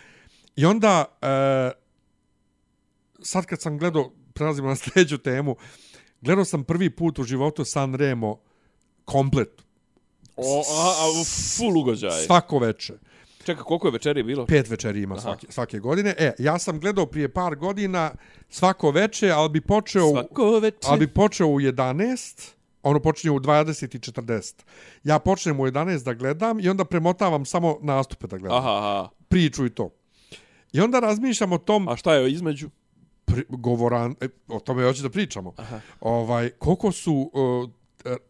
I 0.57 0.65
onda, 0.65 1.05
e, 1.23 1.71
sad 3.23 3.47
kad 3.47 3.61
sam 3.61 3.79
gledao, 3.79 4.11
prelazimo 4.35 4.69
na 4.69 4.77
sljedeću 4.83 5.19
temu, 5.19 5.57
gledao 6.21 6.45
sam 6.45 6.65
prvi 6.65 6.91
put 6.91 7.19
u 7.19 7.25
životu 7.25 7.65
San 7.65 7.95
Remo 7.95 8.41
komplet, 9.05 9.63
O, 10.37 10.61
a, 10.61 10.89
a, 10.91 11.25
full 11.57 11.79
ugođaj. 11.79 12.11
svako 12.21 12.59
veče. 12.59 12.93
Čekaj, 13.45 13.65
koliko 13.65 13.87
je 13.87 13.91
večeri 13.91 14.23
bilo? 14.23 14.47
Pet 14.47 14.69
večeri 14.69 15.03
ima 15.03 15.21
svake, 15.21 15.47
svake 15.51 15.79
godine. 15.79 16.15
E, 16.19 16.33
ja 16.39 16.59
sam 16.59 16.81
gledao 16.81 17.07
prije 17.07 17.29
par 17.29 17.57
godina 17.57 18.11
svako 18.49 18.91
veče, 18.91 19.31
ali 19.31 19.49
bi 19.49 19.61
počeo, 19.61 20.11
Svako 20.11 20.61
ali 20.87 20.99
bi 20.99 21.13
počeo 21.13 21.47
u 21.47 21.61
11, 21.61 22.51
ono 22.83 23.01
počinje 23.01 23.31
u 23.31 23.41
20 23.41 23.97
i 23.97 23.99
40. 23.99 24.55
Ja 25.05 25.19
počnem 25.19 25.61
u 25.61 25.67
11 25.67 26.05
da 26.05 26.15
gledam 26.15 26.61
i 26.61 26.69
onda 26.69 26.85
premotavam 26.85 27.45
samo 27.45 27.79
nastupe 27.83 28.27
da 28.27 28.39
gledam. 28.39 28.59
Aha, 28.59 28.71
aha. 28.71 29.09
priču 29.29 29.67
i 29.67 29.71
to. 29.71 29.91
I 30.73 30.81
onda 30.81 31.01
razmišljam 31.01 31.53
o 31.53 31.59
tom 31.59 31.89
A 31.89 31.97
šta 31.97 32.15
je 32.15 32.33
između? 32.33 32.71
pri, 33.25 33.45
govoran, 33.49 34.15
e, 34.21 34.29
o 34.49 34.61
tome 34.61 34.85
hoću 34.85 35.03
da 35.03 35.11
pričamo. 35.11 35.53
Aha. 35.57 35.81
Ovaj, 36.01 36.51
koliko 36.51 36.93
su 36.93 37.31
uh, 37.33 37.71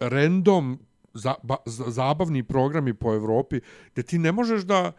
random 0.00 0.78
za, 1.14 1.34
ba, 1.42 1.56
za, 1.66 1.84
zabavni 1.90 2.42
programi 2.42 2.94
po 2.94 3.14
Evropi, 3.14 3.60
gdje 3.92 4.02
ti 4.02 4.18
ne 4.18 4.32
možeš 4.32 4.62
da 4.62 4.92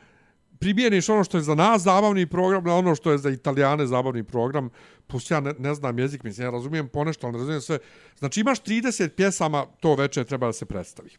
primijeniš 0.60 1.10
ono 1.10 1.24
što 1.24 1.38
je 1.38 1.44
za 1.44 1.56
nas 1.56 1.82
zabavni 1.82 2.26
program 2.26 2.64
na 2.64 2.76
ono 2.76 2.96
što 2.96 3.12
je 3.12 3.18
za 3.18 3.30
italijane 3.30 3.88
zabavni 3.88 4.24
program, 4.24 4.70
plus 5.08 5.32
ja 5.32 5.40
ne, 5.40 5.54
ne 5.60 5.74
znam 5.74 6.00
jezik, 6.00 6.24
mislim, 6.24 6.46
ja 6.48 6.52
razumijem 6.52 6.88
ponešto, 6.88 7.28
ali 7.28 7.34
ne 7.34 7.38
razumijem 7.38 7.62
sve. 7.62 7.80
Znači 8.20 8.42
imaš 8.42 8.62
30 8.62 9.10
pjesama, 9.10 9.66
to 9.80 9.96
veče 9.96 10.24
treba 10.24 10.48
da 10.48 10.54
se 10.54 10.66
predstavi. 10.66 11.10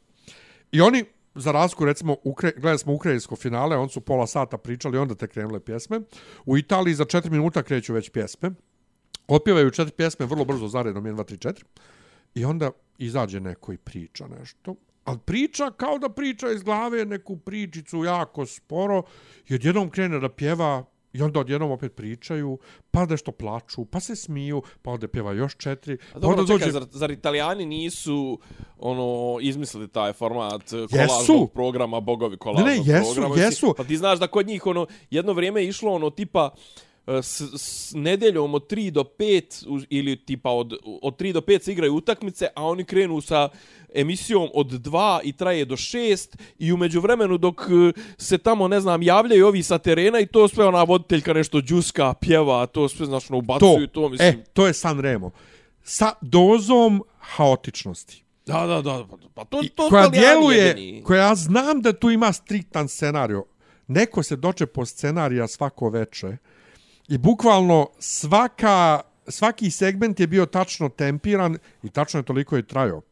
I 0.72 0.80
oni 0.80 1.05
za 1.34 1.53
razliku, 1.53 1.84
recimo, 1.84 2.16
Ukra 2.24 2.51
gledali 2.51 2.78
smo 2.78 2.92
ukrajinsko 2.92 3.36
finale, 3.36 3.76
on 3.76 3.88
su 3.88 4.01
pola 4.01 4.26
sata 4.26 4.59
pričali, 4.59 4.99
onda 4.99 5.14
te 5.14 5.26
krenule 5.26 5.61
pjesme. 5.61 6.01
U 6.47 6.59
Italiji 6.59 6.95
za 6.95 7.05
4 7.05 7.30
minuta 7.30 7.62
kreću 7.62 7.95
već 7.95 8.11
pjesme. 8.11 8.51
Opjevaju 9.28 9.70
četiri 9.70 9.95
pjesme 9.97 10.26
vrlo 10.26 10.45
brzo 10.45 10.68
zaredom, 10.68 11.05
1, 11.05 11.14
2, 11.14 11.24
3, 11.36 11.49
4. 11.49 11.64
I 12.34 12.45
onda 12.45 12.70
izađe 12.99 13.40
neko 13.40 13.72
i 13.72 13.76
priča 13.76 14.26
nešto. 14.40 14.74
Ali 15.05 15.18
priča 15.18 15.70
kao 15.70 15.99
da 15.99 16.09
priča 16.09 16.51
iz 16.51 16.62
glave 16.62 17.05
neku 17.05 17.36
pričicu 17.36 18.05
jako 18.05 18.47
sporo 18.47 19.03
i 19.49 19.55
odjednom 19.55 19.90
krene 19.90 20.18
da 20.18 20.28
pjeva 20.28 20.84
I 21.14 21.22
onda 21.22 21.40
odjednom 21.40 21.70
opet 21.70 21.95
pričaju, 21.95 22.59
pa 22.90 23.07
nešto 23.07 23.32
plaču, 23.32 23.84
pa 23.84 24.01
se 24.01 24.16
smiju, 24.16 24.62
pa 24.82 24.90
onda 24.90 25.09
pjeva 25.09 25.32
još 25.32 25.57
četiri. 25.57 25.95
A 25.95 26.12
Pa 26.12 26.18
dobro, 26.18 26.40
onda 26.40 26.53
čekaj, 26.53 26.72
zar, 26.72 26.84
zar 26.90 27.11
italijani 27.11 27.66
nisu 27.66 28.38
ono 28.78 29.38
izmislili 29.40 29.88
taj 29.88 30.12
format 30.12 30.62
kolažnog 30.90 31.53
programa, 31.53 32.01
bogovi 32.01 32.36
kolažnog 32.36 32.68
Ne, 32.68 32.74
ne, 32.74 32.82
jesu, 32.84 33.14
programa? 33.14 33.42
jesu. 33.42 33.66
Mislim, 33.66 33.74
Pa 33.76 33.84
ti 33.84 33.97
znaš 33.97 34.18
da 34.18 34.26
kod 34.26 34.47
njih 34.47 34.66
ono, 34.66 34.86
jedno 35.11 35.32
vrijeme 35.32 35.62
je 35.62 35.68
išlo 35.68 35.92
ono 35.92 36.11
tipa 36.11 36.51
e, 36.55 36.59
s, 37.22 37.40
s 37.57 37.92
nedeljom 37.94 38.55
od 38.55 38.66
3 38.66 38.90
do 38.90 39.05
5 39.18 39.42
uz- 39.66 39.86
ili 39.90 40.16
tipa 40.16 40.50
od, 40.50 40.72
od 41.02 41.16
3 41.16 41.32
do 41.32 41.40
5 41.40 41.62
se 41.62 41.72
igraju 41.72 41.94
utakmice, 41.94 42.46
a 42.57 42.64
oni 42.64 42.84
krenu 42.84 43.20
sa 43.20 43.48
emisijom 43.94 44.48
od 44.55 44.66
2 44.68 45.20
i 45.24 45.32
traje 45.32 45.64
do 45.64 45.76
6 45.76 46.28
i 46.59 46.72
umeđu 46.72 47.00
vremenu 47.00 47.38
dok 47.38 47.61
e, 47.61 47.92
se 48.18 48.38
tamo, 48.38 48.68
ne 48.68 48.80
znam, 48.80 49.02
javljaju 49.02 49.46
ovi 49.46 49.62
sa 49.62 49.78
terena 49.78 50.20
i 50.20 50.26
to 50.26 50.48
sve 50.48 50.64
ona 50.64 50.82
voditeljka 50.82 51.32
nešto 51.32 51.61
džuska, 51.61 52.14
pjeva, 52.14 52.66
to 52.66 52.88
sve 52.88 53.07
znaš, 53.07 53.30
ono, 53.30 53.38
ubacuju 53.38 53.86
to, 53.86 54.09
mislim. 54.09 54.28
e, 54.30 54.44
to 54.44 54.66
je 54.66 54.72
San 54.72 55.00
Remo. 55.00 55.30
Sa 55.82 56.12
dozom 56.20 57.02
haotičnosti. 57.18 58.24
Da, 58.46 58.66
da, 58.66 58.82
da, 58.82 59.07
pa- 59.11 59.16
pa 59.34 59.44
to, 59.44 59.61
I 59.62 59.68
to 59.68 59.88
koja 59.88 60.09
djeluje, 60.11 60.59
jedini. 60.59 61.02
koja 61.02 61.22
ja 61.22 61.34
znam 61.34 61.82
da 61.82 61.92
tu 61.92 62.11
ima 62.11 62.32
striktan 62.32 62.88
scenario. 62.88 63.44
Neko 63.86 64.22
se 64.22 64.36
doče 64.36 64.66
po 64.66 64.86
scenarija 64.86 65.48
svako 65.48 65.88
veče 65.88 66.36
i 67.09 67.18
bukvalno 67.18 67.88
svaka, 67.98 69.00
svaki 69.28 69.70
segment 69.70 70.20
je 70.20 70.26
bio 70.26 70.46
tačno 70.46 70.88
tempiran 70.88 71.59
i 71.82 71.90
tačno 71.90 72.20
je 72.20 72.24
toliko 72.24 72.57
je 72.57 72.66
trajao. 72.66 73.02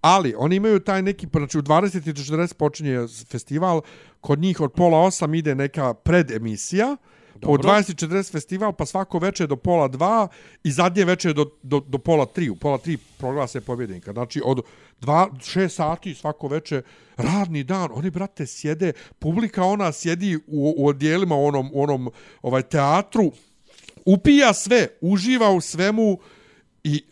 Ali, 0.00 0.34
oni 0.38 0.56
imaju 0.56 0.80
taj 0.80 1.02
neki, 1.02 1.26
pa 1.26 1.38
znači 1.38 1.58
u 1.58 1.62
20.40 1.62 2.54
počinje 2.54 2.98
festival, 3.30 3.80
kod 4.20 4.38
njih 4.38 4.60
od 4.60 4.72
pola 4.72 5.00
osam 5.00 5.34
ide 5.34 5.54
neka 5.54 5.94
predemisija, 5.94 6.92
uh, 6.92 7.13
Dobro. 7.40 7.62
20.40 7.62 8.32
festival, 8.32 8.72
pa 8.72 8.86
svako 8.86 9.18
veče 9.18 9.46
do 9.46 9.56
pola 9.56 9.88
dva 9.88 10.28
i 10.64 10.72
zadnje 10.72 11.04
veče 11.04 11.32
do, 11.32 11.50
do, 11.62 11.80
do 11.80 11.98
pola 11.98 12.26
tri. 12.26 12.50
U 12.50 12.56
pola 12.56 12.78
tri 12.78 12.96
proglase 12.96 13.60
pobjednika. 13.60 14.12
Znači, 14.12 14.42
od 14.44 14.62
dva, 15.00 15.28
šest 15.42 15.76
sati 15.76 16.14
svako 16.14 16.48
veče, 16.48 16.82
radni 17.16 17.64
dan, 17.64 17.88
oni, 17.94 18.10
brate, 18.10 18.46
sjede, 18.46 18.92
publika 19.18 19.64
ona 19.64 19.92
sjedi 19.92 20.36
u, 20.36 20.74
u 20.76 20.86
odjelima, 20.86 21.34
u 21.34 21.44
onom, 21.44 21.70
u 21.72 21.82
onom 21.82 22.10
ovaj, 22.42 22.62
teatru, 22.62 23.32
upija 24.04 24.54
sve, 24.54 24.88
uživa 25.00 25.50
u 25.50 25.60
svemu 25.60 26.18
i 26.84 27.04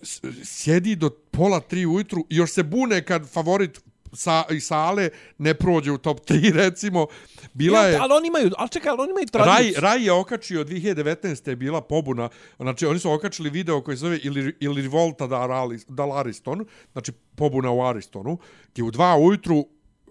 sjedi 0.45 0.97
do 0.97 1.11
pola 1.11 1.61
tri 1.61 1.87
ujutru 1.87 2.27
i 2.31 2.37
još 2.37 2.53
se 2.53 2.63
bune 2.63 3.05
kad 3.05 3.31
favorit 3.31 3.81
sa, 4.13 4.45
i 4.51 4.61
sale 4.61 5.09
ne 5.39 5.55
prođe 5.55 5.93
u 5.93 5.99
top 5.99 6.21
3, 6.21 6.53
recimo. 6.65 7.07
Bila 7.53 7.81
je... 7.81 7.93
Ja, 7.93 8.03
ali 8.03 8.13
oni 8.13 8.29
imaju, 8.29 8.51
ali 8.59 8.69
čekaj, 8.69 8.91
ali 8.91 9.01
oni 9.01 9.11
imaju 9.11 9.27
Raj, 9.33 9.45
tradiciju. 9.45 9.81
Raj 9.81 10.05
je 10.05 10.13
okačio 10.13 10.65
2019. 10.65 11.49
je 11.49 11.57
bila 11.57 11.81
pobuna. 11.81 12.29
Znači, 12.57 12.87
oni 12.87 12.99
su 12.99 13.13
okačili 13.13 13.51
video 13.51 13.81
koji 13.81 13.97
se 13.97 14.01
zove 14.01 14.19
ili, 14.23 14.57
ili 14.61 14.83
Revolta 14.83 15.27
da, 15.27 15.43
Aralis, 15.43 15.85
da 15.89 16.19
Ariston, 16.19 16.65
znači 16.93 17.13
pobuna 17.35 17.71
u 17.71 17.83
Aristonu, 17.83 18.39
gdje 18.73 18.85
u 18.85 18.91
dva 18.91 19.17
ujutru 19.17 19.67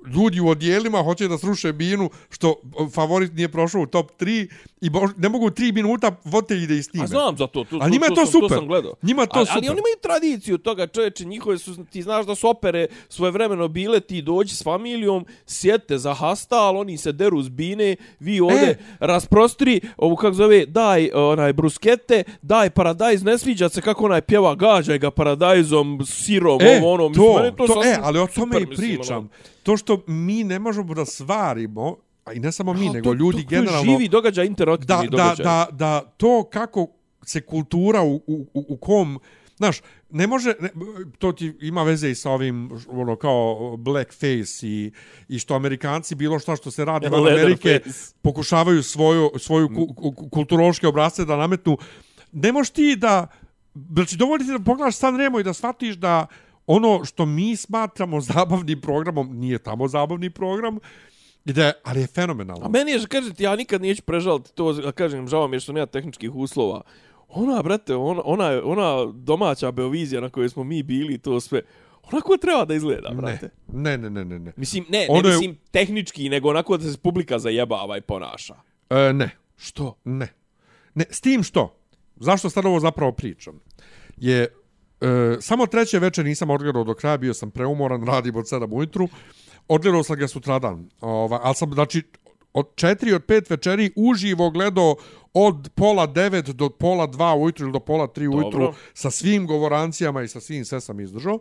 ljudi 0.07 0.39
u 0.39 0.47
odjelima 0.47 1.03
hoće 1.03 1.27
da 1.27 1.37
sruše 1.37 1.73
binu 1.73 2.09
što 2.29 2.55
favorit 2.93 3.33
nije 3.33 3.49
prošao 3.49 3.81
u 3.81 3.85
top 3.85 4.11
3 4.19 4.47
i 4.81 4.89
bož, 4.89 5.11
ne 5.17 5.29
mogu 5.29 5.49
3 5.49 5.73
minuta 5.73 6.11
voditelji 6.23 6.67
da 6.67 6.73
istime. 6.73 7.03
A 7.03 7.07
znam 7.07 7.37
za 7.37 7.47
to, 7.47 7.63
to, 7.63 7.77
Ali 7.81 7.91
njima 7.91 8.05
je 8.05 8.09
to 8.15 8.25
sam, 8.25 8.31
super. 8.31 8.49
To 8.49 8.55
sam 8.55 8.67
gledao. 8.67 8.93
Njima 9.01 9.25
to 9.25 9.31
ali, 9.35 9.45
super. 9.45 9.57
Ali 9.57 9.69
oni 9.69 9.79
imaju 9.79 9.95
tradiciju 10.01 10.57
toga, 10.57 10.87
čoveče, 10.87 11.25
njihove 11.25 11.57
su, 11.57 11.85
ti 11.85 12.01
znaš 12.01 12.25
da 12.25 12.35
su 12.35 12.49
opere 12.49 12.87
svoje 13.09 13.31
vremeno 13.31 13.67
bile, 13.67 13.99
ti 13.99 14.21
dođi 14.21 14.55
s 14.55 14.63
familijom, 14.63 15.25
sjete 15.45 15.97
za 15.97 16.13
hasta, 16.13 16.55
ali 16.55 16.77
oni 16.77 16.97
se 16.97 17.11
deru 17.11 17.41
s 17.43 17.49
bine, 17.49 17.95
vi 18.19 18.39
ovde 18.41 18.55
E. 18.61 18.77
rasprostri, 18.99 19.81
ovu 19.97 20.15
kako 20.15 20.33
zove, 20.33 20.65
daj 20.65 21.09
onaj 21.13 21.53
bruskete, 21.53 22.23
daj 22.41 22.69
paradajz, 22.69 23.23
ne 23.23 23.37
sviđa 23.37 23.69
se 23.69 23.81
kako 23.81 24.05
onaj 24.05 24.21
pjeva, 24.21 24.55
gađaj 24.55 24.97
ga 24.99 25.11
paradajzom, 25.11 26.01
sirom, 26.05 26.61
E, 26.61 26.79
ovo 26.81 26.93
ono, 26.93 27.09
to, 27.09 27.43
je 27.43 27.55
to, 27.55 27.67
sasvim 27.67 27.83
e, 27.91 27.97
ali 28.01 28.19
o 28.19 28.27
tome 28.27 28.53
super, 28.53 28.61
i 28.61 28.65
mislim, 28.65 28.97
pričam. 28.97 29.17
ono. 29.17 29.27
To 29.63 29.77
što 29.77 30.03
mi 30.07 30.43
ne 30.43 30.59
možemo 30.59 30.93
da 30.93 31.05
svarimo, 31.05 31.95
a 32.25 32.33
i 32.33 32.39
ne 32.39 32.51
samo 32.51 32.73
mi, 32.73 32.79
Ali 32.79 32.89
nego 32.91 33.09
to- 33.09 33.13
ljudi 33.13 33.37
to, 33.37 33.43
to 33.43 33.49
generalno... 33.49 33.83
živi 33.83 34.07
događaj, 34.07 34.45
interaktivni 34.45 34.87
da, 34.87 35.17
da, 35.17 35.23
događaj. 35.23 35.43
da, 35.43 35.67
da 35.71 36.01
to 36.17 36.43
kako 36.43 36.87
se 37.23 37.41
kultura 37.41 38.01
u, 38.01 38.15
u, 38.27 38.45
u- 38.53 38.77
kom 38.77 39.19
Znaš, 39.57 39.77
ne 40.09 40.27
može, 40.27 40.53
ne, 40.59 40.69
to 41.17 41.31
ti 41.31 41.53
ima 41.61 41.83
veze 41.83 42.09
i 42.09 42.15
sa 42.15 42.31
ovim, 42.31 42.71
ono, 42.87 43.15
kao 43.15 43.75
blackface 43.77 44.37
i, 44.63 44.91
i 45.27 45.39
što 45.39 45.55
Amerikanci 45.55 46.15
bilo 46.15 46.39
šta 46.39 46.55
što 46.55 46.71
se 46.71 46.85
radi 46.85 47.07
van 47.07 47.19
Amerike 47.21 47.69
Leatherface. 47.69 48.13
pokušavaju 48.21 48.83
svoju, 48.83 49.31
svoju 49.39 49.69
ku, 49.69 49.93
ku, 49.95 50.29
kulturološke 50.29 50.87
obrazce 50.87 51.25
da 51.25 51.35
nametnu. 51.35 51.77
Ne 52.31 52.51
možeš 52.51 52.69
ti 52.69 52.95
da, 52.95 53.27
znači 53.93 54.17
dovoljno 54.17 54.45
ti 54.45 54.51
da 54.51 54.59
pogledaš 54.61 54.95
San 54.95 55.17
Remo 55.17 55.39
i 55.39 55.43
da 55.43 55.53
shvatiš 55.53 55.95
da 55.95 56.25
ono 56.67 57.05
što 57.05 57.25
mi 57.25 57.55
smatramo 57.55 58.21
zabavnim 58.21 58.81
programom 58.81 59.39
nije 59.39 59.59
tamo 59.59 59.87
zabavni 59.87 60.29
program, 60.29 60.77
da 61.45 61.65
je, 61.65 61.73
ali 61.83 62.01
je 62.01 62.07
fenomenalno. 62.07 62.65
A 62.65 62.69
meni 62.69 62.91
je, 62.91 63.05
kažem 63.07 63.33
ti, 63.35 63.43
ja 63.43 63.55
nikad 63.55 63.81
neću 63.81 64.01
prežaliti 64.03 64.53
to, 64.53 64.81
a 64.85 64.91
kažem, 64.91 65.27
žao 65.27 65.47
mi 65.47 65.55
je 65.55 65.59
što 65.59 65.73
nema 65.73 65.85
tehničkih 65.85 66.35
uslova. 66.35 66.81
Ona, 67.29 67.61
brate, 67.63 67.95
ona, 67.95 68.21
ona, 68.25 68.61
ona 68.63 69.11
domaća 69.13 69.71
Beovizija 69.71 70.21
na 70.21 70.29
kojoj 70.29 70.49
smo 70.49 70.63
mi 70.63 70.83
bili, 70.83 71.17
to 71.17 71.39
sve, 71.39 71.61
onako 72.03 72.37
treba 72.37 72.65
da 72.65 72.73
izgleda, 72.73 73.09
brate. 73.09 73.49
Ne, 73.67 73.97
ne, 73.97 74.09
ne, 74.09 74.25
ne, 74.25 74.39
ne. 74.39 74.53
Mislim, 74.55 74.85
ne, 74.89 74.99
ne 74.99 75.07
Ono 75.09 75.29
je- 75.29 75.35
mislim 75.35 75.57
tehnički, 75.71 76.29
nego 76.29 76.49
onako 76.49 76.77
da 76.77 76.91
se 76.91 76.97
publika 76.97 77.39
zajebava 77.39 77.97
i 77.97 78.01
ponaša. 78.01 78.55
E, 78.89 79.13
ne, 79.13 79.29
Što? 79.57 79.97
ne. 80.03 80.27
Ne, 80.95 81.05
s 81.09 81.21
tim 81.21 81.43
što, 81.43 81.75
zašto 82.15 82.49
sad 82.49 82.65
ovo 82.65 82.79
zapravo 82.79 83.11
pričam, 83.11 83.59
je, 84.17 84.47
e, 85.01 85.37
samo 85.41 85.65
treće 85.65 85.99
večer 85.99 86.25
nisam 86.25 86.49
odgledao 86.49 86.83
do 86.83 86.93
kraja, 86.93 87.17
bio 87.17 87.33
sam 87.33 87.51
preumoran, 87.51 88.05
radim 88.05 88.35
od 88.35 88.45
7 88.45 88.67
ujutru, 88.71 89.07
odgledao 89.67 90.03
sam 90.03 90.15
ga 90.15 90.27
sutradan, 90.27 90.89
ovaj, 91.01 91.39
ali 91.43 91.55
sam, 91.55 91.73
znači, 91.73 92.03
od 92.53 92.67
četiri 92.75 93.13
od 93.13 93.23
pet 93.25 93.49
večeri 93.49 93.91
uživo 93.95 94.49
gledao 94.49 94.95
od 95.33 95.69
pola 95.75 96.05
devet 96.05 96.45
do 96.45 96.69
pola 96.69 97.07
dva 97.07 97.35
ujutru 97.35 97.65
ili 97.65 97.73
do 97.73 97.79
pola 97.79 98.07
tri 98.07 98.25
Dobro. 98.25 98.39
ujutru 98.39 98.73
sa 98.93 99.11
svim 99.11 99.47
govorancijama 99.47 100.21
i 100.21 100.27
sa 100.27 100.39
svim 100.39 100.65
sve 100.65 100.81
sam 100.81 100.99
izdržao. 100.99 101.39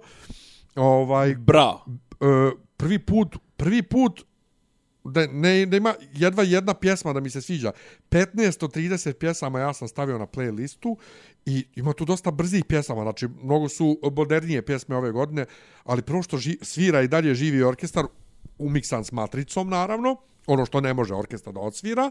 Ovaj, 0.76 1.34
Bra. 1.34 1.78
e, 2.20 2.24
prvi 2.76 2.98
put, 2.98 3.36
prvi 3.56 3.82
put 3.82 4.24
da 5.04 5.26
ne, 5.26 5.66
ne 5.66 5.76
ima 5.76 5.94
jedva 6.12 6.42
jedna 6.42 6.74
pjesma 6.74 7.12
da 7.12 7.20
mi 7.20 7.30
se 7.30 7.40
sviđa. 7.40 7.72
15 8.10 8.64
od 8.64 8.76
30 8.76 9.12
pjesama 9.12 9.60
ja 9.60 9.72
sam 9.72 9.88
stavio 9.88 10.18
na 10.18 10.26
playlistu 10.26 10.96
i 11.46 11.66
ima 11.74 11.92
tu 11.92 12.04
dosta 12.04 12.30
brzih 12.30 12.64
pjesama, 12.64 13.02
znači 13.02 13.28
mnogo 13.42 13.68
su 13.68 13.98
modernije 14.16 14.62
pjesme 14.62 14.96
ove 14.96 15.12
godine, 15.12 15.46
ali 15.84 16.02
prvo 16.02 16.22
što 16.22 16.38
ži, 16.38 16.58
svira 16.62 17.02
i 17.02 17.08
dalje 17.08 17.34
živi 17.34 17.62
orkestar, 17.62 18.04
umiksan 18.58 19.04
s 19.04 19.12
matricom 19.12 19.68
naravno, 19.68 20.16
ono 20.46 20.66
što 20.66 20.80
ne 20.80 20.94
može 20.94 21.14
orkestar 21.14 21.54
da 21.54 21.60
odsvira, 21.60 22.10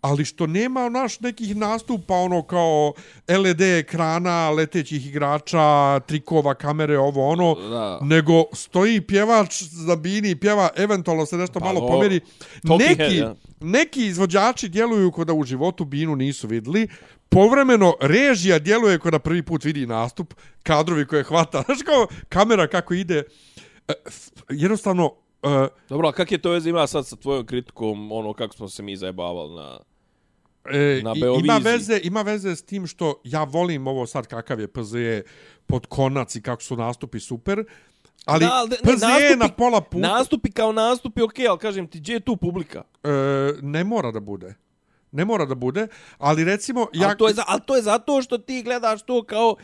ali 0.00 0.24
što 0.24 0.46
nema 0.46 0.88
naš 0.88 1.20
nekih 1.20 1.56
nastupa 1.56 2.14
ono 2.14 2.42
kao 2.42 2.92
LED 3.28 3.60
ekrana, 3.60 4.50
letećih 4.50 5.06
igrača, 5.06 6.00
trikova, 6.00 6.54
kamere, 6.54 6.98
ovo 6.98 7.28
ono, 7.28 7.54
Da. 7.54 7.98
nego 8.02 8.44
stoji 8.52 9.00
pjevač 9.00 9.62
za 9.62 9.96
bini 9.96 10.30
i 10.30 10.36
pjeva, 10.36 10.68
eventualno 10.76 11.26
se 11.26 11.36
nešto 11.36 11.60
Pa, 11.60 11.66
malo 11.66 11.80
o, 11.80 11.88
pomeri. 11.88 12.20
Neki, 12.62 12.94
Head, 12.94 13.12
ja. 13.12 13.34
neki 13.60 14.06
izvođači 14.06 14.68
djeluju 14.68 15.10
kod 15.10 15.26
da 15.26 15.32
u 15.32 15.44
životu 15.44 15.84
binu 15.84 16.16
nisu 16.16 16.46
vidli. 16.46 16.88
Povremeno 17.28 17.94
režija 18.00 18.58
djeluje 18.58 18.98
kod 18.98 19.12
da 19.12 19.18
prvi 19.18 19.42
put 19.42 19.64
vidi 19.64 19.86
nastup, 19.86 20.34
kadrovi 20.62 21.06
koje 21.06 21.22
hvata. 21.22 21.62
Znaš 21.66 21.78
kao 21.82 22.06
kamera 22.28 22.66
kako 22.66 22.94
ide. 22.94 23.22
E, 23.88 23.92
Jednostavno, 24.48 25.12
e, 25.42 25.68
Dobro, 25.88 26.08
a 26.08 26.12
kak 26.12 26.32
je 26.32 26.38
to 26.38 26.50
veze 26.50 26.70
ima 26.70 26.86
sad 26.86 27.06
sa 27.06 27.16
tvojom 27.16 27.46
kritikom, 27.46 28.12
ono, 28.12 28.32
kako 28.32 28.54
smo 28.54 28.68
se 28.68 28.82
mi 28.82 28.96
zajebavali 28.96 29.54
na... 29.54 29.78
E, 30.66 31.00
Na 31.04 31.14
Beoviziji. 31.14 31.44
ima 31.44 31.58
veze, 31.60 32.00
ima 32.02 32.22
veze 32.22 32.50
s 32.50 32.62
tim 32.62 32.86
što 32.86 33.20
ja 33.24 33.44
volim 33.44 33.86
ovo 33.86 34.06
sad 34.06 34.26
kakav 34.26 34.60
je 34.60 34.68
PZE 34.68 35.22
pod 35.66 35.86
konac 35.86 36.36
i 36.36 36.42
kako 36.42 36.62
su 36.62 36.76
nastupi 36.76 37.20
super, 37.20 37.64
ali 38.24 38.40
Da, 38.40 38.50
ali 38.52 38.70
ne, 38.70 38.76
PZE 38.76 38.90
nastupi- 38.98 39.36
na 39.36 39.48
pola 39.48 39.80
puta 39.80 40.08
Nastupi 40.08 40.50
kao 40.50 40.72
nastupi, 40.72 41.22
okej, 41.22 41.48
ali 41.48 41.58
kažem 41.58 41.86
ti, 41.86 42.00
gdje 42.00 42.12
je 42.12 42.20
tu 42.20 42.36
publika? 42.36 42.82
e, 43.04 43.08
ne 43.62 43.84
mora 43.84 44.10
da 44.10 44.20
bude. 44.20 44.54
Ne 45.12 45.24
mora 45.24 45.44
da 45.44 45.54
bude, 45.54 45.86
ali 46.18 46.44
recimo... 46.44 46.86
Ja... 46.92 47.08
Ali, 47.08 47.16
to 47.16 47.28
je, 47.28 47.34
za- 47.34 47.44
ali 47.46 47.60
to 47.66 47.76
je 47.76 47.82
zato 47.82 48.22
što 48.22 48.38
ti 48.38 48.62
gledaš 48.62 49.02
to 49.02 49.22
kao 49.24 49.56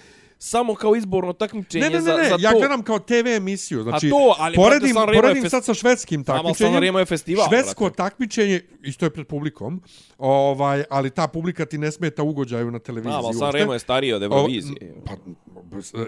samo 0.45 0.75
kao 0.75 0.97
izborno 0.97 1.33
takmičenje 1.35 1.81
Ne, 1.81 1.91
ne, 1.91 1.97
ne, 1.97 2.01
za, 2.03 2.17
ne, 2.17 2.25
za 2.25 2.37
ja 2.39 2.51
to. 2.51 2.59
gledam 2.59 2.83
kao 2.83 2.99
TV 3.01 3.27
emisiju. 3.29 3.83
Znači, 3.83 4.11
to, 4.11 4.35
ali, 4.39 4.57
poredim, 4.57 4.95
brate, 4.95 5.13
poredim 5.15 5.51
sad 5.51 5.65
sa 5.65 5.75
švedskim 5.75 6.25
Samo 6.25 6.39
takmičenjem. 6.39 6.73
Sanremo 6.73 6.99
je 6.99 7.05
festival, 7.07 7.49
Švedsko 7.49 7.85
brate. 7.85 7.97
takmičenje, 7.97 8.61
isto 8.83 9.07
je 9.07 9.11
pred 9.11 9.27
publikom, 9.27 9.83
ovaj, 10.19 10.85
ali 10.91 11.11
ta 11.11 11.29
publika 11.29 11.65
ti 11.67 11.79
ne 11.79 11.93
smeta 11.93 12.23
ugođaju 12.23 12.71
na 12.71 12.79
televiziji. 12.79 13.13
Znam, 13.13 13.17
ali 13.17 13.27
uopšte. 13.27 13.39
Sanremo 13.41 13.73
je 13.73 13.79
stariji 13.79 14.13
od 14.13 14.23
Eurovizije. 14.23 14.95
O, 14.97 15.07
Pa, 15.07 15.13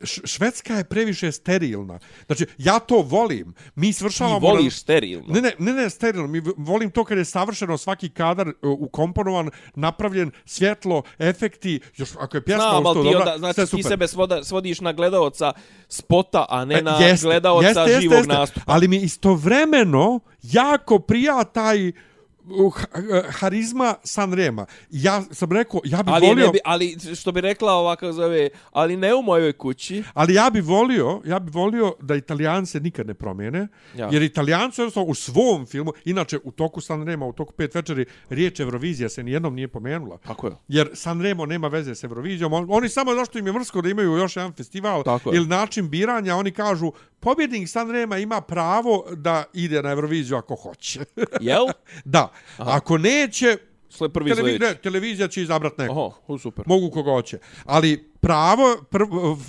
Švedska 0.03 0.73
je 0.73 0.83
previše 0.83 1.31
sterilna. 1.31 1.99
Znači, 2.25 2.45
ja 2.57 2.79
to 2.79 3.01
volim. 3.01 3.53
Mi 3.75 3.93
svršavamo... 3.93 4.39
Ti 4.39 4.45
voliš 4.45 4.75
sterilno. 4.75 5.33
Ne, 5.33 5.41
ne, 5.41 5.51
ne, 5.59 5.73
ne, 5.73 5.89
sterilno. 5.89 6.27
Mi 6.27 6.41
volim 6.57 6.91
to 6.91 7.03
kad 7.03 7.17
je 7.17 7.25
savršeno 7.25 7.77
svaki 7.77 8.09
kadar 8.09 8.47
uh, 8.47 8.53
ukomponovan, 8.61 9.49
napravljen, 9.75 10.31
svjetlo, 10.45 11.03
efekti, 11.19 11.79
još 11.97 12.09
ako 12.19 12.37
je 12.37 12.45
pjesma 12.45 12.69
Znam, 12.69 12.85
ali 12.85 13.09
ti, 13.09 13.15
onda, 13.15 13.35
znači, 13.37 13.61
ti 13.61 13.67
super. 13.67 13.83
sebe 13.83 14.07
svoda, 14.07 14.43
svodiš 14.43 14.81
na 14.81 14.93
gledaoca 14.93 15.51
spota, 15.89 16.45
a 16.49 16.65
ne 16.65 16.81
na 16.81 16.97
E, 17.01 17.03
Jeste, 17.03 17.27
gledaoca 17.27 17.67
jeste, 17.67 17.81
jeste, 17.81 18.01
živog 18.01 18.17
jeste. 18.17 18.33
nastupa. 18.33 18.73
Ali 18.73 18.87
mi 18.87 18.97
istovremeno 18.97 20.19
jako 20.41 20.99
prija 20.99 21.43
taj 21.43 21.89
uh, 21.89 21.93
uh, 22.51 22.73
harizma 23.29 23.95
Sanrema. 24.03 24.65
Ja 24.91 25.21
sam 25.23 25.51
rekao, 25.51 25.81
ja 25.83 26.03
bih 26.03 26.13
Ali, 26.13 26.27
volio... 26.27 26.45
ne 26.45 26.51
bi, 26.51 26.59
ali 26.65 26.95
što 27.15 27.31
bi 27.31 27.41
rekla 27.41 27.73
ovako 27.73 28.11
zove, 28.11 28.49
ali 28.71 28.97
ne 28.97 29.15
u 29.15 29.21
mojoj 29.21 29.53
kući. 29.53 30.03
Ali 30.13 30.33
ja 30.33 30.49
bi 30.49 30.61
volio, 30.61 31.21
ja 31.25 31.39
bi 31.39 31.51
volio 31.51 31.93
da 32.01 32.15
Italijan 32.15 32.65
se 32.65 32.79
nikad 32.79 33.07
ne 33.07 33.13
promijene, 33.13 33.59
Ja. 33.59 33.67
ja. 33.95 34.09
jer 34.11 34.21
Italijanci 34.21 34.81
jednostavno 34.81 35.09
u 35.09 35.15
svom 35.15 35.65
filmu, 35.65 35.93
inače 36.05 36.39
u 36.43 36.51
toku 36.51 36.81
Sanrema, 36.81 37.25
u 37.25 37.33
toku 37.33 37.53
pet 37.53 37.75
večeri, 37.75 38.05
riječ 38.29 38.59
Eurovizija 38.59 39.09
se 39.09 39.23
nijednom 39.23 39.55
nije 39.55 39.67
pomenula. 39.67 40.17
Tako 40.17 40.47
je. 40.47 40.53
Jer 40.67 40.89
Sanremo 40.93 41.45
nema 41.45 41.67
veze 41.67 41.95
s 41.95 42.03
Eurovizijom. 42.03 42.53
On- 42.53 42.67
Oni 42.69 42.89
samo 42.89 43.13
zašto 43.15 43.39
im 43.39 43.47
je 43.47 43.53
mrsko 43.53 43.81
da 43.81 43.89
imaju 43.89 44.11
još 44.11 44.35
jedan 44.35 44.53
festival 44.53 45.03
Tako 45.03 45.31
je. 45.31 45.37
ili 45.37 45.47
način 45.47 45.89
biranja, 45.89 46.35
oni 46.35 46.51
kažu 46.51 46.91
pobjednik 47.19 47.69
Sanrema 47.69 48.17
ima 48.17 48.41
pravo 48.41 49.05
da 49.11 49.43
ide 49.53 49.81
na 49.81 49.91
Euroviziju 49.91 50.37
ako 50.37 50.55
hoće. 50.55 50.99
Jel? 51.41 51.65
da. 52.05 52.27
Ako 52.57 52.97
neće, 52.97 53.57
Sve 53.89 54.09
prvi 54.09 54.29
televi 54.29 54.49
sledeći. 54.49 54.65
ne, 54.67 54.81
televizija 54.81 55.27
će 55.27 55.41
izabrat 55.41 55.77
nekog. 55.77 55.97
Oho, 55.97 56.37
super. 56.37 56.63
Mogu 56.67 56.89
koga 56.91 57.11
hoće. 57.11 57.37
Ali 57.65 58.11
pravo, 58.19 58.77
pr, 58.89 58.99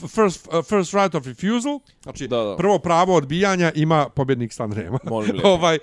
first, 0.09 0.49
first 0.65 0.95
right 0.95 1.15
of 1.15 1.27
refusal, 1.27 1.81
znači 2.03 2.29
Da, 2.29 2.37
da. 2.39 2.57
prvo 2.57 2.79
pravo 2.79 3.15
odbijanja 3.15 3.73
ima 3.75 4.09
pobjednik 4.09 4.53
Sanrema. 4.53 4.99
Molim 5.05 5.31
lijepo. 5.33 5.49
ovaj, 5.49 5.79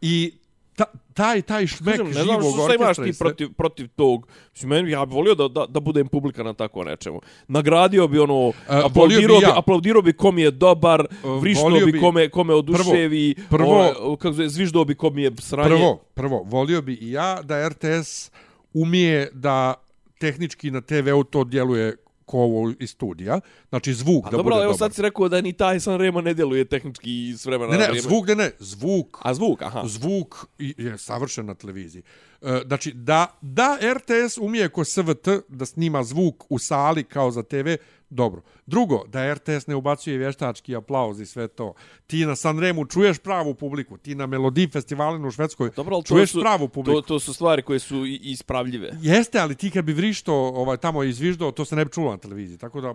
I 0.00 0.32
ta, 0.76 0.84
taj, 1.14 1.42
taj 1.42 1.66
šmek 1.66 1.90
Kažem, 1.98 2.06
ne 2.06 2.12
živog 2.12 2.26
znam 2.42 2.52
što 2.52 2.74
imaš 2.74 2.98
orkestra 2.98 3.04
ti 3.04 3.18
protiv, 3.18 3.48
protiv 3.56 3.88
tog. 3.96 4.26
Mislim, 4.52 4.68
meni, 4.68 4.90
ja 4.90 5.06
bi 5.06 5.14
volio 5.14 5.34
da, 5.34 5.48
da, 5.48 5.66
da 5.68 5.80
budem 5.80 6.08
publika 6.08 6.42
na 6.42 6.52
tako 6.54 6.84
nečemu. 6.84 7.20
Nagradio 7.48 8.08
bi 8.08 8.18
ono, 8.18 8.34
volio 8.34 8.52
aplaudirao 8.86 9.36
bi 9.36 9.40
bi, 9.40 9.50
ja. 9.50 9.58
aplaudirao 9.58 10.02
bi 10.02 10.12
kom 10.12 10.38
je 10.38 10.50
dobar, 10.50 11.06
vrištao 11.40 11.64
volio 11.64 11.86
bi 11.86 11.92
bi- 11.92 12.00
kome, 12.00 12.28
kome 12.28 12.54
oduševi, 12.54 13.34
prvo- 13.50 13.92
o, 13.98 14.16
kako 14.16 14.32
zove, 14.32 14.48
zviždao 14.48 14.84
bi 14.84 14.94
kom 14.94 15.18
je 15.18 15.32
sranje. 15.38 15.68
Prvo, 15.68 15.96
prvo, 16.14 16.42
volio 16.42 16.82
bi 16.82 16.94
i 16.94 17.10
ja 17.10 17.42
da 17.42 17.68
RTS 17.68 18.30
umije 18.72 19.30
da 19.32 19.74
tehnički 20.18 20.70
na 20.70 20.80
TV-u 20.80 21.24
to 21.24 21.44
djeluje 21.44 21.96
ko 22.26 22.38
ovo 22.38 22.72
iz 22.80 22.90
studija. 22.90 23.40
Znači 23.68 23.94
zvuk 23.94 24.26
A 24.26 24.30
da 24.30 24.36
dobro, 24.36 24.42
bude 24.44 24.54
ali 24.54 24.64
evo 24.64 24.72
dobar. 24.72 24.78
sad 24.80 24.94
si 24.94 25.02
rekao 25.02 25.28
da 25.28 25.40
ni 25.40 25.52
taj 25.52 25.80
San 25.80 25.98
Remo 25.98 26.20
ne 26.20 26.34
djeluje 26.34 26.64
tehnički 26.64 27.34
s 27.38 27.46
vremena 27.46 27.70
Ne, 27.70 27.78
na 27.78 27.84
ne, 27.84 27.90
vrijeme. 27.90 28.08
zvuk, 28.08 28.26
ne, 28.28 28.34
ne, 28.34 28.50
zvuk. 28.58 29.18
A 29.22 29.34
zvuk, 29.34 29.62
aha. 29.62 29.82
zvuk 29.86 30.46
je 30.58 30.98
savršen 30.98 31.46
na 31.46 31.54
televiziji. 31.54 32.02
E, 32.44 32.62
Znači, 32.66 32.92
da, 32.92 33.26
da 33.40 33.78
RTS 33.94 34.38
umije 34.38 34.68
ko 34.68 34.84
SVT 34.84 35.28
da 35.48 35.66
snima 35.66 36.02
zvuk 36.02 36.44
u 36.48 36.58
sali 36.58 37.04
kao 37.04 37.30
za 37.30 37.42
TV, 37.42 37.68
dobro. 38.10 38.42
Drugo, 38.66 39.04
da 39.08 39.34
RTS 39.34 39.66
ne 39.66 39.74
ubacuje 39.74 40.18
vještački 40.18 40.76
aplauz 40.76 41.20
i 41.20 41.26
sve 41.26 41.48
to. 41.48 41.74
Ti 42.06 42.26
na 42.26 42.36
Sanremu 42.36 42.86
čuješ 42.86 43.18
pravu 43.18 43.54
publiku, 43.54 43.96
ti 43.96 44.14
na 44.14 44.26
Melodiji 44.26 44.68
festivalinu 44.68 45.28
u 45.28 45.30
Švedskoj 45.30 45.70
Dobro, 45.76 46.02
čuješ 46.02 46.32
su, 46.32 46.40
pravu 46.40 46.68
publiku. 46.68 47.02
To, 47.02 47.08
to 47.08 47.20
su 47.20 47.34
stvari 47.34 47.62
koje 47.62 47.78
su 47.78 48.04
ispravljive. 48.06 48.90
Jeste, 49.00 49.38
ali 49.38 49.54
ti 49.54 49.70
kad 49.70 49.84
bi 49.84 49.92
vrišto 49.92 50.34
ovaj, 50.34 50.76
tamo 50.76 51.02
izviždao, 51.02 51.52
to 51.52 51.64
se 51.64 51.76
ne 51.76 51.84
bi 51.84 51.90
čulo 51.92 52.10
na 52.10 52.16
televiziji. 52.16 52.58
Tako 52.58 52.80
da, 52.80 52.94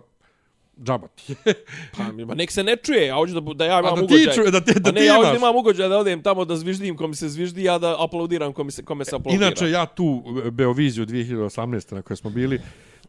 džaba 0.80 1.08
ti. 1.08 1.36
Pa, 1.98 2.04
ma 2.26 2.34
nek 2.34 2.52
se 2.52 2.64
ne 2.64 2.76
čuje, 2.78 3.06
ja 3.06 3.16
hoću 3.16 3.34
da, 3.34 3.54
da 3.54 3.66
ja 3.66 3.80
imam 3.80 3.96
da 3.96 4.02
ti 4.02 4.06
ugođaj. 4.06 4.34
čuje, 4.36 4.52
da 4.52 4.62
ti- 4.62 4.74
da 4.76 4.90
A 4.90 4.92
ne, 4.92 5.00
ti 5.00 5.06
ja 5.06 5.14
hoću 5.14 5.24
da 5.24 5.30
imaš. 5.30 5.40
imam 5.40 5.56
ugođaj 5.56 5.90
da 5.90 5.98
odem 5.98 6.24
tamo 6.24 6.46
da 6.46 6.56
zviždim 6.56 6.98
kom 6.98 7.14
se 7.14 7.30
zviždi, 7.30 7.64
ja 7.64 7.78
da 7.78 7.96
aplaudiram 8.00 8.54
kom 8.54 8.72
se, 8.72 8.84
kome 8.84 9.06
se 9.06 9.16
aplaudira. 9.16 9.46
Inače, 9.46 9.70
ja 9.70 9.86
tu 9.86 10.24
e, 10.46 10.52
Beoviziju 10.52 11.06
2018. 11.06 11.94
na 11.94 12.02
kojoj 12.02 12.18
smo 12.18 12.30
bili, 12.30 12.60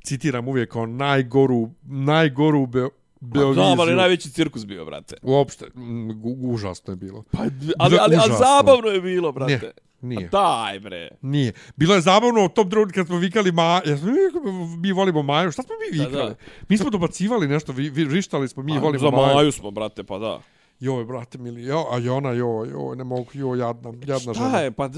citiram 0.03 0.49
uvijek 0.49 0.71
kao 0.71 0.87
najgoru, 0.87 1.71
najgoru 1.85 2.67
Be, 2.67 2.89
Beoviziju. 3.21 3.55
Znam, 3.55 3.81
ali 3.81 3.95
najveći 3.95 4.31
cirkus 4.31 4.67
bio, 4.67 4.85
brate. 4.85 5.17
Uopšte, 5.23 5.65
užasno 6.43 6.93
je 6.93 6.97
bilo. 6.97 7.25
Pa, 7.33 7.39
ali, 7.39 7.51
ali, 7.79 7.97
ali, 7.99 8.17
ali 8.17 8.33
zabavno 8.39 8.89
je 8.89 9.01
bilo, 9.01 9.33
brate. 9.33 9.53
Ne, 9.63 9.73
nije. 10.03 10.27
A 10.27 10.31
daj, 10.31 10.81
bre. 10.81 11.09
Nije. 11.23 11.53
Bilo 11.77 11.95
je 11.95 12.01
zabavno 12.01 12.45
u 12.45 12.49
tom 12.49 12.71
trenutku 12.71 12.95
kad 12.95 13.07
smo 13.07 13.19
vikali 13.19 13.53
Ma... 13.53 13.81
Ja 13.87 13.97
smo, 13.97 14.11
mi 14.79 14.93
volimo 14.93 15.23
Maju. 15.23 15.53
Šta 15.53 15.63
smo 15.63 15.75
mi 15.83 15.99
Da, 15.99 16.05
vikali? 16.05 16.29
da. 16.29 16.35
Mi 16.69 16.79
smo 16.79 16.91
dobacivali 16.91 17.49
nešto, 17.49 17.73
vi, 17.73 17.91
vi, 17.91 18.05
rištali 18.05 18.49
smo, 18.49 18.63
mi 18.63 18.77
A, 18.77 18.81
volimo 18.81 18.99
Za 19.01 19.11
Maju. 19.11 19.35
Maju 19.35 19.53
smo, 19.53 19.71
brate, 19.71 20.05
pa 20.05 20.19
da. 20.19 20.41
Joj, 20.81 21.05
brate 21.05 21.39
mili, 21.39 21.63
jo, 21.63 21.85
a 21.91 21.99
i 21.99 22.09
ona, 22.09 22.31
joj, 22.31 22.69
joj, 22.69 22.97
ne 22.97 23.05
mogu, 23.05 23.27
joj, 23.35 23.59
jadna, 23.59 23.91
jadna 23.91 24.33
žena. 24.35 24.49
Šta 24.49 24.61
je, 24.61 24.71
pa 24.71 24.89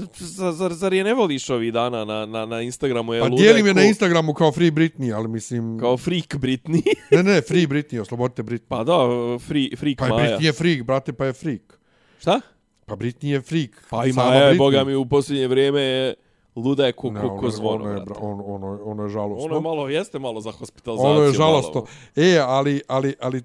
zar, 0.51 0.73
zar, 0.73 0.93
je 0.93 1.03
ne 1.03 1.13
voliš 1.13 1.49
ovih 1.49 1.73
dana 1.73 2.05
na, 2.05 2.25
na, 2.25 2.45
na 2.45 2.61
Instagramu? 2.61 3.13
Je 3.13 3.21
Pa 3.21 3.27
luda 3.27 3.35
dijelim 3.37 3.65
je 3.65 3.73
ko- 3.73 3.75
na 3.75 3.85
Instagramu 3.85 4.33
kao 4.33 4.51
Free 4.51 4.71
Britney, 4.71 5.15
ali 5.15 5.27
mislim... 5.27 5.79
Kao 5.79 5.97
freak 5.97 6.35
Britney. 6.35 6.81
Ne, 7.11 7.23
ne, 7.23 7.41
Free 7.41 7.67
Britney, 7.67 7.99
oslobodite 7.99 8.43
Britney. 8.43 8.67
pa 8.67 8.83
da, 8.83 8.97
free, 9.39 9.69
freak 9.77 9.97
Pa 9.97 10.05
je 10.05 10.11
Maja. 10.11 10.23
Britney 10.29 10.43
je 10.43 10.53
freak, 10.53 10.83
brate, 10.83 11.13
pa 11.13 11.25
je 11.25 11.33
freak. 11.33 11.79
Šta? 12.19 12.41
Pa 12.85 12.95
Britney 12.95 13.27
je 13.27 13.41
freak. 13.41 13.87
Pa 13.89 14.05
i 14.05 14.13
Sama 14.13 14.29
Maja 14.29 14.47
je, 14.47 14.55
boga 14.55 14.83
mi, 14.83 14.95
u 14.95 15.05
posljednje 15.05 15.47
vrijeme 15.47 15.81
je 15.81 16.13
luda 16.55 16.85
je 16.85 16.91
ko, 16.93 17.11
Ne, 17.11 17.21
ko, 17.21 17.27
ono, 17.27 17.37
ko 17.37 17.49
zvono, 17.49 17.83
ono, 17.83 17.93
je, 17.93 18.01
bra- 18.01 18.17
ono, 18.21 18.43
ono, 18.43 18.79
ono 18.85 19.03
je 19.03 19.09
žalostno. 19.09 19.45
Ono 19.45 19.55
je 19.55 19.61
malo, 19.61 19.89
jeste 19.89 20.19
malo 20.19 20.41
za 20.41 20.51
hospitalizaciju. 20.51 21.11
Ono 21.11 21.21
je 21.21 21.33
žalostno. 21.33 21.81
Malo. 21.81 21.87
E, 22.15 22.37
ali, 22.37 22.81
ali, 22.87 23.15
ali 23.21 23.37
e, 23.37 23.43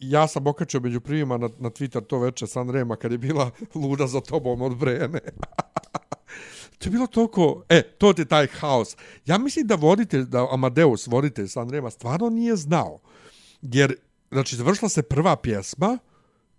ja 0.00 0.28
sam 0.28 0.46
okačio 0.46 0.80
među 0.80 1.00
prvima 1.00 1.38
na, 1.38 1.48
na 1.58 1.70
Twitter 1.70 2.06
to 2.06 2.18
veče 2.18 2.46
San 2.46 2.70
Rema 2.70 2.96
kad 2.96 3.12
je 3.12 3.18
bila 3.18 3.50
luda 3.82 4.06
za 4.06 4.20
tobom 4.20 4.62
od 4.62 4.76
Brene. 4.76 5.20
to 6.78 6.86
je 6.86 6.90
bilo 6.90 7.06
toliko... 7.06 7.62
E, 7.68 7.82
to 7.82 8.12
ti 8.12 8.22
je 8.22 8.26
taj 8.26 8.46
haos. 8.46 8.96
Ja 9.26 9.38
mislim 9.38 9.66
da 9.66 9.74
voditelj, 9.74 10.24
da 10.24 10.48
Amadeus, 10.50 11.06
voditelj 11.06 11.46
San 11.46 11.70
Rema, 11.70 11.90
stvarno 11.90 12.30
nije 12.30 12.56
znao. 12.56 12.98
Jer, 13.62 13.94
znači, 14.30 14.56
završila 14.56 14.88
se 14.88 15.02
prva 15.02 15.36
pjesma 15.36 15.98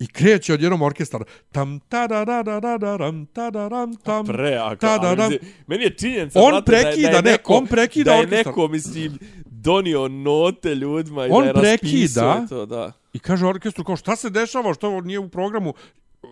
i 0.01 0.07
kreće 0.07 0.53
odjednom 0.53 0.81
orkestar. 0.81 1.23
Tam, 1.51 1.79
ta 1.79 2.07
da 2.07 2.25
da 2.25 2.43
da 2.43 2.59
da 2.59 2.77
da 2.77 2.97
ram, 2.97 3.25
ta 3.25 3.49
da 3.49 3.67
ram, 3.67 3.95
tam. 3.95 4.25
Preako. 4.25 4.75
Ta 4.77 4.97
da 4.97 5.15
mislim, 5.29 5.51
Meni 5.67 5.83
je 5.83 5.89
činjenica, 5.91 6.39
On 6.39 6.51
brate, 6.51 6.71
da 6.71 6.77
je- 6.77 6.83
prekida, 6.83 7.09
da 7.09 7.17
je 7.17 7.23
ne, 7.23 7.31
neko, 7.31 7.53
on 7.53 7.67
prekida 7.67 8.11
Da 8.11 8.15
je 8.15 8.19
orkestar. 8.19 8.45
neko, 8.47 8.67
mislim, 8.67 9.17
donio 9.45 10.07
note 10.07 10.75
ljudima 10.75 11.25
i 11.25 11.29
On 11.31 11.43
da 11.43 11.49
je 11.49 11.53
prekida. 11.53 12.45
to, 12.49 12.65
da. 12.65 12.91
I 13.13 13.19
kaže 13.19 13.45
orkestru 13.45 13.83
kao 13.83 13.95
šta 13.95 14.15
se 14.15 14.29
dešava, 14.29 14.73
što 14.73 15.01
nije 15.01 15.19
u 15.19 15.29
programu. 15.29 15.73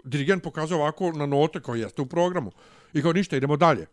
Dirigent 0.04 0.44
pokazuje 0.44 0.82
ovako 0.82 1.12
na 1.12 1.26
note 1.26 1.62
kao 1.62 1.76
jeste 1.76 2.02
u 2.02 2.06
programu. 2.06 2.52
I 2.94 3.02
kao 3.02 3.14
ništa, 3.14 3.38
idemo 3.38 3.58
dalje. 3.58 3.86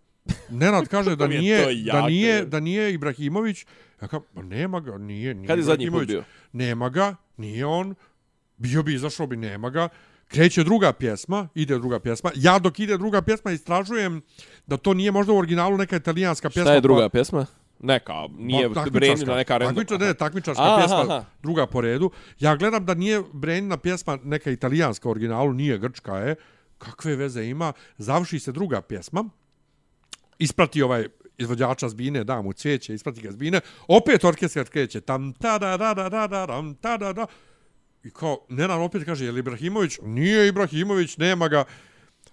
Nenad 0.51 0.89
kaže 0.89 1.17
da 1.17 1.27
nije, 1.27 1.67
da 1.85 2.07
nije, 2.07 2.45
da 2.45 2.61
nije 2.61 2.95
Ibrahimović. 2.95 3.67
Ja 4.03 4.09
kao, 4.09 4.21
pa 4.35 4.43
nema 4.43 4.81
ga, 4.81 4.99
nije, 4.99 5.35
nije 5.35 5.47
Kad 5.47 5.59
je 5.59 5.65
zadnji 5.65 5.91
put 5.91 6.07
bio? 6.07 6.25
Nema 6.53 6.89
ga, 6.89 7.17
nije 7.37 7.67
on. 7.67 7.95
Bio 8.57 8.83
bi, 8.83 8.95
izašao 8.95 9.27
bi, 9.27 9.37
nema 9.37 9.71
ga. 9.71 9.89
Kreće 10.29 10.65
druga 10.65 10.93
pjesma, 10.93 11.49
ide 11.55 11.79
druga 11.79 12.01
pjesma. 12.01 12.31
Ja 12.35 12.59
dok 12.59 12.79
ide 12.79 12.99
druga 12.99 13.23
pjesma 13.23 13.51
istražujem 13.51 14.23
da 14.67 14.77
to 14.77 14.95
nije 14.95 15.11
možda 15.11 15.33
u 15.33 15.37
originalu 15.39 15.77
neka 15.77 15.97
italijanska 15.97 16.51
pjesma. 16.51 16.63
Šta 16.63 16.75
je 16.75 16.81
druga 16.81 17.03
pa- 17.03 17.09
pjesma? 17.09 17.47
Neka, 17.81 18.13
nije 18.39 18.63
takmičarska. 18.75 18.91
Brenina, 18.91 19.37
neka 19.37 19.59
random. 19.59 19.75
Takmičar, 19.75 20.01
ne, 20.01 20.15
takmičarska 20.15 20.63
Aha, 20.63 20.77
pjesma, 20.77 21.01
aha. 21.01 21.25
druga 21.43 21.67
po 21.67 21.81
redu. 21.81 22.11
Ja 22.39 22.57
gledam 22.57 22.85
da 22.87 22.95
nije 22.95 23.23
Brenina 23.33 23.77
pjesma 23.77 24.19
neka 24.25 24.51
italijanska 24.51 25.09
u 25.09 25.11
originalu, 25.11 25.53
nije 25.53 25.79
grčka 25.79 26.17
je. 26.17 26.37
Kakve 26.79 27.17
veze 27.17 27.45
ima? 27.45 27.73
Završi 27.99 28.39
se 28.39 28.53
druga 28.53 28.81
pjesma. 28.81 29.25
Isprati 30.39 30.83
ovaj 30.83 31.07
izvođača 31.39 31.89
zbine, 31.89 32.25
da 32.25 32.43
mu 32.43 32.53
cvijeće, 32.53 32.95
isprati 32.95 33.21
ga 33.21 33.31
zbine. 33.33 33.61
Opet 33.89 34.25
orkestar 34.25 34.65
kreće. 34.67 35.01
Tam, 35.01 35.33
ta, 35.33 35.59
da, 35.59 35.77
da, 35.77 35.95
da, 35.95 36.09
da, 36.09 36.27
da, 36.27 36.45
ram, 36.45 36.75
ta, 36.75 36.97
da, 36.97 37.13
da. 37.13 37.27
I 38.07 38.11
kao, 38.11 38.39
Nenad 38.49 38.81
opet 38.81 39.05
kaže, 39.05 39.25
je 39.25 39.33
li 39.33 39.39
Ibrahimović? 39.39 39.99
Nije 40.03 40.49
Ibrahimović, 40.49 41.17
nema 41.17 41.49
ga. 41.49 41.65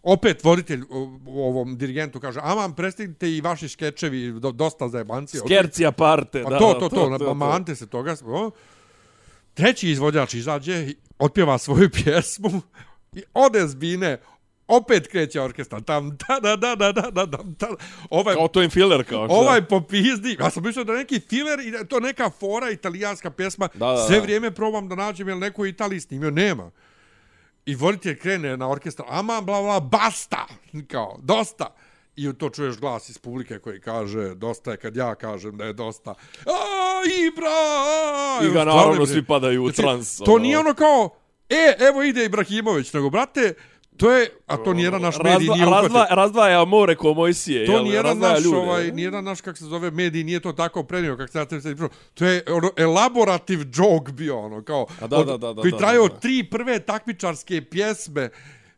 Opet 0.03 0.43
voditelj 0.43 0.81
u 1.25 1.43
ovom 1.43 1.77
dirigentu 1.77 2.19
kaže, 2.19 2.39
aman, 2.43 2.75
prestignite 2.75 3.31
i 3.31 3.41
vaši 3.41 3.69
skečevi, 3.69 4.39
do, 4.39 4.51
dosta 4.51 4.89
za 4.89 4.97
jebancije. 4.97 5.41
Skercija 5.45 5.91
parte, 5.91 6.43
Pa 6.43 6.49
da. 6.49 6.59
to, 6.59 6.73
da, 6.73 6.79
to, 6.79 6.89
to, 6.89 7.17
to, 7.17 7.33
mante 7.33 7.75
se 7.75 7.87
toga. 7.87 8.15
O. 8.25 8.51
Treći 9.53 9.89
izvođač 9.89 10.33
izađe 10.33 10.87
otpjeva 11.19 11.57
svoju 11.57 11.89
pjesmu 12.03 12.61
i 13.13 13.23
ode 13.33 13.67
s 13.67 13.75
bine, 13.75 14.17
opet 14.68 15.07
kreće 15.07 15.41
orkestar. 15.41 15.81
Tam 15.81 16.10
da 16.10 16.40
da 16.40 16.56
da 16.56 16.76
da 16.76 16.91
da 16.91 17.11
da 17.11 17.38
tam 17.38 17.56
da. 17.60 17.68
ovaj 18.10 18.35
kao 18.35 18.48
to 18.48 18.61
je 18.61 18.69
filler 18.69 19.03
kao 19.03 19.27
što 19.27 19.35
ovaj 19.35 19.65
popizdi. 19.65 20.38
Ja 20.40 20.49
sam 20.49 20.64
mislio 20.64 20.84
da 20.84 20.94
neki 20.94 21.19
filler 21.19 21.60
i 21.60 21.88
to 21.88 21.99
neka 21.99 22.30
fora 22.30 22.69
italijanska 22.69 23.31
pjesma. 23.31 23.69
Da, 23.73 23.88
da, 23.88 23.98
sve 24.07 24.19
vrijeme 24.19 24.52
probam 24.52 24.90
da 24.90 24.95
nađem 24.95 25.27
jel 25.27 25.40
neko 25.40 25.65
italij 25.65 25.99
snimio? 25.99 26.31
Nema. 26.31 26.72
I 27.65 27.76
volite 27.76 28.19
krene 28.19 28.57
na 28.57 28.69
orkestar. 28.69 29.06
Ama 29.10 29.41
bla 29.41 29.61
bla 29.61 29.80
basta! 29.80 30.48
Kao 30.88 31.19
dosta! 31.22 31.76
I 32.15 32.34
to 32.34 32.49
čuješ 32.49 32.77
glas 32.77 33.10
iz 33.10 33.18
publike 33.18 33.60
koji 33.60 33.81
kaže 33.81 34.35
dosta 34.35 34.72
je 34.72 34.77
kad 34.77 34.95
ja 34.95 35.15
kažem 35.15 35.57
da 35.57 35.65
je 35.65 35.73
dosta. 35.73 36.10
A, 36.45 36.53
Ibra! 37.27 38.49
I 38.49 38.53
ga 38.53 38.64
naravno 38.64 39.06
svi 39.06 39.26
padaju 39.26 39.64
u 39.64 39.68
znači, 39.68 39.81
trans. 39.81 40.18
To 40.18 40.31
ono. 40.31 40.44
nije 40.44 40.60
ono 40.60 40.73
kao, 40.73 41.10
e, 41.49 41.76
evo 41.80 42.03
ide 42.03 42.26
Ibrahimović, 42.26 42.94
nego, 42.94 43.10
brate, 43.10 43.53
to 43.98 44.11
je, 44.11 44.30
a 44.48 44.57
to 44.57 44.74
nijedan 44.74 45.02
naš 45.02 45.18
medij 45.18 45.32
Razdva, 45.32 45.56
nije 45.56 45.65
razdva, 45.65 45.90
uhvatio. 45.90 46.15
razdvaja 46.15 46.65
more 46.65 46.95
ko 46.95 47.14
Mojsije. 47.14 47.65
To 47.65 47.72
jel, 47.72 47.84
nijedan 47.84 48.20
naš, 48.20 48.44
ljude. 48.44 48.57
ovaj, 48.57 48.91
nijedan 48.91 49.24
naš, 49.24 49.41
kak 49.41 49.57
se 49.57 49.65
zove, 49.65 49.91
medij 49.91 50.24
nije 50.24 50.40
to 50.40 50.53
tako 50.53 50.84
prenio, 50.84 51.18
kak 51.18 51.30
se 51.32 51.38
ja 51.38 51.45
tebi. 51.45 51.61
To 52.14 52.26
je 52.26 52.44
ono, 52.49 52.72
elaborativ 52.78 53.60
joke 53.60 54.11
bio, 54.11 54.40
ono, 54.40 54.64
kao, 54.64 54.86
A 55.02 55.07
da, 55.07 55.18
od- 55.18 55.28
da, 55.28 55.38
da, 55.38 55.53
da, 55.53 55.61
koji 55.61 55.78
traje 55.78 55.98
da, 55.99 56.07
da. 56.07 56.20
tri 56.20 56.44
prve 56.44 56.80
takmičarske 56.80 57.61
pjesme, 57.61 58.30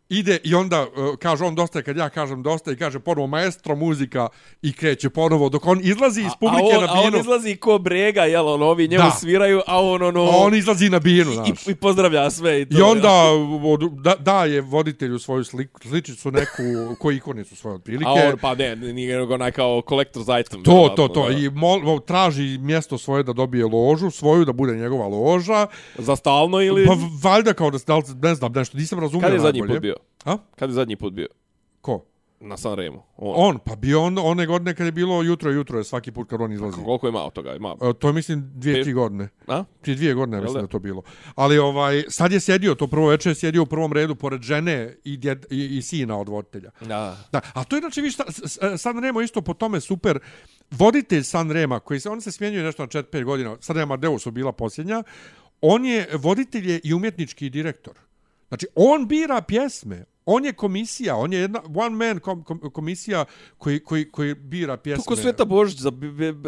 ide 0.09 0.37
i 0.43 0.55
onda 0.55 0.81
uh, 0.81 1.15
kaže 1.19 1.45
on 1.45 1.55
dosta 1.55 1.81
kad 1.81 1.97
ja 1.97 2.09
kažem 2.09 2.43
dosta 2.43 2.71
i 2.71 2.75
kaže 2.75 2.99
ponovo 2.99 3.27
maestro 3.27 3.75
muzika 3.75 4.27
i 4.61 4.73
kreće 4.73 5.09
ponovo 5.09 5.49
dok 5.49 5.65
on 5.65 5.79
izlazi 5.83 6.21
iz 6.21 6.31
publike 6.39 6.73
a 6.73 6.77
on, 6.77 6.83
na 6.85 6.93
A 6.93 7.01
on 7.01 7.05
binu. 7.11 7.19
izlazi 7.19 7.55
ko 7.55 7.77
brega, 7.77 8.21
jel, 8.21 8.47
on, 8.47 8.63
ovi 8.63 8.87
njemu 8.87 9.03
Da. 9.03 9.11
sviraju, 9.11 9.61
a 9.67 9.81
on, 9.83 10.01
ono... 10.01 10.21
A 10.23 10.35
on 10.37 10.55
izlazi 10.55 10.89
na 10.89 10.99
binu, 10.99 11.31
znaš. 11.31 11.67
i, 11.67 11.71
i 11.71 11.75
pozdravlja 11.75 12.29
sve 12.31 12.61
i 12.61 12.65
to. 12.65 12.77
I 12.77 12.81
onda 12.81 13.11
od, 13.63 14.01
da, 14.01 14.15
daje 14.15 14.61
voditelju 14.61 15.19
svoju 15.19 15.43
sliku, 15.43 15.79
sličicu 15.87 16.31
neku, 16.31 16.95
koju 16.99 17.17
ikonicu 17.17 17.55
svoje 17.55 17.75
otprilike. 17.75 18.09
A 18.09 18.13
on, 18.13 18.37
pa 18.41 18.55
ne, 18.55 18.75
nije 18.75 19.17
nego 19.19 19.33
onaj 19.33 19.51
kao 19.51 19.81
collector's 19.81 20.39
item. 20.41 20.63
To, 20.63 20.93
to, 20.95 21.07
to. 21.07 21.29
da. 21.29 21.37
I 21.37 21.49
mol, 21.49 21.99
traži 21.99 22.57
mjesto 22.57 22.97
svoje 22.97 23.23
da 23.23 23.33
dobije 23.33 23.65
ložu, 23.65 24.11
svoju 24.11 24.45
da 24.45 24.53
bude 24.53 24.75
njegova 24.75 25.07
loža. 25.07 25.67
Za 25.97 26.15
stalno 26.15 26.61
ili... 26.61 26.85
Pa 26.87 26.93
valjda 27.29 27.53
kao 27.53 27.71
da, 27.71 27.77
ne 28.21 28.35
znam, 28.35 28.51
nešto, 28.51 28.77
nisam 28.77 28.99
razumio 28.99 29.21
Kad 29.21 29.33
je 29.33 29.39
zadnji 29.39 29.61
put 29.67 29.79
bio? 29.79 29.94
A? 30.25 30.37
Kad 30.55 30.69
je 30.69 30.73
zadnji 30.73 30.95
put 30.95 31.13
bio? 31.13 31.27
Ko? 31.81 32.05
Na 32.39 32.57
Sanremu. 32.57 33.03
On. 33.17 33.33
On, 33.49 33.59
pa 33.65 33.75
bio 33.75 34.01
on 34.01 34.17
one 34.17 34.45
godine 34.45 34.75
kad 34.75 34.85
je 34.85 34.91
bilo 34.91 35.21
jutro, 35.21 35.51
jutro 35.51 35.77
je 35.77 35.83
svaki 35.83 36.11
put 36.11 36.29
kad 36.29 36.41
on 36.41 36.51
izlazi. 36.51 36.77
Koliko 36.83 37.07
ima 37.07 37.23
od 37.23 37.33
toga? 37.33 37.55
Ima. 37.55 37.75
E, 37.81 37.93
To 37.93 38.07
je 38.07 38.13
mislim 38.13 38.51
dvije, 38.55 38.83
tri 38.83 38.93
godine. 38.93 39.29
A? 39.47 39.63
Prije 39.81 39.95
dvije 39.95 40.13
godine, 40.13 40.41
mislim 40.41 40.53
da 40.55 40.65
je 40.65 40.69
to 40.69 40.79
bilo. 40.79 41.01
Ali 41.35 41.57
ovaj, 41.57 42.03
sad 42.09 42.31
je 42.31 42.39
sjedio, 42.39 42.75
to 42.75 42.87
prvo 42.87 43.07
večer 43.07 43.31
je 43.31 43.35
sjedio 43.35 43.63
u 43.63 43.65
prvom 43.65 43.93
redu 43.93 44.15
pored 44.15 44.41
žene 44.41 44.95
i, 45.03 45.17
djed, 45.17 45.45
i, 45.49 45.77
i 45.77 45.81
sina 45.81 46.19
od 46.19 46.29
voditelja. 46.29 46.71
Da. 46.81 47.17
Da, 47.31 47.41
a 47.53 47.63
to 47.63 47.75
je 47.75 47.79
znači 47.79 48.01
vi 48.01 48.11
šta 48.11 48.23
San 48.77 48.99
Remo 48.99 49.21
isto 49.21 49.41
po 49.41 49.53
tome 49.53 49.81
super 49.81 50.19
voditelj 50.71 51.23
San 51.23 51.51
Rema 51.51 51.79
koji 51.79 51.99
se 51.99 52.09
on 52.09 52.21
se 52.21 52.31
smjenjuje 52.31 52.63
nešto 52.63 52.83
na 52.83 52.87
4-5 52.87 53.23
godina. 53.23 53.57
San 53.59 53.75
Remo 53.75 53.97
Deus 53.97 54.27
bila 54.27 54.51
posljednja. 54.51 55.03
On 55.61 55.85
je 55.85 56.07
voditelj 56.13 56.71
je 56.71 56.79
i 56.83 56.93
umjetnički 56.93 57.49
direktor. 57.49 57.93
Znači 58.47 58.67
on 58.75 59.07
bira 59.07 59.41
pjesme. 59.41 60.05
On 60.25 60.45
je 60.45 60.53
komisija, 60.53 61.15
on 61.15 61.33
je 61.33 61.39
jedna 61.39 61.61
one 61.75 61.95
man 61.95 62.19
kom, 62.19 62.43
kom, 62.43 62.59
komisija 62.59 63.25
koji, 63.57 63.79
koji, 63.79 64.11
koji 64.11 64.35
bira 64.35 64.77
pjesme. 64.77 65.03
Kako 65.03 65.15
Sveta 65.15 65.45
Božić 65.45 65.79
za, 65.79 65.91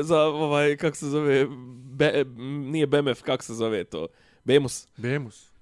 za 0.02 0.22
ovaj, 0.22 0.78
kako 0.78 0.98
se 0.98 1.06
zove, 1.06 1.48
be, 1.92 2.26
nije 2.72 2.88
BMF, 2.88 3.22
kako 3.22 3.44
se 3.44 3.54
zove 3.54 3.84
to? 3.84 4.08
Bemus. 4.44 4.88
Bemus. 4.98 5.57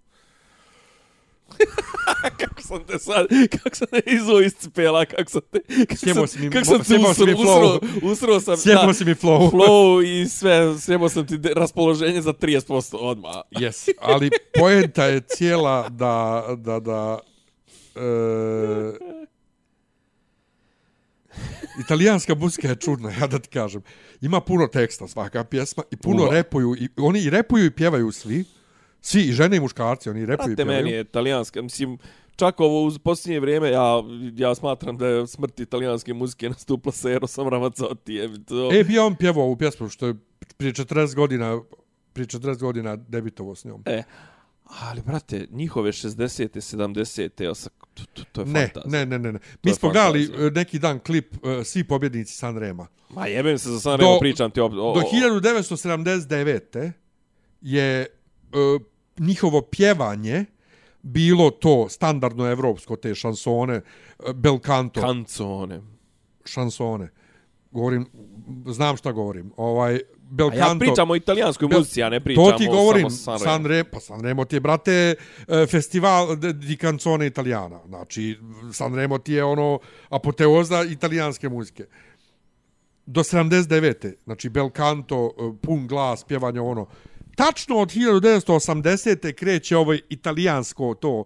kako 2.40 2.62
sam 2.62 2.84
te 2.84 3.00
sad, 3.00 3.28
kako 3.54 3.76
sam 3.76 3.88
te 3.88 4.02
izo 4.06 4.40
iscipela, 4.40 5.06
kako 5.06 5.32
sam 5.32 5.42
te, 5.52 5.60
kako 5.80 5.96
Sjebo 5.98 6.20
sam, 6.20 6.28
si 6.30 6.40
mi- 6.40 6.50
kako 6.50 6.66
sam 6.66 6.78
te 6.78 6.96
usro, 7.00 7.26
mi 7.26 7.34
flow. 7.34 7.76
usro, 7.76 7.80
usro 8.04 8.40
sam, 8.40 8.58
Sjebo 8.58 8.86
da, 8.86 8.94
si 8.94 9.06
mi 9.06 9.14
flow. 9.14 9.52
flow 9.54 10.04
i 10.22 10.30
sve, 10.30 10.80
sjebo 10.80 11.10
sam 11.10 11.28
ti 11.28 11.40
raspoloženje 11.46 12.22
za 12.22 12.34
30% 12.34 12.96
odmah. 12.96 13.36
Yes, 13.52 13.90
ali 14.00 14.30
poenta 14.54 15.06
je 15.06 15.22
cijela 15.22 15.90
da, 15.90 16.46
da, 16.58 16.80
da, 16.80 17.20
e, 17.96 18.02
italijanska 21.80 22.36
muzika 22.36 22.68
je 22.68 22.76
čudna, 22.76 23.12
ja 23.12 23.28
da 23.28 23.40
ti 23.40 23.50
kažem. 23.50 23.82
Ima 24.22 24.42
puno 24.42 24.68
teksta 24.68 25.08
svaka 25.08 25.44
pjesma 25.44 25.84
i 25.92 25.96
puno 25.96 26.24
Uva. 26.24 26.32
repuju, 26.34 26.76
i 26.76 26.90
oni 26.98 27.20
i 27.20 27.30
repuju 27.30 27.66
i 27.66 27.72
pjevaju 27.72 28.12
svi, 28.12 28.44
svi, 29.06 29.22
i 29.22 29.34
žene 29.34 29.58
i 29.58 29.60
muškarci, 29.60 30.10
oni 30.10 30.26
repuju 30.26 30.52
i 30.52 30.56
Brate, 30.56 30.66
meni 30.66 30.92
je 30.92 31.02
italijanska, 31.02 31.62
mislim, 31.62 31.98
čak 32.36 32.60
ovo 32.60 32.84
uz 32.84 33.00
posljednje 33.00 33.40
vrijeme, 33.40 33.70
ja, 33.70 34.04
ja 34.36 34.56
smatram 34.56 34.98
da 34.98 35.08
je 35.08 35.28
smrt 35.28 35.60
italijanske 35.60 36.14
muzike 36.14 36.50
nastupla 36.50 36.92
sa 36.92 37.12
Erosom 37.12 37.48
Ramazzotti. 37.48 38.20
To, 38.48 38.70
E, 38.74 38.84
bio 38.84 39.06
on 39.06 39.16
pjevao 39.16 39.44
ovu 39.44 39.58
pjesmu 39.58 39.90
što 39.90 40.08
je 40.08 40.16
prije 40.58 40.74
40 40.74 41.16
godina, 41.16 41.62
prije 42.14 42.28
40 42.28 42.60
godina 42.60 42.96
debitovao 42.98 43.56
s 43.56 43.66
njom. 43.66 43.84
e, 43.86 44.04
ali, 44.82 45.02
brate, 45.02 45.48
njihove 45.52 45.92
60. 45.92 46.50
70. 46.50 47.48
osa, 47.48 47.70
to, 47.94 48.04
to, 48.06 48.24
to 48.26 48.42
je 48.42 48.48
Ne, 48.48 48.62
fantazija. 48.64 49.00
ne, 49.00 49.06
ne, 49.08 49.20
ne, 49.20 49.32
ne. 49.34 49.40
Mi 49.64 49.74
smo 49.74 49.90
gledali 49.90 50.24
e, 50.24 50.50
neki 50.52 50.80
dan 50.80 51.00
klip 51.00 51.36
e, 51.36 51.64
svi 51.64 51.84
pobjednici 51.84 52.34
San 52.34 52.58
Rema. 52.58 52.88
Ma 53.10 53.28
jebem 53.28 53.58
se 53.58 53.70
za 53.70 53.80
Sanremo, 53.80 54.14
Do- 54.14 54.20
pričam 54.20 54.52
ti 54.52 54.60
o... 54.60 54.66
o, 54.66 54.70
Do 54.70 54.78
o- 54.78 54.94
1979. 55.04 56.92
je 57.62 58.02
e, 58.02 58.08
njihovo 59.20 59.62
pjevanje 59.62 60.46
bilo 61.02 61.50
to 61.50 61.90
standardno 61.90 62.52
evropsko, 62.52 62.96
te 62.96 63.16
šansone, 63.16 63.74
e, 63.76 63.82
bel 64.34 64.60
canto, 64.60 65.02
Kancone. 65.02 65.82
šansone. 66.46 67.10
Govorim, 67.72 68.06
znam 68.66 68.98
šta 68.98 69.12
govorim. 69.12 69.52
Ovaj, 69.58 70.00
bel 70.30 70.50
A 70.50 70.56
ja 70.56 70.66
canto, 70.66 70.86
pričam 70.86 71.12
o 71.12 71.16
italijanskoj 71.16 71.68
Bel- 71.68 71.78
muzici, 71.78 72.00
ja 72.00 72.10
ne 72.10 72.20
pričam 72.20 72.44
to 72.44 72.52
ti 72.52 72.68
govorim, 72.68 73.10
samo 73.10 73.38
San 73.38 73.48
Sanremo. 73.48 73.68
Remo, 73.68 73.90
pa 73.92 74.00
San 74.00 74.22
Remo 74.22 74.46
ti 74.46 74.56
je, 74.56 74.60
brate, 74.60 75.16
e, 75.48 75.66
festival 75.68 76.36
di 76.38 76.78
canzone 76.78 77.28
italijana. 77.28 77.80
Znači, 77.88 78.38
San 78.74 78.96
Remo 78.96 79.18
ti 79.18 79.34
je 79.34 79.44
ono 79.44 79.80
apoteoza 80.10 80.84
italijanske 80.84 81.50
muzike. 81.50 81.86
Do 83.06 83.24
79. 83.24 84.14
Znači, 84.24 84.50
bel 84.50 84.70
canto, 84.70 85.32
e, 85.38 85.58
pun 85.62 85.88
glas, 85.88 86.24
pjevanje 86.24 86.60
ono. 86.60 86.88
Tačno 87.36 87.78
od 87.78 87.90
1980. 87.90 89.34
kreće 89.34 89.78
ovo 89.78 89.94
italijansko 90.10 90.94
to 90.94 91.24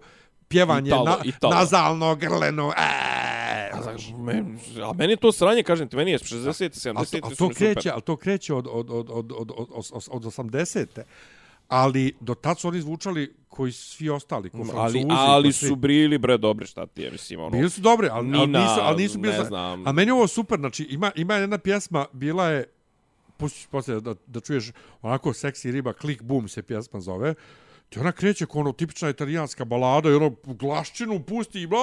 pjevanje 0.47 0.87
Italo, 0.87 1.05
na, 1.05 1.17
Italo. 1.23 1.53
nazalno, 1.53 2.15
grleno. 2.15 2.73
E, 2.77 3.29
A, 3.73 3.81
znaš, 3.81 4.13
men, 4.17 4.59
a 4.83 4.93
meni 4.93 5.13
je 5.13 5.17
to 5.17 5.31
sranje, 5.31 5.63
kažem 5.63 5.87
ti, 5.87 5.95
meni 5.95 6.11
je 6.11 6.17
60. 6.17 6.93
70. 6.93 6.93
Ali 6.95 7.05
to, 7.07 7.17
ali 7.23 7.35
su 7.35 7.37
to 7.37 7.47
mi 7.47 7.53
super. 7.53 7.73
kreće, 7.73 7.91
ali 7.91 8.01
to 8.01 8.15
kreće 8.15 8.53
od, 8.53 8.67
od, 8.71 8.89
od, 8.89 9.09
od, 9.09 9.31
od, 9.31 9.51
od, 9.57 9.67
od, 9.91 10.07
od 10.11 10.23
80. 10.23 10.85
Ali 11.67 12.15
do 12.19 12.33
tad 12.33 12.59
su 12.59 12.67
oni 12.67 12.81
zvučali 12.81 13.35
koji 13.47 13.71
svi 13.71 14.09
ostali, 14.09 14.49
ko 14.49 14.57
ali, 14.57 14.69
francuzi. 14.69 15.05
ali 15.09 15.53
svi. 15.53 15.67
su 15.67 15.75
bili 15.75 16.17
bre 16.17 16.37
dobri, 16.37 16.67
šta 16.67 16.85
ti 16.85 17.01
je, 17.01 17.11
mislim, 17.11 17.39
ono... 17.39 17.49
Bili 17.49 17.69
su 17.69 17.81
dobri, 17.81 18.07
ali, 18.11 18.37
ali, 18.37 18.47
nisu, 18.47 18.79
ali 18.81 19.03
nisu 19.03 19.17
bili... 19.19 19.37
ne 19.37 19.43
znam. 19.43 19.87
A 19.87 19.91
meni 19.91 20.09
je 20.09 20.13
ovo 20.13 20.27
super, 20.27 20.59
znači 20.59 20.83
ima, 20.83 21.11
ima 21.15 21.35
jedna 21.35 21.57
pjesma, 21.57 22.05
bila 22.13 22.47
je, 22.47 22.65
pustiš 23.39 23.67
poslije 23.67 24.01
da, 24.01 24.15
da 24.27 24.39
čuješ 24.39 24.71
onako 25.01 25.33
seksi 25.33 25.71
riba, 25.71 25.93
klik 25.93 26.21
boom 26.21 26.47
se 26.47 26.61
pjesma 26.63 26.99
zove, 27.01 27.33
ti 27.89 27.99
ona 27.99 28.11
kreće 28.11 28.45
kao 28.45 28.61
ono 28.61 28.71
tipična 28.71 29.09
italijanska 29.09 29.65
balada 29.65 30.09
i 30.09 30.13
ono 30.13 30.35
glaščinu 30.45 31.23
pusti 31.23 31.61
i 31.61 31.67
bla, 31.67 31.79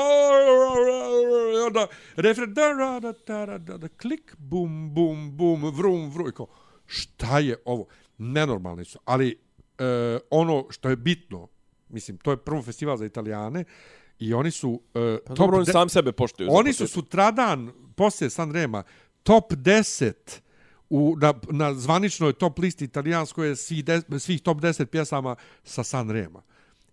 i 1.55 1.67
onda 1.67 1.87
refren 2.17 2.55
da, 2.55 2.63
da, 2.75 3.01
da, 3.03 3.13
da, 3.27 3.47
da, 3.47 3.59
da, 3.59 3.79
da, 3.79 3.89
klik 3.89 4.37
bum, 4.39 4.95
bum, 4.95 5.37
bum, 5.37 5.65
vrum, 5.65 6.11
vrum, 6.11 6.29
i 6.29 6.33
kao, 6.33 6.47
šta 6.87 7.39
je 7.39 7.57
ovo? 7.65 7.87
Nenormalni 8.19 8.85
su, 8.85 8.99
ali 9.05 9.39
e, 9.79 9.85
ono 10.31 10.67
što 10.71 10.89
je 10.89 10.97
bitno, 10.97 11.49
mislim, 11.89 12.19
to 12.19 12.31
je 12.31 12.37
prvo 12.37 12.63
festival 12.63 12.97
za 12.97 13.07
italijane 13.07 13.65
i 14.19 14.35
oni 14.35 14.51
su 14.51 14.81
e, 14.95 15.19
Pa 15.27 15.35
dobro, 15.35 15.57
oni 15.57 15.67
de- 15.67 15.73
sam 15.73 15.89
sebe 15.89 16.13
poštuju. 16.13 16.49
oni 16.53 16.73
su 16.73 16.87
sutradan, 16.89 17.73
poslije 17.97 18.31
San 18.31 18.53
Rema, 18.53 18.83
top 19.23 19.53
10 19.53 20.13
u, 20.91 21.17
na, 21.21 21.35
na 21.51 21.75
zvaničnoj 21.75 22.33
top 22.33 22.59
listi 22.59 22.85
italijanskoj 22.85 23.49
je 23.49 23.57
svih, 23.57 23.85
de, 23.85 24.03
svih 24.19 24.43
top 24.43 24.59
10 24.59 24.85
pjesama 24.85 25.37
sa 25.65 25.85
San 25.85 26.11
Rema. 26.11 26.43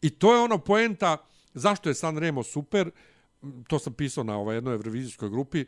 I 0.01 0.09
to 0.09 0.33
je 0.33 0.39
ono 0.39 0.57
poenta 0.57 1.17
zašto 1.53 1.89
je 1.89 1.95
San 1.95 2.17
Remo 2.17 2.43
super, 2.43 2.91
to 3.67 3.79
sam 3.79 3.93
pisao 3.93 4.23
na 4.23 4.37
ovoj 4.37 4.55
jednoj 4.55 4.81
revizijskoj 4.83 5.29
grupi, 5.29 5.65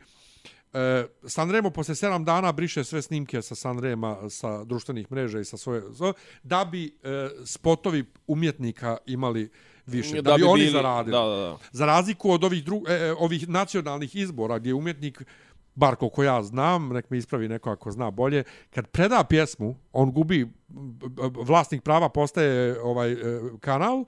E, 0.75 1.05
San 1.27 1.51
Remo 1.51 1.69
posle 1.69 1.95
7 1.95 2.23
dana 2.23 2.51
briše 2.51 2.83
sve 2.83 3.01
snimke 3.01 3.41
sa 3.41 3.55
San 3.55 3.79
Rema 3.79 4.29
sa 4.29 4.63
društvenih 4.63 5.11
mreža 5.11 5.39
i 5.39 5.45
sa 5.45 5.57
svoje 5.57 5.81
da 6.43 6.65
bi 6.65 6.85
e, 6.85 7.29
spotovi 7.45 8.05
umjetnika 8.27 8.97
imali 9.05 9.49
više, 9.85 10.21
da, 10.21 10.35
bi, 10.35 10.43
oni 10.43 10.61
bili- 10.61 10.71
zaradili. 10.71 11.11
Da, 11.11 11.23
da, 11.23 11.35
da. 11.35 11.57
Za 11.71 11.85
razliku 11.85 12.31
od 12.31 12.43
ovih, 12.43 12.63
dru, 12.63 12.83
e, 12.87 12.93
e, 12.93 13.13
ovih 13.13 13.49
nacionalnih 13.49 14.15
izbora 14.15 14.59
gdje 14.59 14.73
umjetnik, 14.73 15.21
bar 15.75 15.95
koliko 15.95 16.23
ja 16.23 16.43
znam, 16.43 16.89
nek 16.89 17.09
mi 17.09 17.17
ispravi 17.17 17.47
neko 17.47 17.71
ako 17.71 17.91
zna 17.91 18.11
bolje, 18.11 18.43
kad 18.69 18.87
preda 18.87 19.23
pjesmu, 19.23 19.75
on 19.93 20.11
gubi, 20.11 20.47
vlasnik 21.45 21.83
prava 21.83 22.09
postaje 22.09 22.81
ovaj 22.81 23.11
e, 23.11 23.17
kanal, 23.59 24.05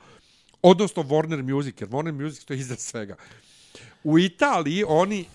odnosno 0.62 1.04
Warner 1.04 1.56
Music, 1.56 1.82
jer 1.82 1.90
Warner 1.90 2.24
Music 2.24 2.46
to 2.46 2.54
je 2.54 2.60
iza 2.66 2.76
svega. 2.76 3.16
U 4.04 4.20
Italiji 4.20 4.84
oni 4.88 5.26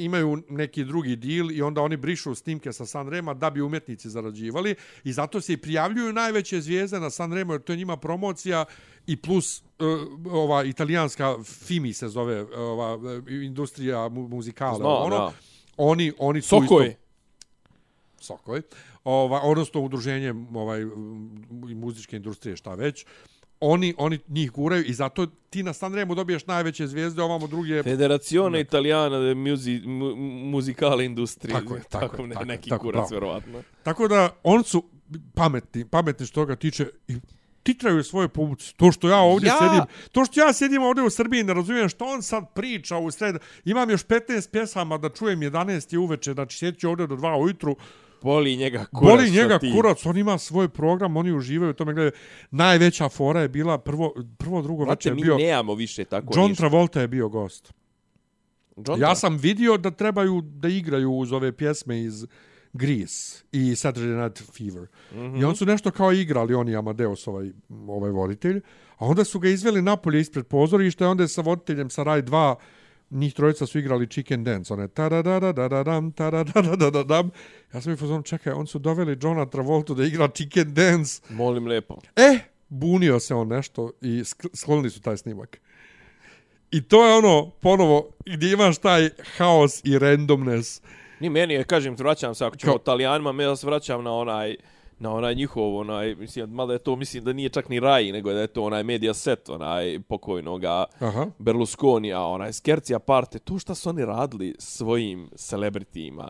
imaju 0.00 0.42
neki 0.48 0.84
drugi 0.84 1.16
deal 1.16 1.50
i 1.50 1.62
onda 1.62 1.82
oni 1.82 1.96
brišu 1.96 2.34
snimke 2.34 2.72
sa 2.72 2.86
Sanrema 2.86 3.34
da 3.34 3.50
bi 3.50 3.60
umjetnici 3.60 4.10
zarađivali 4.10 4.74
i 5.04 5.12
zato 5.12 5.40
se 5.40 5.52
i 5.52 5.56
prijavljuju 5.56 6.12
najveće 6.12 6.60
zvijezde 6.60 7.00
na 7.00 7.10
Sanremo 7.10 7.52
jer 7.52 7.62
to 7.62 7.72
je 7.72 7.76
njima 7.76 7.96
promocija 7.96 8.64
i 9.06 9.16
plus 9.16 9.62
uh, 9.62 10.32
ova 10.32 10.64
italijanska 10.64 11.36
FIMI 11.44 11.92
se 11.92 12.08
zove 12.08 12.42
ova 12.56 12.98
industrija 13.28 14.08
mu, 14.08 14.28
muzikale 14.28 14.76
Znam, 14.76 15.02
ono 15.02 15.16
da. 15.16 15.32
oni 15.76 16.12
oni 16.18 16.40
su 16.42 16.48
Sokoj. 16.48 16.86
isto 16.86 17.00
Sokoj 18.20 18.62
ova 19.04 19.40
odnosno 19.42 19.80
udruženje 19.80 20.34
ovaj 20.54 20.84
muzičke 21.74 22.16
industrije 22.16 22.56
šta 22.56 22.74
već 22.74 23.06
oni 23.60 23.94
oni 23.98 24.18
njih 24.28 24.50
guraju 24.50 24.84
i 24.84 24.94
zato 24.94 25.26
ti 25.26 25.62
na 25.62 25.72
Sanremo 25.72 26.14
dobiješ 26.14 26.46
najveće 26.46 26.86
zvijezde 26.86 27.22
ovamo 27.22 27.46
druge 27.46 27.82
Federazione 27.82 28.60
Italiana 28.60 29.18
de 29.18 29.34
muzi, 29.34 29.82
mu, 29.84 30.16
muzikale 30.50 31.04
industrije. 31.04 31.54
Tako 31.54 31.74
je, 31.74 31.82
tako 31.90 32.22
je, 32.22 32.28
ne, 32.28 32.34
tako 32.34 32.42
je, 32.44 32.46
neki 32.46 32.70
tako, 32.70 32.82
kurac, 32.82 33.10
verovatno. 33.10 33.62
Tako 33.82 34.08
da, 34.08 34.28
on 34.42 34.64
su 34.64 34.84
pametni, 35.34 35.84
pametni 35.84 36.26
što 36.26 36.46
ga 36.46 36.56
tiče 36.56 36.86
i 37.08 37.14
titraju 37.62 38.02
svoje 38.04 38.28
publici. 38.28 38.74
To 38.76 38.92
što 38.92 39.08
ja 39.08 39.18
ovdje 39.18 39.46
Ja- 39.48 39.58
sedim, 39.58 39.84
to 40.12 40.24
što 40.24 40.40
ja 40.40 40.52
sedim 40.52 40.82
ovdje 40.82 41.04
u 41.04 41.10
Srbiji 41.10 41.42
ne 41.44 41.54
razumijem 41.54 41.88
što 41.88 42.04
on 42.04 42.22
sad 42.22 42.44
priča 42.54 42.96
u 42.98 43.10
sred. 43.10 43.36
Imam 43.64 43.90
još 43.90 44.06
15 44.06 44.50
pjesama 44.50 44.98
da 44.98 45.08
čujem 45.08 45.40
11 45.40 45.92
je 45.92 45.98
uveče, 45.98 46.32
znači 46.32 46.58
sjedit 46.58 46.80
ću 46.80 46.88
ovdje 46.88 47.06
do 47.06 47.16
2 47.16 47.42
ujutru. 47.42 47.76
Boli 48.22 48.56
njega 48.56 48.84
kurac. 48.84 49.16
Boli 49.16 49.30
njega 49.30 49.58
ti- 49.58 49.72
kurac, 49.72 50.06
on 50.06 50.16
ima 50.16 50.38
svoj 50.38 50.68
program, 50.68 51.16
oni 51.16 51.32
uživaju 51.32 51.70
u 51.70 51.74
tome 51.74 51.94
gledaju. 51.94 52.12
Najveća 52.50 53.08
fora 53.08 53.40
je 53.40 53.48
bila 53.48 53.78
prvo, 53.78 54.14
prvo 54.38 54.62
drugo 54.62 54.84
Brate, 54.84 54.96
večer 54.96 55.12
je 55.12 55.16
mi 55.16 55.22
bio... 55.22 55.36
nemamo 55.38 55.74
više 55.74 56.04
tako 56.04 56.32
John 56.36 56.48
ništa. 56.48 56.60
Travolta 56.60 57.00
je 57.00 57.08
bio 57.08 57.28
gost. 57.28 57.72
John 58.86 59.00
Ja 59.00 59.14
sam 59.14 59.36
vidio 59.36 59.76
da 59.76 59.90
trebaju 59.90 60.40
da 60.40 60.68
igraju 60.68 61.12
uz 61.12 61.32
ove 61.32 61.52
pjesme 61.52 62.00
iz 62.00 62.26
Grease 62.72 63.44
i 63.52 63.60
Saturday 63.60 64.24
Night 64.24 64.42
Fever. 64.52 64.88
Mm 65.12 65.16
-hmm. 65.16 65.40
I 65.40 65.44
on 65.44 65.56
su 65.56 65.66
nešto 65.66 65.90
kao 65.90 66.12
igrali, 66.12 66.54
oni 66.54 66.76
Amadeus, 66.76 67.26
ovaj, 67.26 67.50
ovaj 67.88 68.10
voditelj. 68.10 68.60
A 68.96 69.06
onda 69.06 69.24
su 69.24 69.38
ga 69.38 69.48
izveli 69.48 69.82
napolje 69.82 70.20
ispred 70.20 70.46
pozorišta 70.46 71.04
i 71.04 71.08
onda 71.08 71.24
je 71.24 71.28
sa 71.28 71.40
voditeljem 71.40 71.90
sa 71.90 72.02
Raj 72.02 72.22
2 72.22 72.54
njih 73.10 73.34
trojica 73.34 73.66
su 73.66 73.78
igrali 73.78 74.06
Chicken 74.10 74.44
Dance, 74.44 74.72
one 74.74 74.88
ta 74.88 75.08
da 75.08 75.22
da 75.22 75.40
da 75.40 75.52
da 75.52 75.68
da 75.68 75.82
dam, 75.82 76.12
ta 76.12 76.30
da 76.30 76.44
da 76.44 76.62
da 76.62 76.76
da 76.76 76.90
da 76.90 77.02
dam. 77.02 77.30
Ja 77.74 77.80
sam 77.80 77.92
i 77.92 77.96
fazon, 77.96 78.22
čekaj, 78.22 78.52
on 78.52 78.66
su 78.66 78.78
doveli 78.78 79.18
Johna 79.22 79.46
Travolta 79.46 79.94
da 79.94 80.04
igra 80.04 80.28
Chicken 80.28 80.74
Dance. 80.74 81.22
Molim 81.30 81.66
lepo. 81.66 81.96
E, 82.16 82.38
bunio 82.68 83.20
se 83.20 83.34
on 83.34 83.48
nešto 83.48 83.90
i 84.00 84.08
sk- 84.08 84.56
sklonili 84.56 84.90
su 84.90 85.00
taj 85.00 85.16
snimak. 85.16 85.60
I 86.70 86.82
to 86.82 87.06
je 87.06 87.14
ono, 87.14 87.50
ponovo, 87.50 88.10
gdje 88.26 88.52
imaš 88.52 88.78
taj 88.78 89.10
haos 89.36 89.80
i 89.84 89.98
randomness. 89.98 90.82
Ni 91.20 91.30
meni 91.30 91.54
je, 91.54 91.64
kažem, 91.64 91.94
vraćam 91.96 92.34
se, 92.34 92.44
ako 92.44 92.56
ćemo 92.56 92.70
Kao- 92.72 92.76
o 92.76 92.82
Italijanima, 92.82 93.32
me 93.32 93.56
se 93.56 93.66
vraćam 93.66 94.04
na 94.04 94.12
onaj 94.12 94.56
na 94.98 95.14
onaj 95.14 95.34
njihov, 95.34 95.76
onaj, 95.76 96.14
mislim, 96.14 96.50
mada 96.50 96.72
je 96.72 96.78
to, 96.78 96.96
mislim 96.96 97.24
da 97.24 97.32
nije 97.32 97.48
čak 97.48 97.68
ni 97.68 97.80
Rai, 97.80 98.12
nego 98.12 98.32
da 98.32 98.40
je 98.40 98.46
to 98.46 98.62
onaj 98.62 98.82
media 98.82 99.14
set, 99.14 99.48
onaj 99.48 100.00
pokojnoga 100.08 100.84
Aha. 100.98 101.26
Berlusconija, 101.38 102.22
onaj 102.22 102.52
Skercija 102.52 102.98
parte, 102.98 103.38
to 103.38 103.58
šta 103.58 103.74
su 103.74 103.88
oni 103.88 104.04
radili 104.04 104.54
svojim 104.58 105.30
celebritijima, 105.36 106.28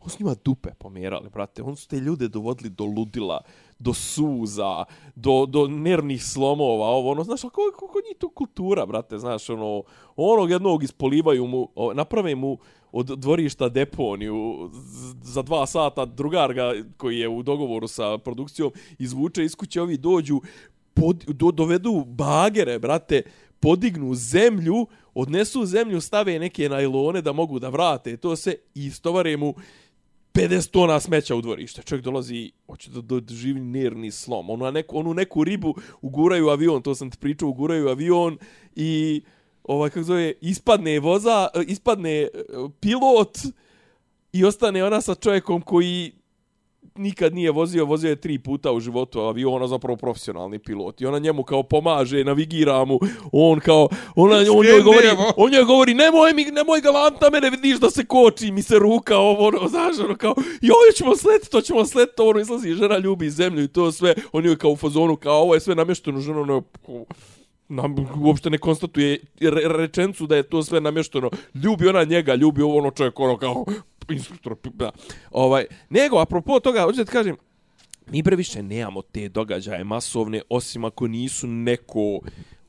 on 0.00 0.10
su 0.10 0.16
njima 0.20 0.34
dupe 0.44 0.70
pomerali, 0.78 1.28
brate, 1.28 1.62
on 1.62 1.76
su 1.76 1.88
te 1.88 1.96
ljude 1.96 2.28
dovodili 2.28 2.70
do 2.70 2.84
ludila, 2.84 3.40
do 3.78 3.94
suza, 3.94 4.84
do, 5.14 5.46
do 5.46 5.68
nervnih 5.68 6.24
slomova, 6.24 6.86
ovo, 6.86 7.10
ono, 7.10 7.24
znaš, 7.24 7.42
kako, 7.42 7.72
kako 7.80 7.98
njih 8.08 8.16
to 8.18 8.28
kultura, 8.28 8.86
brate, 8.86 9.18
znaš, 9.18 9.50
ono, 9.50 9.82
onog 10.16 10.50
jednog 10.50 10.82
ispolivaju 10.82 11.46
mu, 11.46 11.68
naprave 11.94 12.34
mu 12.34 12.58
od 12.92 13.06
dvorišta 13.06 13.68
deponiju 13.68 14.70
za 15.22 15.42
dva 15.42 15.66
sata 15.66 16.04
drugar 16.04 16.54
ga 16.54 16.72
koji 16.96 17.18
je 17.18 17.28
u 17.28 17.42
dogovoru 17.42 17.88
sa 17.88 18.18
produkcijom 18.18 18.72
izvuče 18.98 19.44
iz 19.44 19.54
kuće 19.54 19.82
ovi 19.82 19.96
dođu 19.96 20.40
pod, 20.94 21.24
do, 21.28 21.50
dovedu 21.50 22.04
bagere 22.06 22.78
brate 22.78 23.22
podignu 23.60 24.14
zemlju 24.14 24.86
odnesu 25.14 25.66
zemlju 25.66 26.00
stave 26.00 26.38
neke 26.38 26.68
najlone 26.68 27.22
da 27.22 27.32
mogu 27.32 27.58
da 27.58 27.68
vrate 27.68 28.16
to 28.16 28.36
se 28.36 28.56
i 28.74 28.86
istovare 28.86 29.36
mu 29.36 29.54
50 30.34 30.70
tona 30.70 31.00
smeća 31.00 31.34
u 31.34 31.40
dvorište. 31.40 31.82
Čovjek 31.82 32.04
dolazi, 32.04 32.50
hoće 32.66 32.90
da 32.90 33.20
doživi 33.20 33.60
nervni 33.60 34.10
slom. 34.10 34.50
Onu, 34.50 34.70
neku, 34.70 34.98
onu 34.98 35.14
neku 35.14 35.44
ribu 35.44 35.74
uguraju 36.00 36.48
avion, 36.48 36.82
to 36.82 36.94
sam 36.94 37.10
ti 37.10 37.18
pričao, 37.18 37.48
uguraju 37.48 37.88
avion 37.88 38.38
i 38.76 39.22
ovaj, 39.64 39.90
kako 39.90 40.02
zove, 40.02 40.32
ispadne 40.40 41.00
voza, 41.00 41.48
e, 41.54 41.62
ispadne 41.66 42.22
e, 42.22 42.28
pilot 42.80 43.38
i 44.32 44.44
ostane 44.44 44.84
ona 44.84 45.00
sa 45.00 45.14
čovjekom 45.14 45.62
koji 45.62 46.12
nikad 46.96 47.34
nije 47.34 47.50
vozio, 47.50 47.84
vozio 47.84 48.10
je 48.10 48.16
tri 48.16 48.38
puta 48.38 48.72
u 48.72 48.80
životu 48.80 49.20
avion, 49.20 49.54
ona 49.54 49.66
zapravo 49.68 49.96
profesionalni 49.96 50.58
pilot. 50.58 51.00
I 51.00 51.06
ona 51.06 51.18
njemu 51.18 51.42
kao 51.42 51.62
pomaže, 51.62 52.24
navigira 52.24 52.84
mu, 52.84 52.98
on 53.32 53.60
kao, 53.60 53.88
ona, 54.14 54.36
on 54.36 54.66
njoj 54.66 54.82
govori, 54.82 55.08
on 55.36 55.52
njoj 55.52 55.64
govori, 55.64 55.94
nemoj 55.94 56.32
mi, 56.32 56.44
nemoj 56.44 56.80
galanta 56.80 57.30
mene, 57.30 57.50
vidiš 57.50 57.80
da 57.80 57.90
se 57.90 58.04
koči, 58.04 58.50
mi 58.50 58.62
se 58.62 58.78
ruka, 58.78 59.18
ovo, 59.18 59.46
ono, 59.46 59.68
znaš, 59.68 59.98
ono, 59.98 60.16
kao, 60.16 60.34
joj, 60.60 60.92
ćemo 60.96 61.16
sletiti, 61.16 61.50
to 61.50 61.60
ćemo 61.60 61.84
sletiti, 61.84 62.22
ono, 62.22 62.40
izlazi, 62.40 62.74
žena 62.74 62.98
ljubi 62.98 63.30
zemlju 63.30 63.64
i 63.64 63.68
to 63.68 63.92
sve, 63.92 64.14
on 64.32 64.44
joj 64.44 64.58
kao 64.58 64.70
u 64.70 64.76
fazonu, 64.76 65.16
kao, 65.16 65.42
ovo 65.42 65.54
je 65.54 65.60
sve 65.60 65.74
namješteno, 65.74 66.20
žena, 66.20 66.40
ono, 66.40 66.62
nam 67.68 67.94
uopšte 68.22 68.50
ne 68.50 68.58
konstatuje 68.58 69.18
re, 69.40 69.62
rečencu 69.68 70.26
da 70.26 70.36
je 70.36 70.42
to 70.42 70.62
sve 70.62 70.80
namješteno. 70.80 71.30
Ljubi 71.54 71.88
ona 71.88 72.04
njega, 72.04 72.34
ljubi 72.34 72.62
ovo 72.62 72.78
ono 72.78 72.90
čovjek, 72.90 73.20
ono 73.20 73.36
kao 73.36 73.64
instruktor. 74.10 74.56
Da. 74.74 74.90
Ovaj, 75.30 75.66
nego, 75.90 76.18
apropo 76.18 76.60
toga, 76.60 76.82
hoću 76.82 76.96
da 76.96 77.04
ti 77.04 77.10
kažem, 77.10 77.36
mi 78.10 78.22
previše 78.22 78.62
nemamo 78.62 79.02
te 79.02 79.28
događaje 79.28 79.84
masovne, 79.84 80.42
osim 80.48 80.84
ako 80.84 81.08
nisu 81.08 81.46
neko, 81.46 82.20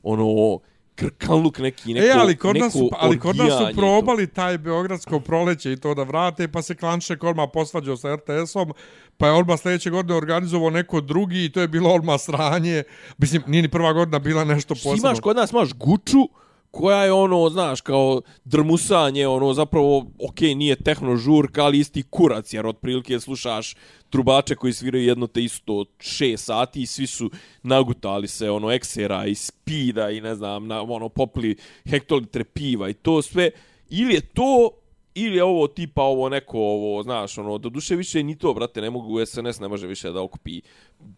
ono, 0.02 0.58
krkanluk 0.94 1.58
neki, 1.58 1.94
neko, 1.94 2.06
e, 2.06 2.10
ali 2.18 2.36
kod, 2.36 2.56
nas 2.56 2.72
su, 2.72 2.78
neko 2.78 2.96
ali 3.00 3.18
kod 3.18 3.36
nas 3.36 3.46
su 3.46 3.52
orgijanje 3.52 3.72
i 3.72 3.74
to. 3.74 3.80
probali 3.80 4.26
taj 4.26 4.58
beogradsko 4.58 5.20
proleće 5.20 5.72
i 5.72 5.76
to 5.76 5.94
da 5.94 6.02
vrate, 6.02 6.48
pa 6.48 6.62
se 6.62 6.74
Klanšek 6.74 7.24
odmah 7.24 7.48
posvađao 7.52 7.96
sa 7.96 8.14
RTS-om, 8.16 8.72
pa 9.16 9.26
je 9.26 9.32
odmah 9.32 9.60
sljedeće 9.60 9.90
godine 9.90 10.14
organizovao 10.14 10.70
neko 10.70 11.00
drugi 11.00 11.44
i 11.44 11.52
to 11.52 11.60
je 11.60 11.68
bilo 11.68 11.90
odmah 11.90 12.20
sranje. 12.20 12.82
Mislim, 13.18 13.42
nije 13.46 13.62
ni 13.62 13.68
prva 13.68 13.92
godina 13.92 14.18
bila 14.18 14.44
nešto 14.44 14.74
Što 14.74 14.88
posebno. 14.90 15.08
imaš 15.08 15.20
kod 15.20 15.36
nas, 15.36 15.52
imaš 15.52 15.72
guču, 15.72 16.28
koja 16.74 17.04
je 17.04 17.12
ono, 17.12 17.48
znaš, 17.50 17.80
kao 17.80 18.22
drmusanje, 18.44 19.26
ono, 19.28 19.52
zapravo, 19.54 20.06
okej, 20.28 20.54
nije 20.54 20.76
tehno 20.76 21.16
žurka, 21.16 21.64
ali 21.64 21.78
isti 21.78 22.02
kurac, 22.02 22.52
jer 22.52 22.66
otprilike 22.66 23.20
slušaš 23.20 23.74
trubače 24.10 24.54
koji 24.54 24.72
sviraju 24.72 25.04
jedno 25.04 25.26
te 25.26 25.44
isto 25.44 25.84
šest 26.00 26.44
sati 26.44 26.82
i 26.82 26.86
svi 26.86 27.06
su 27.06 27.30
nagutali 27.62 28.28
se, 28.28 28.50
ono, 28.50 28.72
eksera 28.72 29.26
i 29.26 29.34
spida 29.34 30.10
i 30.10 30.20
ne 30.20 30.34
znam, 30.34 30.66
na, 30.66 30.82
ono, 30.82 31.08
popli 31.08 31.56
hektolitre 31.90 32.44
piva 32.44 32.88
i 32.88 32.94
to 32.94 33.22
sve. 33.22 33.50
Ili 33.90 34.14
je 34.14 34.20
to, 34.20 34.70
ili 35.14 35.36
je 35.36 35.44
ovo 35.44 35.66
tipa 35.66 36.02
ovo 36.02 36.28
neko 36.28 36.58
ovo, 36.58 37.02
znaš, 37.02 37.38
ono, 37.38 37.58
do 37.58 37.68
duše 37.68 37.96
više 37.96 38.22
ni 38.22 38.38
to, 38.38 38.54
brate, 38.54 38.80
ne 38.80 38.90
mogu, 38.90 39.26
SNS 39.26 39.60
ne 39.60 39.68
može 39.68 39.86
više 39.86 40.10
da 40.10 40.22
okupi 40.22 40.60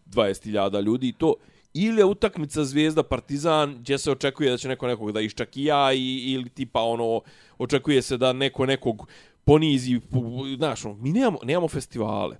20.000 0.05 0.81
ljudi 0.81 1.07
i 1.07 1.13
to, 1.13 1.33
ili 1.85 2.01
je 2.01 2.05
utakmica 2.05 2.65
Zvijezda 2.65 3.03
Partizan 3.03 3.75
gdje 3.79 3.97
se 3.97 4.11
očekuje 4.11 4.51
da 4.51 4.57
će 4.57 4.67
neko 4.67 4.87
nekog 4.87 5.11
da 5.11 5.21
iščakija 5.21 5.93
i, 5.93 6.33
ili 6.33 6.49
tipa 6.49 6.81
ono 6.81 7.21
očekuje 7.57 8.01
se 8.01 8.17
da 8.17 8.33
neko 8.33 8.65
nekog 8.65 9.07
ponizi 9.43 9.99
znaš 10.57 10.85
ono, 10.85 10.95
mi 10.95 11.11
nemamo, 11.11 11.39
nemamo 11.43 11.67
festivale 11.67 12.37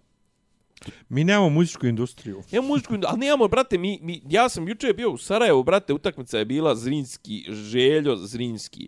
Mi 1.09 1.23
nemamo 1.23 1.49
muzičku 1.49 1.87
industriju. 1.87 2.43
Nemamo 2.51 2.67
muzičku, 2.67 2.93
indu- 2.93 3.07
ali 3.09 3.19
nemamo, 3.19 3.47
brate, 3.47 3.77
mi, 3.77 3.99
mi, 4.01 4.21
ja 4.29 4.49
sam 4.49 4.67
juče 4.67 4.93
bio 4.93 5.11
u 5.11 5.17
Sarajevu, 5.17 5.63
brate, 5.63 5.93
utakmica 5.93 6.37
je 6.37 6.45
bila 6.45 6.75
Zrinski, 6.75 7.45
Željo 7.49 8.15
Zrinski. 8.15 8.87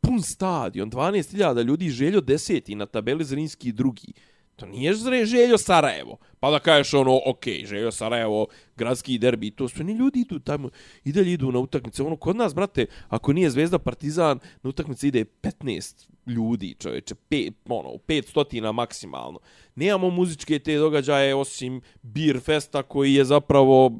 Pun 0.00 0.22
stadion, 0.22 0.90
12.000 0.90 1.64
ljudi, 1.64 1.90
Željo 1.90 2.20
deseti, 2.20 2.74
na 2.74 2.86
tabeli 2.86 3.24
Zrinski 3.24 3.72
drugi. 3.72 4.12
To 4.58 4.66
nije 4.66 4.94
Željo 5.24 5.58
Sarajevo. 5.58 6.16
Pa 6.40 6.50
da 6.50 6.58
kažeš 6.58 6.94
ono, 6.94 7.20
ok, 7.26 7.44
Željo 7.64 7.92
Sarajevo, 7.92 8.46
gradski 8.76 9.18
derbi, 9.18 9.50
to 9.50 9.68
sve 9.68 9.84
ni 9.84 9.92
ljudi 9.92 10.20
idu 10.20 10.38
tamo, 10.38 10.70
i 11.04 11.12
dalje 11.12 11.32
idu 11.32 11.52
na 11.52 11.58
utakmice. 11.58 12.02
Ono, 12.02 12.16
kod 12.16 12.36
nas, 12.36 12.54
brate, 12.54 12.86
ako 13.08 13.32
nije 13.32 13.50
Zvezda 13.50 13.78
Partizan, 13.78 14.38
na 14.62 14.70
utakmice 14.70 15.08
ide 15.08 15.24
15 15.42 16.08
ljudi, 16.26 16.74
čoveče, 16.78 17.14
pet, 17.14 17.54
ono, 17.68 17.88
500 17.88 18.72
maksimalno. 18.72 19.38
Nemamo 19.74 20.10
muzičke 20.10 20.58
te 20.58 20.76
događaje 20.76 21.34
osim 21.34 21.80
Beer 22.02 22.40
Festa 22.40 22.82
koji 22.82 23.14
je 23.14 23.24
zapravo 23.24 23.92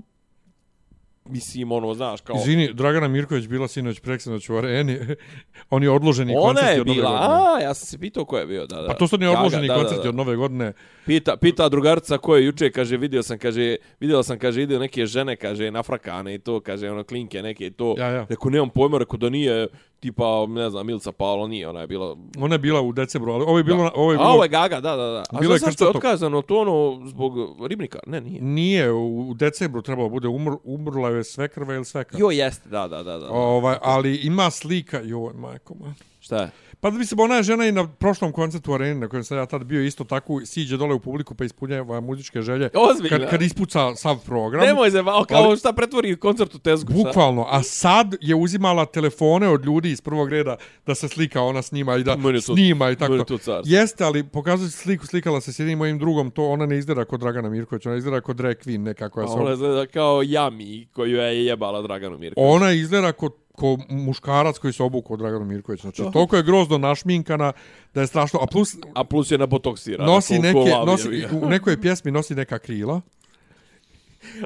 mislim, 1.28 1.72
ono, 1.72 1.94
znaš, 1.94 2.20
kao... 2.20 2.36
Izvini, 2.36 2.72
Dragana 2.72 3.08
Mirković 3.08 3.46
bila 3.46 3.68
sinoć 3.68 4.00
preksinoć 4.00 4.48
u 4.50 4.56
areni. 4.56 4.98
On 5.70 5.82
je 5.82 5.90
odloženi 5.90 6.32
Ona 6.32 6.42
koncerti 6.42 6.74
je 6.74 6.80
od 6.80 6.86
nove 6.86 6.96
bila, 6.96 7.10
godine. 7.10 7.34
a, 7.56 7.60
ja 7.62 7.74
sam 7.74 7.86
se 7.86 7.98
pitao 7.98 8.24
ko 8.24 8.38
je 8.38 8.46
bio, 8.46 8.66
da, 8.66 8.76
da. 8.76 8.86
Pa 8.88 8.94
to 8.94 9.08
su 9.08 9.18
ni 9.18 9.24
Ja 9.24 9.32
ga- 9.32 9.38
odloženi 9.38 9.68
da, 9.68 9.74
da, 9.74 9.80
koncerti 9.80 10.02
da. 10.02 10.08
od 10.08 10.14
nove 10.14 10.36
godine. 10.36 10.72
Pita, 11.06 11.36
pita 11.36 11.68
drugarca 11.68 12.18
ko 12.18 12.36
je 12.36 12.44
juče, 12.44 12.70
kaže, 12.70 12.96
vidio 12.96 13.22
sam, 13.22 13.38
kaže, 13.38 13.76
vidio 14.00 14.22
sam, 14.22 14.38
kaže, 14.38 14.62
ide 14.62 14.78
neke 14.78 15.06
žene, 15.06 15.36
kaže, 15.36 15.70
nafrakane 15.70 16.34
i 16.34 16.38
to, 16.38 16.60
kaže, 16.60 16.90
ono, 16.90 17.04
klinke 17.04 17.42
neke 17.42 17.66
i 17.66 17.70
to. 17.70 17.94
Ja, 17.98 18.06
ja. 18.06 18.26
Rekao, 18.28 18.50
nemam 18.50 18.70
pojma, 18.70 18.98
rekao 18.98 19.16
da 19.16 19.30
nije 19.30 19.68
tipa, 20.00 20.46
ne 20.48 20.70
znam, 20.70 20.86
Milica 20.86 21.12
Paolo 21.12 21.46
nije, 21.46 21.68
ona 21.68 21.80
je 21.80 21.86
bila... 21.86 22.16
Ona 22.38 22.54
je 22.54 22.58
bila 22.58 22.80
u 22.80 22.92
decembru, 22.92 23.32
ali 23.32 23.44
ovo 23.44 23.58
je 23.58 23.64
bilo... 23.64 23.90
Ovo 23.94 24.12
je 24.12 24.16
A 24.16 24.18
bilo 24.18 24.30
ovo 24.30 24.42
je 24.42 24.48
Gaga, 24.48 24.80
da, 24.80 24.96
da, 24.96 25.06
da. 25.06 25.24
A 25.30 25.40
Bilo 25.40 25.58
zašto 25.58 25.84
je 25.84 25.90
otkazano 25.90 26.42
to 26.42 26.60
ono 26.60 27.06
zbog 27.06 27.32
ribnika? 27.66 27.98
Ne, 28.06 28.20
nije. 28.20 28.42
Nije, 28.42 28.92
u 28.92 29.34
decembru 29.34 29.82
trebalo 29.82 30.08
bude 30.08 30.28
umr, 30.28 30.52
umrla 30.64 31.08
je 31.08 31.24
svekrva 31.24 31.74
ili 31.74 31.84
svekra. 31.84 32.18
Jo, 32.18 32.30
jeste, 32.30 32.68
da, 32.68 32.88
da, 32.88 33.02
da. 33.02 33.18
da. 33.18 33.28
Ovaj, 33.30 33.76
ali 33.82 34.16
ima 34.16 34.50
slika, 34.50 35.00
joj, 35.00 35.32
majko, 35.34 35.74
man. 35.74 35.94
Šta 36.20 36.36
je? 36.36 36.50
Pa 36.80 36.90
da 36.90 36.98
mislim, 36.98 37.20
ona 37.20 37.34
je 37.34 37.42
žena 37.42 37.66
i 37.66 37.72
na 37.72 37.88
prošlom 37.88 38.32
koncertu 38.32 38.70
u 38.70 38.74
areni, 38.74 38.94
na 38.94 39.08
kojem 39.08 39.24
sam 39.24 39.38
ja 39.38 39.46
tad 39.46 39.64
bio 39.64 39.82
isto 39.82 40.04
tako, 40.04 40.40
siđe 40.40 40.76
dole 40.76 40.94
u 40.94 41.00
publiku 41.00 41.34
pa 41.34 41.44
ispunjava 41.44 42.00
muzičke 42.00 42.42
želje. 42.42 42.70
Ozbiljno? 42.74 43.18
Kad, 43.18 43.30
kad 43.30 43.42
ispuca 43.42 43.94
sav 43.94 44.18
program. 44.18 44.66
Nemoj 44.66 44.90
se, 44.90 45.02
kao 45.04 45.24
Ali- 45.38 45.56
šta 45.56 45.72
pretvori 45.72 46.16
koncert 46.16 46.54
u 46.54 46.58
tezgu, 46.58 46.92
šta? 46.92 47.02
Bukvalno, 47.02 47.46
a 47.48 47.62
sad 47.62 48.14
je 48.20 48.34
uzimala 48.34 48.86
telefone 48.86 49.48
od 49.48 49.64
ljudi 49.64 49.90
iz 49.90 50.00
prvog 50.00 50.28
reda 50.28 50.56
da 50.86 50.94
se 50.94 51.08
slika 51.08 51.42
ona 51.42 51.62
s 51.62 51.72
njima 51.72 51.96
i 51.96 52.04
da 52.04 52.16
Meni 52.16 52.40
to- 52.40 52.54
snima 52.54 52.90
i 52.90 52.96
tako. 52.96 53.18
to 53.18 53.38
carstvo. 53.38 53.62
Jeste, 53.66 54.04
ali 54.04 54.24
pokazuje 54.24 54.70
se 54.70 54.78
sliku, 54.78 55.06
slikala 55.06 55.40
se 55.40 55.52
s 55.52 55.58
jednim 55.58 55.78
mojim 55.78 55.98
drugom, 55.98 56.30
to 56.30 56.44
ona 56.44 56.66
ne 56.66 56.78
izgleda 56.78 57.04
kod 57.04 57.20
Dragana 57.20 57.48
Mirković, 57.48 57.86
ona 57.86 57.96
izgleda 57.96 58.20
kod 58.20 58.36
drag 58.36 58.56
queen 58.56 58.78
nekako. 58.78 59.20
Ja 59.20 59.28
sam, 59.28 59.40
Ona 59.40 59.52
izgleda 59.52 59.86
kao 59.86 60.22
Jami 60.22 60.86
koju 60.86 61.16
je 61.16 61.46
jebala 61.46 61.82
Draganu 61.82 62.18
Mirković. 62.18 62.46
ona 62.50 62.72
izgleda 62.72 63.12
kod 63.12 63.32
ko 63.58 63.78
muškarac 63.88 64.58
koji 64.58 64.72
se 64.72 64.82
obukao 64.82 65.14
od 65.14 65.18
Dragana 65.18 65.44
Mirković. 65.44 65.80
Znači, 65.80 66.02
toliko 66.04 66.36
je 66.36 66.42
grozno 66.42 66.78
našminkana 66.78 67.52
da 67.94 68.00
je 68.00 68.06
strašno. 68.06 68.40
A 68.42 68.46
plus, 68.46 68.76
A 68.94 69.04
plus 69.04 69.30
je 69.30 69.38
nabotoksirana. 69.38 70.06
nosi 70.06 70.34
ko- 70.34 70.42
ko 70.42 70.58
neke, 70.60 70.70
nosi, 70.86 71.08
u 71.34 71.48
nekoj 71.48 71.80
pjesmi 71.80 72.10
nosi 72.10 72.34
neka 72.34 72.58
krila. 72.58 73.00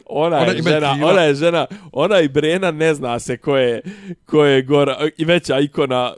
Ona 0.06 0.36
je 0.36 0.42
Ona 0.42 0.52
ima 0.52 0.70
žena, 0.70 0.92
krila. 0.92 1.10
ona 1.10 1.20
je 1.22 1.34
žena, 1.34 1.66
ona 1.92 2.20
i 2.20 2.28
Brena 2.30 2.70
ne 2.70 2.94
zna 2.94 3.18
se 3.18 3.36
ko 3.36 3.56
je, 3.56 3.80
ko 4.26 4.44
je 4.44 4.62
gora, 4.62 4.96
i 5.18 5.24
veća 5.24 5.58
ikona 5.60 6.14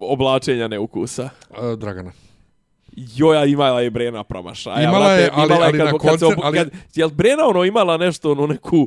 oblačenja 0.00 0.68
neukusa. 0.68 1.28
Uh, 1.50 1.72
Dragana. 1.72 2.12
Joja 2.96 3.44
imala 3.44 3.80
je 3.80 3.90
Brena 3.90 4.24
promašaja. 4.24 4.82
Imala 4.82 5.12
je, 5.12 5.30
ali- 5.32 5.46
imala 5.46 5.54
je 5.56 5.68
ali 5.68 5.78
kad, 5.78 5.86
na 5.86 5.92
kad 5.92 6.00
se 6.00 6.24
koncert- 6.26 6.32
obu- 6.32 6.40
ali- 6.44 6.58
Kad, 6.58 6.70
jel 6.94 7.08
Brena 7.10 7.44
ono 7.44 7.64
imala 7.64 7.96
nešto, 7.96 8.32
ono 8.32 8.46
neku, 8.46 8.86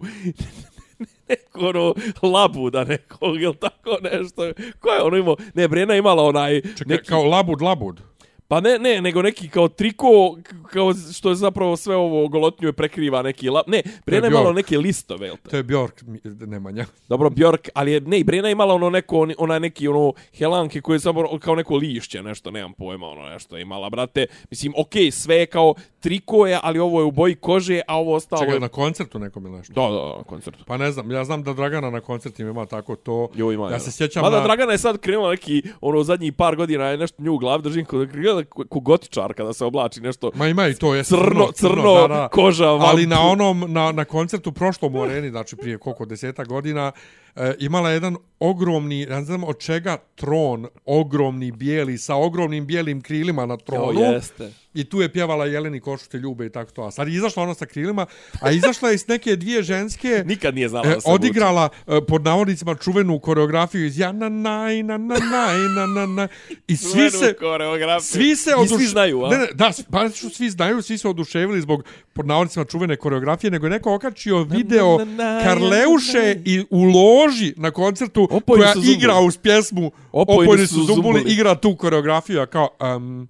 neku 1.30 1.66
ono 1.66 1.94
labuda 2.22 2.84
nekog, 2.84 3.42
jel 3.42 3.54
tako 3.54 3.98
nešto? 4.12 4.52
Ko 4.80 4.90
je 4.90 5.02
ono 5.02 5.18
imao? 5.18 5.36
Ne, 5.54 5.68
Brena 5.68 5.96
imala 5.96 6.24
onaj... 6.24 6.62
Čekaj, 6.62 6.96
neki, 6.96 7.08
kao 7.08 7.24
labud, 7.24 7.62
labud. 7.62 8.02
Pa 8.48 8.62
ne, 8.62 8.80
ne, 8.80 9.02
nego 9.02 9.22
neki 9.22 9.50
kao 9.50 9.68
triko, 9.68 10.38
kao 10.72 10.94
što 11.14 11.30
je 11.30 11.36
zapravo 11.36 11.78
sve 11.78 11.96
ovo 11.96 12.28
golotnju 12.28 12.68
je 12.68 12.74
prekriva 12.74 13.22
neki 13.22 13.50
lap. 13.50 13.68
Ne, 13.68 13.82
Brena 14.06 14.28
je 14.28 14.32
imala 14.32 14.54
neke 14.54 14.78
listove, 14.78 15.28
jel 15.28 15.36
te? 15.44 15.50
To 15.50 15.58
je 15.58 15.64
Bjork 15.64 16.04
Nemanja. 16.24 16.86
Dobro, 17.10 17.30
Bjork, 17.30 17.70
ali 17.74 17.92
je, 17.92 18.02
ne, 18.02 18.24
Brena 18.24 18.48
je 18.48 18.52
imala 18.52 18.74
ono 18.74 18.90
neko, 18.90 19.28
ona 19.38 19.60
neki 19.60 19.88
ono 19.88 20.14
helanke 20.38 20.82
koje 20.82 20.96
je 20.96 21.00
samo 21.00 21.40
kao 21.40 21.56
neko 21.56 21.76
lišće, 21.76 22.24
nešto, 22.24 22.52
nemam 22.52 22.74
pojma, 22.74 23.08
ono 23.08 23.30
nešto 23.30 23.56
je 23.56 23.62
imala, 23.62 23.90
brate. 23.90 24.26
Mislim, 24.50 24.74
okej, 24.78 25.12
sve 25.12 25.36
je 25.36 25.46
kao 25.46 25.76
triko 26.00 26.48
je, 26.48 26.60
ali 26.64 26.80
ovo 26.80 27.00
je 27.00 27.06
u 27.06 27.12
boji 27.12 27.36
kože, 27.36 27.82
a 27.88 27.98
ovo 27.98 28.14
ostalo 28.14 28.42
Čekaj, 28.42 28.56
je... 28.56 28.60
na 28.60 28.68
koncertu 28.68 29.20
nekom 29.20 29.46
ili 29.46 29.58
nešto? 29.58 29.74
Da, 29.74 29.82
da, 29.82 30.02
da, 30.02 30.18
na 30.18 30.24
koncertu. 30.24 30.64
Pa 30.68 30.78
ne 30.78 30.92
znam, 30.92 31.12
ja 31.12 31.24
znam 31.24 31.44
da 31.44 31.54
Dragana 31.54 31.90
na 31.90 32.02
koncertima 32.02 32.50
ima 32.50 32.66
tako 32.66 32.96
to. 32.96 33.30
Jo, 33.36 33.52
ima, 33.52 33.72
ja 33.72 33.80
se 33.80 33.92
sjećam 33.92 34.22
Mada 34.22 34.38
na... 34.38 34.44
Dragana 34.44 34.72
je 34.72 34.78
sad 34.78 34.98
krenula 34.98 35.32
neki, 35.32 35.64
ono, 35.82 36.04
zadnjih 36.04 36.34
par 36.34 36.56
godina 36.56 36.86
je 36.86 36.98
nešto 36.98 37.24
nju 37.24 37.34
u 37.34 37.38
glavi 37.38 37.64
držim 37.64 37.86
kod, 37.86 38.10
kod, 38.46 38.68
kod 38.70 38.84
gotičar 38.84 39.34
kada 39.34 39.54
se 39.54 39.66
oblači 39.66 40.02
nešto 40.02 40.32
Ma 40.36 40.48
ima 40.48 40.68
i 40.68 40.74
to, 40.74 40.96
je 40.96 41.04
crno, 41.04 41.52
crno, 41.56 42.30
koža, 42.32 42.68
Ali 42.70 43.06
vampu. 43.06 43.16
na 43.16 43.30
onom, 43.30 43.66
na, 43.68 43.92
na 43.92 44.06
koncertu 44.06 44.52
prošlom 44.52 44.96
u 44.96 45.02
areni, 45.02 45.30
znači 45.30 45.56
prije 45.56 45.78
koliko 45.78 46.06
deseta 46.06 46.44
godina, 46.44 46.92
e, 47.38 47.56
imala 47.60 47.90
jedan 47.92 48.16
ogromni, 48.40 49.06
ne 49.06 49.24
znam 49.24 49.44
od 49.44 49.60
čega, 49.60 49.98
tron, 50.16 50.68
ogromni 50.86 51.52
bijeli, 51.52 51.98
sa 51.98 52.16
ogromnim 52.16 52.66
bijelim 52.66 53.02
krilima 53.02 53.46
na 53.46 53.54
Jo, 53.54 53.58
tronu. 53.58 54.02
jeste. 54.02 54.52
I 54.74 54.84
tu 54.84 55.02
je 55.02 55.14
pjevala 55.14 55.46
Jeleni 55.46 55.80
Košute 55.80 56.18
ljube 56.18 56.46
i 56.46 56.50
tako 56.50 56.72
to. 56.72 56.82
A 56.84 56.92
sad 56.92 57.08
je 57.08 57.14
izašla 57.14 57.44
ona 57.44 57.54
sa 57.54 57.66
krilima, 57.66 58.06
a 58.42 58.52
izašla 58.52 58.90
je 58.90 58.96
i 58.96 58.98
s 58.98 59.08
neke 59.08 59.36
dvije 59.36 59.64
ženske... 59.64 60.24
Nikad 60.28 60.56
nije 60.56 60.70
znala 60.70 60.88
E, 60.88 60.94
da 60.94 61.02
se 61.02 61.10
odigrala 61.10 61.70
e, 61.88 62.02
pod 62.08 62.24
navodnicima 62.24 62.76
čuvenu 62.76 63.20
koreografiju 63.20 63.86
iz 63.86 64.00
ja 64.00 64.12
na 64.12 64.30
naj 64.30 64.84
na 64.84 64.98
na 64.98 65.16
naj 65.16 65.58
na 65.76 65.86
na 65.86 66.06
na 66.06 66.28
i 66.68 66.78
svi 66.78 66.92
Čuvenu 66.92 67.10
se 67.12 67.34
koreografiju. 67.34 68.08
svi 68.08 68.36
se 68.36 68.50
I 68.50 68.54
oduš... 68.54 68.78
svi 68.78 68.86
znaju, 68.86 69.24
a? 69.26 69.30
Ne, 69.30 69.38
ne, 69.38 69.48
da, 69.54 69.72
pa 69.92 70.10
što 70.10 70.30
svi 70.30 70.50
znaju, 70.50 70.82
svi 70.82 70.98
se 70.98 71.08
oduševili 71.08 71.62
zbog 71.62 71.84
pod 72.14 72.28
navodnicima 72.28 72.66
čuvene 72.66 72.96
koreografije, 72.96 73.52
nego 73.52 73.66
je 73.66 73.70
neko 73.70 73.94
okačio 73.94 74.44
video 74.44 74.98
na, 74.98 75.06
na, 75.06 75.42
Karleuše 75.44 76.36
na. 76.36 76.42
i 76.46 76.66
u 76.70 76.84
loži 77.28 77.54
na 77.58 77.72
koncertu 77.72 78.28
Opojni 78.32 78.64
koja 78.64 78.74
igra 78.96 79.20
uz 79.20 79.38
pjesmu 79.38 79.92
Opojni 80.12 80.44
Opojni 80.44 80.68
su 80.68 80.76
su 80.76 80.84
zumbuli, 80.84 81.24
igra 81.28 81.56
tu 81.56 81.76
koreografiju, 81.76 82.42
a 82.42 82.46
kao, 82.46 82.70
um, 82.96 83.28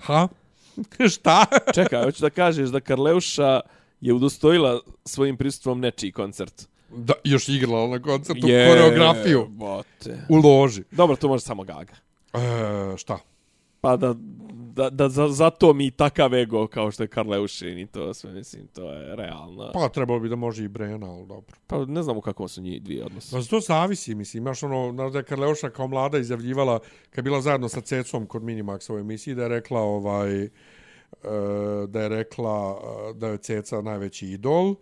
ha? 0.00 0.28
Šta? 1.14 1.46
Čekaj, 1.74 2.02
hoću 2.02 2.22
da 2.22 2.30
kažeš 2.30 2.68
da 2.68 2.80
Karleuša 2.80 3.60
je 4.00 4.12
udostojila 4.12 4.80
svojim 5.04 5.36
prisustvom 5.36 5.80
nečiji 5.80 6.12
koncert. 6.12 6.68
da, 6.90 7.14
još 7.24 7.48
igrala 7.48 7.88
na 7.88 8.02
koncertu 8.02 8.46
koreografiju 8.46 9.46
Bote. 9.48 10.26
u 10.28 10.36
loži. 10.36 10.82
Dobro, 10.90 11.16
to 11.16 11.28
može 11.28 11.44
samo 11.44 11.64
Gaga. 11.64 11.94
E, 12.34 12.96
šta? 12.96 13.18
Pa 13.80 13.96
da, 13.96 14.14
da, 14.76 14.90
da 14.90 15.08
za, 15.08 15.28
zato 15.28 15.72
mi 15.72 15.90
takav 15.90 16.34
ego 16.34 16.66
kao 16.66 16.90
što 16.90 17.02
je 17.02 17.08
Karleušin 17.08 17.78
i 17.78 17.86
to 17.86 18.14
sve, 18.14 18.32
mislim, 18.32 18.66
to 18.66 18.92
je 18.92 19.16
realno. 19.16 19.70
Pa, 19.74 19.88
trebalo 19.88 20.20
bi 20.20 20.28
da 20.28 20.36
može 20.36 20.64
i 20.64 20.68
Brena, 20.68 21.10
ali 21.10 21.26
dobro. 21.26 21.56
pa 21.66 21.84
ne 21.84 22.02
znam 22.02 22.16
u 22.16 22.20
kakvom 22.20 22.48
su 22.48 22.62
njih 22.62 22.82
dvije 22.82 23.04
odnosi. 23.04 23.32
Pa 23.32 23.42
to 23.42 23.60
zavisi, 23.60 24.14
mislim, 24.14 24.42
imaš 24.42 24.62
ono, 24.62 24.92
znaš 24.92 25.12
da 25.12 25.18
je 25.18 25.24
Karleuša 25.24 25.70
kao 25.70 25.86
mlada 25.86 26.18
izjavljivala, 26.18 26.78
kad 27.10 27.16
je 27.16 27.22
bila 27.22 27.40
zajedno 27.40 27.68
sa 27.68 27.80
Cecom 27.80 28.26
kod 28.26 28.42
Minimaxa 28.42 28.94
u 28.94 28.98
emisiji, 28.98 29.34
da 29.34 29.42
je 29.42 29.48
rekla, 29.48 29.80
ovaj, 29.80 30.42
e, 30.42 30.50
da 31.88 32.02
je 32.02 32.08
rekla 32.08 32.80
e, 33.10 33.14
da 33.14 33.28
je 33.28 33.38
Ceca 33.38 33.82
najveći 33.82 34.26
idol, 34.26 34.74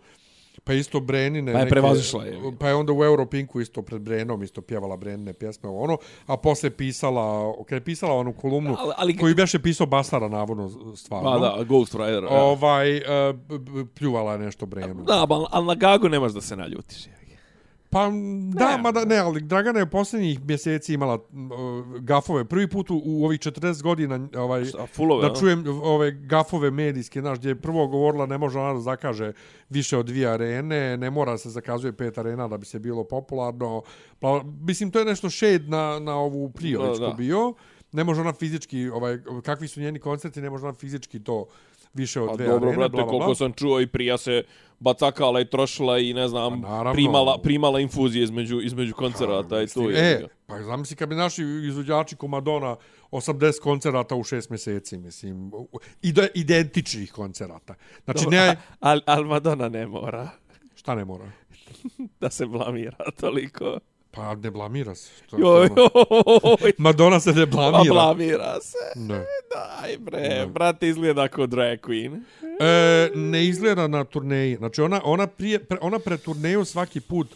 pa 0.63 0.73
isto 0.73 0.99
Brenine... 0.99 1.53
Pa 1.53 1.59
je 1.59 1.69
prevazišla 1.69 2.25
je. 2.25 2.39
Pa 2.59 2.67
je 2.67 2.75
onda 2.75 2.93
u 2.93 3.03
Europinku 3.03 3.61
isto 3.61 3.81
pred 3.81 4.01
Brenom 4.01 4.43
isto 4.43 4.61
pjevala 4.61 4.97
Brenine 4.97 5.33
pjesme, 5.33 5.69
ono, 5.69 5.97
a 6.27 6.37
posle 6.37 6.69
pisala, 6.69 7.53
kad 7.59 7.75
je 7.75 7.81
pisala 7.81 8.13
onu 8.13 8.33
kolumnu, 8.33 8.75
Ali- 8.79 8.93
ali- 8.97 9.17
koju 9.17 9.35
beše 9.35 9.59
pisao 9.59 9.87
Basara, 9.87 10.27
navodno, 10.29 10.69
stvarno. 10.95 11.31
Pa 11.31 11.39
da, 11.39 11.63
Ghost 11.63 11.95
Rider. 11.95 12.25
Ovaj, 12.25 12.99
b- 13.39 13.85
pljuvala 13.89 14.31
je 14.31 14.39
nešto 14.39 14.65
Brenu. 14.65 15.03
Da, 15.03 15.25
ali, 15.29 15.45
ali 15.49 15.65
na 15.65 15.75
Gagu 15.75 16.09
nemaš 16.09 16.31
da 16.31 16.41
se 16.41 16.55
naljutiš. 16.55 17.05
je. 17.05 17.24
Pa 17.95 18.11
da, 18.53 18.77
ma 18.77 18.91
da, 18.91 19.05
ne, 19.05 19.17
ali 19.17 19.41
Dragana 19.41 19.79
je 19.79 19.89
posljednjih 19.89 20.45
mjeseci 20.45 20.93
imala 20.93 21.13
uh, 21.15 21.99
gafove. 21.99 22.45
Prvi 22.45 22.67
put 22.69 22.91
u, 22.91 23.01
u 23.05 23.25
ovih 23.25 23.39
40 23.39 23.83
godina 23.83 24.27
ovaj, 24.35 24.65
Šta, 24.65 24.87
fulove, 24.87 25.21
da 25.21 25.31
a? 25.31 25.35
čujem 25.35 25.63
ove 25.83 26.11
gafove 26.11 26.71
medijske, 26.71 27.21
znaš, 27.21 27.37
gdje 27.37 27.49
je 27.49 27.61
prvo 27.61 27.87
govorila 27.87 28.25
ne 28.25 28.37
može 28.37 28.59
ona 28.59 28.73
da 28.73 28.79
zakaže 28.79 29.33
više 29.69 29.97
od 29.97 30.05
dvije 30.05 30.27
arene, 30.27 30.97
ne 30.97 31.09
mora 31.09 31.37
se 31.37 31.49
zakazuje 31.49 31.93
pet 31.93 32.17
arena 32.17 32.47
da 32.47 32.57
bi 32.57 32.65
se 32.65 32.79
bilo 32.79 33.03
popularno. 33.03 33.81
Pa, 34.19 34.43
mislim, 34.43 34.91
to 34.91 34.99
je 34.99 35.05
nešto 35.05 35.29
shade 35.29 35.65
na, 35.67 35.99
na 35.99 36.15
ovu 36.15 36.49
Prijovićku 36.49 37.13
bio. 37.17 37.53
Ne 37.91 38.03
može 38.03 38.21
ona 38.21 38.33
fizički, 38.33 38.89
ovaj, 38.89 39.17
kakvi 39.43 39.67
su 39.67 39.81
njeni 39.81 39.99
koncerti, 39.99 40.41
ne 40.41 40.49
može 40.49 40.65
ona 40.65 40.73
fizički 40.73 41.23
to 41.23 41.45
više 41.95 42.21
od 42.21 42.29
Pa 42.29 42.35
dvije 42.35 42.49
dobro, 42.49 42.69
arene. 42.69 42.77
brate, 42.77 42.91
bla, 42.91 43.03
bla, 43.03 43.11
koliko 43.11 43.35
sam 43.35 43.53
čuo 43.53 43.81
i 43.81 43.87
prija 43.87 44.17
se 44.17 44.43
bacakala 44.79 45.41
i 45.41 45.45
trošila 45.49 45.99
i 45.99 46.13
ne 46.13 46.27
znam, 46.27 46.61
Pa 46.61 46.67
naravno. 46.69 46.93
primala, 46.93 47.37
primala 47.43 47.79
infuzije 47.79 48.23
između, 48.23 48.61
između 48.61 48.93
koncerata 48.93 49.61
i 49.61 49.67
to 49.67 49.89
je. 49.89 50.11
E, 50.11 50.27
pa 50.45 50.61
zamisli 50.61 50.95
kad 50.95 51.09
bi 51.09 51.15
naši 51.15 51.43
izvođači 51.43 52.15
ko 52.15 52.27
Madonna 52.27 52.75
80 53.11 53.59
koncerata 53.59 54.15
u 54.15 54.23
6 54.23 54.49
mjeseci, 54.49 54.97
mislim, 54.97 55.51
ide, 56.01 56.27
identičnih 56.35 57.11
koncerata. 57.11 57.75
Znači, 58.05 58.27
ne, 58.27 58.55
Al, 58.79 58.99
al 59.05 59.23
Madonna 59.23 59.69
ne 59.69 59.87
mora 59.87 60.29
šta 60.75 60.95
ne 60.95 61.05
mora? 61.05 61.31
da 62.21 62.29
se 62.29 62.45
blamira 62.45 63.11
toliko. 63.19 63.77
Pa 64.15 64.35
ne 64.35 64.51
blamira 64.51 64.95
se. 64.95 65.09
To, 65.29 65.37
Joj, 65.37 65.65
ono- 65.67 65.89
joj, 66.61 66.73
Madonna 66.77 67.19
se 67.19 67.31
ne 67.31 67.45
pa 67.45 67.51
blamira. 67.51 67.93
blamira 67.93 68.57
se. 68.61 68.77
Ne. 68.95 69.25
Daj 69.51 69.97
bre, 69.97 70.45
brate 70.47 70.87
izgleda 70.87 71.27
kao 71.27 71.47
drag 71.47 71.79
queen. 71.79 72.21
E, 72.59 73.09
ne 73.15 73.45
izgleda 73.45 73.87
na 73.87 74.03
turneji. 74.03 74.55
Znači, 74.55 74.81
ona, 74.81 75.01
ona, 75.03 75.27
prije, 75.27 75.59
pre, 75.59 75.77
ona 75.81 75.99
pre 75.99 76.17
turneju 76.17 76.65
svaki 76.65 76.99
put 76.99 77.27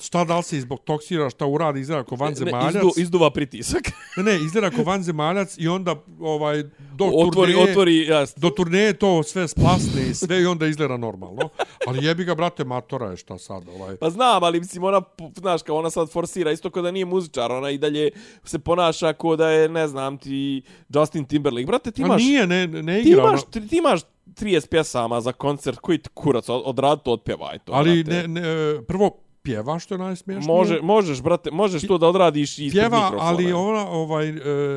šta 0.00 0.24
da 0.24 0.36
li 0.36 0.42
se 0.42 0.56
izbog 0.56 0.80
toksira, 0.80 1.30
šta 1.30 1.46
uradi, 1.46 1.80
izgleda 1.80 2.04
kao 2.04 2.16
Ne, 2.16 2.24
vanzemaljac. 2.24 2.74
izdu, 2.74 2.90
izduva 2.96 3.30
pritisak. 3.30 3.82
Ne, 4.16 4.24
ne, 4.24 4.36
izgleda 4.36 4.70
kao 4.70 4.84
vanzemaljac 4.84 5.54
i 5.58 5.68
onda 5.68 5.94
ovaj, 6.20 6.62
do 6.92 7.04
otvori, 7.06 7.52
turneje... 7.52 7.70
otvori, 7.70 8.06
jasno. 8.06 8.40
do 8.40 8.50
turneje 8.50 8.92
to 8.92 9.22
sve 9.22 9.48
splasne 9.48 10.02
i 10.02 10.14
sve 10.14 10.42
i 10.42 10.46
onda 10.46 10.66
izgleda 10.66 10.96
normalno. 10.96 11.48
Ali 11.86 12.04
jebi 12.04 12.24
ga, 12.24 12.34
brate, 12.34 12.64
matora 12.64 13.06
je 13.06 13.16
šta 13.16 13.38
sad. 13.38 13.68
Ovaj. 13.70 13.96
Pa 13.96 14.10
znam, 14.10 14.44
ali 14.44 14.60
mislim, 14.60 14.84
ona, 14.84 15.02
znaš, 15.36 15.62
kao 15.62 15.76
ona 15.76 15.90
sad 15.90 16.10
forsira, 16.10 16.52
isto 16.52 16.70
kao 16.70 16.82
da 16.82 16.90
nije 16.90 17.04
muzičar, 17.04 17.52
ona 17.52 17.70
i 17.70 17.78
dalje 17.78 18.10
se 18.44 18.58
ponaša 18.58 19.12
kao 19.12 19.36
da 19.36 19.50
je, 19.50 19.68
ne 19.68 19.88
znam, 19.88 20.18
ti 20.18 20.62
Justin 20.88 21.24
Timberlake. 21.24 21.66
Brate, 21.66 21.90
ti 21.90 22.02
A 22.02 22.06
imaš, 22.06 22.22
nije, 22.22 22.46
ne, 22.46 22.66
ne 22.66 23.02
ti 23.02 23.08
igra. 23.08 23.22
imaš, 23.22 23.32
ona. 23.34 23.50
ti, 23.52 23.68
ti 23.68 23.76
imaš 23.76 24.00
30 24.28 24.68
pjesama 24.68 25.20
za 25.20 25.32
koncert, 25.32 25.78
koji 25.78 25.98
ti 25.98 26.08
kurac, 26.14 26.48
od- 26.48 26.62
odradi 26.64 27.00
to, 27.04 27.12
otpjevaj 27.12 27.58
to, 27.58 27.72
ali 27.72 28.04
brate. 28.04 28.28
ne, 28.28 28.40
ne, 28.40 28.42
prvo, 28.82 29.10
pjeva, 29.48 29.78
što 29.78 29.94
je 29.94 29.98
najsmiješnije. 29.98 30.56
Može, 30.56 30.80
možeš, 30.82 31.22
brate, 31.22 31.50
možeš 31.50 31.86
to 31.86 31.98
da 31.98 32.06
odradiš 32.06 32.58
ispred 32.58 32.72
Pjeva, 32.72 33.04
mikrofona. 33.04 33.30
ali 33.30 33.52
ona 33.52 33.88
ovaj, 33.88 34.28
e, 34.28 34.34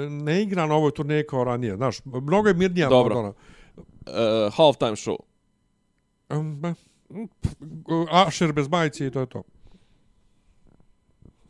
ne 0.09 0.41
igra 0.41 0.65
na 0.65 0.75
ovoj 0.75 0.91
turneji 0.91 1.27
kao 1.27 1.43
ranije. 1.43 1.75
Znaš, 1.75 2.05
mnogo 2.05 2.47
je 2.47 2.53
mirnija 2.53 2.89
Dobro. 2.89 3.15
od 3.15 3.25
ona. 3.25 3.33
Uh, 4.05 4.53
halftime 4.53 4.95
show. 4.95 5.17
Um, 6.29 6.75
Asher 8.11 8.53
bez 8.53 8.67
majice 8.67 9.07
i 9.07 9.11
to 9.11 9.19
je 9.19 9.25
to. 9.25 9.43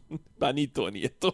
Pa 0.40 0.52
ni 0.52 0.68
to 0.68 0.90
nije 0.90 1.10
to. 1.10 1.32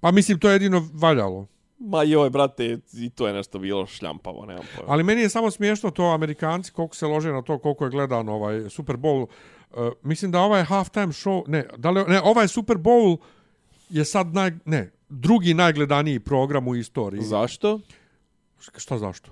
Pa 0.00 0.10
mislim, 0.10 0.38
to 0.38 0.48
je 0.48 0.54
jedino 0.54 0.88
valjalo. 0.94 1.46
Ma 1.78 2.02
joj, 2.02 2.30
brate, 2.30 2.78
i 2.92 3.10
to 3.10 3.26
je 3.26 3.34
nešto 3.34 3.58
bilo 3.58 3.86
šljampavo, 3.86 4.46
nemam 4.46 4.64
pojma. 4.76 4.92
Ali 4.92 5.04
meni 5.04 5.22
je 5.22 5.28
samo 5.28 5.50
smiješno 5.50 5.90
to 5.90 6.04
Amerikanci 6.04 6.72
koliko 6.72 6.96
se 6.96 7.06
lože 7.06 7.32
na 7.32 7.42
to 7.42 7.58
koliko 7.58 7.84
je 7.84 7.90
gledan 7.90 8.28
ovaj 8.28 8.70
Super 8.70 8.96
Bowl. 8.96 9.26
Uh, 9.70 9.92
mislim 10.02 10.30
da 10.30 10.40
ovaj 10.40 10.64
halftime 10.64 11.12
show, 11.12 11.48
ne, 11.48 11.66
da 11.76 11.90
li, 11.90 12.04
ne, 12.08 12.20
ovaj 12.20 12.48
Super 12.48 12.76
Bowl 12.76 13.18
je 13.88 14.04
sad 14.04 14.34
naj, 14.34 14.50
ne, 14.64 14.90
drugi 15.08 15.54
najgledaniji 15.54 16.20
program 16.20 16.68
u 16.68 16.76
istoriji. 16.76 17.22
Zašto? 17.22 17.80
Šta 18.76 18.98
zašto? 18.98 19.30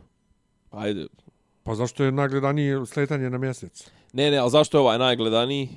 Ajde. 0.71 1.07
Pa 1.63 1.75
zašto 1.75 2.05
je 2.05 2.13
najgledaniji 2.13 2.87
sletanje 2.87 3.31
na 3.31 3.39
mjesec? 3.39 3.91
Ne, 4.13 4.31
ne, 4.31 4.37
ali 4.37 4.51
zašto 4.51 4.77
je 4.77 4.81
ovaj 4.81 4.99
najgledaniji? 4.99 5.69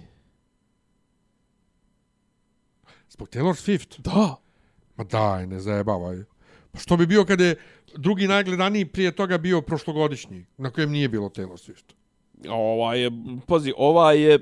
Zbog 3.10 3.30
Taylor 3.30 3.56
Swift? 3.56 4.02
Da. 4.02 4.36
Ma 4.96 5.04
daj, 5.04 5.48
ne 5.48 5.60
zajebavaj. 5.60 6.24
Pa 6.72 6.80
što 6.80 6.98
bi 6.98 7.06
bio 7.06 7.26
kada 7.26 7.44
je 7.44 7.56
drugi 7.96 8.28
najgledaniji 8.28 8.86
prije 8.86 9.12
toga 9.12 9.38
bio 9.38 9.62
prošlogodišnji, 9.62 10.46
na 10.58 10.70
kojem 10.70 10.92
nije 10.92 11.10
bilo 11.10 11.30
Taylor 11.30 11.58
Swift? 11.58 11.94
Ovaj 12.50 13.02
je, 13.02 13.12
pazi, 13.48 13.74
ovaj 13.78 14.22
je, 14.22 14.40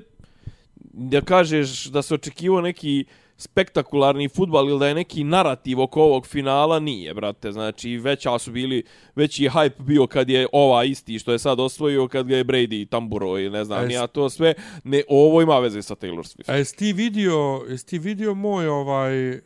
da 0.92 1.20
kažeš 1.20 1.84
da 1.84 2.02
se 2.02 2.14
očekivao 2.14 2.60
neki 2.60 3.04
spektakularni 3.36 4.28
futbal 4.28 4.68
ili 4.68 4.78
da 4.78 4.88
je 4.88 4.94
neki 4.94 5.24
narativ 5.24 5.80
oko 5.80 6.02
ovog 6.02 6.26
finala, 6.26 6.80
nije, 6.80 7.14
brate. 7.14 7.52
Znači, 7.52 7.96
veća 7.96 8.38
su 8.38 8.52
bili, 8.52 8.82
veći 9.14 9.48
hype 9.48 9.82
bio 9.82 10.06
kad 10.06 10.28
je 10.28 10.46
ova 10.52 10.84
isti 10.84 11.18
što 11.18 11.32
je 11.32 11.38
sad 11.38 11.60
osvojio, 11.60 12.08
kad 12.08 12.26
ga 12.26 12.36
je 12.36 12.44
Brady 12.44 12.88
tamburo 12.88 13.38
i 13.38 13.50
ne 13.50 13.64
znam, 13.64 13.90
ja 13.90 14.06
to 14.06 14.30
sve. 14.30 14.54
Ne, 14.84 15.02
ovo 15.08 15.42
ima 15.42 15.58
veze 15.58 15.82
sa 15.82 15.94
Taylor 15.94 16.36
Swift. 16.36 16.50
A 16.52 16.56
jesi 16.56 16.76
ti 16.76 16.92
vidio, 16.92 17.64
jesi 17.68 17.86
ti 17.86 17.98
vidio 17.98 18.34
moj 18.34 18.68
ovaj 18.68 19.40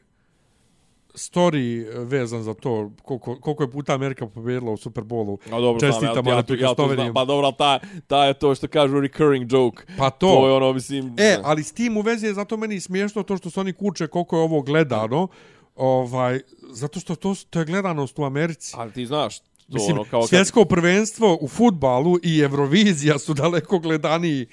story 1.14 1.86
vezan 2.04 2.42
za 2.42 2.54
to 2.54 2.90
koliko, 3.02 3.40
koliko 3.40 3.62
je 3.62 3.70
puta 3.70 3.94
Amerika 3.94 4.26
pobjedila 4.26 4.72
u 4.72 4.76
Super 4.76 5.04
Bowlu? 5.04 5.38
A 5.56 5.60
dobro, 5.60 5.80
Čestitamo 5.80 6.30
ja, 6.30 6.36
ja, 6.36 6.42
to- 6.42 6.54
ja 6.54 6.68
to 6.68 6.74
znam. 6.74 6.74
prikostovenijem. 6.76 7.14
Pa 7.14 7.24
dobro, 7.24 7.52
ta, 7.52 7.78
ta 8.06 8.24
je 8.24 8.34
to 8.34 8.54
što 8.54 8.68
kažu 8.68 9.00
recurring 9.00 9.52
joke. 9.52 9.82
Pa 9.98 10.10
to. 10.10 10.26
To 10.26 10.46
je 10.48 10.52
ono, 10.52 10.72
mislim... 10.72 11.14
E, 11.18 11.38
ali 11.44 11.62
s 11.62 11.72
tim 11.72 11.96
u 11.96 12.00
vezi 12.00 12.26
je 12.26 12.34
zato 12.34 12.56
meni 12.56 12.80
smiješno 12.80 13.22
to 13.22 13.36
što 13.36 13.50
su 13.50 13.60
oni 13.60 13.72
kuće 13.72 14.06
koliko 14.06 14.36
je 14.36 14.42
ovo 14.42 14.62
gledano. 14.62 15.28
Ovaj, 15.76 16.40
zato 16.70 17.00
što 17.00 17.14
to, 17.14 17.34
to 17.50 17.58
je 17.58 17.64
gledanost 17.64 18.18
u 18.18 18.24
Americi. 18.24 18.74
ali 18.78 18.92
ti 18.92 19.06
znaš, 19.06 19.38
to 19.38 19.44
Mislim, 19.68 19.98
ono, 19.98 20.04
kao 20.10 20.20
kad, 20.20 20.28
svjetsko 20.28 20.64
prvenstvo 20.64 21.38
u 21.40 21.48
futbalu 21.48 22.18
i 22.22 22.40
Eurovizija 22.40 23.18
su 23.18 23.34
daleko 23.34 23.78
gledaniji. 23.78 24.46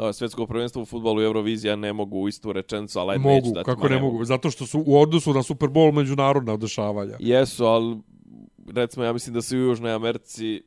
Da, 0.00 0.12
svjetsko 0.12 0.46
prvenstvo 0.46 0.82
u 0.82 0.86
futbolu 0.86 1.22
i 1.22 1.24
Eurovizija 1.24 1.76
ne 1.76 1.92
mogu 1.92 2.18
u 2.18 2.28
istu 2.28 2.52
rečenicu, 2.52 2.98
ali 2.98 3.18
mogu, 3.18 3.34
neću 3.34 3.50
da 3.54 3.60
ti, 3.60 3.64
kako 3.64 3.82
ma, 3.82 3.88
ne 3.88 4.00
mogu. 4.00 4.24
Zato 4.24 4.50
što 4.50 4.66
su 4.66 4.84
u 4.86 5.00
odnosu 5.00 5.34
na 5.34 5.42
Super 5.42 5.68
Bowl 5.68 5.92
međunarodna 5.92 6.52
odešavanja. 6.52 7.16
Jesu, 7.18 7.64
ali 7.64 7.96
recimo 8.74 9.04
ja 9.04 9.12
mislim 9.12 9.34
da 9.34 9.42
se 9.42 9.56
u 9.56 9.60
Južnoj 9.60 9.92
Americi 9.92 10.62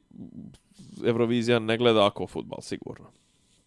Eurovizija 1.05 1.59
ne 1.59 1.77
gleda 1.77 2.05
ako 2.05 2.27
futbal, 2.27 2.59
sigurno. 2.61 3.05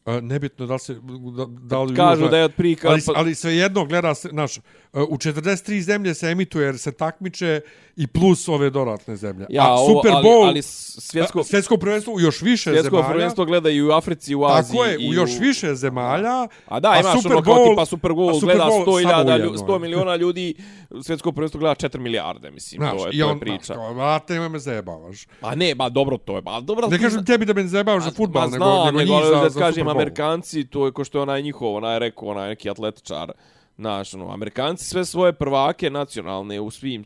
A, 0.06 0.20
nebitno 0.20 0.66
da 0.66 0.72
li 0.72 0.78
se 0.78 0.94
da, 1.36 1.46
da 1.48 1.80
li 1.80 1.92
u 1.92 1.96
Kažu 1.96 2.12
Južnoj- 2.16 2.30
da 2.30 2.38
je 2.38 2.44
od 2.44 2.54
prika... 2.54 2.88
ali, 2.88 3.00
ali 3.16 3.34
svejedno 3.34 3.84
gleda 3.84 4.14
se, 4.14 4.28
naš, 4.28 4.58
u 4.94 5.16
43 5.16 5.46
zemlje 5.80 6.14
se 6.14 6.26
emituje 6.26 6.66
jer 6.66 6.78
se 6.78 6.92
takmiče 6.92 7.60
i 7.96 8.06
plus 8.06 8.48
ove 8.48 8.70
dodatne 8.70 9.16
zemlje. 9.16 9.46
ja, 9.50 9.64
A 9.64 9.76
Super 9.78 10.12
ali, 10.12 10.24
Bowl, 10.24 10.46
ali 10.46 10.62
svjetsko, 10.62 11.40
a, 11.40 11.44
svjetsko 11.44 11.76
prvenstvo 11.76 12.14
u 12.14 12.20
još 12.20 12.42
više 12.42 12.70
svjetsko 12.70 12.90
zemalja. 12.90 13.08
prvenstvo 13.08 13.44
gleda 13.44 13.70
i 13.70 13.82
u 13.82 13.90
Africi, 13.90 14.32
i 14.32 14.34
u 14.34 14.44
Aziji. 14.44 14.72
Tako 14.72 14.84
je, 14.84 14.98
u 15.00 15.14
još 15.14 15.30
više 15.40 15.74
zemalja. 15.74 16.48
A 16.66 16.80
da, 16.80 16.90
a 16.90 17.00
imaš 17.00 17.16
Super 17.16 17.32
ono 17.32 17.42
kao 17.42 17.54
Bowl- 17.54 17.70
tipa 17.70 17.84
Super 17.86 18.10
a 18.10 18.14
Bowl 18.14 18.34
Super 18.34 18.56
gleda 18.56 18.64
Bowl 18.66 18.78
100, 18.78 18.84
samo 18.84 19.00
iljada, 19.00 19.32
jedno, 19.32 19.48
lju- 19.48 19.58
100 19.58 19.78
miliona 19.78 20.16
ljudi, 20.16 20.54
svjetsko 21.02 21.32
prvenstvo 21.32 21.58
gleda 21.60 21.74
4 21.76 21.98
milijarde, 21.98 22.50
mislim, 22.50 22.78
Znaš, 22.78 22.92
to 22.92 23.06
je, 23.06 23.20
to 23.20 23.26
on, 23.26 23.32
je 23.32 23.40
priča. 23.40 23.64
Znaš, 23.64 23.76
kao, 23.76 23.92
vrate, 23.94 24.32
nemoj 24.32 24.48
me 24.48 24.58
zajebavaš. 24.58 25.26
A 25.40 25.54
ne, 25.54 25.74
ba 25.74 25.88
dobro 25.88 26.18
to 26.18 26.36
je, 26.36 26.42
ba 26.42 26.60
dobro. 26.60 26.88
Ne 26.88 26.98
kažem 26.98 27.24
tebi 27.24 27.44
da 27.44 27.54
me 27.54 27.64
zajebavaš 27.64 28.04
za 28.04 28.10
futbal, 28.10 28.42
Ma 28.42 28.48
nego, 28.48 28.64
nego, 28.84 28.98
nego, 28.98 29.14
njih 29.14 29.24
za, 29.26 29.30
da 29.32 29.50
za 29.50 29.60
kažem 29.60 29.74
Super 29.74 29.94
Bowl. 29.94 29.95
Amerikanci, 29.96 30.66
to 30.66 30.86
je 30.86 30.92
ko 30.92 31.04
što 31.04 31.18
je 31.18 31.22
onaj 31.22 31.42
njihov, 31.42 31.74
onaj 31.74 31.98
rekao, 31.98 32.28
onaj 32.28 32.48
neki 32.48 32.70
atletičar, 32.70 33.32
znaš, 33.76 34.14
ono, 34.14 34.32
Amerikanci 34.32 34.84
sve 34.84 35.04
svoje 35.04 35.32
prvake 35.32 35.90
nacionalne 35.90 36.60
u 36.60 36.70
svim 36.70 37.04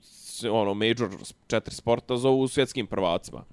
ono 0.50 0.74
major 0.74 1.08
četiri 1.46 1.74
sporta 1.74 2.16
zovu 2.16 2.48
svjetskim 2.48 2.86
prvacima. 2.86 3.44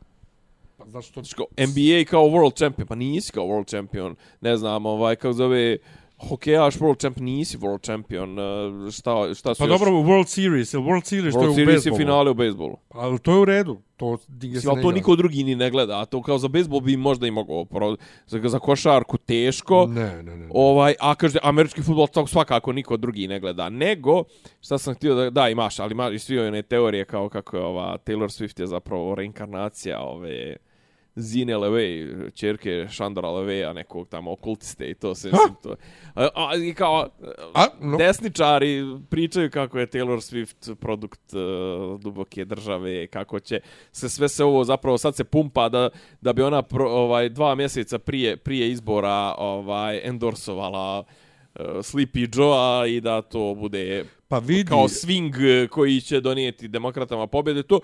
Pa 0.77 0.85
Zašto? 0.85 1.21
Znači 1.21 1.35
kao 1.35 1.45
NBA 1.57 2.09
kao 2.09 2.23
world 2.23 2.57
champion, 2.57 2.87
pa 2.87 2.95
nisi 2.95 3.31
kao 3.31 3.45
world 3.45 3.67
champion, 3.67 4.15
ne 4.41 4.57
znam, 4.57 4.85
ovaj 4.85 5.15
kako 5.15 5.33
zove 5.33 5.77
hokejaš 6.19 6.75
world 6.75 6.97
champion, 6.97 7.25
nisi 7.25 7.57
world 7.57 7.81
champion, 7.81 8.39
uh, 8.39 8.45
šta, 8.91 9.33
šta 9.35 9.55
su 9.55 9.59
Pa 9.59 9.65
još? 9.65 9.79
dobro, 9.79 9.91
World 9.93 10.27
Series, 10.27 10.73
ili 10.73 10.83
World 10.83 11.03
Series, 11.03 11.33
to 11.33 11.41
je 11.41 11.45
World 11.45 11.51
u 11.51 11.55
Series 11.55 11.67
i 11.75 11.75
bejsbolu. 11.75 11.97
finale 11.97 12.31
u 12.31 12.33
bejsbolu. 12.33 12.77
Ali 12.89 13.19
to 13.19 13.31
je 13.31 13.39
u 13.39 13.45
redu. 13.45 13.77
To, 13.97 14.17
nigdje 14.31 14.61
se 14.61 14.67
ali 14.69 14.75
ne 14.75 14.81
to 14.81 14.91
niko 14.91 15.15
drugi 15.15 15.43
ni 15.43 15.55
ne 15.55 15.69
gleda, 15.71 15.99
a 15.99 16.05
to 16.05 16.21
kao 16.21 16.37
za 16.37 16.47
bejsbol 16.47 16.79
bi 16.79 16.97
možda 16.97 17.27
i 17.27 17.31
mogao, 17.31 17.65
pro- 17.65 17.95
za, 18.27 18.41
za 18.43 18.59
košarku 18.59 19.17
teško, 19.17 19.85
Ne, 19.87 20.01
ne, 20.05 20.23
ne. 20.23 20.37
ne. 20.37 20.47
Ovaj, 20.51 20.95
a 20.99 21.15
kaže, 21.15 21.39
američki 21.43 21.81
futbol 21.81 22.07
to 22.07 22.27
svakako 22.27 22.73
niko 22.73 22.97
drugi 22.97 23.27
ne 23.27 23.39
gleda. 23.39 23.69
Nego, 23.69 24.23
šta 24.61 24.77
sam 24.77 24.93
htio 24.93 25.15
da, 25.15 25.29
da 25.29 25.49
imaš, 25.49 25.79
ali 25.79 25.91
imaš 25.91 26.13
i 26.13 26.19
svi 26.19 26.39
one 26.39 26.61
teorije 26.61 27.05
kao 27.05 27.29
kako 27.29 27.57
je 27.57 27.63
ova 27.63 27.97
Taylor 27.97 28.29
Swift 28.39 28.59
je 28.59 28.67
zapravo 28.67 29.15
reinkarnacija 29.15 29.99
ove 30.01 30.55
Zine 31.17 31.57
Levej, 31.57 32.07
čerke 32.33 32.87
Šandora 32.89 33.31
Leveja, 33.31 33.73
nekog 33.73 34.07
tamo 34.09 34.31
okultiste 34.31 34.85
i 34.89 34.93
to 34.93 35.15
se, 35.15 35.27
mislim, 35.31 35.55
to. 35.63 35.75
A, 36.15 36.27
a, 36.35 36.55
i 36.55 36.73
kao, 36.73 37.09
A, 37.53 37.65
no. 37.81 37.97
desničari 37.97 38.83
pričaju 39.09 39.51
kako 39.51 39.79
je 39.79 39.87
Taylor 39.87 40.17
Swift 40.17 40.75
produkt 40.75 41.33
uh, 41.33 41.99
duboke 41.99 42.45
države, 42.45 43.07
kako 43.07 43.39
će 43.39 43.59
se 43.91 44.09
sve 44.09 44.29
se 44.29 44.43
ovo 44.43 44.63
zapravo 44.63 44.97
sad 44.97 45.15
se 45.15 45.23
pumpa 45.23 45.69
da, 45.69 45.89
da 46.21 46.33
bi 46.33 46.41
ona 46.41 46.61
pro, 46.61 46.89
ovaj 46.89 47.29
dva 47.29 47.55
mjeseca 47.55 47.99
prije 47.99 48.37
prije 48.37 48.71
izbora 48.71 49.35
ovaj 49.37 49.99
endorsovala 50.03 50.99
uh, 50.99 51.65
Sleepy 51.65 52.37
Joe 52.37 52.91
i 52.95 53.01
da 53.01 53.21
to 53.21 53.55
bude 53.55 54.05
Pa 54.27 54.39
vidi, 54.39 54.69
kao 54.69 54.87
swing 54.87 55.67
koji 55.67 56.01
će 56.01 56.21
donijeti 56.21 56.67
demokratama 56.67 57.27
pobjede 57.27 57.63
to 57.63 57.79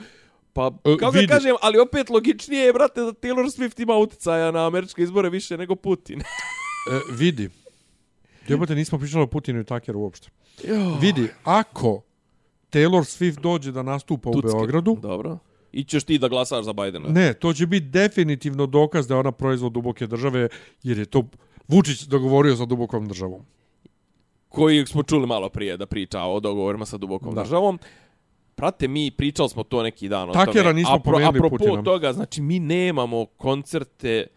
Pa, 0.54 0.72
E, 0.86 0.98
kako 0.98 1.12
vidi. 1.12 1.28
kažem, 1.28 1.56
ali 1.62 1.80
opet 1.80 2.10
logičnije 2.10 2.62
je, 2.62 2.74
brate, 2.74 3.02
da 3.02 3.08
Taylor 3.10 3.46
Swift 3.50 3.82
ima 3.82 3.96
utjecaja 3.96 4.52
na 4.52 4.68
američke 4.68 5.04
izbore 5.04 5.30
više 5.30 5.58
nego 5.58 5.76
Putin. 5.76 6.20
e, 6.22 6.26
vidi. 7.12 7.50
Jebote, 8.48 8.76
nismo 8.76 8.98
pričali 9.00 9.24
o 9.24 9.28
Putinu 9.28 9.60
i 9.60 9.66
Takeru 9.66 10.00
uopšte. 10.00 10.30
Vidi, 11.02 11.28
ako 11.44 12.02
Taylor 12.72 13.02
Swift 13.02 13.40
dođe 13.40 13.72
da 13.72 13.82
nastupa 13.84 14.30
u 14.30 14.34
Tucke. 14.34 14.48
Beogradu, 14.50 14.98
Dobro. 15.02 15.38
I 15.72 15.84
ćeš 15.84 16.04
ti 16.04 16.18
da 16.18 16.28
glasaš 16.28 16.66
za 16.66 16.74
Bidena. 16.74 17.10
ne, 17.10 17.34
to 17.34 17.54
će 17.54 17.66
biti 17.68 17.86
definitivno 17.86 18.66
dokaz 18.66 19.08
da 19.08 19.14
je 19.14 19.20
ona 19.20 19.32
proizvod 19.32 19.72
duboke 19.72 20.08
države, 20.08 20.48
jer 20.84 20.98
je 20.98 21.06
to 21.06 21.24
Vučić 21.68 22.02
dogovorio 22.02 22.56
sa 22.56 22.66
dubokom 22.66 23.08
državom. 23.08 23.42
koji 24.50 24.86
smo 24.86 25.04
čuli 25.04 25.28
malo 25.28 25.50
prije 25.50 25.78
da 25.78 25.86
priča 25.86 26.22
o 26.22 26.40
dogovorima 26.40 26.86
sa 26.86 26.98
dubokom 26.98 27.36
Da. 27.36 27.44
državom. 27.44 27.80
Prate, 28.64 28.88
mi 28.88 29.12
pričali 29.12 29.50
smo 29.50 29.64
to 29.64 29.84
neki 29.84 30.10
dan 30.10 30.30
o 30.30 30.34
Takera 30.34 30.64
tome. 30.64 30.74
nismo 30.74 31.00
pomenuli 31.00 31.38
Apropo 31.38 31.58
Putina. 31.58 31.84
toga, 31.84 32.14
znači 32.14 32.42
mi 32.42 32.60
nemamo 32.60 33.26
koncerte 33.26 34.28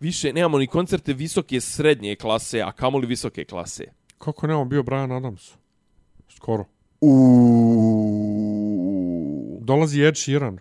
više, 0.00 0.32
nemamo 0.32 0.58
ni 0.58 0.66
koncerte 0.66 1.12
visoke 1.12 1.60
srednje 1.60 2.16
klase, 2.16 2.62
a 2.62 2.72
kamoli 2.72 3.06
visoke 3.06 3.44
klase. 3.44 3.84
Kako 4.18 4.46
ne, 4.46 4.54
on 4.54 4.68
bio 4.68 4.82
Brian 4.82 5.12
Adams? 5.12 5.52
Skoro. 6.28 6.64
Uuu. 8.64 9.60
Dolazi 9.62 10.02
Ed 10.02 10.16
Sheeran. 10.16 10.58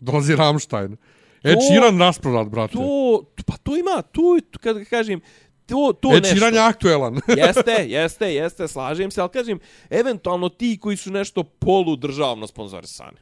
Dolazi 0.00 0.36
Rammstein. 0.36 0.96
Ed 1.42 1.54
To- 1.54 1.60
Sheeran 1.70 1.98
rasprodat, 1.98 2.48
brate. 2.48 2.72
To, 2.72 3.24
pa 3.46 3.56
to 3.56 3.76
ima, 3.76 4.02
to 4.02 4.20
kad 4.60 4.84
kažem, 4.84 5.20
to, 5.66 5.92
to 6.00 6.08
Ed 6.16 6.22
nešto. 6.22 6.36
Sheeran 6.36 6.54
je 6.54 6.60
aktuelan. 6.60 7.20
jeste, 7.46 7.86
jeste, 7.88 8.34
jeste, 8.34 8.68
slažem 8.68 9.10
se, 9.10 9.20
ali 9.20 9.30
kažem, 9.30 9.58
eventualno 9.90 10.48
ti 10.48 10.78
koji 10.82 10.96
su 10.96 11.10
nešto 11.10 11.42
poludržavno 11.42 12.46
sponzorisani. 12.46 13.18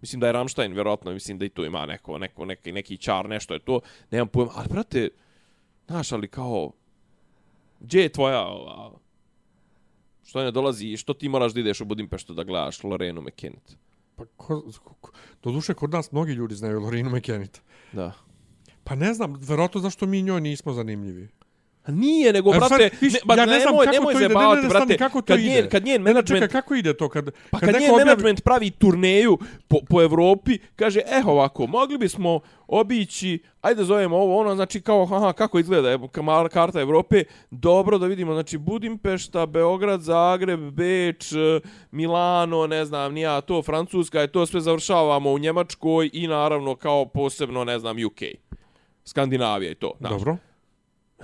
Mislim 0.00 0.20
da 0.20 0.26
je 0.26 0.32
Rammstein, 0.32 0.72
vjerojatno, 0.72 1.12
mislim 1.12 1.38
da 1.38 1.44
i 1.44 1.48
tu 1.48 1.64
ima 1.64 1.86
neko, 1.86 2.18
neko, 2.18 2.44
neki, 2.44 2.72
neki 2.72 2.96
čar, 2.96 3.28
nešto 3.28 3.54
je 3.54 3.60
to, 3.60 3.80
nemam 4.10 4.28
pojma, 4.28 4.52
ali 4.54 4.68
brate, 4.70 5.08
znaš, 5.86 6.12
ali 6.12 6.28
kao, 6.28 6.72
gdje 7.80 8.02
je 8.02 8.08
tvoja, 8.08 8.46
ova, 8.46 8.98
što 10.24 10.44
ne 10.44 10.50
dolazi, 10.50 10.96
što 10.96 11.14
ti 11.14 11.28
moraš 11.28 11.52
da 11.52 11.60
ideš 11.60 11.80
u 11.80 11.84
Budimpeštu 11.84 12.34
da 12.34 12.44
gledaš 12.44 12.82
Lorenu 12.82 13.22
McKennitt? 13.22 13.76
Pa, 14.16 14.24
ko, 14.36 14.62
ko, 15.00 15.10
do 15.42 15.50
duše, 15.50 15.74
kod 15.74 15.90
nas 15.90 16.12
mnogi 16.12 16.32
ljudi 16.32 16.54
znaju 16.54 16.80
Lorinu 16.80 17.10
McKennitt. 17.10 17.60
Da. 17.92 18.12
Pa 18.84 18.94
ne 18.94 19.14
znam, 19.14 19.34
verovatno 19.40 19.80
zašto 19.80 20.06
mi 20.06 20.22
njoj 20.22 20.40
nismo 20.40 20.72
zanimljivi. 20.72 21.28
Nije, 21.86 22.32
nego, 22.32 22.54
E, 22.54 22.58
brate, 22.58 22.90
ne, 23.02 23.08
ba, 23.24 23.34
ja 23.34 23.46
ne 23.46 23.60
znam 23.60 23.72
nemoj, 23.72 23.84
kako 23.86 23.92
nemoj 23.92 24.12
to 24.12 24.18
ide, 24.18 24.28
ne, 24.28 24.28
ne, 24.28 24.34
bavati, 24.36 24.62
ne, 24.62 24.68
brate, 24.68 24.96
kako 24.96 25.20
to 25.20 25.26
kad 25.26 25.40
ide? 25.40 25.50
Njen, 25.50 25.68
kad 25.68 25.84
njen 25.84 25.92
Ne, 25.94 25.98
ne, 26.00 26.04
management, 26.04 26.42
čekaj, 26.42 26.48
kako 26.50 26.74
ide 26.74 26.94
to 26.94 27.08
kad, 27.08 27.30
Pa 27.50 27.58
kad 27.58 27.70
kad 27.70 27.80
njen 27.80 27.90
objavi- 27.90 27.98
management 27.98 28.42
pravi 28.42 28.70
turneju 28.70 29.38
po, 29.68 29.78
po 29.88 30.02
Evropi, 30.02 30.58
kaže, 30.76 31.00
eho 31.08 31.30
ovako, 31.30 31.66
mogli 31.66 31.98
bismo 31.98 32.40
obići, 32.68 33.38
ajde 33.60 33.84
zovemo 33.84 34.16
ovo, 34.16 34.38
ono, 34.38 34.54
znači 34.54 34.80
kao, 34.80 35.02
aha, 35.04 35.32
kako 35.32 35.58
izgleda 35.58 35.98
kamar- 35.98 36.48
karta 36.48 36.80
Evrope, 36.80 37.22
dobro 37.50 37.98
da 37.98 38.06
vidimo, 38.06 38.32
znači 38.32 38.58
Budimpešta, 38.58 39.46
Beograd, 39.46 40.00
Zagreb, 40.00 40.60
Beč, 40.60 41.32
eh, 41.32 41.60
Milano, 41.90 42.66
ne 42.66 42.84
znam, 42.84 43.12
nija 43.12 43.40
to, 43.40 43.62
Francuska, 43.62 44.20
je 44.20 44.26
to 44.26 44.46
sve 44.46 44.60
završavamo 44.60 45.30
u 45.30 45.38
Njemačkoj 45.38 46.10
i 46.12 46.26
naravno 46.26 46.74
kao 46.74 47.04
posebno, 47.04 47.64
ne 47.64 47.78
znam, 47.78 47.96
UK. 47.98 48.20
Skandinavija 49.04 49.70
i 49.70 49.74
to. 49.74 49.92
Znaš. 49.98 50.12
Dobro. 50.12 50.36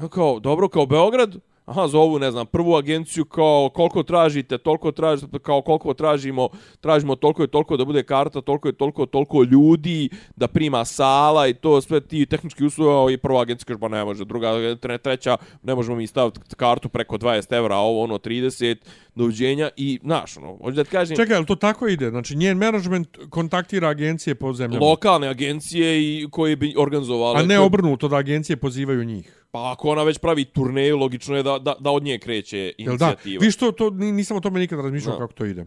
Ja 0.02 0.08
kao, 0.08 0.40
dobro, 0.40 0.68
kao 0.68 0.86
Beograd, 0.86 1.36
aha, 1.64 1.88
zovu, 1.88 2.18
ne 2.18 2.30
znam, 2.30 2.46
prvu 2.46 2.76
agenciju 2.76 3.24
kao 3.24 3.70
koliko 3.70 4.02
tražite, 4.02 4.58
toliko 4.58 4.92
tražite, 4.92 5.38
kao 5.38 5.62
koliko 5.62 5.94
tražimo, 5.94 6.48
tražimo 6.80 7.16
toliko 7.16 7.44
i 7.44 7.48
toliko 7.48 7.76
da 7.76 7.84
bude 7.84 8.02
karta, 8.02 8.40
toliko 8.40 8.68
i 8.68 8.72
toliko, 8.72 9.06
toliko 9.06 9.42
ljudi, 9.42 10.08
da 10.36 10.48
prima 10.48 10.84
sala 10.84 11.48
i 11.48 11.54
to 11.54 11.80
sve 11.80 12.00
ti 12.00 12.26
tehnički 12.26 12.64
uslovi 12.64 13.12
i 13.12 13.18
prva 13.18 13.42
agencija 13.42 13.66
kaže, 13.66 13.78
pa 13.78 13.88
ne 13.88 14.04
može, 14.04 14.24
druga, 14.24 14.48
tre- 14.48 14.98
treća, 14.98 15.36
ne 15.62 15.74
možemo 15.74 15.96
mi 15.96 16.06
staviti 16.06 16.40
kartu 16.56 16.88
preko 16.88 17.18
20 17.18 17.52
evra, 17.52 17.74
a 17.74 17.80
ovo 17.80 18.02
ono 18.02 18.18
30, 18.18 18.76
doviđenja 19.14 19.70
i, 19.76 19.98
znaš, 20.02 20.36
ono, 20.36 20.56
hoću 20.56 20.76
da 20.76 20.84
ti 20.84 20.90
kažem, 20.90 21.16
Čekaj, 21.16 21.36
jel 21.36 21.44
to 21.44 21.54
tako 21.56 21.88
ide? 21.88 22.10
Znači, 22.10 22.36
njen 22.36 22.58
management 22.58 23.08
kontaktira 23.30 23.88
agencije 23.88 24.34
po 24.34 24.52
zemljama. 24.52 24.86
lokalne 24.86 25.28
agencije 25.28 26.00
i 26.02 26.28
koje 26.30 26.56
bi 26.56 26.74
organizovale. 26.78 27.38
a 27.38 27.42
ne 27.42 27.56
to- 27.56 27.64
obrnuto 27.64 28.08
da 28.08 28.16
agencije 28.16 28.56
pozivaju 28.56 29.04
njih. 29.04 29.36
Pa 29.50 29.72
ako 29.72 29.88
ona 29.88 30.02
već 30.02 30.18
pravi 30.18 30.44
turneju, 30.44 30.96
logično 30.96 31.36
je 31.36 31.42
da, 31.42 31.58
da, 31.58 31.74
da 31.80 31.90
od 31.90 32.02
nje 32.02 32.18
kreće 32.18 32.72
da? 32.78 32.82
inicijativa. 32.84 33.40
Vi 33.40 33.50
što 33.50 33.72
to, 33.72 33.90
ni- 33.90 34.12
nisam 34.12 34.36
o 34.36 34.40
tome 34.40 34.60
nikad 34.60 34.80
razmišljao 34.80 35.12
Da. 35.12 35.18
kako 35.18 35.32
to 35.32 35.44
ide. 35.44 35.66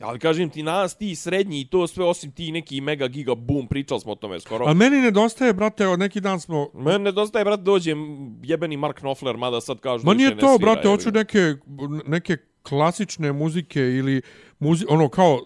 Ali 0.00 0.18
kažem 0.18 0.50
ti, 0.50 0.62
nas, 0.62 0.96
ti 0.96 1.16
srednji 1.16 1.60
i 1.60 1.64
to 1.64 1.86
sve, 1.86 2.04
osim 2.04 2.32
ti 2.32 2.52
neki 2.52 2.80
mega 2.80 3.08
giga 3.08 3.34
boom, 3.34 3.66
pričali 3.68 4.00
smo 4.00 4.12
o 4.12 4.14
tome 4.14 4.40
skoro. 4.40 4.64
Ali 4.64 4.74
meni 4.74 4.96
nedostaje, 4.96 5.52
brate, 5.52 5.86
od 5.86 5.98
neki 5.98 6.20
dan 6.20 6.40
smo... 6.40 6.68
Mene 6.74 6.98
nedostaje, 6.98 7.44
brat, 7.44 7.60
dođe 7.60 7.92
jebeni 8.42 8.76
Mark 8.76 8.98
Knopfler, 8.98 9.36
mada 9.36 9.60
sad 9.60 9.80
kažu 9.80 10.06
Ma 10.06 10.12
da 10.12 10.16
nije 10.16 10.36
to, 10.38 10.56
svira, 10.56 10.72
brate, 10.72 10.88
hoću 10.88 11.10
neke, 11.10 11.54
neke 12.06 12.36
klasične 12.62 13.32
muzike 13.32 13.80
ili 13.80 14.22
muzi, 14.58 14.84
ono 14.88 15.08
kao 15.08 15.34
uh, 15.34 15.40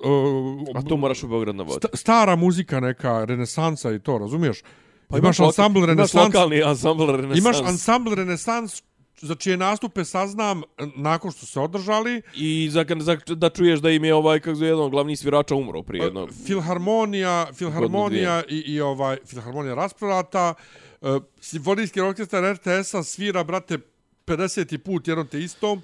A 0.75 0.83
to 0.83 0.97
moraš 0.97 1.23
u 1.23 1.29
Beograd 1.29 1.57
navoditi. 1.57 1.87
sta, 1.87 1.97
stara 1.97 2.37
muzika 2.37 2.81
neka, 2.81 3.25
renesansa 3.25 3.93
i 3.93 3.99
to, 3.99 4.19
razumiješ? 4.19 4.63
Pa 5.09 5.19
imaš 5.19 5.41
ansambl 5.41 5.79
Imaš 5.79 5.89
renesans, 5.89 6.15
lokalni 6.15 6.63
ansambl 6.63 7.07
renesans. 7.07 7.39
imaš 7.39 7.57
ansambl 7.61 8.15
renesans 8.15 8.83
za 9.21 9.35
čije 9.35 9.57
nastupe 9.57 10.05
saznam 10.05 10.63
eh, 10.63 10.87
nakon 10.97 11.33
što 11.33 11.47
se 11.47 11.61
održali. 11.61 12.23
I 12.35 12.69
za, 12.71 12.85
za, 12.99 13.17
da 13.29 13.51
čuješ 13.51 13.81
da 13.81 13.91
im 13.91 14.05
je 14.05 14.15
ovaj, 14.15 14.41
kako 14.41 14.55
zove, 14.55 14.69
jedan 14.69 14.85
od 14.85 14.91
glavnih 14.91 15.19
svirača 15.19 15.55
umro 15.55 15.83
prije 15.83 16.05
jednog. 16.05 16.31
Filharmonija, 16.47 17.47
filharmonija 17.55 18.43
i, 18.49 18.59
i 18.59 18.81
ovaj 18.81 19.17
filharmonija 19.27 19.75
rasprodata. 19.75 20.55
Uh, 21.01 21.23
Simfonijski 21.41 22.01
orkestar 22.01 22.53
RTS-a 22.55 23.03
svira, 23.03 23.45
brate, 23.45 23.79
50. 24.27 24.79
put 24.79 25.09
jedno 25.09 25.25
te 25.25 25.41
isto. 25.41 25.79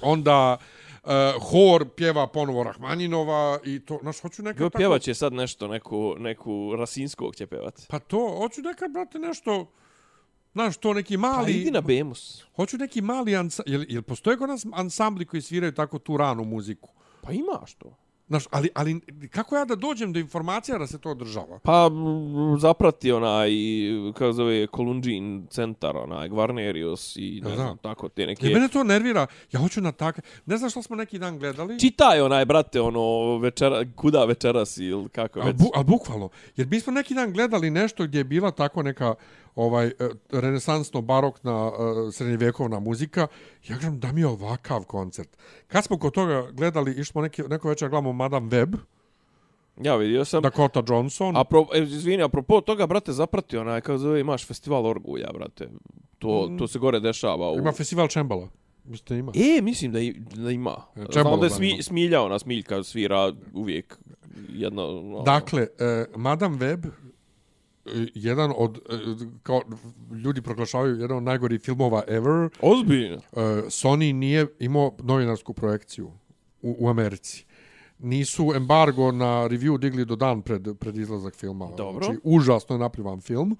Onda 0.00 0.56
uh, 0.60 0.71
hor 1.50 1.88
pjeva 1.96 2.26
ponovo 2.26 2.62
Rahmaninova 2.62 3.58
i 3.64 3.80
to, 3.80 3.98
znaš, 4.02 4.20
hoću 4.20 4.42
neka 4.42 4.62
Jo, 4.64 4.70
tako... 4.70 4.78
pjevat 4.78 5.02
će 5.02 5.14
sad 5.14 5.32
nešto, 5.32 5.68
neku, 5.68 6.14
neku 6.18 6.76
Rasinskog 6.76 7.36
će 7.36 7.46
pevat. 7.46 7.82
Pa 7.88 7.98
to, 7.98 8.36
hoću 8.38 8.60
neka, 8.62 8.88
brate, 8.88 9.18
nešto... 9.18 9.72
Znaš, 10.52 10.76
to 10.76 10.94
neki 10.94 11.14
Pa 11.16 11.20
mali... 11.20 11.52
idi 11.52 11.70
na 11.70 11.80
Bemus. 11.80 12.44
Hoću 12.56 12.76
neki 12.78 13.00
mali 13.00 13.36
ansambl... 13.36 13.70
Jel, 13.70 13.84
jel 13.88 14.02
postoje 14.02 14.36
kod 14.36 14.48
nas 14.48 14.66
ansambli 14.72 15.24
koji 15.26 15.42
sviraju 15.42 15.72
tako 15.72 15.98
tu 15.98 16.16
ranu 16.16 16.44
muziku? 16.44 16.88
Pa 17.22 17.32
imaš 17.32 17.74
to. 17.74 17.96
Znaš, 18.32 18.44
ali, 18.50 18.68
ali 18.74 19.00
kako 19.30 19.56
ja 19.56 19.64
da 19.64 19.74
dođem 19.76 20.12
do 20.12 20.18
informacija 20.20 20.78
da 20.78 20.86
se 20.86 20.98
to 20.98 21.10
održava? 21.10 21.58
Pa 21.62 21.90
zaprati 22.58 23.12
onaj, 23.12 23.50
kako 24.14 24.32
zove, 24.32 24.66
Kolundžin 24.66 25.46
centar, 25.50 25.96
onaj, 25.96 26.28
Gvarnerius 26.28 27.16
i 27.16 27.40
ne 27.44 27.50
Da, 27.50 27.56
znam, 27.56 27.76
da. 27.76 27.82
tako 27.82 28.08
te 28.08 28.26
neke... 28.26 28.46
mene 28.48 28.68
to 28.68 28.84
nervira. 28.84 29.26
Ja 29.52 29.60
hoću 29.60 29.80
na 29.80 29.92
tak... 29.92 30.20
Ne 30.46 30.56
znaš 30.56 30.72
što 30.72 30.82
smo 30.82 30.96
neki 30.96 31.18
dan 31.18 31.38
gledali? 31.38 31.78
Čitaj 31.78 32.20
onaj, 32.20 32.44
brate, 32.44 32.80
ono, 32.80 33.36
večera, 33.38 33.84
kuda 33.96 34.24
večeras 34.24 34.76
ili 34.78 35.08
kako 35.08 35.40
već. 35.40 35.56
bu, 35.56 35.70
al 35.74 35.84
bukvalno. 35.84 36.28
Jer 36.56 36.66
mi 36.68 36.80
smo 36.80 36.92
neki 36.92 37.14
dan 37.14 37.32
gledali 37.32 37.70
nešto 37.70 38.04
gdje 38.04 38.18
je 38.18 38.24
bila 38.24 38.50
tako 38.50 38.82
neka 38.82 39.14
ovaj 39.54 39.86
eh, 39.86 39.92
renesansno 40.30 41.00
barokna 41.00 41.66
uh, 41.66 41.74
srednjevjekovna 42.12 42.80
muzika. 42.80 43.26
Ja 43.68 43.76
kažem 43.76 44.00
da 44.00 44.12
mi 44.12 44.20
je 44.20 44.26
ovakav 44.26 44.84
koncert. 44.84 45.36
Kad 45.66 45.84
smo 45.84 45.98
kod 45.98 46.12
toga 46.12 46.50
gledali, 46.52 46.90
išli 46.90 47.04
smo 47.04 47.22
neki, 47.22 47.42
neko 47.42 47.68
večer 47.68 47.88
gledamo 47.88 48.12
Madame 48.12 48.48
Web, 48.56 48.74
Ja 49.80 49.96
vidio 49.96 50.24
sam. 50.24 50.42
Dakota 50.42 50.82
Johnson. 50.88 51.36
A 51.36 51.44
pro, 51.44 51.66
e, 51.74 51.82
izvini, 51.82 52.22
apropo 52.22 52.60
toga, 52.60 52.86
brate, 52.86 53.12
zaprati 53.12 53.56
onaj, 53.56 53.80
kako 53.80 53.98
zove, 53.98 54.20
imaš 54.20 54.46
festival 54.46 54.86
Orgulja, 54.86 55.28
brate. 55.34 55.68
To, 56.18 56.56
to 56.58 56.68
se 56.68 56.78
gore 56.78 57.00
dešava. 57.00 57.52
U... 57.52 57.58
Ima 57.58 57.72
festival 57.72 58.08
Čembala. 58.08 58.48
Mislite 58.84 59.16
ima? 59.16 59.32
E, 59.34 59.62
mislim 59.62 59.92
da, 59.92 60.00
i, 60.00 60.14
da 60.34 60.50
ima. 60.50 60.76
Čembalo 60.94 61.36
Znam 61.36 61.40
da 61.40 61.46
je 61.46 61.50
smi, 61.50 61.82
Smilja, 61.82 62.22
ona 62.22 62.38
Smiljka 62.38 62.82
svira 62.82 63.32
uvijek 63.54 63.98
jedno... 64.52 64.86
Ono, 64.88 65.22
Dakle, 65.22 65.62
eh, 65.62 66.06
Madame 66.16 66.56
Web 66.56 66.86
jedan 68.14 68.52
od, 68.56 68.78
eh, 68.90 69.26
kao 69.42 69.62
ljudi 70.24 70.42
proglašavaju 70.42 71.00
jedan 71.00 71.16
od 71.16 71.22
najgorih 71.22 71.60
filmova 71.60 72.02
ever, 72.08 72.48
Ozbiljno. 72.60 73.16
uh, 73.16 73.42
Sony 73.68 74.12
nije 74.12 74.46
imao 74.58 74.96
novinarsku 75.02 75.52
projekciju 75.52 76.12
u, 76.62 76.76
u 76.78 76.88
Americi. 76.88 77.44
Nisu 77.98 78.52
embargo 78.56 79.12
na 79.12 79.48
review 79.48 79.78
digli 79.78 80.04
do 80.04 80.16
dan 80.16 80.42
pred, 80.42 80.68
pred 80.80 80.96
izlazak 80.96 81.34
filma. 81.34 81.68
Dobro. 81.76 82.04
Znači, 82.04 82.20
užasno 82.24 82.74
je 82.74 82.78
napljivan 82.78 83.20
film. 83.20 83.56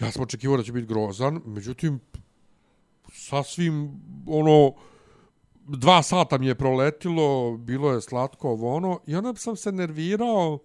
Ja 0.00 0.10
sam 0.10 0.22
očekivao 0.22 0.56
da 0.56 0.62
će 0.62 0.72
biti 0.72 0.86
grozan, 0.86 1.40
međutim, 1.46 2.00
sasvim, 3.12 4.00
ono, 4.26 4.72
dva 5.68 6.02
sata 6.02 6.38
mi 6.38 6.46
je 6.46 6.54
proletilo, 6.54 7.56
bilo 7.56 7.92
je 7.92 8.00
slatko 8.00 8.48
ovo 8.50 8.76
ono, 8.76 9.00
i 9.06 9.16
onda 9.16 9.34
sam 9.36 9.56
se 9.56 9.72
nervirao, 9.72 10.58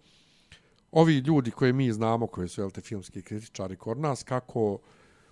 ovi 0.91 1.17
ljudi 1.17 1.51
koje 1.51 1.73
mi 1.73 1.91
znamo, 1.91 2.27
koji 2.27 2.49
su, 2.49 2.61
jel 2.61 2.71
te, 2.71 2.81
filmski 2.81 3.21
kritičari 3.21 3.75
kod 3.75 3.99
nas, 3.99 4.23
kako, 4.23 4.79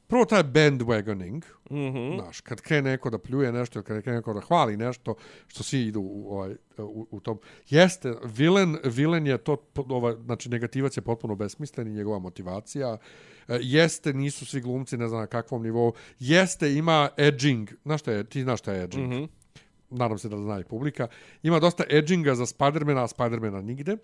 prvo 0.08 0.26
taj 0.26 0.44
bandwagoning, 0.44 1.42
Mhm. 1.72 2.20
Znaš, 2.22 2.42
kad 2.42 2.62
krene 2.62 2.90
neko 2.92 3.10
da 3.10 3.18
pljuje 3.18 3.52
nešto, 3.52 3.82
kad 3.84 4.02
krene 4.02 4.18
neko 4.18 4.34
da 4.34 4.42
hvali 4.42 4.78
nešto, 4.78 5.16
što 5.48 5.64
svi 5.64 5.82
idu 5.82 6.02
u, 6.02 6.34
ovaj, 6.34 6.56
u, 6.78 7.08
u 7.12 7.20
tom. 7.20 7.40
Jeste, 7.70 8.14
vilen, 8.24 8.78
vilen 8.84 9.28
je 9.28 9.38
to, 9.38 9.58
ovaj, 9.76 10.16
znači 10.26 10.50
negativac 10.50 10.98
je 10.98 11.02
potpuno 11.02 11.36
besmislen 11.36 11.88
i 11.88 11.94
njegova 11.94 12.20
motivacija. 12.20 12.98
E, 13.48 13.60
Jeste, 13.62 14.14
nisu 14.14 14.46
svi 14.46 14.62
glumci, 14.62 14.98
ne 14.98 15.08
znam 15.08 15.22
na 15.22 15.28
kakvom 15.28 15.64
nivou. 15.64 15.94
Jeste, 16.20 16.74
ima 16.74 17.10
edging. 17.18 17.70
Znaš 17.84 18.02
šta 18.02 18.12
je, 18.12 18.24
ti 18.24 18.42
znaš 18.44 18.60
šta 18.60 18.74
je 18.74 18.84
edging. 18.84 19.08
Mm. 19.08 19.16
-hmm. 19.16 19.28
Nadam 19.90 20.18
se 20.18 20.30
da 20.30 20.38
zna 20.38 20.60
i 20.60 20.64
publika. 20.64 21.08
Ima 21.44 21.60
dosta 21.60 21.84
edginga 21.90 22.36
za 22.36 22.46
Spidermana, 22.46 23.04
a 23.04 23.08
Spidermana 23.08 23.62
nigde. 23.62 23.98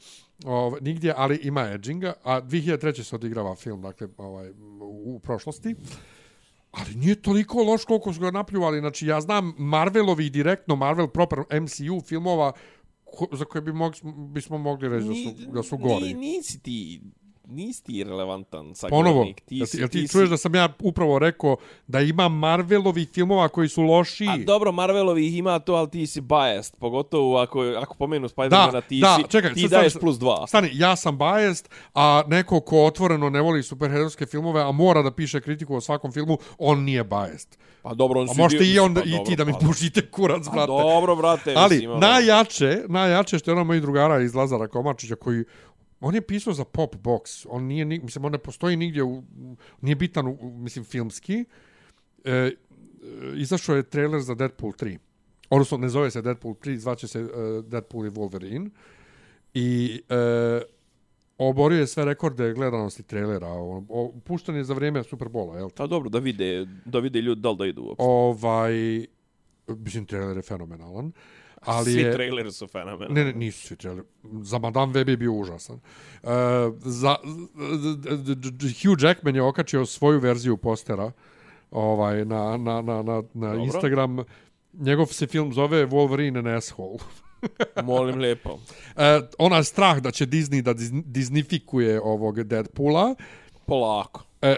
Ovaj, 0.45 0.81
nigdje, 0.81 1.13
ali 1.17 1.39
ima 1.43 1.61
edginga. 1.61 2.13
A 2.23 2.41
2003. 2.41 3.03
se 3.03 3.15
odigrava 3.15 3.55
film, 3.55 3.81
dakle, 3.81 4.07
ovaj, 4.17 4.49
u, 4.81 5.15
u 5.15 5.19
prošlosti. 5.19 5.75
Ali 6.71 6.95
nije 6.95 7.15
toliko 7.15 7.63
loš 7.63 7.85
koliko 7.85 8.13
su 8.13 8.19
ga 8.19 8.31
napljuvali. 8.31 8.79
Znači, 8.79 9.07
ja 9.07 9.21
znam 9.21 9.53
Marvelovi 9.57 10.29
direktno, 10.29 10.75
Marvel 10.75 11.07
proper 11.07 11.39
MCU 11.39 12.01
filmova 12.01 12.51
ko, 13.05 13.27
za 13.31 13.45
koje 13.45 13.61
bi 13.61 13.73
mog, 13.73 13.93
bismo 14.33 14.57
mogli 14.57 14.89
reći 14.89 15.07
da 15.07 15.13
su, 15.13 15.51
da 15.51 15.63
su 15.63 15.77
gori. 15.77 16.05
Ni, 16.05 16.13
nisi 16.13 16.59
ti, 16.59 17.01
nisi 17.45 17.83
ti 17.83 18.03
relevantan 18.03 18.73
Ponovo, 18.89 19.05
saglednik. 19.13 19.41
Ti, 19.41 19.57
jel 19.57 19.67
ti, 19.67 19.77
jel 19.77 19.87
ti, 19.89 20.01
ti 20.01 20.07
čuješ 20.07 20.27
si- 20.27 20.29
da 20.29 20.37
sam 20.37 20.55
ja 20.55 20.69
upravo 20.81 21.19
rekao 21.19 21.55
da 21.87 21.99
ima 22.01 22.27
Marvelovi 22.27 23.05
filmova 23.05 23.49
koji 23.49 23.69
su 23.69 23.81
loši? 23.83 24.27
A 24.27 24.37
dobro, 24.37 24.71
Marvelovi 24.71 25.27
ih 25.27 25.37
ima 25.37 25.59
to, 25.59 25.73
ali 25.73 25.89
ti 25.89 26.07
si 26.07 26.21
biased. 26.21 26.75
Pogotovo 26.75 27.37
ako, 27.37 27.61
ako 27.61 27.95
pomenu 27.95 28.27
Spider-Mana, 28.27 28.71
Da, 28.71 28.81
ti, 28.81 28.99
da, 28.99 29.17
si, 29.17 29.29
čekaj, 29.29 29.53
ti 29.53 29.61
sad 29.61 29.69
daješ 29.71 29.91
stani, 29.91 30.01
plus 30.01 30.17
dva. 30.17 30.47
Stani, 30.47 30.69
ja 30.73 30.95
sam 30.95 31.17
biased, 31.17 31.65
a 31.93 32.23
neko 32.27 32.59
ko 32.59 32.83
otvoreno 32.83 33.29
ne 33.29 33.41
voli 33.41 33.63
superherojske 33.63 34.25
filmove, 34.25 34.61
a 34.61 34.71
mora 34.71 35.01
da 35.01 35.11
piše 35.11 35.41
kritiku 35.41 35.75
o 35.75 35.81
svakom 35.81 36.11
filmu, 36.11 36.37
on 36.57 36.79
nije 36.79 37.03
biased. 37.03 37.47
Pa 37.81 37.93
dobro, 37.93 38.21
on 38.21 38.29
A 38.29 38.33
možete 38.33 38.63
bio- 38.63 38.73
i, 38.73 38.79
onda, 38.79 39.01
pa 39.01 39.07
i 39.07 39.11
dobro, 39.11 39.25
ti 39.25 39.35
da 39.35 39.45
mi 39.45 39.51
pa 39.53 39.57
pušite 39.59 40.01
kurac, 40.03 40.45
Pa 40.45 40.51
brate. 40.51 40.67
dobro, 40.67 41.15
brate. 41.15 41.53
Ali 41.55 41.69
mislim, 41.71 41.91
ono- 41.91 41.99
najjače, 41.99 42.83
najjače 42.87 43.39
što 43.39 43.51
je 43.51 43.55
ono 43.55 43.63
mojih 43.63 43.81
drugara 43.81 44.21
iz 44.21 44.35
Lazara 44.35 44.67
Komačića 44.67 45.15
koji 45.15 45.43
on 46.03 46.15
je 46.15 46.21
pisao 46.21 46.53
za 46.53 46.65
Pop 46.65 46.95
Box. 46.95 47.45
On 47.49 47.63
nije 47.63 47.85
ni- 47.85 47.99
mislim 47.99 48.25
on 48.25 48.31
ne 48.31 48.37
postoji 48.37 48.77
nigdje 48.77 49.03
u, 49.03 49.23
nije 49.81 49.95
bitan 49.95 50.27
u, 50.27 50.37
mislim 50.57 50.85
filmski. 50.85 51.45
E, 52.23 52.31
e, 52.31 52.51
izašao 53.35 53.75
je 53.75 53.83
trailer 53.83 54.21
za 54.21 54.35
Deadpool 54.35 54.71
3. 54.71 54.97
Odnosno 55.49 55.77
ne 55.77 55.89
zove 55.89 56.11
se 56.11 56.21
Deadpool 56.21 56.53
3, 56.53 56.75
zvaće 56.75 57.07
se 57.07 57.21
uh, 57.23 57.29
Deadpool 57.65 58.05
i 58.05 58.09
Wolverine. 58.09 58.69
I 59.53 60.01
e, 60.09 60.61
oborio 61.37 61.79
je 61.79 61.87
sve 61.87 62.05
rekorde 62.05 62.53
gledanosti 62.53 63.03
trailera. 63.03 63.47
O, 63.47 63.83
o, 63.89 64.13
pušten 64.23 64.55
je 64.55 64.63
za 64.63 64.73
vrijeme 64.73 65.03
Superbola, 65.03 65.57
jel? 65.57 65.69
Pa 65.69 65.87
dobro, 65.87 66.09
da 66.09 66.19
vide, 66.19 66.65
da 66.85 66.99
vide 66.99 67.21
ljudi 67.21 67.41
da 67.41 67.49
li 67.49 67.57
da 67.57 67.65
idu 67.65 67.81
uopšte. 67.81 68.03
Ovaj, 68.07 69.05
mislim, 69.67 70.05
trailer 70.05 70.37
je 70.37 70.41
fenomenalan. 70.43 71.11
Ali 71.65 71.91
Svi 71.91 72.01
je, 72.01 72.11
traileri 72.13 72.51
su 72.51 72.67
fenomenalni. 72.67 73.13
Ne, 73.13 73.25
ne, 73.25 73.33
nisu 73.33 73.67
svi 73.67 73.75
traileri. 73.75 74.07
Za 74.41 74.57
Madame 74.57 74.93
Web 74.93 75.09
je 75.09 75.17
bio 75.17 75.33
užasan. 75.33 75.79
Uh, 76.23 76.29
za, 76.79 77.15
Hugh 78.83 79.03
Jackman 79.03 79.35
je 79.35 79.41
okačio 79.41 79.85
svoju 79.85 80.19
verziju 80.19 80.57
postera 80.57 81.11
ovaj, 81.71 82.25
na, 82.25 82.57
na, 82.57 82.81
na, 82.81 83.01
na, 83.01 83.23
na. 83.33 83.55
Instagram. 83.55 84.17
Njegov 84.73 85.05
se 85.05 85.27
film 85.27 85.53
zove 85.53 85.87
Wolverine 85.87 86.37
and 86.37 86.47
Asshole. 86.47 86.97
Molim 87.83 88.19
lijepo. 88.19 88.59
E, 88.97 89.21
ona 89.37 89.63
strah 89.63 89.99
da 89.99 90.11
će 90.11 90.25
Disney 90.25 90.61
da 90.61 90.73
diz- 90.73 91.03
disnifikuje 91.05 92.01
ovog 92.01 92.43
Deadpoola. 92.43 93.15
Polako. 93.65 94.23
E, 94.41 94.55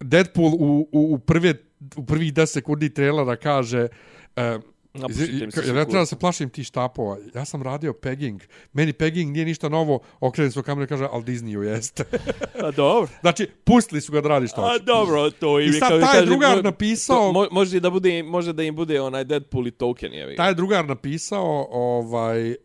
Deadpool 0.00 0.54
u, 0.54 0.88
u, 0.92 1.14
u, 1.14 1.18
prve, 1.18 1.54
u 1.96 2.06
prvih 2.06 2.32
10 2.32 2.46
sekundi 2.46 2.94
trailera 2.94 3.36
kaže 3.36 3.88
e, 4.36 4.58
Napušite 4.94 5.46
mi 5.46 5.52
se 5.52 5.60
Ja 5.60 5.84
treba 5.84 6.00
da 6.00 6.06
se 6.06 6.16
plašim 6.16 6.50
ti 6.50 6.64
štapova. 6.64 7.18
Ja 7.34 7.44
sam 7.44 7.62
radio 7.62 7.92
pegging. 7.92 8.40
Meni 8.72 8.92
pegging 8.92 9.32
nije 9.32 9.44
ništa 9.44 9.68
novo. 9.68 10.00
Okrene 10.20 10.50
se 10.50 10.60
u 10.60 10.62
kameru 10.62 10.84
i 10.84 10.88
kaže, 10.88 11.08
ali 11.12 11.24
Disneyu 11.24 11.62
jeste. 11.62 12.04
A 12.64 12.70
dobro. 12.70 13.08
znači, 13.20 13.48
pustili 13.64 14.00
su 14.00 14.12
ga 14.12 14.20
da 14.20 14.28
radi 14.28 14.48
što 14.48 14.60
A 14.60 14.78
dobro, 14.78 15.30
to 15.30 15.60
I 15.60 15.72
sad 15.72 15.88
kao 15.88 16.00
taj 16.00 16.12
kažem, 16.12 16.26
drugar 16.26 16.58
mo- 16.58 16.62
napisao- 16.62 17.16
to 17.16 17.32
mo- 17.32 17.48
može 17.52 17.80
da 17.80 17.90
bude 17.90 18.22
može 18.22 18.52
da 18.52 18.62
im 18.62 18.76
bude 18.76 19.00
onaj 19.00 19.24
Deadpool 19.24 19.66
i 19.66 19.70
token 19.70 20.12
je. 20.12 20.36
Taj 20.36 20.54
drugar 20.54 20.84
napisao 20.86 21.68
ovaj, 21.70 22.50
e, 22.50 22.56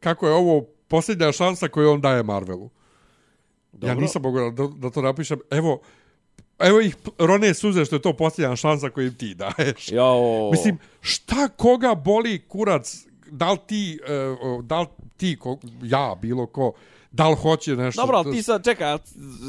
kako 0.00 0.26
je 0.28 0.34
ovo 0.34 0.60
posljednja 0.88 1.32
šansa 1.32 1.68
koju 1.68 1.90
on 1.90 2.00
daje 2.00 2.22
Marvelu. 2.22 2.70
Dobro. 3.72 3.88
Ja 3.88 3.94
nisam 3.94 4.22
mogu 4.22 4.50
da, 4.50 4.66
da 4.68 4.90
to 4.90 5.02
napišem. 5.02 5.38
Evo, 5.50 5.80
evo 6.62 6.80
ih 6.80 6.96
rone 7.18 7.54
suze 7.54 7.84
što 7.84 7.96
je 7.96 8.02
to 8.02 8.12
posljednja 8.12 8.56
šansa 8.56 8.90
koju 8.90 9.06
im 9.06 9.14
ti 9.14 9.34
daješ. 9.34 9.88
Jao. 9.88 10.50
Mislim, 10.52 10.78
šta 11.00 11.48
koga 11.48 11.94
boli 11.94 12.38
kurac, 12.48 13.06
da 13.30 13.52
li 13.52 13.58
ti, 13.66 13.98
uh, 14.42 14.64
da 14.64 14.80
li 14.80 14.86
ti 15.16 15.36
ko, 15.40 15.58
ja, 15.82 16.16
bilo 16.22 16.46
ko, 16.46 16.72
da 17.12 17.28
li 17.28 17.36
hoće 17.36 17.76
nešto... 17.76 18.02
Dobro, 18.02 18.16
ali 18.16 18.32
ti 18.32 18.42
sad, 18.42 18.64
čekaj, 18.64 18.96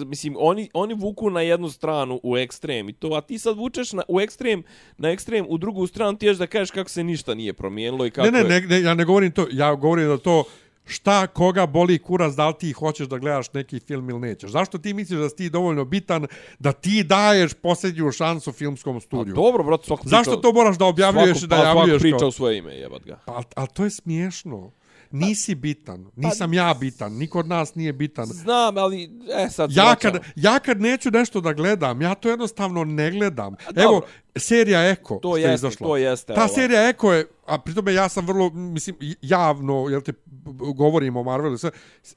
mislim, 0.06 0.35
oni, 0.40 0.69
oni 0.73 0.94
vuku 0.94 1.30
na 1.30 1.41
jednu 1.41 1.69
stranu 1.69 2.19
u 2.23 2.38
ekstrem 2.38 2.90
i 2.90 2.94
to, 2.94 3.07
a 3.07 3.22
ti 3.22 3.40
sad 3.40 3.57
vučeš 3.57 3.94
na, 3.94 4.03
u 4.07 4.22
ekstrem, 4.22 4.64
na 4.98 5.10
ekstrem, 5.10 5.45
u 5.49 5.57
drugu 5.57 5.88
stranu 5.88 6.18
ti 6.18 6.26
ješ 6.26 6.38
da 6.38 6.48
kažeš 6.48 6.72
kako 6.72 6.90
se 6.90 7.03
ništa 7.03 7.34
nije 7.34 7.53
promijenilo 7.53 8.06
i 8.06 8.11
kako 8.11 8.31
Ne, 8.31 8.31
ne, 8.31 8.40
je... 8.40 8.61
ne, 8.61 8.68
ne, 8.68 8.81
ja 8.81 8.94
ne 8.94 9.06
govorim 9.06 9.31
to, 9.31 9.48
ja 9.52 9.76
govorim 9.76 10.07
da 10.07 10.18
to 10.18 10.44
šta 10.85 11.27
koga 11.27 11.65
boli 11.68 11.99
kurac, 11.99 12.34
da 12.34 12.47
li 12.47 12.53
ti 12.55 12.72
hoćeš 12.72 13.07
da 13.07 13.18
gledaš 13.18 13.53
neki 13.53 13.80
film 13.80 14.10
ili 14.10 14.19
nećeš. 14.19 14.51
Zašto 14.51 14.77
ti 14.77 14.93
misliš 14.93 15.19
da 15.19 15.30
si 15.30 15.35
ti 15.35 15.49
dovoljno 15.49 15.85
bitan 15.85 16.27
da 16.60 16.72
ti 16.72 17.03
daješ 17.03 17.53
posljednju 17.53 18.11
šansu 18.11 18.51
filmskom 18.51 18.97
A 18.97 18.99
studiju? 18.99 19.35
dobro, 19.35 19.64
brate, 19.64 19.85
svako 19.85 20.03
Zašto 20.05 20.35
to 20.35 20.53
moraš 20.53 20.77
da 20.77 20.85
objavljuješ 20.85 21.27
svako, 21.30 21.45
i 21.45 21.49
da 21.49 21.55
pa, 21.55 21.61
svako 21.61 21.80
javljuješ? 21.80 22.01
priča 22.01 22.18
kao- 22.18 22.27
u 22.27 22.31
svoje 22.31 22.57
ime, 22.57 22.73
jebat 22.73 23.03
ga. 23.03 23.19
Pa, 23.26 23.41
ali 23.55 23.68
to 23.68 23.84
je 23.84 23.89
smiješno. 23.91 24.72
Nisi 25.11 25.55
bitan. 25.55 26.05
Nisam 26.15 26.53
ja 26.53 26.73
bitan. 26.73 27.14
Niko 27.14 27.39
od 27.39 27.47
nas 27.47 27.76
nije 27.76 27.93
bitan. 27.93 28.26
Znam, 28.26 28.77
ali, 28.77 29.03
e, 29.38 29.49
sad 29.49 29.72
Ja 29.72 29.95
kad, 29.95 30.14
ja 30.35 30.60
kad 30.60 30.81
neću 30.81 31.11
nešto 31.11 31.41
da 31.41 31.53
gledam, 31.53 32.01
ja 32.01 32.15
to 32.15 32.30
jednostavno 32.30 32.84
ne 32.84 33.11
gledam. 33.11 33.55
dobro. 33.65 33.84
Evo, 33.84 34.01
serija 34.35 34.89
Eko, 34.89 35.14
To 35.14 35.19
što 35.22 35.38
je 35.38 35.41
jeste, 35.41 35.53
izašla. 35.68 35.88
to 35.88 35.97
jeste, 35.97 36.34
Ta 36.34 36.39
ova. 36.39 36.47
serija 36.47 36.89
Eko 36.89 37.14
je, 37.14 37.26
a 37.45 37.57
pritome 37.57 37.94
ja 37.94 38.10
sam 38.10 38.28
vrlo, 38.28 38.49
mislim, 38.49 38.95
javno, 39.22 39.86
jel 39.90 40.02
te, 40.02 40.11
b- 40.11 40.20
b- 40.26 40.74
govorim 40.76 41.18
o 41.18 41.24
Marvelu, 41.24 41.56
i 41.56 41.57
sve. 41.57 41.72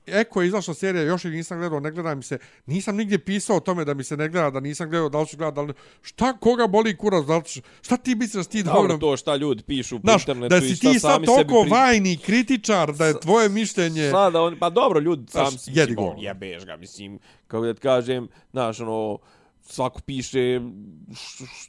Eko 0.07 0.43
je 0.43 0.48
izašla 0.48 0.74
serija, 0.74 1.03
još 1.03 1.24
je 1.24 1.31
nisam 1.31 1.59
gledao, 1.59 1.81
ne 1.81 1.90
gledam 1.90 2.16
mi 2.16 2.23
se, 2.23 2.39
nisam 2.66 2.97
nigdje 2.97 3.19
pisao 3.19 3.57
o 3.57 3.61
tome 3.61 3.85
da 3.85 3.94
mi 3.94 4.05
se 4.05 4.16
ne 4.16 4.28
gleda, 4.28 4.51
da 4.51 4.61
nisam 4.61 4.90
gledao, 4.90 5.09
da 5.09 5.20
li 5.20 5.27
ću 5.27 5.36
gledati, 5.36 5.55
da 5.55 5.62
li... 5.62 5.73
Šta, 6.03 6.32
koga 6.32 6.66
boli 6.66 6.97
kurac, 6.97 7.24
da 7.24 7.36
li 7.36 7.44
ću, 7.44 7.61
šta 7.82 7.97
ti 7.97 8.15
misliš 8.15 8.32
da 8.35 8.43
si 8.43 8.51
ti 8.51 8.62
Dobro, 8.62 8.74
dovoljno... 8.74 8.98
to 8.98 9.16
šta 9.16 9.36
ljudi 9.36 9.62
pišu 9.62 9.97
po 9.97 10.03
Znaš, 10.05 10.23
internetu 10.23 10.48
da 10.51 10.57
i 10.57 10.61
si 10.61 10.77
šta 10.77 10.93
ti 10.93 10.98
sad 10.98 11.11
sami 11.12 11.27
sebi 11.27 11.36
toliko 11.36 11.62
pri- 11.62 11.70
vajni 11.70 12.16
kritičar, 12.16 12.93
da 12.93 13.07
je 13.07 13.20
tvoje 13.20 13.48
mišljenje... 13.48 14.11
Sada 14.11 14.43
on, 14.43 14.57
pa 14.59 14.70
dobro, 14.70 15.01
ljudi, 15.01 15.31
sam 15.31 15.47
Znaš, 15.47 15.61
si, 15.61 15.70
jedi 15.70 15.81
mislim, 15.81 15.97
go. 15.97 16.11
on 16.11 16.19
jebeš 16.19 16.65
ga, 16.65 16.77
mislim, 16.77 17.19
kako 17.47 17.65
da 17.66 17.74
ti 17.74 17.81
kažem, 17.81 18.28
znaš, 18.53 18.81
ono, 18.81 19.19
svako 19.68 20.01
piše 20.01 20.60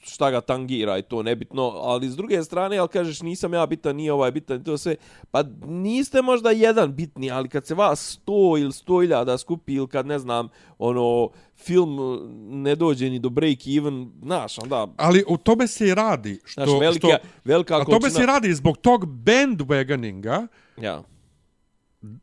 šta 0.02 0.32
ga 0.32 0.42
tangira 0.42 0.98
i 0.98 1.02
to 1.02 1.24
nebitno, 1.24 1.64
ali 1.64 2.10
s 2.10 2.16
druge 2.16 2.44
strane, 2.44 2.78
ali 2.78 2.90
kažeš 2.90 3.22
nisam 3.22 3.54
ja 3.54 3.66
bitan, 3.66 3.96
nije 3.96 4.14
ovaj 4.14 4.32
bitan, 4.32 4.64
to 4.64 4.78
sve, 4.78 4.96
pa 5.32 5.44
niste 5.66 6.22
možda 6.22 6.52
jedan 6.52 6.96
bitni, 6.96 7.32
ali 7.32 7.50
kad 7.50 7.66
se 7.66 7.76
vas 7.76 8.12
sto 8.14 8.58
ili 8.58 8.74
sto 8.74 9.04
iljada 9.04 9.38
skupi 9.38 9.74
ili 9.74 9.88
kad 9.88 10.06
ne 10.06 10.20
znam, 10.20 10.50
ono, 10.78 11.30
film 11.56 12.20
ne 12.64 12.76
dođe 12.76 13.10
ni 13.10 13.20
do 13.20 13.30
break 13.30 13.68
even, 13.78 14.12
znaš, 14.24 14.60
onda, 14.60 14.88
Ali 14.98 15.24
u 15.28 15.38
tome 15.38 15.68
se 15.68 15.88
i 15.88 15.96
radi. 15.96 16.40
Što, 16.46 16.66
znaš, 16.66 16.80
velika, 16.80 17.08
što, 17.08 17.18
velika 17.46 17.78
a 17.78 17.86
tome 17.86 18.10
se 18.10 18.24
i 18.24 18.26
radi 18.26 18.54
zbog 18.54 18.78
tog 18.78 19.06
bandwagoninga, 19.06 20.48
Ja. 20.82 21.04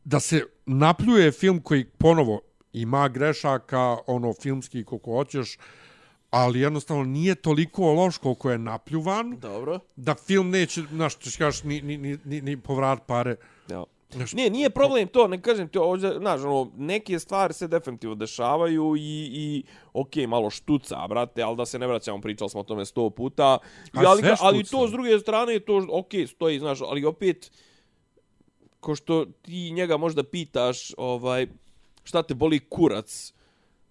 da 0.04 0.20
se 0.20 0.44
napljuje 0.66 1.32
film 1.32 1.60
koji 1.60 1.84
ponovo 1.84 2.40
ima 2.74 3.08
grešaka, 3.08 3.96
ono 4.06 4.32
filmski 4.32 4.84
koliko 4.84 5.12
hoćeš, 5.12 5.58
ali 6.30 6.60
jednostavno 6.60 7.04
nije 7.04 7.34
toliko 7.34 7.92
loš 7.92 8.18
koliko 8.18 8.50
je 8.50 8.58
napljuvan, 8.58 9.36
Dobro. 9.40 9.78
da 9.96 10.14
film 10.14 10.50
neće, 10.50 10.82
znaš, 10.92 11.14
ti 11.14 11.30
kažeš, 11.38 11.62
ni, 11.62 11.82
ni, 11.82 11.96
ni, 11.96 12.18
ni, 12.24 12.40
ni 12.40 12.56
povrat 12.60 13.06
pare. 13.06 13.36
Ja. 13.68 13.84
Znaš, 14.10 14.32
Nije, 14.32 14.50
nije 14.50 14.70
problem 14.70 15.08
to, 15.08 15.28
ne 15.28 15.42
kažem 15.42 15.68
ti, 15.68 15.78
ovdje, 15.78 16.18
znaš, 16.18 16.40
ono, 16.40 16.70
neke 16.76 17.18
stvari 17.18 17.54
se 17.54 17.68
definitivno 17.68 18.14
dešavaju 18.14 18.96
i, 18.96 19.30
i 19.32 19.64
ok, 19.92 20.16
malo 20.28 20.50
štuca, 20.50 21.06
brate, 21.08 21.42
ali 21.42 21.56
da 21.56 21.66
se 21.66 21.78
ne 21.78 21.86
vraćamo, 21.86 22.20
pričali 22.20 22.50
smo 22.50 22.60
o 22.60 22.64
tome 22.64 22.84
sto 22.84 23.10
puta, 23.10 23.58
I, 23.94 23.98
A 23.98 24.02
ali, 24.06 24.22
ali 24.40 24.64
to 24.64 24.88
s 24.88 24.90
druge 24.90 25.18
strane, 25.18 25.60
to, 25.60 25.86
ok, 25.90 26.12
stoji, 26.28 26.58
znaš, 26.58 26.80
ali 26.80 27.04
opet, 27.04 27.50
ko 28.80 28.94
što 28.94 29.24
ti 29.42 29.70
njega 29.70 29.96
možda 29.96 30.22
pitaš, 30.22 30.92
ovaj, 30.96 31.46
šta 32.04 32.22
te 32.22 32.34
boli? 32.34 32.60
Kurac, 32.68 33.33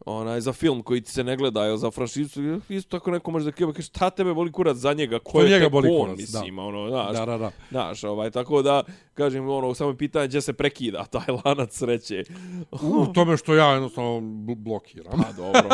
onaj, 0.05 0.41
za 0.41 0.53
film 0.53 0.81
koji 0.81 1.01
ti 1.01 1.11
se 1.11 1.23
ne 1.23 1.37
gleda, 1.37 1.67
ili 1.67 1.77
za 1.77 1.91
franšizu, 1.91 2.59
isto 2.69 2.99
tako 2.99 3.11
neko 3.11 3.31
može 3.31 3.45
da 3.45 3.51
kaže, 3.51 3.81
šta 3.81 4.09
tebe 4.09 4.33
boli 4.33 4.51
kurac 4.51 4.77
za 4.77 4.93
njega, 4.93 5.19
ko 5.19 5.41
je 5.41 5.49
njega 5.49 5.69
boli 5.69 5.89
on, 5.91 6.01
kurac, 6.01 6.17
da. 6.17 6.39
mislim, 6.39 6.59
ono, 6.59 6.89
znaš, 6.89 7.17
Da, 7.17 7.25
da, 7.25 7.37
da. 7.37 7.51
Znaš, 7.71 8.03
ovaj, 8.03 8.31
tako 8.31 8.61
da, 8.61 8.83
kažem, 9.13 9.49
ono, 9.49 9.73
samo 9.73 9.89
je 9.89 9.97
pitanje 9.97 10.27
gdje 10.27 10.41
se 10.41 10.53
prekida 10.53 11.05
taj 11.05 11.25
lanac 11.45 11.73
sreće. 11.77 12.23
U 12.71 13.13
tome 13.13 13.37
što 13.37 13.55
ja 13.55 13.71
jednostavno 13.71 14.19
bl- 14.19 14.55
blokiram. 14.55 15.21
Pa, 15.23 15.31
dobro. 15.31 15.69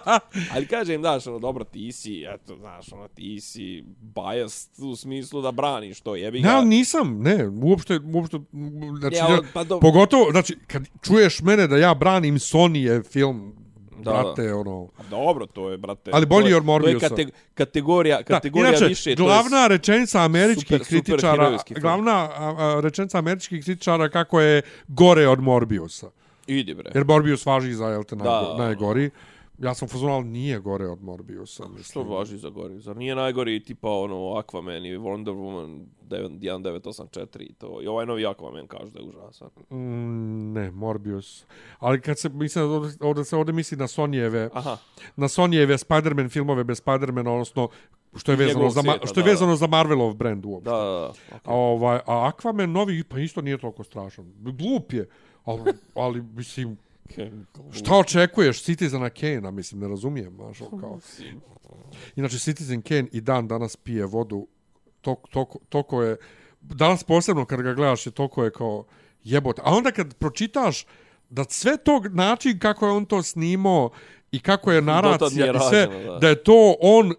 Ali 0.54 0.66
kažem, 0.66 1.00
znaš, 1.00 1.26
ono, 1.26 1.38
dobro, 1.38 1.64
ti 1.64 1.92
si, 1.92 2.24
eto, 2.34 2.56
znaš, 2.56 2.92
ono, 2.92 3.08
ti 3.08 3.40
si 3.40 3.84
biased 4.00 4.84
u 4.84 4.96
smislu 4.96 5.42
da 5.42 5.52
braniš 5.52 6.00
to, 6.00 6.16
jebi 6.16 6.40
ga. 6.40 6.60
Ne, 6.60 6.64
nisam, 6.66 7.18
ne, 7.22 7.48
uopšte, 7.62 8.00
uopšte, 8.14 8.38
znači, 8.98 9.14
Ne, 9.14 9.18
ja, 9.18 9.26
ali, 9.28 9.46
pa 9.54 9.64
dobro. 9.64 9.90
pogotovo, 9.90 10.30
znači, 10.30 10.56
kad 10.66 10.82
čuješ 11.02 11.40
mene 11.42 11.66
da 11.66 11.76
ja 11.76 11.94
branim 11.94 12.34
Sony 12.34 13.04
film, 13.12 13.52
Da, 13.96 14.10
brate, 14.12 14.54
ono, 14.54 14.88
Pa 14.88 15.02
Dobro, 15.04 15.46
to 15.46 15.70
je, 15.70 15.76
brate. 15.78 16.10
Ali 16.14 16.26
bolji 16.26 16.48
je- 16.48 16.56
od 16.56 16.64
Morbiusa. 16.64 17.08
To 17.08 17.14
je 17.14 17.24
kate, 17.24 17.32
kategorija, 17.54 18.22
kategorija 18.22 18.70
da, 18.70 18.76
inače, 18.76 18.88
više. 18.88 19.04
to 19.06 19.22
je 19.22 19.26
glavna 19.26 19.66
rečenica 19.66 20.20
američkih 20.20 20.66
super- 20.70 20.84
super 20.86 21.00
kritičara, 21.04 21.58
film. 21.58 21.80
glavna 21.80 22.12
a, 22.12 22.54
a, 22.58 22.80
rečenica 22.80 23.18
američkih 23.18 23.64
kritičara 23.64 24.08
kako 24.08 24.40
je 24.40 24.62
gore 24.88 25.28
od 25.28 25.40
Morbiusa. 25.40 26.06
Idi, 26.46 26.74
bre. 26.74 26.90
Jer 26.94 27.04
Morbius 27.04 27.46
važi 27.46 27.72
za, 27.72 27.86
jel 27.86 28.04
te, 28.04 28.16
Da. 28.16 28.24
najgo, 28.24 28.54
najgori. 28.58 29.10
Ja 29.58 29.74
sam 29.74 29.88
fuzonal 29.88 30.26
nije 30.26 30.58
gore 30.58 30.86
od 30.88 31.02
Morbiusa. 31.02 31.62
Što 31.62 31.68
Mislim. 31.68 32.08
važi 32.08 32.38
za 32.38 32.50
gori? 32.50 32.80
Zar 32.80 32.96
nije 32.96 33.14
najgori 33.14 33.60
tipa 33.60 33.88
ono 33.90 34.14
Aquaman 34.16 34.86
i 34.86 34.98
Wonder 34.98 35.32
Woman 35.34 35.84
1984 36.10 37.42
i 37.42 37.52
to? 37.52 37.78
I 37.82 37.86
ovaj 37.86 38.06
novi 38.06 38.22
Aquaman 38.22 38.66
kaže 38.66 38.90
da 38.90 38.98
je 39.00 39.04
užasan. 39.04 39.48
Mm, 39.70 40.52
ne, 40.52 40.70
Morbius. 40.70 41.44
Ali 41.78 42.00
kad 42.00 42.18
se, 42.18 42.28
mislim, 42.28 42.64
da 42.68 42.70
ovdje, 42.74 42.96
ovdje 43.00 43.24
se 43.24 43.36
ovdje 43.36 43.52
misli 43.54 43.76
na 43.76 43.86
Sonijeve, 43.86 44.50
Aha. 44.52 44.76
na 45.16 45.28
Sonijeve 45.28 45.78
Spider-Man 45.78 46.28
filmove 46.28 46.64
bez 46.64 46.82
Spider-mana, 46.84 47.30
odnosno 47.30 47.68
što 48.16 48.32
je 48.32 48.36
vezano, 48.36 48.54
Njegovog 48.54 48.72
za, 48.72 48.82
svijeta, 48.82 49.06
što 49.06 49.20
je 49.20 49.24
da, 49.24 49.30
vezano 49.30 49.56
za 49.56 49.66
Marvelov 49.66 50.14
brand 50.14 50.46
uopšte. 50.46 50.70
Da, 50.70 50.76
da, 50.76 50.82
da. 50.84 51.06
A, 51.06 51.12
Okay. 51.34 51.40
ovaj, 51.44 51.98
a 52.06 52.30
Aquaman 52.32 52.66
novi 52.66 53.04
pa 53.04 53.18
isto 53.18 53.40
nije 53.42 53.58
toliko 53.58 53.84
strašan. 53.84 54.32
Glup 54.36 54.92
je, 54.92 55.08
ali, 55.44 55.72
ali 55.94 56.22
mislim, 56.22 56.76
šta 57.72 57.96
očekuješ 57.96 58.62
Citizena 58.62 59.10
Kane-a, 59.10 59.50
mislim, 59.50 59.80
ne 59.80 59.88
razumijem, 59.88 60.34
znaš, 60.34 60.60
ono 60.60 60.80
kao. 60.80 60.98
Inače, 62.16 62.38
Citizen 62.38 62.82
Kane 62.82 63.06
i 63.12 63.20
dan 63.20 63.48
danas 63.48 63.76
pije 63.76 64.06
vodu, 64.06 64.46
tok, 65.00 65.28
tok, 65.30 65.48
toko 65.68 66.02
je, 66.02 66.16
danas 66.60 67.04
posebno 67.04 67.44
kad 67.44 67.62
ga 67.62 67.74
gledaš 67.74 68.06
je 68.06 68.10
toko 68.10 68.44
je 68.44 68.50
kao 68.50 68.84
jebote. 69.24 69.62
A 69.64 69.74
onda 69.74 69.90
kad 69.90 70.14
pročitaš 70.14 70.86
da 71.30 71.44
sve 71.48 71.76
tog 71.76 72.06
način 72.06 72.58
kako 72.58 72.86
je 72.86 72.92
on 72.92 73.06
to 73.06 73.22
snimao 73.22 73.90
i 74.32 74.40
kako 74.40 74.72
je 74.72 74.82
naracija 74.82 75.46
i 75.46 75.58
sve, 75.68 75.86
rađeno, 75.86 76.12
da. 76.12 76.18
da 76.18 76.28
je 76.28 76.42
to 76.42 76.76
on 76.80 77.06
uh, 77.06 77.14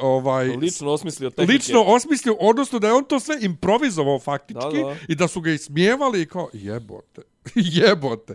ovaj 0.00 0.46
Lično 0.46 0.90
osmislio 0.90 1.30
tehnike. 1.30 1.52
lično 1.52 1.82
osmislio, 1.82 2.36
odnosno 2.40 2.78
da 2.78 2.86
je 2.86 2.92
on 2.92 3.04
to 3.04 3.20
sve 3.20 3.36
improvizovao 3.40 4.18
faktički 4.18 4.76
Da, 4.76 4.82
da. 4.82 4.96
i 5.08 5.14
da 5.14 5.28
su 5.28 5.40
ga 5.40 5.50
ismijevali 5.50 6.22
i 6.22 6.26
kao 6.26 6.48
jebote, 6.52 7.22
jebote. 7.80 8.34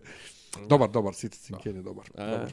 Dobar, 0.69 0.89
dobar, 0.89 1.13
Citizen 1.13 1.57
Kane 1.63 1.75
je 1.75 1.81
dobar. 1.81 2.05
E. 2.17 2.25
dobar. 2.31 2.51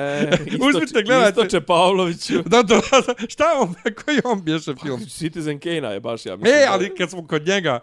E, 0.00 0.38
Uzmite, 0.68 1.02
gledajte. 1.02 1.40
Istoče 1.40 1.60
Pavloviću. 1.60 2.42
Da, 2.46 2.62
da, 2.62 2.74
da, 3.06 3.14
šta 3.28 3.44
je 3.52 3.58
on, 3.58 3.74
koji 4.04 4.20
on 4.24 4.42
bješe 4.42 4.74
film? 4.82 5.00
Citizen 5.06 5.58
Kane 5.58 5.94
je 5.94 6.00
baš, 6.00 6.26
ja 6.26 6.36
mislim. 6.36 6.54
E, 6.54 6.66
ali 6.68 6.94
kad 6.94 7.10
smo 7.10 7.26
kod 7.26 7.46
njega, 7.46 7.80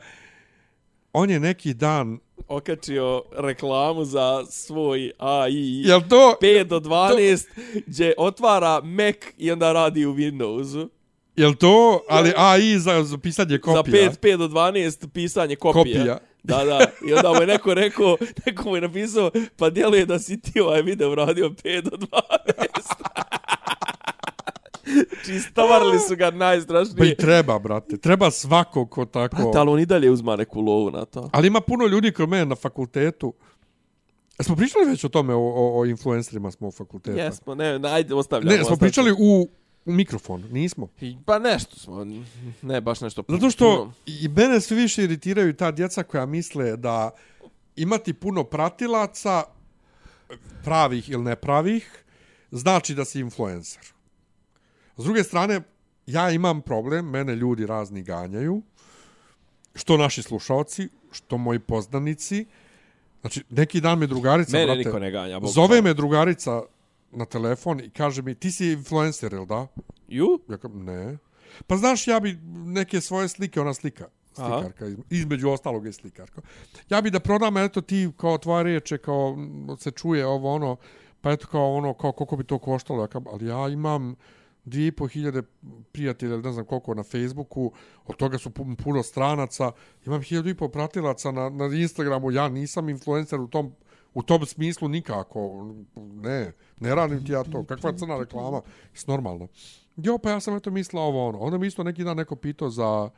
on 1.13 1.29
je 1.29 1.39
neki 1.39 1.73
dan, 1.73 2.19
okačio 2.47 3.23
reklamu 3.31 4.05
za 4.05 4.45
svoj 4.49 5.11
AI 5.17 5.81
jel 5.85 6.01
to, 6.09 6.37
5 6.41 6.63
do 6.63 6.79
12 6.79 7.45
gdje 7.87 8.13
otvara 8.17 8.81
Mac 8.81 9.15
i 9.37 9.51
onda 9.51 9.73
radi 9.73 10.05
u 10.05 10.13
Windowsu. 10.13 10.87
jel 11.35 11.53
to, 11.53 12.03
ali 12.09 12.33
AI 12.35 12.79
za, 12.79 13.03
za 13.03 13.17
pisanje 13.17 13.57
kopija. 13.57 14.09
Za 14.11 14.17
5, 14.21 14.33
5 14.33 14.37
do 14.37 14.47
12 14.47 15.07
pisanje 15.07 15.55
kopija. 15.55 15.99
Kopija. 15.99 16.17
Da, 16.43 16.65
da. 16.65 16.87
I 17.07 17.13
onda 17.13 17.29
mu 17.33 17.41
je 17.41 17.47
neko 17.47 17.73
rekao, 17.73 18.17
neko 18.45 18.69
mu 18.69 18.75
je 18.75 18.81
napisao, 18.81 19.31
pa 19.57 19.69
djeluje 19.69 20.05
da 20.05 20.19
si 20.19 20.41
ti 20.41 20.59
ovaj 20.59 20.81
video 20.81 21.15
radio 21.15 21.49
5 21.49 21.81
do 21.81 21.97
12. 21.97 22.07
Čistavarili 25.25 25.99
su 25.99 26.15
ga 26.15 26.31
Pa 26.31 26.37
najstrašnije. 26.37 27.11
i 27.11 27.15
treba, 27.15 27.59
brate. 27.59 27.97
Treba 27.97 28.31
svako 28.31 28.85
ko 28.85 29.05
tako... 29.05 29.35
Brate, 29.35 29.57
ali 29.57 29.69
on 29.69 29.79
i 29.79 29.85
dalje 29.85 30.11
uzma 30.11 30.35
neku 30.35 30.61
lovu 30.61 30.91
na 30.91 31.05
to. 31.05 31.29
Ali 31.33 31.47
ima 31.47 31.61
puno 31.61 31.87
ljudi 31.87 32.11
kod 32.11 32.29
mene 32.29 32.45
na 32.45 32.55
fakultetu. 32.55 33.33
Smo 34.39 34.55
pričali 34.55 34.85
već 34.85 35.03
o 35.03 35.09
tome, 35.09 35.33
o, 35.33 35.39
o, 35.39 35.79
o 35.79 35.85
influencerima 35.85 36.51
smo 36.51 36.67
u 36.67 36.71
fakultetu. 36.71 37.17
Jesmo, 37.17 37.55
ne, 37.55 37.79
ajde, 37.83 38.15
ostavljamo. 38.15 38.57
Ne, 38.57 38.63
smo 38.63 38.75
pričali 38.75 39.11
u, 39.11 39.15
u 39.19 39.49
mikrofon, 39.85 40.43
nismo. 40.51 40.87
I- 41.01 41.17
Pa 41.25 41.39
nešto 41.39 41.75
smo, 41.75 42.05
ne 42.61 42.81
baš 42.81 43.01
nešto. 43.01 43.23
Zato 43.27 43.49
što 43.49 43.77
puno. 43.77 43.93
i 44.05 44.27
mene 44.27 44.61
sve 44.61 44.77
više 44.77 45.03
iritiraju 45.03 45.53
ta 45.53 45.71
djeca 45.71 46.03
koja 46.03 46.25
misle 46.25 46.77
da 46.77 47.11
imati 47.75 48.13
puno 48.13 48.43
pratilaca, 48.43 49.43
pravih 50.63 51.09
ili 51.09 51.23
nepravih, 51.23 52.03
znači 52.51 52.95
da 52.95 53.05
si 53.05 53.19
influencer. 53.19 53.81
S 54.97 55.03
druge 55.03 55.23
strane, 55.23 55.61
ja 56.05 56.31
imam 56.31 56.61
problem, 56.61 57.05
mene 57.05 57.35
ljudi 57.35 57.65
razni 57.65 58.03
ganjaju, 58.03 58.61
što 59.75 59.97
naši 59.97 60.21
slušalci, 60.23 60.89
što 61.11 61.37
moji 61.37 61.59
poznanici. 61.59 62.45
Znači, 63.21 63.43
neki 63.49 63.81
dan 63.81 63.99
me 63.99 64.07
drugarica, 64.07 64.51
Mene 64.51 64.65
brate, 64.65 64.77
niko 64.79 64.99
ne 64.99 65.11
ganja. 65.11 65.39
Bog 65.39 65.49
zove 65.49 65.81
me 65.81 65.93
drugarica 65.93 66.61
na 67.13 67.25
telefon 67.25 67.79
i 67.79 67.89
kaže 67.89 68.21
mi, 68.21 68.35
ti 68.35 68.51
si 68.51 68.67
influencer, 68.67 69.33
jel 69.33 69.45
da? 69.45 69.67
Ju? 70.07 70.39
Ja 70.49 70.57
kažem, 70.57 70.85
ne. 70.85 71.17
Pa 71.67 71.77
znaš, 71.77 72.07
ja 72.07 72.19
bi 72.19 72.39
neke 72.65 73.01
svoje 73.01 73.27
slike, 73.27 73.61
ona 73.61 73.73
slika, 73.73 74.05
slikarka, 74.33 74.85
iz- 74.87 74.97
između 75.11 75.49
ostalog 75.49 75.85
je 75.85 75.93
slikarka. 75.93 76.41
Ja 76.89 77.01
bi 77.01 77.11
da 77.11 77.19
prodam, 77.19 77.57
eto 77.57 77.81
ti 77.81 78.09
kao 78.17 78.37
tvoje 78.37 78.63
riječe, 78.63 78.97
kao 78.97 79.37
se 79.77 79.91
čuje 79.91 80.25
ovo 80.25 80.53
ono, 80.53 80.75
pa 81.21 81.31
eto 81.31 81.47
kao 81.47 81.73
ono, 81.73 81.93
kao 81.93 82.11
koliko 82.11 82.35
bi 82.35 82.43
to 82.43 82.59
koštalo, 82.59 83.01
ja 83.01 83.07
kažem, 83.07 83.27
ali 83.27 83.45
ja 83.45 83.69
imam 83.69 84.15
dvije 84.65 84.87
i 84.87 84.91
po 84.91 85.07
hiljade 85.07 85.41
prijatelja, 85.91 86.37
ne 86.37 86.51
znam 86.51 86.65
koliko 86.65 86.93
na 86.93 87.03
Facebooku, 87.03 87.71
od 88.05 88.15
toga 88.15 88.37
su 88.37 88.49
pu- 88.49 88.75
puno 88.75 89.03
stranaca, 89.03 89.71
imam 90.05 90.21
hiljadu 90.21 90.49
i 90.49 90.55
po 90.55 90.67
pratilaca 90.69 91.31
na, 91.31 91.49
na 91.49 91.65
Instagramu, 91.65 92.31
ja 92.31 92.49
nisam 92.49 92.89
influencer 92.89 93.39
u 93.39 93.47
tom 93.47 93.71
u 94.13 94.23
tom 94.23 94.45
smislu 94.45 94.87
nikako, 94.87 95.73
ne, 95.95 96.51
ne 96.79 96.95
radim 96.95 97.25
ti 97.25 97.31
ja 97.31 97.43
to, 97.43 97.63
kakva 97.63 97.93
crna 97.97 98.17
reklama, 98.17 98.61
s 98.93 99.07
normalno. 99.07 99.47
Jo, 99.95 100.17
pa 100.17 100.29
ja 100.29 100.39
sam 100.39 100.55
eto 100.55 100.71
mislila 100.71 101.03
ovo 101.03 101.27
ono. 101.27 101.39
Onda 101.39 101.57
mi 101.57 101.67
isto 101.67 101.83
neki 101.83 102.03
dan 102.03 102.17
neko 102.17 102.35
pitao 102.35 102.69
za 102.69 103.09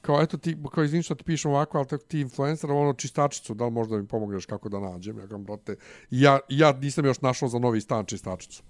kao 0.00 0.22
eto 0.22 0.36
ti, 0.38 0.56
kao 0.74 0.84
izvim 0.84 1.02
što 1.02 1.14
ti 1.14 1.24
pišem 1.24 1.50
ovako, 1.50 1.78
ali 1.78 1.86
tako 1.86 2.04
ti 2.04 2.20
influencer, 2.20 2.70
ono 2.70 2.92
čistačicu, 2.92 3.54
da 3.54 3.64
li 3.64 3.70
možda 3.70 3.96
mi 3.96 4.06
pomogneš 4.06 4.46
kako 4.46 4.68
da 4.68 4.80
nađem? 4.80 5.18
Ja 5.18 5.26
kam, 5.26 5.44
brate, 5.44 5.76
ja, 6.10 6.38
ja 6.48 6.72
nisam 6.72 7.04
još 7.04 7.20
našao 7.20 7.48
za 7.48 7.58
novi 7.58 7.80
stan 7.80 8.04
čistačicu. 8.04 8.62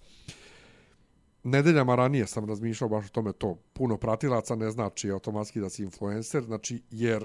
Nedeljama 1.44 1.94
ranije 1.94 2.26
sam 2.26 2.48
razmišljao 2.48 2.88
baš 2.88 3.06
o 3.06 3.08
tome 3.08 3.32
to. 3.32 3.58
Puno 3.72 3.96
pratilaca 3.96 4.56
ne 4.56 4.70
znači 4.70 5.10
automatski 5.10 5.60
da 5.60 5.70
si 5.70 5.82
influencer, 5.82 6.42
znači 6.42 6.82
jer 6.90 7.24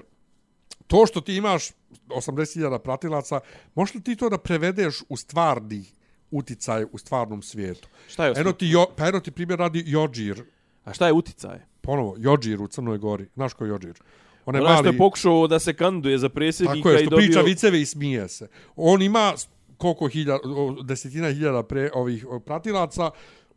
to 0.86 1.06
što 1.06 1.20
ti 1.20 1.36
imaš 1.36 1.70
80.000 2.08 2.78
pratilaca, 2.78 3.40
možeš 3.74 3.94
li 3.94 4.02
ti 4.02 4.16
to 4.16 4.28
da 4.28 4.38
prevedeš 4.38 5.02
u 5.08 5.16
stvarni 5.16 5.84
uticaj 6.30 6.84
u 6.92 6.98
stvarnom 6.98 7.42
svijetu? 7.42 7.88
Šta 8.08 8.26
je 8.26 8.32
Eno 8.36 8.52
ti, 8.52 8.66
jo, 8.66 8.86
pa 8.96 9.08
eno 9.08 9.20
ti 9.20 9.30
primjer 9.30 9.58
radi 9.58 9.84
Jođir, 9.86 10.44
A 10.84 10.92
šta 10.92 11.06
je 11.06 11.12
uticaj? 11.12 11.58
ponovo, 11.80 12.14
Jođir 12.18 12.62
u 12.62 12.68
Crnoj 12.68 12.98
Gori. 12.98 13.26
Znaš 13.34 13.52
ko 13.52 13.64
je 13.64 13.68
Jođir? 13.68 13.94
On 14.46 14.54
je 14.54 14.60
što 14.60 14.70
mali, 14.70 14.88
je 14.88 14.98
pokušao 14.98 15.46
da 15.46 15.58
se 15.58 15.74
kanduje 15.74 16.18
za 16.18 16.28
predsjednika 16.28 16.76
tako 16.76 16.90
je, 16.90 16.94
i 16.94 17.06
što 17.06 17.10
dobio... 17.10 17.26
priča 17.26 17.40
viceve 17.40 17.80
i 17.80 17.86
smije 17.86 18.28
se. 18.28 18.48
On 18.76 19.02
ima 19.02 19.32
koliko 19.76 20.08
hiljada, 20.08 20.40
desetina 20.84 21.30
hiljada 21.30 21.62
pre, 21.62 21.90
ovih 21.94 22.26
pratilaca, 22.44 23.10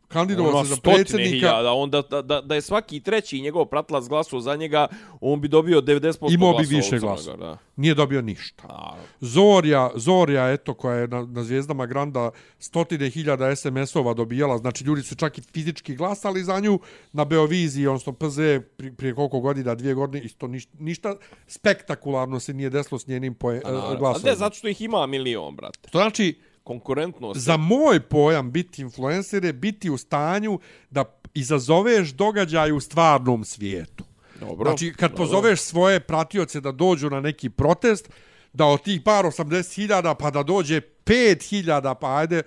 kandidovao 0.08 0.52
ono 0.52 0.64
se 0.64 0.70
za 0.70 0.82
predsjednika. 0.82 1.30
hiljada, 1.30 1.72
onda 1.72 2.02
da, 2.02 2.22
da, 2.22 2.42
da 2.42 2.56
je 2.56 2.62
svaki 2.62 3.00
treći 3.00 3.42
njegov 3.42 3.66
pratilac 3.66 4.08
glasao 4.08 4.40
za 4.40 4.56
njega, 4.56 4.88
on 5.22 5.42
bi 5.42 5.48
dobio 5.48 5.82
90% 5.82 6.34
Imao 6.34 6.54
bi 6.54 6.66
glasova 6.66 6.78
više 6.78 7.00
glasova. 7.00 7.38
Da. 7.38 7.58
Nije 7.76 7.94
dobio 7.94 8.22
ništa. 8.22 8.64
A, 8.70 8.96
Zorja, 9.22 9.90
Zorja, 9.96 10.52
eto, 10.52 10.74
koja 10.74 10.96
je 10.96 11.08
na, 11.08 11.26
na 11.26 11.44
zvijezdama 11.44 11.86
Granda 11.86 12.32
stotine 12.60 13.10
hiljada 13.10 13.56
SMS-ova 13.56 14.14
dobijala, 14.14 14.58
znači 14.58 14.84
ljudi 14.84 15.02
su 15.02 15.16
čak 15.16 15.38
i 15.38 15.42
fizički 15.42 15.96
glasali 15.96 16.44
za 16.44 16.60
nju 16.60 16.80
na 17.14 17.26
Beoviziji, 17.26 17.88
odnosno 17.88 18.14
PZ 18.14 18.38
pri, 18.78 18.92
prije 18.92 19.16
koliko 19.16 19.40
godina, 19.40 19.76
dvije 19.76 19.94
godine, 19.94 20.26
isto 20.26 20.48
ništa, 20.48 20.78
ništa 20.80 21.16
spektakularno 21.48 22.40
se 22.40 22.54
nije 22.54 22.70
desilo 22.70 23.00
s 23.00 23.08
njenim 23.08 23.36
poje, 23.36 23.62
a, 23.66 23.72
naravno. 23.72 23.96
A 23.96 23.96
glasovima. 23.96 24.30
ne, 24.30 24.36
zato 24.36 24.56
što 24.56 24.68
ih 24.68 24.82
ima 24.82 25.06
milion, 25.06 25.56
brate. 25.56 25.90
To 25.92 25.98
znači, 25.98 26.40
Konkurentnost. 26.68 27.40
za 27.40 27.58
moj 27.58 28.00
pojam 28.00 28.52
biti 28.52 28.82
influencer 28.82 29.46
je 29.46 29.54
biti 29.54 29.90
u 29.90 29.98
stanju 29.98 30.60
da 30.90 31.04
izazoveš 31.34 32.10
događaj 32.10 32.72
u 32.72 32.80
stvarnom 32.80 33.44
svijetu. 33.44 34.04
Dobro. 34.40 34.70
Znači, 34.70 34.94
kad 34.94 35.12
dobro. 35.12 35.26
pozoveš 35.26 35.60
svoje 35.60 36.00
pratioce 36.00 36.62
da 36.62 36.72
dođu 36.72 37.10
na 37.10 37.22
neki 37.22 37.50
protest, 37.50 38.10
da 38.54 38.66
od 38.66 38.82
tih 38.84 39.02
par 39.02 39.26
80.000 39.26 40.16
pa 40.20 40.32
da 40.32 40.44
dođe 40.44 40.82
5.000, 41.06 41.96
pa 42.02 42.18
ajde, 42.18 42.42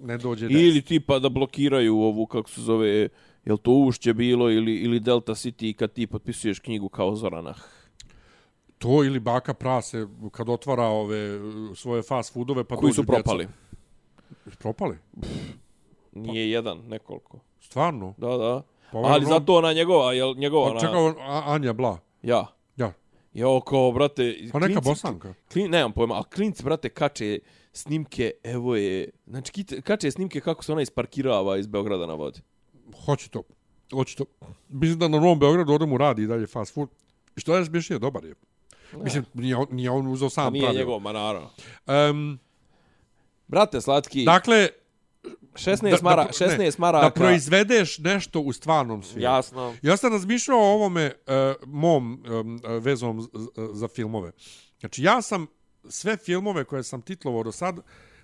ne 0.00 0.18
dođe 0.18 0.48
10. 0.48 0.68
Ili 0.68 0.82
tipa 0.82 1.18
da 1.18 1.28
blokiraju 1.28 1.96
ovu, 1.96 2.26
kako 2.26 2.50
se 2.50 2.60
zove, 2.60 3.08
jel 3.44 3.56
to 3.56 3.70
ušće 3.72 4.14
bilo, 4.14 4.50
ili, 4.50 4.76
ili 4.76 5.00
Delta 5.00 5.32
City 5.32 5.76
kad 5.76 5.92
ti 5.92 6.06
potpisuješ 6.06 6.58
knjigu 6.58 6.88
kao 6.88 7.16
Zoranah. 7.16 7.56
To 8.84 9.04
ili 9.04 9.20
baka 9.20 9.54
prase 9.54 10.06
kad 10.32 10.48
otvara 10.48 10.82
ove 10.82 11.38
uh, 11.40 11.76
svoje 11.76 12.02
fast 12.02 12.32
foodove 12.32 12.64
pa 12.64 12.76
Koji 12.76 12.92
su 12.92 13.04
propali. 13.04 13.46
Djeca. 14.44 14.58
Propali? 14.58 14.98
Nije 16.12 16.50
jedan, 16.50 16.78
nekoliko. 16.78 17.38
Stvarno? 17.60 18.14
Da, 18.16 18.28
da. 18.36 18.62
Pa 18.92 18.98
Ali 18.98 19.24
ono- 19.24 19.34
zato 19.34 19.54
ona 19.54 19.72
njegova, 19.72 20.12
jel 20.12 20.34
njegova 20.36 20.66
Pa 20.66 20.70
ona... 20.70 20.80
čekaj, 20.80 21.26
Anja 21.54 21.72
Bla. 21.72 21.98
Ja. 22.22 22.46
Ja. 22.76 22.92
Jo, 23.32 23.60
kao, 23.60 23.92
brate... 23.92 24.48
Pa 24.52 24.58
neka 24.58 24.72
klinci- 24.80 24.84
bosanka. 24.84 25.34
Klin, 25.52 25.70
nemam 25.70 25.92
pojma, 25.92 26.14
ali 26.14 26.24
klinci, 26.34 26.64
brate, 26.64 26.88
kače 26.88 27.38
snimke, 27.72 28.30
evo 28.42 28.76
je... 28.76 29.10
Znači, 29.26 29.64
kače 29.84 30.10
snimke 30.10 30.40
kako 30.40 30.64
se 30.64 30.72
ona 30.72 30.82
isparkirava 30.82 31.56
iz 31.58 31.66
Beograda 31.66 32.06
na 32.06 32.14
vodi. 32.14 32.40
Hoće 33.04 33.30
to. 33.30 33.42
Hoće 33.92 34.16
to. 34.16 34.24
Mislim 34.68 34.98
da 34.98 35.08
na 35.08 35.20
Novom 35.20 35.38
Beogradu 35.38 35.72
odem 35.72 35.92
u 35.92 35.98
radi 35.98 36.22
i 36.22 36.26
dalje 36.26 36.46
fast 36.46 36.74
food. 36.74 36.88
I 37.36 37.40
što 37.40 37.56
je 37.56 37.64
smiješanje, 37.64 37.98
dobar 37.98 38.24
je. 38.24 38.34
Mislim, 38.96 39.24
nije 39.34 39.56
on, 39.56 39.66
nije 39.70 39.90
on 39.90 40.06
uzeo 40.06 40.26
A 40.26 40.30
sam 40.30 40.52
nije 40.52 40.62
pravio. 40.64 40.78
njegov, 40.78 40.98
ma 40.98 41.12
naravno. 41.12 41.50
Um, 42.10 42.38
Brate, 43.46 43.80
slatki, 43.80 44.24
dakle, 44.24 44.68
16, 45.54 46.02
mara, 46.02 46.26
16 46.28 46.58
ne, 46.58 46.70
maraka. 46.78 47.04
da 47.04 47.10
proizvedeš 47.12 47.98
nešto 47.98 48.40
u 48.40 48.52
stvarnom 48.52 49.02
svijetu. 49.02 49.22
Jasno. 49.22 49.74
Ja 49.82 49.96
sam 49.96 50.12
razmišljao 50.12 50.58
o 50.58 50.74
ovome 50.74 51.12
uh, 51.26 51.32
mom 51.68 52.22
um, 52.30 52.60
vezom 52.78 53.20
z- 53.22 53.28
z- 53.34 53.48
za 53.72 53.88
filmove. 53.88 54.32
Znači, 54.80 55.02
ja 55.02 55.22
sam 55.22 55.46
sve 55.88 56.16
filmove 56.16 56.64
koje 56.64 56.82
sam 56.82 57.02
titlovao 57.02 57.42
do 57.42 57.52
sad 57.52 57.78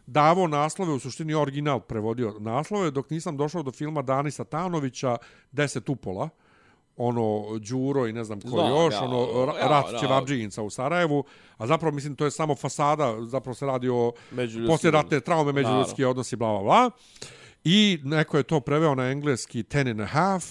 davao 0.07 0.47
naslove, 0.47 0.93
u 0.93 0.99
suštini 0.99 1.35
original 1.35 1.81
prevodio 1.81 2.35
naslove, 2.39 2.91
dok 2.91 3.11
nisam 3.11 3.37
došao 3.37 3.63
do 3.63 3.73
filma 3.73 4.03
Danisa 4.03 4.45
Tanovića, 4.45 5.17
Deset 5.53 5.89
upola, 5.89 6.29
ono 7.01 7.59
Đuro 7.59 8.07
i 8.07 8.13
ne 8.13 8.25
znam 8.25 8.41
ko 8.41 8.49
Znam, 8.49 8.69
još, 8.69 8.95
ja, 8.95 9.03
ono 9.05 9.47
ra- 9.47 9.59
ja, 9.59 9.69
Rat 9.69 9.93
da. 9.93 9.99
Ćevabđijinca 9.99 10.63
u 10.63 10.71
Sarajevu, 10.71 11.25
a 11.57 11.67
zapravo 11.67 11.95
mislim 11.95 12.17
to 12.17 12.25
je 12.25 12.31
samo 12.31 12.55
fasada, 12.55 13.17
zapravo 13.27 13.55
se 13.55 13.67
radi 13.67 13.89
o 13.89 14.13
posljeratne 14.67 15.21
traume, 15.21 15.53
međuljudski 15.53 16.05
odnosi, 16.05 16.37
bla, 16.37 16.49
bla, 16.53 16.63
bla. 16.63 16.91
I 17.65 17.99
neko 18.05 18.37
je 18.37 18.43
to 18.43 18.61
preveo 18.61 18.95
na 18.95 19.11
engleski 19.11 19.63
ten 19.63 19.89
and 19.89 20.01
a 20.01 20.05
half, 20.07 20.45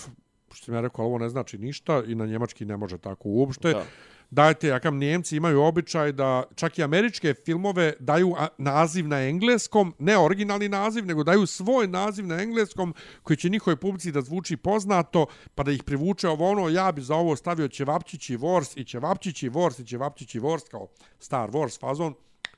što 0.53 0.65
sam 0.65 0.73
ja 0.73 0.81
rekao, 0.81 1.05
ovo 1.05 1.17
ne 1.17 1.29
znači 1.29 1.57
ništa 1.57 2.03
i 2.07 2.15
na 2.15 2.25
njemački 2.25 2.65
ne 2.65 2.77
može 2.77 2.97
tako 2.97 3.29
uopšte. 3.29 3.73
Da. 3.73 3.83
Dajte, 4.31 4.67
ja 4.67 4.79
kam 4.79 4.97
Njemci 4.97 5.37
imaju 5.37 5.61
običaj 5.61 6.11
da 6.11 6.43
čak 6.55 6.77
i 6.77 6.83
američke 6.83 7.33
filmove 7.45 7.93
daju 7.99 8.35
naziv 8.57 9.07
na 9.07 9.21
engleskom, 9.21 9.93
ne 9.99 10.17
originalni 10.17 10.69
naziv, 10.69 11.05
nego 11.05 11.23
daju 11.23 11.45
svoj 11.45 11.87
naziv 11.87 12.27
na 12.27 12.41
engleskom 12.41 12.93
koji 13.23 13.37
će 13.37 13.49
njihovoj 13.49 13.75
publici 13.75 14.11
da 14.11 14.21
zvuči 14.21 14.57
poznato, 14.57 15.25
pa 15.55 15.63
da 15.63 15.71
ih 15.71 15.83
privuče 15.83 16.29
ovo 16.29 16.49
ono, 16.49 16.69
ja 16.69 16.91
bi 16.91 17.01
za 17.01 17.15
ovo 17.15 17.35
stavio 17.35 17.67
Ćevapčići 17.67 18.37
Wars 18.37 18.79
i 18.79 18.85
Ćevapčići 18.85 19.49
Wars 19.49 19.81
i 19.81 19.85
Ćevapčići 19.85 20.39
Wars 20.39 20.69
kao 20.71 20.87
Star 21.19 21.49
Wars 21.49 21.79
fazon 21.79 22.13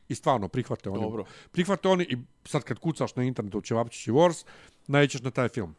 I 0.09 0.15
stvarno, 0.15 0.47
prihvate 0.47 0.89
oni. 0.89 1.01
Dobro. 1.01 1.25
Prihvate 1.51 1.87
oni 1.87 2.03
i 2.03 2.17
sad 2.45 2.63
kad 2.63 2.79
kucaš 2.79 3.15
na 3.15 3.23
internetu 3.23 3.61
Čevapčići 3.61 4.11
Wars, 4.11 4.45
najećeš 4.87 5.21
na 5.21 5.31
taj 5.31 5.49
film. 5.49 5.75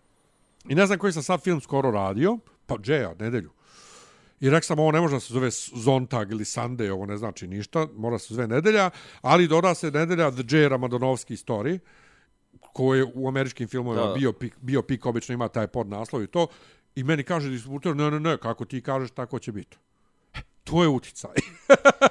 I 0.68 0.74
ne 0.74 0.86
znam 0.86 0.98
koji 0.98 1.12
sam 1.12 1.22
sad 1.22 1.42
film 1.42 1.60
skoro 1.60 1.90
radio, 1.90 2.38
pa 2.66 2.76
Džeja, 2.78 3.14
nedelju. 3.18 3.50
I 4.42 4.50
rekao 4.50 4.62
sam, 4.62 4.78
ovo 4.78 4.92
ne 4.92 5.00
može 5.00 5.14
da 5.16 5.20
se 5.20 5.32
zove 5.34 5.50
Zontag 5.74 6.30
ili 6.32 6.44
Sunday, 6.44 6.90
ovo 6.90 7.06
ne 7.06 7.16
znači 7.16 7.46
ništa, 7.46 7.86
mora 7.94 8.18
se 8.18 8.34
zove 8.34 8.46
nedelja, 8.46 8.90
ali 9.20 9.48
doda 9.48 9.74
se 9.74 9.90
nedelja 9.90 10.30
The 10.30 10.56
J. 10.56 10.68
Ramadonovski 10.68 11.36
story, 11.36 11.78
koji 12.72 12.98
je 12.98 13.06
u 13.14 13.28
američkim 13.28 13.68
filmovima 13.68 14.06
Da. 14.06 14.12
bio 14.14 14.32
pik, 14.32 14.56
bio 14.60 14.82
pik, 14.82 15.06
obično 15.06 15.32
ima 15.32 15.48
taj 15.48 15.66
podnaslov 15.66 16.22
i 16.22 16.26
to. 16.26 16.46
I 16.94 17.04
meni 17.04 17.22
kaže 17.22 17.50
distributer, 17.50 17.96
ne, 17.96 18.10
ne, 18.10 18.20
ne, 18.20 18.36
kako 18.36 18.64
ti 18.64 18.80
kažeš, 18.82 19.10
tako 19.10 19.38
će 19.38 19.52
biti. 19.52 19.76
To 20.64 20.82
je 20.82 20.88
uticaj. 20.88 21.34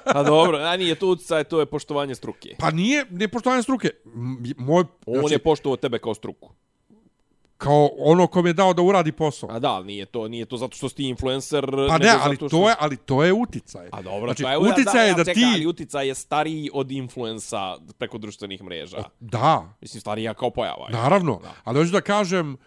A 0.05 0.23
dobro, 0.23 0.57
a 0.57 0.77
nije 0.77 0.95
to 0.95 1.07
utjecaj, 1.07 1.43
to 1.43 1.59
je 1.59 1.65
poštovanje 1.65 2.15
struke. 2.15 2.55
pa 2.59 2.71
nije, 2.71 3.05
ne 3.09 3.27
poštovanje 3.27 3.63
struke. 3.63 3.89
Moj, 4.57 4.83
On 5.05 5.19
znači, 5.19 5.33
je 5.33 5.39
poštovao 5.39 5.77
tebe 5.77 5.99
kao 5.99 6.13
struku. 6.13 6.53
Kao 7.61 7.89
ono 7.97 8.27
kom 8.27 8.47
je 8.47 8.53
dao 8.53 8.73
da 8.73 8.81
uradi 8.81 9.11
posao. 9.11 9.49
A 9.51 9.59
da, 9.59 9.83
nije 9.83 10.05
to, 10.05 10.27
nije 10.27 10.45
to 10.45 10.57
zato 10.57 10.77
što 10.77 10.89
si 10.89 10.95
ti 10.95 11.09
influencer. 11.09 11.65
Pa 11.89 11.97
ne, 11.97 12.13
ali 12.21 12.35
što... 12.35 12.49
to 12.49 12.69
je, 12.69 12.75
ali 12.79 12.97
to 12.97 13.23
je 13.23 13.33
uticaj. 13.33 13.89
A 13.91 14.01
dobro, 14.01 14.27
znači, 14.27 14.43
to 14.43 14.49
je 14.49 14.57
uticaj 14.57 15.07
je 15.07 15.13
da 15.13 15.25
čekaj, 15.25 15.33
ti... 15.33 15.51
Ali 15.53 15.65
uticaj 15.65 16.07
je 16.07 16.15
stariji 16.15 16.69
od 16.73 16.91
influensa 16.91 17.77
preko 17.97 18.17
društvenih 18.17 18.63
mreža. 18.63 19.03
Da, 19.19 19.73
Mislim, 19.81 20.01
starija 20.01 20.33
kao 20.33 20.49
pojava. 20.49 20.87
je. 20.89 20.93
naravno. 20.93 21.39
Da. 21.43 21.53
Ali 21.63 21.79
hoću 21.79 21.91
da 21.91 22.01
kažem, 22.01 22.57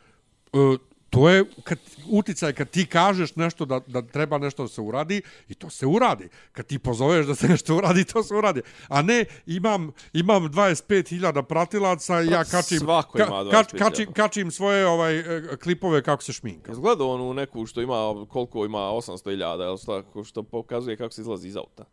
uh, 0.52 0.78
to 1.14 1.28
je 1.28 1.44
kad, 1.64 1.78
uticaj 2.10 2.52
kad 2.52 2.70
ti 2.70 2.86
kažeš 2.86 3.36
nešto 3.36 3.64
da, 3.64 3.80
da 3.86 4.02
treba 4.02 4.38
nešto 4.38 4.62
da 4.62 4.68
se 4.68 4.80
uradi 4.80 5.22
i 5.48 5.54
to 5.54 5.70
se 5.70 5.86
uradi. 5.86 6.28
Kad 6.52 6.66
ti 6.66 6.78
pozoveš 6.78 7.26
da 7.26 7.34
se 7.34 7.48
nešto 7.48 7.76
uradi, 7.76 8.04
to 8.04 8.22
se 8.22 8.34
uradi. 8.34 8.62
A 8.88 9.02
ne, 9.02 9.24
imam, 9.46 9.92
imam 10.12 10.42
25.000 10.42 11.42
pratilaca 11.42 12.22
i 12.22 12.26
ja 12.26 12.44
kačim, 12.44 12.78
Pa 12.78 12.84
svako 12.84 13.18
ima 13.18 13.50
kač, 13.50 13.72
25.000. 13.72 13.78
kačim, 13.78 14.12
kačim 14.12 14.50
svoje 14.50 14.86
ovaj 14.86 15.18
e, 15.18 15.56
klipove 15.62 16.02
kako 16.02 16.22
se 16.22 16.32
šminka. 16.32 16.72
Izgleda 16.72 17.04
onu 17.04 17.34
neku 17.34 17.66
što 17.66 17.80
ima, 17.80 18.26
koliko 18.28 18.64
ima 18.64 18.78
800.000, 18.78 19.60
jel 19.60 19.78
tako, 19.86 20.24
što 20.24 20.42
pokazuje 20.42 20.96
kako 20.96 21.14
se 21.14 21.20
izlazi 21.20 21.48
iz 21.48 21.56
auta. 21.56 21.84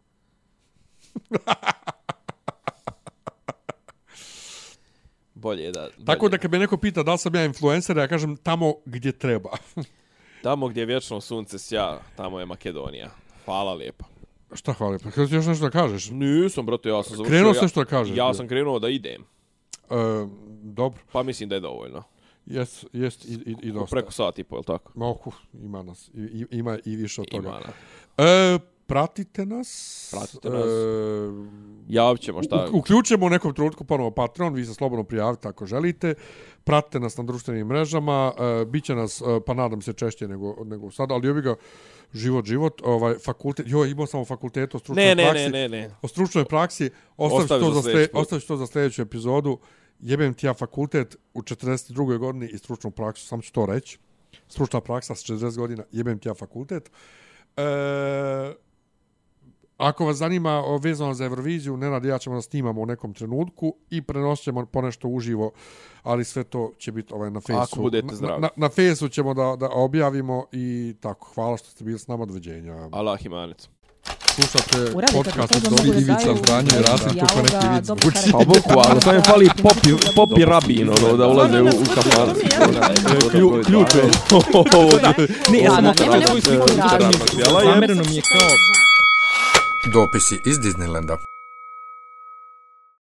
Bolje 5.41 5.63
je 5.63 5.71
da... 5.71 5.89
Tako 6.05 6.19
bolje. 6.19 6.31
da 6.31 6.37
kad 6.37 6.51
me 6.51 6.59
neko 6.59 6.77
pita 6.77 7.03
da 7.03 7.11
li 7.11 7.17
sam 7.17 7.35
ja 7.35 7.45
influencer, 7.45 7.97
ja 7.97 8.07
kažem 8.07 8.37
tamo 8.37 8.73
gdje 8.85 9.11
treba. 9.11 9.49
Tamo 10.43 10.67
gdje 10.67 10.81
je 10.81 10.85
vječno 10.85 11.21
sunce 11.21 11.59
sja, 11.59 11.99
tamo 12.15 12.39
je 12.39 12.45
Makedonija. 12.45 13.09
Hvala 13.45 13.73
lijepo. 13.73 14.05
Šta 14.53 14.73
hvala, 14.73 14.97
pa 15.03 15.11
kada 15.11 15.35
još 15.35 15.45
nešto 15.45 15.65
da 15.65 15.69
kažeš? 15.69 16.09
Nisam, 16.09 16.65
brate, 16.65 16.89
ja 16.89 17.03
sam 17.03 17.15
završio... 17.17 17.31
Krenuo 17.31 17.49
ja, 17.49 17.53
sam 17.59 17.67
što 17.67 17.79
da 17.79 17.85
kažeš, 17.85 18.17
Ja 18.17 18.25
bre. 18.25 18.33
sam 18.33 18.47
krenuo 18.47 18.79
da 18.79 18.89
idem. 18.89 19.21
E, 19.21 19.95
dobro, 20.63 20.99
Pa 21.11 21.23
mislim 21.23 21.49
da 21.49 21.55
je 21.55 21.61
dovoljno. 21.61 22.03
jest, 22.45 22.85
jest 22.93 23.25
i, 23.25 23.33
i, 23.33 23.55
i 23.61 23.71
dosta. 23.71 23.95
Preko 23.95 24.11
sat 24.11 24.39
i 24.39 24.43
pol, 24.43 24.63
tako? 24.63 24.91
Ma, 24.95 25.09
uh, 25.09 25.33
ima 25.63 25.83
nas, 25.83 26.09
i, 26.13 26.45
ima 26.51 26.77
i 26.85 26.95
više 26.95 27.21
od 27.21 27.27
toga. 27.27 27.49
Ima. 27.49 27.59
na. 27.59 28.25
E, 28.25 28.59
pratite 28.91 29.45
nas. 29.45 30.07
Pratite 30.11 30.49
nas. 30.49 30.65
E, 30.65 30.69
Javit 31.87 32.21
ćemo 32.21 32.43
šta... 32.43 32.67
u- 32.73 32.77
uključujemo 32.77 33.25
u 33.25 33.29
nekom 33.29 33.53
trenutku 33.53 33.83
ponovo 33.83 34.11
Patreon, 34.11 34.53
vi 34.53 34.65
se 34.65 34.73
slobodno 34.73 35.03
prijavite 35.03 35.47
ako 35.47 35.65
želite. 35.65 36.13
Pratite 36.63 36.99
nas 36.99 37.17
na 37.17 37.23
društvenim 37.23 37.67
mrežama, 37.67 38.33
e, 38.61 38.65
biće 38.65 38.95
nas, 38.95 39.21
e, 39.21 39.25
pa 39.45 39.53
nadam 39.53 39.81
se 39.81 39.93
češće 39.93 40.27
nego, 40.27 40.55
nego 40.65 40.91
sad, 40.91 41.11
ali 41.11 41.41
ga 41.41 41.55
život, 42.13 42.45
život, 42.45 42.81
ovaj, 42.83 43.15
fakultet, 43.25 43.65
joj, 43.69 43.89
imao 43.89 44.07
sam 44.07 44.19
o 44.21 44.25
fakultetu, 44.25 44.77
o 44.77 44.79
stručnoj 44.79 45.05
Ne, 45.05 45.15
ne, 45.15 45.23
praksi. 45.23 45.43
ne, 45.43 45.49
ne, 45.49 45.69
ne. 45.69 45.95
O 46.01 46.07
stručnoj 46.07 46.45
praksi, 46.45 46.89
ostaviš 47.17 47.43
Ostavi 47.43 47.61
to, 47.61 47.71
za 47.71 47.81
slje, 47.81 48.07
ostaviš 48.13 48.45
to 48.45 48.57
za 48.57 48.67
sljedeću 48.67 49.01
epizodu. 49.01 49.57
Jebem 49.99 50.33
ti 50.33 50.45
ja 50.45 50.53
fakultet 50.53 51.15
u 51.33 51.41
42. 51.41 52.17
godini 52.17 52.49
i 52.53 52.57
stručnu 52.57 52.91
praksu, 52.91 53.25
samo 53.27 53.41
ću 53.41 53.53
to 53.53 53.65
reći. 53.65 53.99
Stručna 54.47 54.81
praksa 54.81 55.15
s 55.15 55.23
40 55.23 55.57
godina, 55.57 55.83
jebem 55.91 56.19
ti 56.19 56.27
ja 56.27 56.33
fakultet. 56.33 56.91
E, 57.57 57.61
ako 59.81 60.05
vas 60.05 60.17
zanima 60.17 60.51
o, 60.51 60.77
vezano 60.77 61.13
za 61.13 61.25
Euroviziju, 61.25 61.77
Nenad 61.77 62.05
i 62.05 62.07
ja 62.07 62.17
ćemo 62.17 62.35
da 62.35 62.41
snimamo 62.41 62.81
u 62.81 62.85
nekom 62.85 63.13
trenutku 63.13 63.75
i 63.89 64.01
prenosit 64.01 64.43
ćemo 64.43 64.65
ponešto 64.65 65.07
uživo, 65.07 65.51
ali 66.03 66.23
sve 66.25 66.43
to 66.43 66.71
će 66.77 66.91
biti 66.91 67.13
ovaj, 67.13 67.31
na 67.31 67.39
fejsu. 67.41 67.81
budete 67.81 68.07
Na, 68.07 68.15
zdravi. 68.15 68.41
na, 68.41 68.49
na 68.55 68.69
fejsu 68.69 69.09
ćemo 69.09 69.33
da, 69.33 69.55
da 69.59 69.69
objavimo 69.69 70.45
i 70.51 70.95
tako. 70.99 71.31
Hvala 71.35 71.57
što 71.57 71.69
ste 71.69 71.83
bili 71.83 71.99
s 71.99 72.07
nama, 72.07 72.25
doviđenja. 72.25 72.89
Allah 72.91 73.25
imanec. 73.25 73.69
Slušate 74.35 74.91
podcast 75.13 75.55
od 75.55 75.61
Dobri 75.63 75.87
mogu 75.87 75.93
da 75.93 75.99
Ivica 75.99 76.25
daju 76.25 76.37
Zdanje 76.37 76.69
i 76.79 76.81
Rasim 76.81 77.19
kako 77.19 77.41
neki 77.41 77.67
vid 77.73 77.85
zvuči. 77.85 78.31
Pa 78.31 78.37
bukvalno, 78.37 79.01
samo 79.01 79.15
je 79.15 79.21
fali 79.21 79.49
popi, 79.63 79.89
popi 80.15 80.45
rabin, 80.45 80.89
ono, 80.89 81.17
da 81.17 81.27
ulaze 81.27 81.61
u, 81.61 81.65
u 81.65 81.85
kafan. 81.95 82.29
Ključ 83.65 83.95
je. 83.95 84.03
Ne, 85.51 85.59
ja 85.59 85.71
sam 85.71 85.83
da, 85.83 85.91
okrenao 85.91 86.15
nema 86.19 86.41
svoju 86.41 86.59
nema 86.77 86.89
sliku. 86.89 87.27
sliku. 87.27 87.49
Zamereno 87.63 88.03
mi 88.09 88.15
je 88.15 88.21
kao 88.21 88.80
Dopisi 89.89 90.41
iz 90.45 90.63
Disneylanda. 90.63 91.17